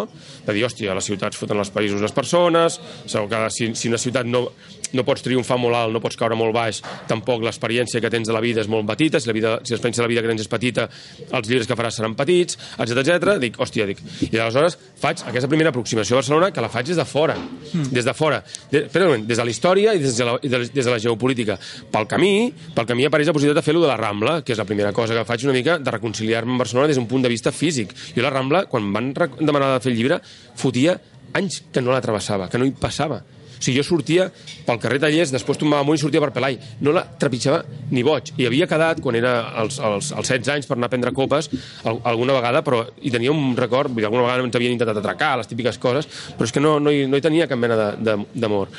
de 0.48 0.56
dir, 0.56 0.64
hòstia, 0.66 0.96
les 0.98 1.06
ciutats 1.12 1.38
foten 1.40 1.62
els 1.62 1.70
països 1.72 2.02
les 2.02 2.16
persones, 2.16 2.80
segur 3.06 3.30
que 3.30 3.44
si, 3.54 3.70
si 3.78 3.92
una 3.92 4.02
ciutat 4.02 4.28
no... 4.28 4.48
no 4.96 5.04
pots 5.06 5.24
triomfar 5.24 5.58
molt 5.60 5.76
alt, 5.76 5.94
no 5.94 6.02
pots 6.02 6.18
caure 6.18 6.36
molt 6.38 6.54
baix, 6.54 6.80
tampoc 7.10 7.44
l'experiència 7.44 8.00
que 8.02 8.10
tens 8.12 8.28
de 8.28 8.34
la 8.34 8.42
vida 8.44 8.62
és 8.62 8.70
molt 8.70 8.86
petita, 8.88 9.20
si 9.20 9.30
la 9.30 9.36
vida, 9.36 9.56
si 9.64 9.74
l'experiència 9.74 10.02
de 10.02 10.08
la 10.08 10.12
vida 10.12 10.24
que 10.24 10.32
tens 10.32 10.44
és 10.44 10.50
petita, 10.50 10.86
els 11.30 11.50
llibres 11.50 11.68
que 11.68 11.76
faràs 11.78 12.00
seran 12.00 12.16
petits, 12.18 12.58
etc 12.78 13.02
etc. 13.02 13.36
Dic, 13.42 13.58
hòstia, 13.60 13.86
dic. 13.88 14.02
I 14.28 14.32
aleshores 14.36 14.76
faig 15.00 15.24
aquesta 15.30 15.50
primera 15.50 15.72
aproximació 15.74 16.16
a 16.16 16.20
Barcelona 16.20 16.50
que 16.54 16.64
la 16.64 16.70
faig 16.72 16.90
des 16.90 16.98
de 16.98 17.06
fora, 17.08 17.36
mm. 17.36 17.90
des 17.94 18.06
de 18.06 18.14
fora, 18.16 18.42
de, 18.70 18.84
espera 18.86 19.06
un 19.06 19.12
moment, 19.14 19.26
des 19.28 19.40
de 19.40 19.46
la 19.46 19.54
història 19.54 19.94
i 19.94 20.02
des 20.02 20.16
de 20.18 20.28
la, 20.28 20.36
des 20.40 20.72
de 20.74 20.90
la 20.90 20.98
geopolítica. 20.98 21.58
Pel 21.92 22.08
camí, 22.10 22.32
pel 22.76 22.88
camí 22.88 23.06
apareix 23.08 23.30
la 23.30 23.36
possibilitat 23.36 23.62
de 23.62 23.66
fer-lo 23.66 23.84
de 23.84 23.90
la 23.90 23.98
Rambla, 24.00 24.40
que 24.44 24.54
és 24.54 24.60
la 24.60 24.68
primera 24.68 24.92
cosa 24.96 25.16
que 25.16 25.26
faig 25.28 25.46
una 25.48 25.56
mica 25.56 25.78
de 25.78 25.96
reconciliar-me 25.96 26.56
amb 26.56 26.64
Barcelona 26.64 26.90
des 26.90 27.00
d'un 27.00 27.08
punt 27.10 27.24
de 27.24 27.32
vista 27.32 27.52
físic. 27.52 27.94
Jo 28.16 28.24
la 28.24 28.32
Rambla, 28.34 28.66
quan 28.70 28.92
van 28.94 29.12
demanar 29.12 29.74
de 29.76 29.82
fer 29.84 29.92
el 29.92 29.98
llibre, 29.98 30.20
fotia 30.56 30.98
anys 31.34 31.62
que 31.72 31.82
no 31.82 31.94
la 31.94 32.02
travessava, 32.02 32.48
que 32.50 32.58
no 32.58 32.66
hi 32.66 32.74
passava. 32.76 33.20
O 33.60 33.62
sigui, 33.62 33.76
jo 33.76 33.84
sortia 33.84 34.30
pel 34.64 34.78
carrer 34.80 34.98
Tallers, 35.02 35.30
després 35.34 35.58
tombava 35.60 35.84
amunt 35.84 35.98
i 35.98 36.00
sortia 36.00 36.20
per 36.24 36.30
Pelai. 36.32 36.56
No 36.80 36.94
la 36.96 37.02
trepitjava 37.20 37.60
ni 37.92 38.00
boig. 38.06 38.32
I 38.40 38.46
havia 38.48 38.66
quedat, 38.70 39.02
quan 39.04 39.18
era 39.18 39.34
als, 39.60 39.76
als, 39.84 40.12
als 40.16 40.30
16 40.32 40.48
anys, 40.54 40.66
per 40.70 40.78
anar 40.78 40.88
a 40.88 40.94
prendre 40.94 41.12
copes, 41.12 41.50
al, 41.84 42.00
alguna 42.08 42.32
vegada, 42.38 42.62
però 42.64 42.86
hi 43.02 43.12
tenia 43.12 43.30
un 43.34 43.52
record, 43.58 43.92
vull 43.92 44.00
dir, 44.00 44.06
alguna 44.08 44.24
vegada 44.24 44.46
ens 44.48 44.56
havien 44.56 44.72
intentat 44.72 44.96
atracar, 45.02 45.34
les 45.42 45.50
típiques 45.50 45.76
coses, 45.78 46.08
però 46.38 46.48
és 46.48 46.52
que 46.56 46.60
no, 46.64 46.78
no, 46.80 46.90
hi, 46.90 47.04
no 47.06 47.20
hi 47.20 47.24
tenia 47.28 47.46
cap 47.50 47.60
mena 47.60 47.76
de- 47.76 47.90
de- 48.00 48.24
d'amor. 48.34 48.72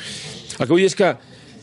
El 0.58 0.66
que 0.66 0.72
vull 0.74 0.82
dir 0.82 0.90
és 0.90 0.98
que 0.98 1.12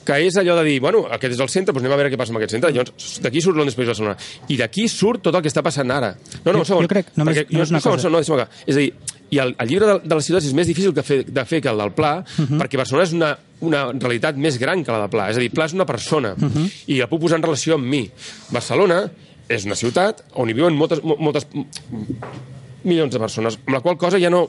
que 0.09 0.15
és 0.25 0.33
allò 0.41 0.55
de 0.57 0.63
dir, 0.65 0.79
bueno, 0.81 1.03
aquest 1.11 1.35
és 1.35 1.41
el 1.43 1.49
centre, 1.53 1.69
doncs 1.75 1.83
anem 1.83 1.93
a 1.93 1.97
veure 1.99 2.09
què 2.09 2.17
passa 2.17 2.31
amb 2.33 2.39
aquest 2.39 2.55
centre. 2.55 2.71
Llavors, 2.73 3.19
d'aquí 3.21 3.41
surt 3.43 3.57
Londres 3.59 3.75
País 3.77 3.89
Barcelona. 3.91 4.15
I 4.49 4.55
d'aquí 4.57 4.87
surt 4.89 5.21
tot 5.27 5.35
el 5.37 5.43
que 5.45 5.51
està 5.51 5.61
passant 5.61 5.91
ara. 5.93 6.15
No, 6.45 6.53
no, 6.55 6.59
un 6.63 6.65
segon. 6.65 6.87
jo 6.87 6.89
crec, 6.89 7.11
només- 7.19 7.37
perquè, 7.37 7.51
només 7.53 7.69
una 7.69 7.77
un 7.77 7.83
segon, 7.83 7.97
cosa. 7.99 8.09
no, 8.09 8.17
deixa'm 8.23 8.39
acabar. 8.39 8.49
És 8.65 8.75
a 8.75 8.79
dir, 8.79 8.93
i 9.29 9.37
el, 9.37 9.55
el 9.59 9.67
llibre 9.67 9.85
de, 9.85 9.99
de 10.03 10.15
les 10.15 10.25
ciutats 10.25 10.45
és 10.45 10.53
més 10.53 10.67
difícil 10.67 10.93
que 10.93 11.03
fer, 11.03 11.23
de 11.25 11.45
fer 11.45 11.61
que 11.61 11.69
el 11.69 11.77
del 11.77 11.91
Pla, 11.91 12.23
uh 12.23 12.45
-huh. 12.45 12.57
perquè 12.57 12.77
Barcelona 12.77 13.03
és 13.07 13.13
una, 13.13 13.37
una 13.61 13.91
realitat 13.91 14.35
més 14.35 14.57
gran 14.57 14.83
que 14.83 14.91
la 14.91 14.99
del 15.01 15.09
Pla. 15.09 15.29
És 15.29 15.37
a 15.37 15.39
dir, 15.39 15.51
Pla 15.51 15.65
és 15.65 15.73
una 15.73 15.85
persona, 15.85 16.33
uh 16.33 16.49
-huh. 16.49 16.71
i 16.87 16.97
la 16.97 17.07
puc 17.07 17.21
posar 17.21 17.37
en 17.37 17.43
relació 17.43 17.75
amb 17.75 17.85
mi. 17.85 18.09
Barcelona 18.49 19.09
és 19.47 19.65
una 19.65 19.75
ciutat 19.75 20.23
on 20.33 20.49
hi 20.49 20.53
viuen 20.53 20.75
moltes, 20.75 21.03
mo- 21.03 21.17
moltes 21.17 21.47
milions 22.83 23.13
de 23.13 23.19
persones, 23.19 23.57
amb 23.65 23.75
la 23.75 23.81
qual 23.83 23.97
cosa 23.99 24.19
ja 24.21 24.29
no, 24.31 24.45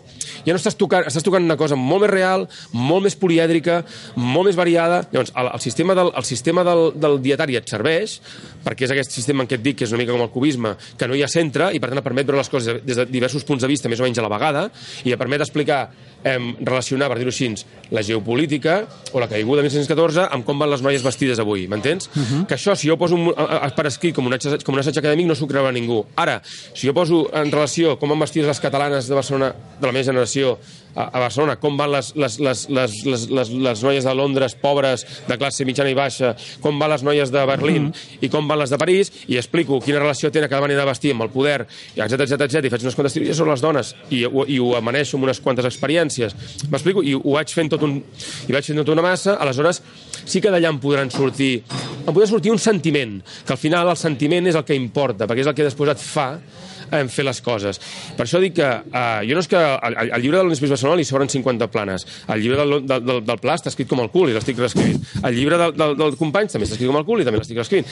ja 0.47 0.55
no 0.55 0.59
estàs 0.61 0.77
tocant, 0.79 1.07
estàs 1.09 1.25
tocant 1.27 1.45
una 1.45 1.57
cosa 1.61 1.79
molt 1.79 2.05
més 2.05 2.13
real, 2.13 2.47
molt 2.77 3.07
més 3.07 3.17
polièdrica, 3.19 3.81
molt 4.17 4.51
més 4.51 4.59
variada. 4.59 5.03
Llavors, 5.13 5.33
el, 5.37 5.51
el 5.55 5.65
sistema, 5.65 5.97
del, 5.99 6.13
el 6.17 6.29
sistema 6.29 6.65
del, 6.67 6.85
del 7.01 7.19
dietari 7.23 7.59
et 7.59 7.71
serveix, 7.71 8.19
perquè 8.65 8.87
és 8.87 8.95
aquest 8.95 9.17
sistema 9.17 9.45
en 9.45 9.51
què 9.51 9.59
et 9.59 9.65
dic 9.65 9.81
que 9.81 9.89
és 9.89 9.95
una 9.95 10.03
mica 10.03 10.15
com 10.15 10.25
el 10.25 10.33
cubisme, 10.35 10.77
que 10.99 11.09
no 11.11 11.19
hi 11.19 11.25
ha 11.25 11.31
centre, 11.31 11.71
i 11.75 11.81
per 11.83 11.91
tant 11.91 12.03
et 12.03 12.07
permet 12.07 12.29
veure 12.29 12.43
les 12.43 12.53
coses 12.53 12.83
des 12.85 13.03
de 13.03 13.09
diversos 13.11 13.47
punts 13.49 13.65
de 13.65 13.71
vista, 13.71 13.91
més 13.91 14.01
o 14.01 14.07
menys 14.07 14.21
a 14.21 14.27
la 14.27 14.33
vegada, 14.33 14.69
i 15.05 15.15
et 15.15 15.21
permet 15.21 15.43
explicar, 15.43 15.83
eh, 16.25 16.39
relacionar, 16.61 17.09
per 17.09 17.19
dir-ho 17.19 17.33
així, 17.33 17.51
la 17.91 18.03
geopolítica 18.07 18.85
o 19.13 19.21
la 19.21 19.29
caiguda 19.29 19.63
de 19.63 19.69
1914 19.69 20.29
amb 20.31 20.45
com 20.47 20.59
van 20.61 20.71
les 20.71 20.83
noies 20.85 21.03
vestides 21.03 21.41
avui, 21.41 21.67
m'entens? 21.69 22.11
Uh 22.15 22.23
-huh. 22.23 22.47
Que 22.47 22.55
això, 22.55 22.77
si 22.77 22.89
jo 22.89 22.97
poso 22.97 23.15
un, 23.15 23.33
a, 23.37 23.67
a, 23.67 23.71
per 23.71 23.87
escrit 23.87 24.15
com 24.15 24.27
un, 24.27 24.35
assaig, 24.35 24.63
com 24.63 24.75
un 24.75 24.81
assaig 24.81 24.99
acadèmic, 24.99 25.27
no 25.27 25.35
s'ho 25.35 25.47
creurà 25.47 25.73
ningú. 25.73 26.05
Ara, 26.17 26.41
si 26.45 26.87
jo 26.87 26.95
poso 26.95 27.31
en 27.33 27.51
relació 27.51 27.99
com 27.99 28.11
van 28.21 28.27
vestides 28.29 28.49
les 28.51 28.61
catalanes 28.61 29.09
de 29.09 29.15
Barcelona, 29.17 29.49
de 29.81 29.87
la 29.89 29.93
meva 29.93 30.05
generació, 30.05 30.59
a, 30.95 31.05
a 31.07 31.21
Barcelona, 31.23 31.55
com 31.63 31.77
van 31.79 31.93
les, 31.95 32.09
les, 32.19 32.37
les, 32.43 32.65
les, 32.69 32.95
les, 33.07 33.25
les, 33.31 33.51
les 33.65 33.83
noies 33.87 34.05
de 34.05 34.15
Londres 34.19 34.57
pobres, 34.59 35.05
de 35.29 35.37
classe 35.39 35.65
mitjana 35.65 35.91
i 35.93 35.95
baixa, 35.97 36.33
com 36.61 36.79
van 36.83 36.91
les 36.91 37.05
noies 37.07 37.31
de 37.31 37.45
Berlín 37.47 37.83
mm 37.85 37.93
-hmm. 37.93 38.19
i 38.27 38.29
com 38.29 38.49
van 38.49 38.59
les 38.59 38.71
de 38.71 38.79
París, 38.79 39.13
i 39.29 39.37
explico 39.37 39.81
quina 39.81 39.99
relació 40.01 40.31
tenen 40.31 40.49
cada 40.51 40.61
manera 40.61 40.81
de 40.81 40.87
vestir 40.91 41.13
amb 41.13 41.23
el 41.23 41.31
poder, 41.31 41.67
etc 41.97 42.21
etc 42.21 42.41
etc 42.43 42.65
i 42.65 42.71
faig 42.71 42.83
unes 42.83 42.95
quantes 42.95 43.13
teories 43.15 43.37
sobre 43.37 43.53
les 43.53 43.61
dones, 43.61 43.95
i, 44.11 44.25
ho- 44.25 44.45
i 44.47 44.59
ho 44.59 44.77
amaneixo 44.77 45.17
amb 45.17 45.25
unes 45.25 45.41
quantes 45.41 45.65
experiències. 45.65 46.35
M'explico? 46.71 47.03
I 47.03 47.15
ho 47.15 47.33
vaig 47.33 47.49
fent 47.55 47.71
tot 47.71 47.83
un... 47.83 48.03
I 48.49 48.53
vaig 48.53 48.65
fent 48.67 48.79
tota 48.79 48.93
una 48.93 49.03
massa, 49.03 49.35
aleshores 49.35 49.83
sí 50.25 50.41
que 50.41 50.51
d'allà 50.51 50.69
em 50.69 50.79
podran 50.81 51.11
sortir... 51.11 51.63
Em 52.07 52.13
podrà 52.15 52.27
sortir 52.27 52.51
un 52.51 52.59
sentiment, 52.59 53.23
que 53.47 53.53
al 53.53 53.59
final 53.59 53.89
el 53.89 53.97
sentiment 53.97 54.47
és 54.47 54.55
el 54.57 54.65
que 54.65 54.75
importa, 54.75 55.27
perquè 55.27 55.41
és 55.41 55.47
el 55.47 55.55
que 55.55 55.65
després 55.65 55.91
et 55.91 55.99
fa 55.99 56.39
en 56.97 57.09
fer 57.13 57.25
les 57.25 57.41
coses. 57.45 57.81
Per 58.17 58.25
això 58.27 58.41
dic 58.43 58.55
que 58.59 58.69
uh, 58.69 59.21
jo 59.27 59.35
no 59.39 59.41
és 59.45 59.49
que 59.51 59.57
al, 59.61 59.97
al 60.01 60.21
llibre 60.23 60.39
de 60.39 60.45
l'Unispaís 60.47 60.71
Barcelona 60.75 60.99
li 61.01 61.05
sobren 61.09 61.29
50 61.31 61.69
planes. 61.71 62.07
El 62.29 62.43
llibre 62.43 62.59
del, 62.63 62.87
del, 62.87 63.05
del, 63.07 63.23
del 63.27 63.39
Pla 63.43 63.55
està 63.59 63.71
escrit 63.73 63.89
com 63.91 64.01
el 64.05 64.11
cul 64.11 64.31
i 64.31 64.37
l'estic 64.37 64.59
reescrivint. 64.59 65.01
El 65.25 65.35
llibre 65.37 65.59
del, 65.61 65.75
del, 65.77 65.97
del 65.99 66.17
Companys 66.21 66.53
també 66.57 66.67
està 66.69 66.77
escrit 66.79 66.91
com 66.91 66.99
el 67.01 67.07
cul 67.09 67.23
i 67.23 67.27
també 67.29 67.41
l'estic 67.43 67.59
reescrivint. 67.61 67.89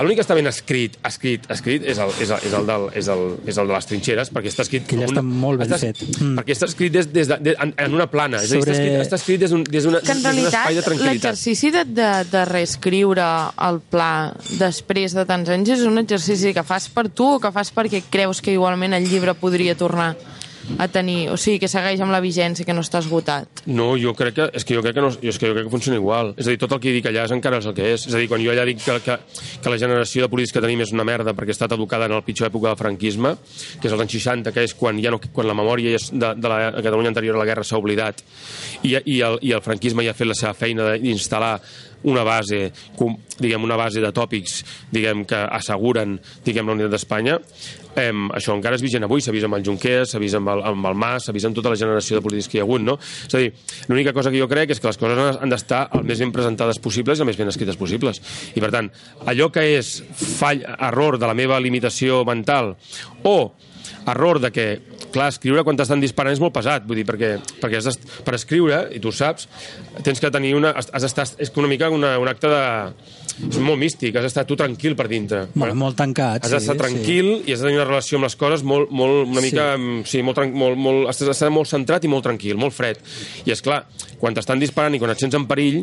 L'únic 0.00 0.20
que 0.20 0.24
està 0.24 0.34
ben 0.38 0.46
escrit, 0.50 0.96
escrit, 1.06 1.46
escrit 1.52 1.84
és 1.88 1.98
el, 2.02 2.10
és 2.20 2.30
el, 2.30 2.44
és 2.46 2.54
el, 2.56 2.66
del, 2.68 2.86
és 3.00 3.08
el, 3.12 3.24
és 3.50 3.58
el 3.60 3.68
de 3.70 3.74
les 3.76 3.86
trinxeres, 3.90 4.30
perquè 4.34 4.50
està 4.52 4.64
escrit... 4.66 4.86
Que 4.90 4.98
ja 5.00 5.06
com 5.08 5.14
està 5.14 5.22
molt 5.26 5.60
ben 5.60 5.68
està, 5.70 5.78
fet. 5.82 6.00
Mm. 6.20 6.36
Perquè 6.40 6.56
està 6.56 6.68
escrit 6.70 6.92
des, 6.94 7.08
des 7.12 7.28
de, 7.30 7.38
de, 7.50 7.54
en, 7.62 7.74
en 7.86 7.94
una 7.96 8.06
plana. 8.10 8.40
És 8.44 8.52
a 8.52 8.58
dir, 8.58 8.62
està 8.62 8.72
Sobre- 8.72 8.78
escrit, 8.78 9.00
està 9.06 9.18
escrit 9.20 9.40
des 9.44 9.50
d'un 9.54 9.64
des 9.64 9.84
d'una- 9.86 10.00
Que 10.04 10.12
en 10.12 10.20
espai 10.20 10.30
de 10.30 10.40
realitat 10.46 10.84
tranquil·litat. 10.88 11.10
l'exercici 11.30 11.70
de, 11.74 11.84
de, 11.84 12.10
de 12.30 12.44
reescriure 12.50 13.26
el 13.68 13.80
pla 13.92 14.10
després 14.60 15.14
de 15.16 15.24
tants 15.28 15.48
anys 15.52 15.68
és 15.76 15.84
un 15.88 15.98
exercici 16.00 16.52
que 16.56 16.62
fas 16.66 16.88
per 16.92 17.08
tu 17.10 17.26
o 17.36 17.40
que 17.42 17.50
fas 17.54 17.72
perquè 17.74 18.02
creus 18.10 18.19
que 18.42 18.52
igualment 18.52 18.94
el 18.94 19.08
llibre 19.08 19.34
podria 19.34 19.76
tornar 19.76 20.14
a 20.78 20.88
tenir, 20.88 21.30
o 21.30 21.36
sigui, 21.40 21.58
que 21.62 21.68
segueix 21.70 22.00
amb 22.04 22.12
la 22.12 22.20
vigència, 22.22 22.66
que 22.66 22.74
no 22.76 22.82
està 22.84 23.00
esgotat. 23.00 23.62
No, 23.66 23.94
jo 23.98 24.12
crec 24.16 24.36
que, 24.36 24.46
és 24.56 24.66
que 24.66 24.76
jo 24.76 24.82
crec 24.84 24.94
que, 24.96 25.02
no, 25.02 25.10
és 25.10 25.38
que 25.40 25.48
jo 25.48 25.56
crec 25.56 25.66
que 25.66 25.72
funciona 25.72 25.98
igual. 25.98 26.32
És 26.36 26.46
a 26.46 26.52
dir, 26.52 26.60
tot 26.60 26.74
el 26.76 26.82
que 26.82 26.92
dic 26.94 27.08
allà 27.10 27.24
és 27.26 27.34
encara 27.34 27.60
és 27.62 27.66
el 27.66 27.74
que 27.76 27.88
és. 27.94 28.06
És 28.06 28.14
a 28.14 28.20
dir, 28.20 28.28
quan 28.30 28.42
jo 28.44 28.52
allà 28.52 28.64
dic 28.68 28.82
que, 28.84 28.98
que, 29.04 29.16
que 29.64 29.72
la 29.72 29.80
generació 29.80 30.24
de 30.24 30.30
polítics 30.32 30.54
que 30.54 30.62
tenim 30.64 30.84
és 30.84 30.94
una 30.94 31.06
merda 31.08 31.34
perquè 31.36 31.54
ha 31.54 31.58
estat 31.58 31.74
educada 31.76 32.06
en 32.06 32.16
la 32.16 32.22
pitjor 32.26 32.50
època 32.50 32.70
del 32.70 32.80
franquisme, 32.80 33.34
que 33.80 33.90
és 33.90 33.96
els 33.96 34.04
anys 34.06 34.16
60, 34.18 34.54
que 34.54 34.66
és 34.68 34.76
quan, 34.78 35.00
ja 35.02 35.12
no, 35.12 35.20
quan 35.32 35.48
la 35.48 35.56
memòria 35.58 35.96
de, 35.98 36.32
de 36.36 36.54
la 36.54 36.60
Catalunya 36.78 37.14
anterior 37.14 37.38
a 37.38 37.42
la 37.42 37.48
guerra 37.48 37.66
s'ha 37.66 37.80
oblidat 37.80 38.22
i, 38.82 38.94
i, 38.94 39.20
el, 39.26 39.38
i 39.42 39.54
el 39.56 39.64
franquisme 39.64 40.04
ja 40.06 40.14
ha 40.14 40.18
fet 40.18 40.28
la 40.28 40.38
seva 40.38 40.54
feina 40.56 40.92
d'instal·lar 40.94 41.56
una 42.02 42.22
base, 42.24 42.70
diguem, 43.38 43.64
una 43.64 43.76
base 43.76 44.00
de 44.00 44.08
tòpics 44.12 44.60
diguem, 44.92 45.26
que 45.28 45.36
asseguren 45.36 46.16
diguem, 46.46 46.68
la 46.68 46.76
unitat 46.78 46.94
d'Espanya, 46.94 47.36
em, 47.96 48.28
això 48.36 48.54
encara 48.54 48.76
és 48.78 48.82
vigent 48.84 49.04
avui, 49.04 49.20
s'ha 49.20 49.32
vist 49.34 49.46
amb 49.48 49.56
el 49.58 49.64
Junqueras, 49.66 50.12
s'ha 50.12 50.20
vist 50.22 50.36
amb 50.38 50.48
el, 50.52 50.62
amb 50.70 50.86
el 50.90 50.94
Mas, 50.94 51.24
s'ha 51.26 51.32
vist 51.32 51.46
amb 51.48 51.56
tota 51.56 51.72
la 51.72 51.78
generació 51.80 52.18
de 52.18 52.22
polítics 52.22 52.48
que 52.48 52.58
hi 52.58 52.60
ha 52.60 52.66
hagut, 52.66 52.82
no? 52.86 52.98
És 53.26 53.34
a 53.34 53.38
dir, 53.42 53.52
l'única 53.88 54.12
cosa 54.16 54.30
que 54.30 54.38
jo 54.40 54.48
crec 54.48 54.70
és 54.70 54.80
que 54.80 54.86
les 54.90 55.00
coses 55.00 55.40
han- 55.40 55.50
d'estar 55.50 55.88
el 55.98 56.04
més 56.04 56.18
ben 56.22 56.32
presentades 56.32 56.78
possibles 56.78 57.18
i 57.18 57.22
el 57.24 57.26
més 57.26 57.36
ben 57.40 57.48
escrites 57.48 57.76
possibles. 57.76 58.22
I, 58.54 58.60
per 58.60 58.70
tant, 58.70 58.90
allò 59.26 59.50
que 59.52 59.64
és 59.78 60.02
fall, 60.38 60.62
error 60.78 61.18
de 61.18 61.26
la 61.26 61.34
meva 61.34 61.58
limitació 61.60 62.24
mental 62.24 62.76
o 63.24 63.52
error 64.06 64.38
de 64.40 64.50
que, 64.52 64.66
clar, 65.12 65.28
escriure 65.32 65.64
quan 65.66 65.76
t'estan 65.76 66.00
disparant 66.00 66.32
és 66.34 66.40
molt 66.42 66.54
pesat, 66.54 66.86
vull 66.88 67.00
dir, 67.00 67.06
perquè, 67.08 67.34
perquè 67.60 67.80
has 67.80 67.98
per 68.24 68.34
escriure, 68.38 68.84
i 68.94 69.00
tu 69.02 69.12
saps, 69.12 69.48
tens 70.04 70.20
que 70.20 70.30
tenir 70.30 70.54
una... 70.54 70.70
Has. 70.70 70.90
És 71.38 71.52
una 71.56 71.68
mica 71.68 71.90
una, 71.90 72.16
un 72.18 72.28
acte 72.30 72.48
de... 72.48 72.62
És 73.48 73.58
molt 73.62 73.80
místic, 73.80 74.16
has 74.16 74.26
d'estar 74.26 74.44
tu 74.48 74.56
tranquil 74.58 74.96
per 74.98 75.06
dintre. 75.10 75.44
Molt, 75.60 75.76
molt 75.78 75.98
tancat, 75.98 76.44
Has 76.44 76.54
d'estar 76.54 76.76
sí, 76.76 76.82
tranquil 76.82 77.30
i 77.46 77.54
has 77.54 77.62
de 77.62 77.68
tenir 77.68 77.80
una 77.80 77.88
relació 77.88 78.18
amb 78.18 78.28
les 78.28 78.36
coses 78.40 78.64
molt, 78.66 78.90
molt 78.90 79.28
una 79.28 79.44
mica, 79.44 79.66
sí, 79.76 80.16
sí 80.16 80.24
molt, 80.26 80.42
molt, 80.52 80.80
molt, 80.80 81.08
has 81.10 81.22
d'estar 81.24 81.52
molt 81.54 81.70
centrat 81.70 82.04
i 82.04 82.10
molt 82.12 82.26
tranquil, 82.26 82.58
molt 82.60 82.76
fred. 82.76 83.00
I 83.46 83.54
és 83.54 83.64
clar, 83.64 83.84
quan 84.20 84.36
t'estan 84.36 84.60
disparant 84.62 84.96
i 84.96 85.02
quan 85.02 85.14
et 85.14 85.22
sents 85.22 85.38
en 85.38 85.46
perill, 85.50 85.82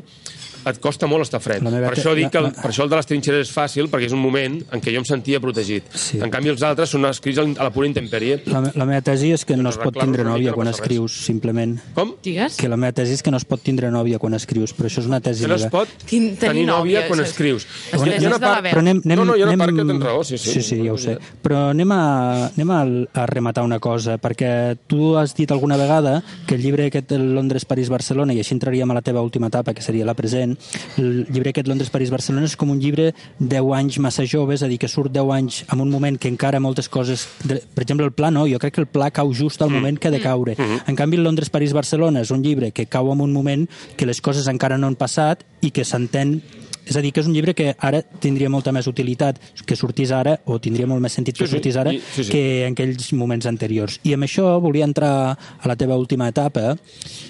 et 0.70 0.80
costa 0.80 1.07
molt 1.07 1.24
estar 1.26 1.39
fred. 1.41 1.63
Per 1.63 1.72
te- 1.93 2.01
això 2.01 2.13
dic 2.15 2.30
que 2.32 2.38
el, 2.39 2.43
la- 2.49 2.51
per 2.61 2.72
això 2.72 2.84
el 2.84 2.89
de 2.89 2.95
les 2.99 3.05
trinxeres 3.09 3.47
és 3.47 3.53
fàcil, 3.53 3.89
perquè 3.89 4.05
és 4.09 4.13
un 4.13 4.20
moment 4.22 4.59
en 4.72 4.82
què 4.82 4.91
jo 4.93 4.99
em 5.01 5.05
sentia 5.05 5.39
protegit. 5.39 5.84
Sí. 5.93 6.20
En 6.22 6.30
canvi, 6.34 6.49
els 6.49 6.63
altres 6.63 6.89
són 6.89 7.05
escrits 7.05 7.39
a 7.39 7.45
la 7.63 7.70
pura 7.72 7.88
intempèrie. 7.88 8.41
La, 8.45 8.61
la 8.76 8.86
meva 8.86 9.01
tesi 9.01 9.32
és 9.32 9.45
que 9.45 9.55
no 9.57 9.70
es 9.70 9.78
pot 9.78 9.95
tindre 9.97 10.24
nòvia 10.28 10.51
no 10.51 10.55
quan 10.55 10.68
passa 10.68 10.82
res. 10.82 10.86
escrius, 10.88 11.18
simplement. 11.26 11.78
Com? 11.95 12.15
Digues? 12.24 12.57
Que 12.57 12.70
la 12.70 12.78
meva 12.78 12.91
tesi 12.93 13.13
és 13.18 13.24
que 13.24 13.32
no 13.32 13.38
es 13.38 13.45
pot 13.45 13.61
tindre 13.63 13.91
nòvia 13.91 14.20
quan 14.20 14.34
escrius, 14.34 14.74
però 14.76 14.88
això 14.91 14.99
és 15.03 15.07
una 15.07 15.20
tesi 15.22 15.43
Que 15.43 15.47
no 15.51 15.55
es 15.55 15.65
pot 15.72 15.88
tenir 16.05 16.36
tenir 16.38 16.65
nòvia 16.68 17.01
nòvia, 17.01 17.07
quan 17.07 17.20
és- 17.22 17.30
escrius. 17.30 17.65
Hi 17.93 17.95
ha- 17.95 18.03
que 18.03 18.09
hi 18.09 18.13
ha 18.13 18.18
és 18.18 18.26
una 18.28 18.38
de 18.39 18.45
part-. 18.45 18.72
Però 18.72 18.80
anem, 18.80 19.01
anem, 19.05 19.18
No, 19.18 19.26
no, 19.26 19.36
hi 19.36 19.41
ha 19.41 19.45
una 19.45 19.53
anem... 19.53 19.59
part 19.65 19.76
que 19.78 19.86
tens 19.93 20.03
raó, 20.03 20.24
sí, 20.24 20.38
sí. 20.38 20.51
Sí, 20.53 20.61
sí, 20.61 20.82
ja 20.86 20.93
ho 20.93 20.97
sé. 20.97 21.18
Però 21.43 21.70
anem 21.72 21.91
a, 21.91 22.01
anem 22.47 22.72
a, 22.72 22.82
a 23.22 23.26
rematar 23.30 23.63
una 23.63 23.80
cosa, 23.80 24.18
perquè 24.18 24.78
tu 24.88 25.15
has 25.18 25.34
dit 25.36 25.51
alguna 25.51 25.78
vegada 25.78 26.24
que 26.47 26.55
el 26.55 26.61
llibre 26.61 26.88
aquest 26.88 27.11
el 27.13 27.34
Londres, 27.36 27.65
París, 27.65 27.89
Barcelona, 27.89 28.34
i 28.34 28.39
així 28.39 28.53
entraríem 28.55 28.89
a 28.91 28.93
la 28.97 29.01
teva 29.01 29.22
última 29.22 29.47
etapa, 29.47 29.74
que 29.74 29.82
seria 29.82 30.05
la 30.05 30.13
present, 30.13 30.56
el 30.97 31.25
llibre 31.29 31.51
aquest 31.51 31.67
Londres, 31.67 31.91
París, 31.93 32.11
Barcelona 32.13 32.47
és 32.49 32.55
com 32.59 32.71
un 32.73 32.79
llibre 32.81 33.11
10 33.39 33.71
anys 33.77 33.99
massa 34.03 34.25
jove, 34.27 34.55
és 34.55 34.63
a 34.63 34.69
dir, 34.71 34.79
que 34.81 34.89
surt 34.91 35.13
10 35.13 35.33
anys 35.35 35.61
en 35.71 35.81
un 35.83 35.91
moment 35.93 36.17
que 36.17 36.31
encara 36.31 36.61
moltes 36.63 36.89
coses... 36.89 37.27
De, 37.43 37.59
per 37.75 37.85
exemple, 37.85 38.07
el 38.07 38.15
pla 38.17 38.31
no, 38.33 38.47
jo 38.49 38.59
crec 38.61 38.77
que 38.77 38.83
el 38.85 38.89
pla 38.91 39.11
cau 39.11 39.33
just 39.33 39.61
al 39.61 39.73
moment 39.73 39.99
que 39.99 40.09
ha 40.09 40.13
de 40.13 40.21
caure. 40.23 40.57
En 40.57 40.95
canvi, 40.99 41.19
el 41.19 41.27
Londres, 41.27 41.51
París, 41.53 41.75
Barcelona 41.77 42.23
és 42.25 42.31
un 42.33 42.43
llibre 42.45 42.71
que 42.71 42.87
cau 42.89 43.11
en 43.13 43.21
un 43.21 43.33
moment 43.33 43.67
que 43.97 44.09
les 44.09 44.21
coses 44.21 44.47
encara 44.51 44.77
no 44.77 44.89
han 44.89 44.97
passat 44.99 45.45
i 45.61 45.71
que 45.71 45.85
s'entén 45.87 46.39
és 46.88 46.95
a 46.95 47.01
dir, 47.03 47.11
que 47.13 47.19
és 47.21 47.27
un 47.27 47.33
llibre 47.35 47.53
que 47.53 47.75
ara 47.79 48.01
tindria 48.01 48.49
molta 48.49 48.71
més 48.71 48.88
utilitat 48.88 49.39
que 49.65 49.75
sortís 49.75 50.11
ara, 50.15 50.38
o 50.45 50.57
tindria 50.59 50.88
molt 50.88 51.01
més 51.03 51.13
sentit 51.13 51.35
que 51.38 51.45
Sí, 51.45 51.51
sí, 51.51 51.55
sortís 51.57 51.75
ara, 51.77 51.93
i- 51.93 51.99
sí, 52.15 52.23
sí. 52.23 52.31
que 52.31 52.43
en 52.65 52.73
aquells 52.73 53.11
moments 53.13 53.45
anteriors. 53.45 53.99
I 54.03 54.13
amb 54.13 54.23
això 54.23 54.59
volia 54.61 54.85
entrar 54.85 55.38
a 55.59 55.67
la 55.67 55.75
teva 55.75 55.97
última 55.97 56.27
etapa, 56.29 56.77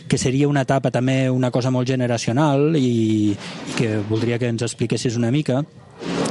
que 0.07 0.17
seria 0.17 0.47
una 0.47 0.61
etapa 0.61 0.91
també 0.91 1.29
una 1.29 1.49
cosa 1.51 1.71
molt 1.71 1.87
generacional 1.87 2.75
i, 2.77 3.33
i 3.33 3.77
que 3.77 3.97
voldria 4.09 4.37
que 4.39 4.47
ens 4.47 4.61
expliquessis 4.61 5.17
una 5.17 5.31
mica, 5.31 5.63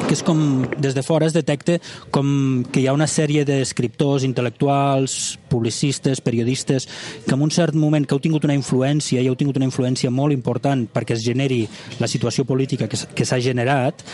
que 0.07 0.15
és 0.15 0.23
com, 0.23 0.39
des 0.79 0.95
de 0.95 1.03
fora 1.03 1.27
es 1.27 1.35
detecta 1.35 1.79
com 2.15 2.65
que 2.73 2.83
hi 2.83 2.87
ha 2.87 2.95
una 2.95 3.09
sèrie 3.11 3.45
d'escriptors, 3.49 4.27
intel·lectuals, 4.27 5.37
publicistes, 5.51 6.23
periodistes, 6.23 6.87
que 7.27 7.35
en 7.35 7.43
un 7.43 7.51
cert 7.51 7.75
moment 7.75 8.07
que 8.07 8.15
heu 8.15 8.23
tingut 8.23 8.47
una 8.47 8.57
influència, 8.57 9.21
i 9.21 9.31
heu 9.31 9.39
tingut 9.39 9.59
una 9.59 9.69
influència 9.69 10.13
molt 10.15 10.35
important 10.37 10.87
perquè 10.93 11.17
es 11.17 11.25
generi 11.27 11.65
la 12.01 12.11
situació 12.11 12.47
política 12.47 12.89
que, 12.89 13.27
s'ha 13.27 13.41
generat, 13.43 14.05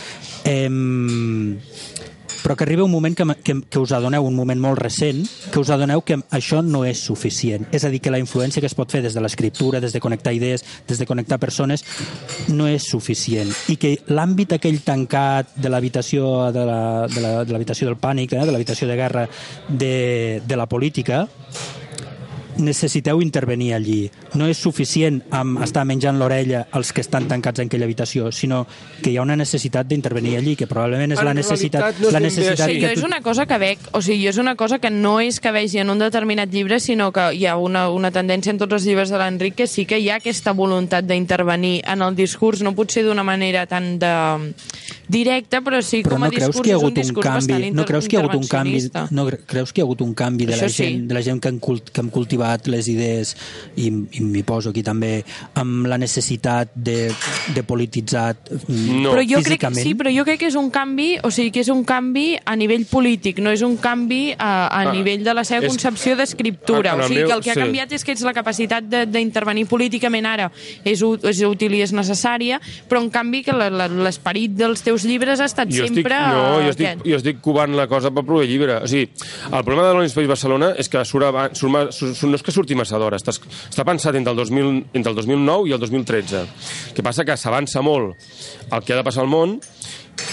eh, 0.45 0.69
però 2.43 2.55
que 2.59 2.65
arriba 2.65 2.83
un 2.83 2.91
moment 2.91 3.15
que, 3.15 3.23
que, 3.43 3.55
que 3.69 3.79
us 3.79 3.93
adoneu, 3.95 4.25
un 4.27 4.35
moment 4.35 4.59
molt 4.59 4.77
recent, 4.81 5.23
que 5.51 5.59
us 5.61 5.69
adoneu 5.71 6.01
que 6.03 6.17
això 6.35 6.61
no 6.61 6.83
és 6.85 6.99
suficient. 6.99 7.65
És 7.71 7.85
a 7.87 7.89
dir, 7.89 8.01
que 8.03 8.11
la 8.11 8.19
influència 8.19 8.59
que 8.61 8.67
es 8.67 8.75
pot 8.75 8.91
fer 8.91 9.01
des 9.01 9.15
de 9.15 9.21
l'escriptura, 9.23 9.79
des 9.79 9.93
de 9.95 10.01
connectar 10.03 10.33
idees, 10.35 10.63
des 10.87 10.99
de 10.99 11.05
connectar 11.07 11.39
persones, 11.39 11.85
no 12.49 12.67
és 12.67 12.83
suficient. 12.83 13.49
I 13.71 13.77
que 13.79 13.95
l'àmbit 14.11 14.53
aquell 14.59 14.81
tancat 14.83 15.55
de 15.55 15.69
l'habitació 15.71 16.51
de 16.51 16.65
la- 16.67 17.07
de 17.07 17.21
la- 17.21 17.45
de 17.45 17.53
l'habitació 17.53 17.87
del 17.87 17.97
pànic, 17.97 18.33
eh, 18.33 18.45
de 18.45 18.51
l'habitació 18.51 18.87
de 18.87 18.95
guerra 18.95 19.27
de, 19.69 20.41
de 20.45 20.55
la 20.57 20.67
política, 20.67 21.27
necessiteu 22.57 23.21
intervenir 23.21 23.73
allí. 23.73 24.11
No 24.35 24.47
és 24.47 24.57
suficient 24.57 25.21
amb 25.31 25.61
estar 25.63 25.83
menjant 25.85 26.17
l'orella 26.19 26.67
als 26.71 26.91
que 26.93 27.01
estan 27.01 27.27
tancats 27.27 27.59
en 27.59 27.67
aquella 27.67 27.85
habitació, 27.85 28.31
sinó 28.31 28.65
que 29.01 29.11
hi 29.11 29.17
ha 29.17 29.21
una 29.25 29.35
necessitat 29.35 29.87
d'intervenir 29.87 30.37
allí, 30.37 30.55
que 30.55 30.67
probablement 30.67 31.11
és 31.13 31.19
En 31.19 31.25
la 31.25 31.33
necessitat, 31.33 31.99
no 31.99 32.07
és 32.07 32.13
la 32.13 32.19
necessitat. 32.19 32.69
Sí, 32.69 32.79
jo 32.81 32.87
que 32.87 32.93
és 32.93 32.99
tu... 33.01 33.05
una 33.05 33.21
cosa 33.21 33.45
que 33.45 33.57
veig, 33.57 33.79
o 33.91 34.01
sigui, 34.01 34.23
jo 34.25 34.29
és 34.29 34.37
una 34.37 34.55
cosa 34.55 34.79
que 34.79 34.89
no 34.89 35.19
és 35.19 35.39
que 35.39 35.51
vegi 35.51 35.79
en 35.79 35.89
un 35.89 35.99
determinat 35.99 36.49
llibre, 36.51 36.79
sinó 36.79 37.11
que 37.11 37.29
hi 37.33 37.45
ha 37.45 37.57
una, 37.57 37.89
una 37.89 38.11
tendència 38.11 38.51
en 38.51 38.57
tots 38.61 38.73
els 38.73 38.85
llibres 38.85 39.09
de 39.09 39.17
l'Enric 39.17 39.55
que 39.55 39.67
sí 39.67 39.85
que 39.85 39.99
hi 39.99 40.09
ha 40.09 40.17
aquesta 40.21 40.51
voluntat 40.53 41.05
d'intervenir 41.05 41.81
en 41.87 42.01
el 42.01 42.15
discurs, 42.15 42.61
no 42.61 42.73
potser 42.75 43.03
d'una 43.05 43.23
manera 43.23 43.65
tan 43.65 43.97
de 43.99 44.13
directa, 45.07 45.61
però 45.61 45.81
sí 45.81 46.01
però 46.03 46.15
com 46.17 46.23
a 46.23 46.27
no 46.27 46.31
creus 46.33 46.55
discurs 46.55 46.63
que 46.63 46.69
hi 46.69 46.73
ha 46.73 46.77
és 46.77 46.81
un 46.81 46.85
hagut 46.87 46.97
un 46.97 47.01
discurs 47.01 47.27
canvi 47.27 47.71
no 47.71 47.85
creus 47.85 48.07
que 48.07 48.15
hi 48.15 48.19
ha 48.19 48.23
hagut 48.23 48.35
un 48.39 48.47
canvi 48.47 48.75
intervencionista. 48.77 49.07
no 49.11 49.25
cre- 49.27 49.39
creus 49.45 49.73
que 49.73 49.79
hi 49.79 49.83
ha 49.83 49.85
hagut 49.85 50.01
un 50.01 50.13
canvi 50.13 50.45
de 50.45 50.55
la, 50.55 50.63
Això 50.63 50.69
sí. 50.69 50.83
gent, 50.83 51.07
de 51.07 51.13
la 51.13 51.21
gent 51.21 51.41
que, 51.43 51.51
cult, 51.59 51.89
que 51.91 52.01
hem 52.01 52.09
cultivat 52.09 52.42
les 52.71 52.87
idees 52.91 53.35
i, 53.75 53.87
i 53.89 54.21
m'hi 54.23 54.43
poso 54.47 54.69
aquí 54.73 54.83
també 54.83 55.23
amb 55.59 55.87
la 55.89 55.97
necessitat 55.97 56.71
de, 56.75 57.11
de 57.55 57.63
polititzar 57.63 58.35
mm, 58.67 59.01
No. 59.03 59.11
però 59.13 59.21
jo 59.23 59.39
crec, 59.39 59.45
físicament 59.59 59.83
sí, 59.83 59.93
però 59.99 60.11
jo 60.13 60.23
crec 60.27 60.39
que 60.43 60.47
és 60.51 60.55
un 60.59 60.69
canvi, 60.71 61.17
o 61.23 61.29
sigui, 61.31 61.51
que 61.51 61.61
és 61.63 61.69
un 61.73 61.83
canvi 61.87 62.37
a 62.45 62.55
nivell 62.59 62.85
polític, 62.89 63.39
no 63.43 63.51
és 63.51 63.61
un 63.65 63.75
canvi 63.77 64.33
a, 64.37 64.67
a 64.67 64.81
Ah, 64.83 64.91
nivell 64.93 65.23
de 65.23 65.33
la 65.33 65.43
seva 65.47 65.63
és- 65.65 65.69
concepció 65.71 66.15
d'escriptura. 66.19 66.93
En 66.93 67.01
O 67.01 67.07
sigui, 67.07 67.23
que 67.25 67.31
el 67.33 67.41
que 67.43 67.51
ha 67.51 67.55
sí. 67.55 67.59
canviat 67.61 67.91
és 67.95 68.03
que 68.03 68.11
és 68.11 68.21
la 68.25 68.33
capacitat 68.35 68.83
de- 68.83 69.05
d'intervenir 69.07 69.65
políticament 69.67 70.25
ara 70.27 70.49
és, 70.83 71.01
és 71.01 71.41
útil 71.47 71.73
i 71.77 71.81
és 71.85 71.93
necessària, 71.95 72.59
però 72.89 73.01
en 73.03 73.09
canvi 73.13 73.43
que 73.43 73.53
l'esperit 73.53 74.51
dels 74.57 74.81
teus 74.83 75.03
llibres 75.07 75.39
ha 75.39 75.45
estat 75.49 75.69
jo 75.71 75.83
estic, 75.85 76.01
sempre 76.03 76.19
no, 76.19 76.43
jo 76.59 76.67
eh, 76.67 76.69
estic, 76.73 76.87
aquest. 76.87 77.05
jo 77.07 77.19
estic 77.21 77.41
covant 77.41 77.75
la 77.77 77.87
cosa 77.87 78.11
per 78.11 78.23
provar 78.27 78.45
llibre. 78.49 78.77
O 78.83 78.87
sigui, 78.87 79.09
el 79.51 79.63
problema 79.63 79.87
de 79.87 79.93
l'Onis 79.97 80.13
País 80.17 80.27
Barcelona 80.27 80.73
és 80.77 80.89
que 80.89 81.03
surt, 81.05 81.25
abans, 81.29 81.57
surt, 81.57 81.91
surt, 81.95 82.15
surt, 82.19 82.32
no 82.33 82.39
és 82.39 82.45
que 82.45 82.53
surti 82.55 82.73
massa 82.77 82.97
d'hora, 82.97 83.19
està, 83.21 83.35
està 83.35 83.85
pensat 83.85 84.17
entre 84.17 84.33
el, 84.33 84.39
2000, 84.41 84.71
entre 84.97 85.13
el 85.13 85.19
2009 85.19 85.69
i 85.69 85.75
el 85.77 85.81
2013. 85.83 86.41
El 86.41 86.97
que 86.97 87.05
passa 87.05 87.25
que 87.27 87.37
s'avança 87.37 87.85
molt 87.85 88.17
el 88.73 88.81
que 88.81 88.95
ha 88.95 88.97
de 88.97 89.05
passar 89.05 89.21
al 89.21 89.29
món, 89.29 89.59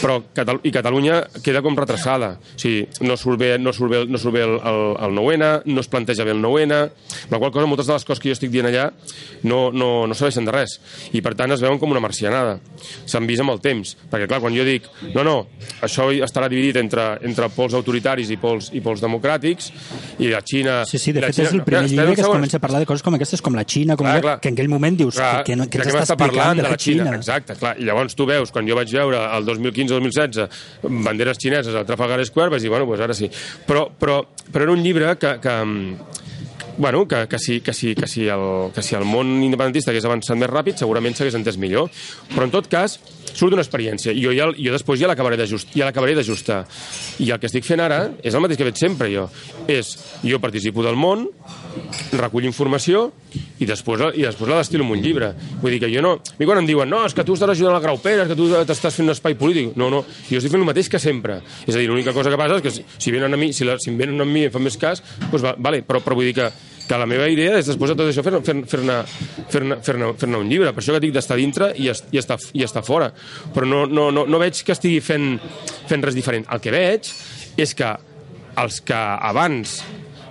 però 0.00 0.18
Catal 0.34 0.60
i 0.64 0.72
Catalunya 0.74 1.20
queda 1.44 1.62
com 1.62 1.76
retrasada. 1.78 2.32
O 2.40 2.60
sigui, 2.60 2.86
no 3.06 3.16
surt 3.20 3.40
bé, 3.40 3.50
no 3.58 3.72
surt 3.76 3.92
bé, 3.92 4.02
no 4.08 4.20
surt 4.20 4.34
bé 4.36 4.44
el, 4.46 4.56
el, 4.56 4.80
el 5.06 5.16
9-N, 5.16 5.50
no 5.70 5.84
es 5.84 5.90
planteja 5.92 6.26
bé 6.26 6.34
el 6.36 6.42
9-N, 6.42 6.80
amb 6.80 7.34
la 7.34 7.40
qual 7.42 7.52
cosa 7.54 7.68
moltes 7.70 7.90
de 7.90 7.96
les 7.96 8.06
coses 8.08 8.22
que 8.22 8.30
jo 8.30 8.36
estic 8.36 8.52
dient 8.52 8.68
allà 8.70 8.90
no, 9.42 9.70
no, 9.72 9.90
no 10.08 10.16
serveixen 10.16 10.48
de 10.48 10.54
res. 10.54 10.78
I 11.16 11.22
per 11.24 11.34
tant 11.38 11.54
es 11.54 11.62
veuen 11.64 11.80
com 11.80 11.92
una 11.92 12.02
marcianada. 12.02 12.58
S'han 13.08 13.28
vist 13.28 13.44
amb 13.44 13.54
el 13.54 13.62
temps. 13.64 13.96
Perquè 14.10 14.28
clar, 14.30 14.40
quan 14.44 14.56
jo 14.56 14.66
dic 14.66 14.88
no, 15.14 15.24
no, 15.26 15.36
això 15.84 16.10
estarà 16.12 16.48
dividit 16.52 16.80
entre, 16.80 17.12
entre 17.26 17.50
pols 17.54 17.76
autoritaris 17.78 18.30
i 18.34 18.38
pols, 18.40 18.70
i 18.76 18.82
pols 18.84 19.02
democràtics, 19.04 19.70
i 20.20 20.30
la 20.32 20.42
Xina... 20.46 20.80
Sí, 20.88 21.00
sí, 21.00 21.14
de 21.16 21.24
fet 21.24 21.36
Xina, 21.40 21.48
és 21.48 21.56
el 21.56 21.64
primer 21.66 21.86
llibre 21.88 22.16
que 22.16 22.24
es 22.24 22.30
comença 22.30 22.60
a 22.60 22.62
parlar 22.62 22.82
de 22.82 22.88
coses 22.88 23.04
com 23.06 23.16
aquestes, 23.16 23.42
com 23.44 23.56
la 23.56 23.64
Xina, 23.68 23.96
com 23.96 24.06
Clar, 24.06 24.16
que, 24.16 24.26
clar. 24.26 24.36
que 24.40 24.50
en 24.50 24.58
aquell 24.58 24.70
moment 24.72 24.96
dius 24.98 25.18
Clar, 25.18 25.44
que, 25.46 25.56
no, 25.56 25.66
que 25.70 25.80
ja 25.80 25.84
ens 25.84 25.92
que 25.92 26.04
està 26.04 26.16
explicant 26.16 26.60
de 26.60 26.66
la 26.66 26.78
Xina. 26.80 27.14
Exacte, 27.16 27.56
clar. 27.60 27.74
I 27.80 27.88
llavors 27.88 28.16
tu 28.18 28.26
veus, 28.28 28.52
quan 28.54 28.68
jo 28.68 28.78
vaig 28.78 28.92
veure 28.94 29.22
el 29.36 29.46
2015-2016 29.70 30.48
banderes 31.04 31.38
xineses 31.40 31.74
al 31.74 31.86
Trafalgar 31.88 32.24
Square, 32.26 32.50
vaig 32.50 32.62
dir, 32.62 32.70
bueno, 32.72 32.86
pues 32.86 33.00
ara 33.00 33.14
sí. 33.16 33.30
Però, 33.66 33.88
però, 33.90 34.22
però 34.50 34.66
era 34.68 34.72
un 34.72 34.82
llibre 34.82 35.16
que, 35.18 35.36
que, 35.40 35.56
bueno, 36.80 37.06
que, 37.06 37.26
que, 37.28 37.38
si, 37.38 37.60
que, 37.60 37.72
si, 37.72 37.94
que, 37.94 38.06
si 38.06 38.26
el, 38.28 38.70
que 38.74 38.82
si 38.82 38.94
el 38.96 39.04
món 39.04 39.42
independentista 39.44 39.90
hagués 39.92 40.06
avançat 40.08 40.38
més 40.40 40.48
ràpid, 40.50 40.78
segurament 40.80 41.16
s'hagués 41.16 41.36
entès 41.36 41.58
millor. 41.60 41.90
Però, 42.32 42.46
en 42.46 42.54
tot 42.54 42.70
cas, 42.72 42.98
surt 43.34 43.52
d'una 43.52 43.60
experiència. 43.64 44.14
Jo, 44.16 44.32
ja, 44.36 44.48
jo 44.56 44.72
després 44.72 45.00
ja 45.02 45.10
l'acabaré 45.10 45.36
d'ajust- 45.36 45.74
ja 45.76 45.84
d'ajustar. 46.16 46.62
I 47.20 47.30
el 47.30 47.38
que 47.42 47.50
estic 47.50 47.66
fent 47.68 47.82
ara 47.84 48.00
és 48.22 48.34
el 48.34 48.40
mateix 48.40 48.58
que 48.58 48.64
veig 48.70 48.80
sempre 48.80 49.10
jo. 49.12 49.28
És, 49.68 49.92
jo 50.24 50.40
participo 50.40 50.82
del 50.86 50.96
món, 50.96 51.28
recull 52.16 52.48
informació 52.48 53.10
i 53.60 53.68
després, 53.68 54.02
i 54.16 54.24
després 54.24 54.48
la 54.48 54.60
destilo 54.62 54.84
en 54.86 54.94
un 54.94 55.02
llibre. 55.04 55.30
Vull 55.60 55.74
dir 55.76 55.82
que 55.82 55.90
jo 55.92 56.02
no... 56.04 56.14
A 56.20 56.38
mi 56.40 56.48
quan 56.48 56.62
em 56.62 56.68
diuen 56.68 56.88
no, 56.90 57.02
és 57.06 57.14
que 57.16 57.24
tu 57.26 57.36
estàs 57.36 57.52
ajudant 57.52 57.76
la 57.76 57.82
Graupera, 57.84 58.24
és 58.24 58.32
que 58.32 58.38
tu 58.38 58.48
t'estàs 58.48 58.96
fent 58.96 59.08
un 59.08 59.14
espai 59.14 59.36
polític. 59.38 59.74
No, 59.80 59.90
no, 59.92 60.02
jo 60.30 60.40
estic 60.40 60.54
fent 60.54 60.64
el 60.64 60.68
mateix 60.68 60.88
que 60.92 61.00
sempre. 61.02 61.40
És 61.66 61.74
a 61.74 61.78
dir, 61.78 61.86
l'única 61.90 62.14
cosa 62.16 62.32
que 62.32 62.40
passa 62.40 62.56
és 62.56 62.64
que 62.64 62.72
si, 62.72 62.84
si 62.96 63.12
venen 63.12 63.36
a 63.36 63.40
mi, 63.40 63.52
si, 63.56 63.68
la, 63.68 63.76
si 63.82 63.92
em 63.92 64.00
venen 64.00 64.24
a 64.24 64.28
mi 64.28 64.46
i 64.46 64.48
em 64.48 64.54
fan 64.54 64.64
més 64.64 64.80
cas, 64.80 65.04
doncs 65.26 65.44
va, 65.44 65.54
vale, 65.60 65.82
però, 65.86 66.00
però 66.04 66.16
vull 66.16 66.30
dir 66.30 66.36
que, 66.40 66.48
que 66.88 67.00
la 67.02 67.08
meva 67.10 67.28
idea 67.30 67.58
és 67.60 67.68
després 67.68 67.92
de 67.92 67.98
tot 68.00 68.08
això 68.08 68.24
fer-ne 68.24 68.40
fer, 68.46 68.56
fer, 68.64 68.80
fer, 68.80 68.96
fer, 69.52 69.62
fer, 69.90 69.98
fer 70.24 70.30
un 70.40 70.48
llibre. 70.48 70.72
Per 70.72 70.82
això 70.82 70.96
que 70.96 71.04
dic 71.04 71.12
d'estar 71.18 71.36
dintre 71.38 71.70
i, 71.76 71.90
es, 71.92 72.00
i, 72.14 72.22
estar, 72.22 72.40
i 72.56 72.64
estar 72.64 72.84
fora. 72.86 73.12
Però 73.52 73.68
no, 73.68 73.84
no, 73.84 74.08
no, 74.14 74.24
no 74.24 74.40
veig 74.40 74.64
que 74.64 74.72
estigui 74.72 75.04
fent, 75.04 75.34
fent 75.90 76.08
res 76.08 76.16
diferent. 76.16 76.48
El 76.48 76.64
que 76.64 76.72
veig 76.72 77.12
és 77.60 77.76
que 77.76 77.92
els 78.60 78.80
que 78.88 78.96
abans 78.96 79.82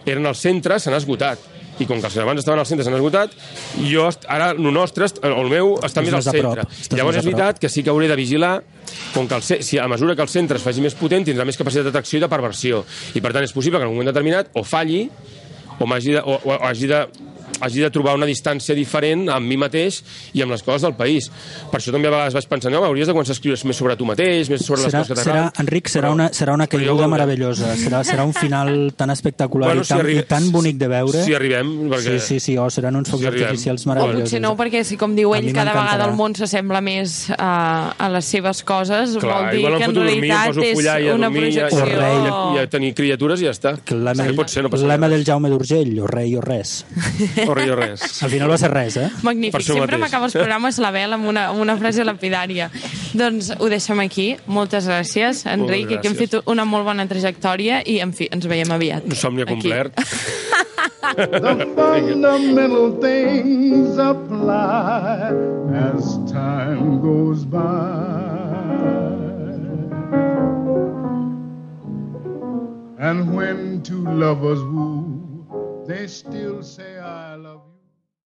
eren 0.09 0.25
al 0.25 0.35
centre 0.37 0.81
s'han 0.81 0.97
esgotat 0.97 1.58
i 1.79 1.87
com 1.87 2.01
que 2.01 2.09
els 2.09 2.17
abans 2.19 2.41
estaven 2.43 2.61
al 2.61 2.67
centre 2.67 2.85
s'han 2.85 2.97
esgotat 2.97 3.33
jo 3.89 4.07
ara 4.27 4.51
el 4.51 4.71
nostre, 4.73 5.07
el 5.25 5.51
meu 5.51 5.75
està 5.85 6.03
més 6.03 6.15
al 6.17 6.25
centre. 6.25 6.65
Estàs 6.69 6.99
llavors 6.99 7.21
és 7.21 7.27
veritat 7.27 7.61
que 7.61 7.71
sí 7.71 7.83
que 7.83 7.93
hauré 7.93 8.09
de 8.11 8.17
vigilar 8.19 8.59
com 9.13 9.27
que 9.29 9.37
el, 9.39 9.43
si 9.63 9.79
a 9.79 9.87
mesura 9.91 10.15
que 10.15 10.25
el 10.25 10.31
centre 10.31 10.59
es 10.59 10.65
faci 10.65 10.83
més 10.83 10.97
potent 10.97 11.25
tindrà 11.27 11.45
més 11.47 11.57
capacitat 11.59 11.87
d'atracció 11.87 12.19
i 12.19 12.23
de 12.23 12.31
perversió. 12.31 12.83
I 13.15 13.23
per 13.23 13.33
tant 13.35 13.45
és 13.45 13.55
possible 13.55 13.79
que 13.79 13.87
en 13.87 13.93
un 13.93 13.99
moment 13.99 14.11
determinat 14.11 14.51
o 14.53 14.65
falli 14.67 15.05
o, 15.79 15.85
de, 15.87 16.19
o, 16.19 16.39
o 16.43 16.57
hagi 16.67 16.89
de 16.91 17.03
hagi 17.61 17.81
de 17.83 17.89
trobar 17.91 18.15
una 18.15 18.25
distància 18.29 18.75
diferent 18.75 19.27
amb 19.29 19.45
mi 19.47 19.57
mateix 19.59 20.01
i 20.33 20.41
amb 20.43 20.51
les 20.53 20.63
coses 20.63 20.81
del 20.85 20.93
país. 20.95 21.29
Per 21.71 21.79
això 21.79 21.91
també 21.91 22.07
a 22.07 22.11
vegades 22.13 22.33
vaig 22.37 22.47
pensar, 22.47 22.71
no, 22.71 22.83
hauries 22.85 23.07
de 23.09 23.13
començar 23.13 23.33
a 23.33 23.37
escriure 23.37 23.59
més 23.67 23.75
sobre 23.77 23.95
tu 23.99 24.05
mateix, 24.07 24.49
més 24.49 24.63
sobre 24.65 24.81
Serà, 24.83 25.01
les 25.01 25.09
coses 25.09 25.09
que 25.09 25.15
serà, 25.23 25.33
t'agraden. 25.33 25.63
Enric, 25.65 25.89
serà 25.91 26.07
Però- 26.07 26.13
una, 26.13 26.29
serà 26.33 26.53
una 26.55 26.67
jo 26.69 26.77
caiguda 26.77 27.07
meravellosa. 27.11 27.73
Serà, 27.75 28.03
serà 28.07 28.23
un 28.25 28.33
final 28.33 28.93
tan 28.95 29.09
espectacular 29.11 29.67
Bueno, 29.69 29.81
i, 29.81 29.85
si 29.85 29.89
tan, 29.93 29.99
arribe- 30.05 30.21
i 30.21 30.27
tan 30.29 30.51
bonic 30.51 30.77
de 30.77 30.87
veure. 30.87 31.23
Si 31.25 31.33
arribem, 31.33 31.73
perquè... 31.91 32.17
Sí, 32.19 32.25
sí, 32.27 32.39
sí, 32.39 32.57
oh, 32.57 32.69
seran 32.69 32.95
uns 32.95 33.09
focs 33.09 33.21
Si 33.21 33.27
arribem. 33.27 33.47
artificials 33.49 33.85
O 33.85 33.89
meravellosos. 33.89 34.23
potser 34.29 34.41
no, 34.41 34.55
perquè 34.57 34.83
si, 34.83 34.97
com 34.97 35.15
diu 35.15 35.33
ell, 35.35 35.51
cada 35.53 35.73
vegada 35.73 36.05
el 36.09 36.15
món 36.15 36.35
s'assembla 36.35 36.81
més 36.81 37.29
a, 37.37 37.93
a 37.97 38.09
les 38.09 38.25
seves 38.25 38.63
coses, 38.63 39.17
Clar, 39.19 39.41
vol 39.43 39.51
dir 39.55 39.65
que 39.77 39.83
en 39.83 39.93
dormir, 39.93 40.13
realitat 40.13 40.57
a 40.57 40.65
és 40.65 40.79
i 40.79 41.09
una 41.11 41.27
dormir 41.29 41.49
i 41.53 41.59
a, 41.59 41.67
projecció... 41.67 41.83
O 41.83 41.99
rei. 41.99 42.55
i 42.55 42.63
a 42.63 42.67
tenir 42.69 42.93
criatures 42.95 43.41
i 43.41 43.45
ja 43.49 43.51
està. 43.55 43.75
Lema, 43.91 44.15
Sí, 44.15 44.27
del, 44.29 44.35
pot 44.35 44.49
ser, 44.49 44.63
no 44.63 44.69
del 45.09 45.25
Jaume 45.25 45.49
d'Urgell, 45.49 45.99
o 45.99 46.07
rei 46.07 46.35
o 46.35 46.41
res. 46.41 46.85
O 47.47 47.53
res, 47.53 47.69
o 47.69 47.75
res. 47.79 48.23
Al 48.23 48.29
final 48.33 48.49
va 48.51 48.57
ser 48.57 48.71
res, 48.73 48.97
eh? 48.97 49.09
Magnífic, 49.23 49.61
sempre 49.63 49.97
m'acaba 50.01 50.25
els 50.29 50.33
programes 50.35 50.79
la 50.83 50.91
vela 50.91 51.15
amb 51.19 51.27
una, 51.31 51.47
amb 51.53 51.61
una 51.63 51.77
frase 51.77 52.03
lapidària. 52.03 52.69
doncs 53.13 53.51
ho 53.59 53.69
deixem 53.69 53.99
aquí. 54.03 54.37
Moltes 54.47 54.85
gràcies, 54.87 55.45
Enric, 55.45 55.87
Moltes 55.89 56.01
que 56.01 56.07
hem 56.07 56.15
gràcies. 56.17 56.35
fet 56.41 56.49
una 56.51 56.65
molt 56.65 56.85
bona 56.85 57.05
trajectòria 57.07 57.81
i, 57.85 57.99
en 58.01 58.11
fi, 58.13 58.27
ens 58.31 58.45
veiem 58.47 58.71
aviat. 58.71 59.05
Un 59.05 59.15
somni 59.15 59.45
complert. 59.45 59.93
The 60.99 61.65
fundamental 61.75 62.91
things 63.01 63.97
apply 63.97 65.31
as 65.73 66.17
time 66.29 66.99
goes 67.01 67.45
by. 67.45 67.59
And 72.99 73.33
when 73.33 73.81
two 73.81 74.03
lovers 74.03 74.59
woo, 74.59 75.08
they 75.89 76.05
still 76.05 76.61
say, 76.61 76.99
I 76.99 77.33
love 77.33 77.63
you. 77.65 77.68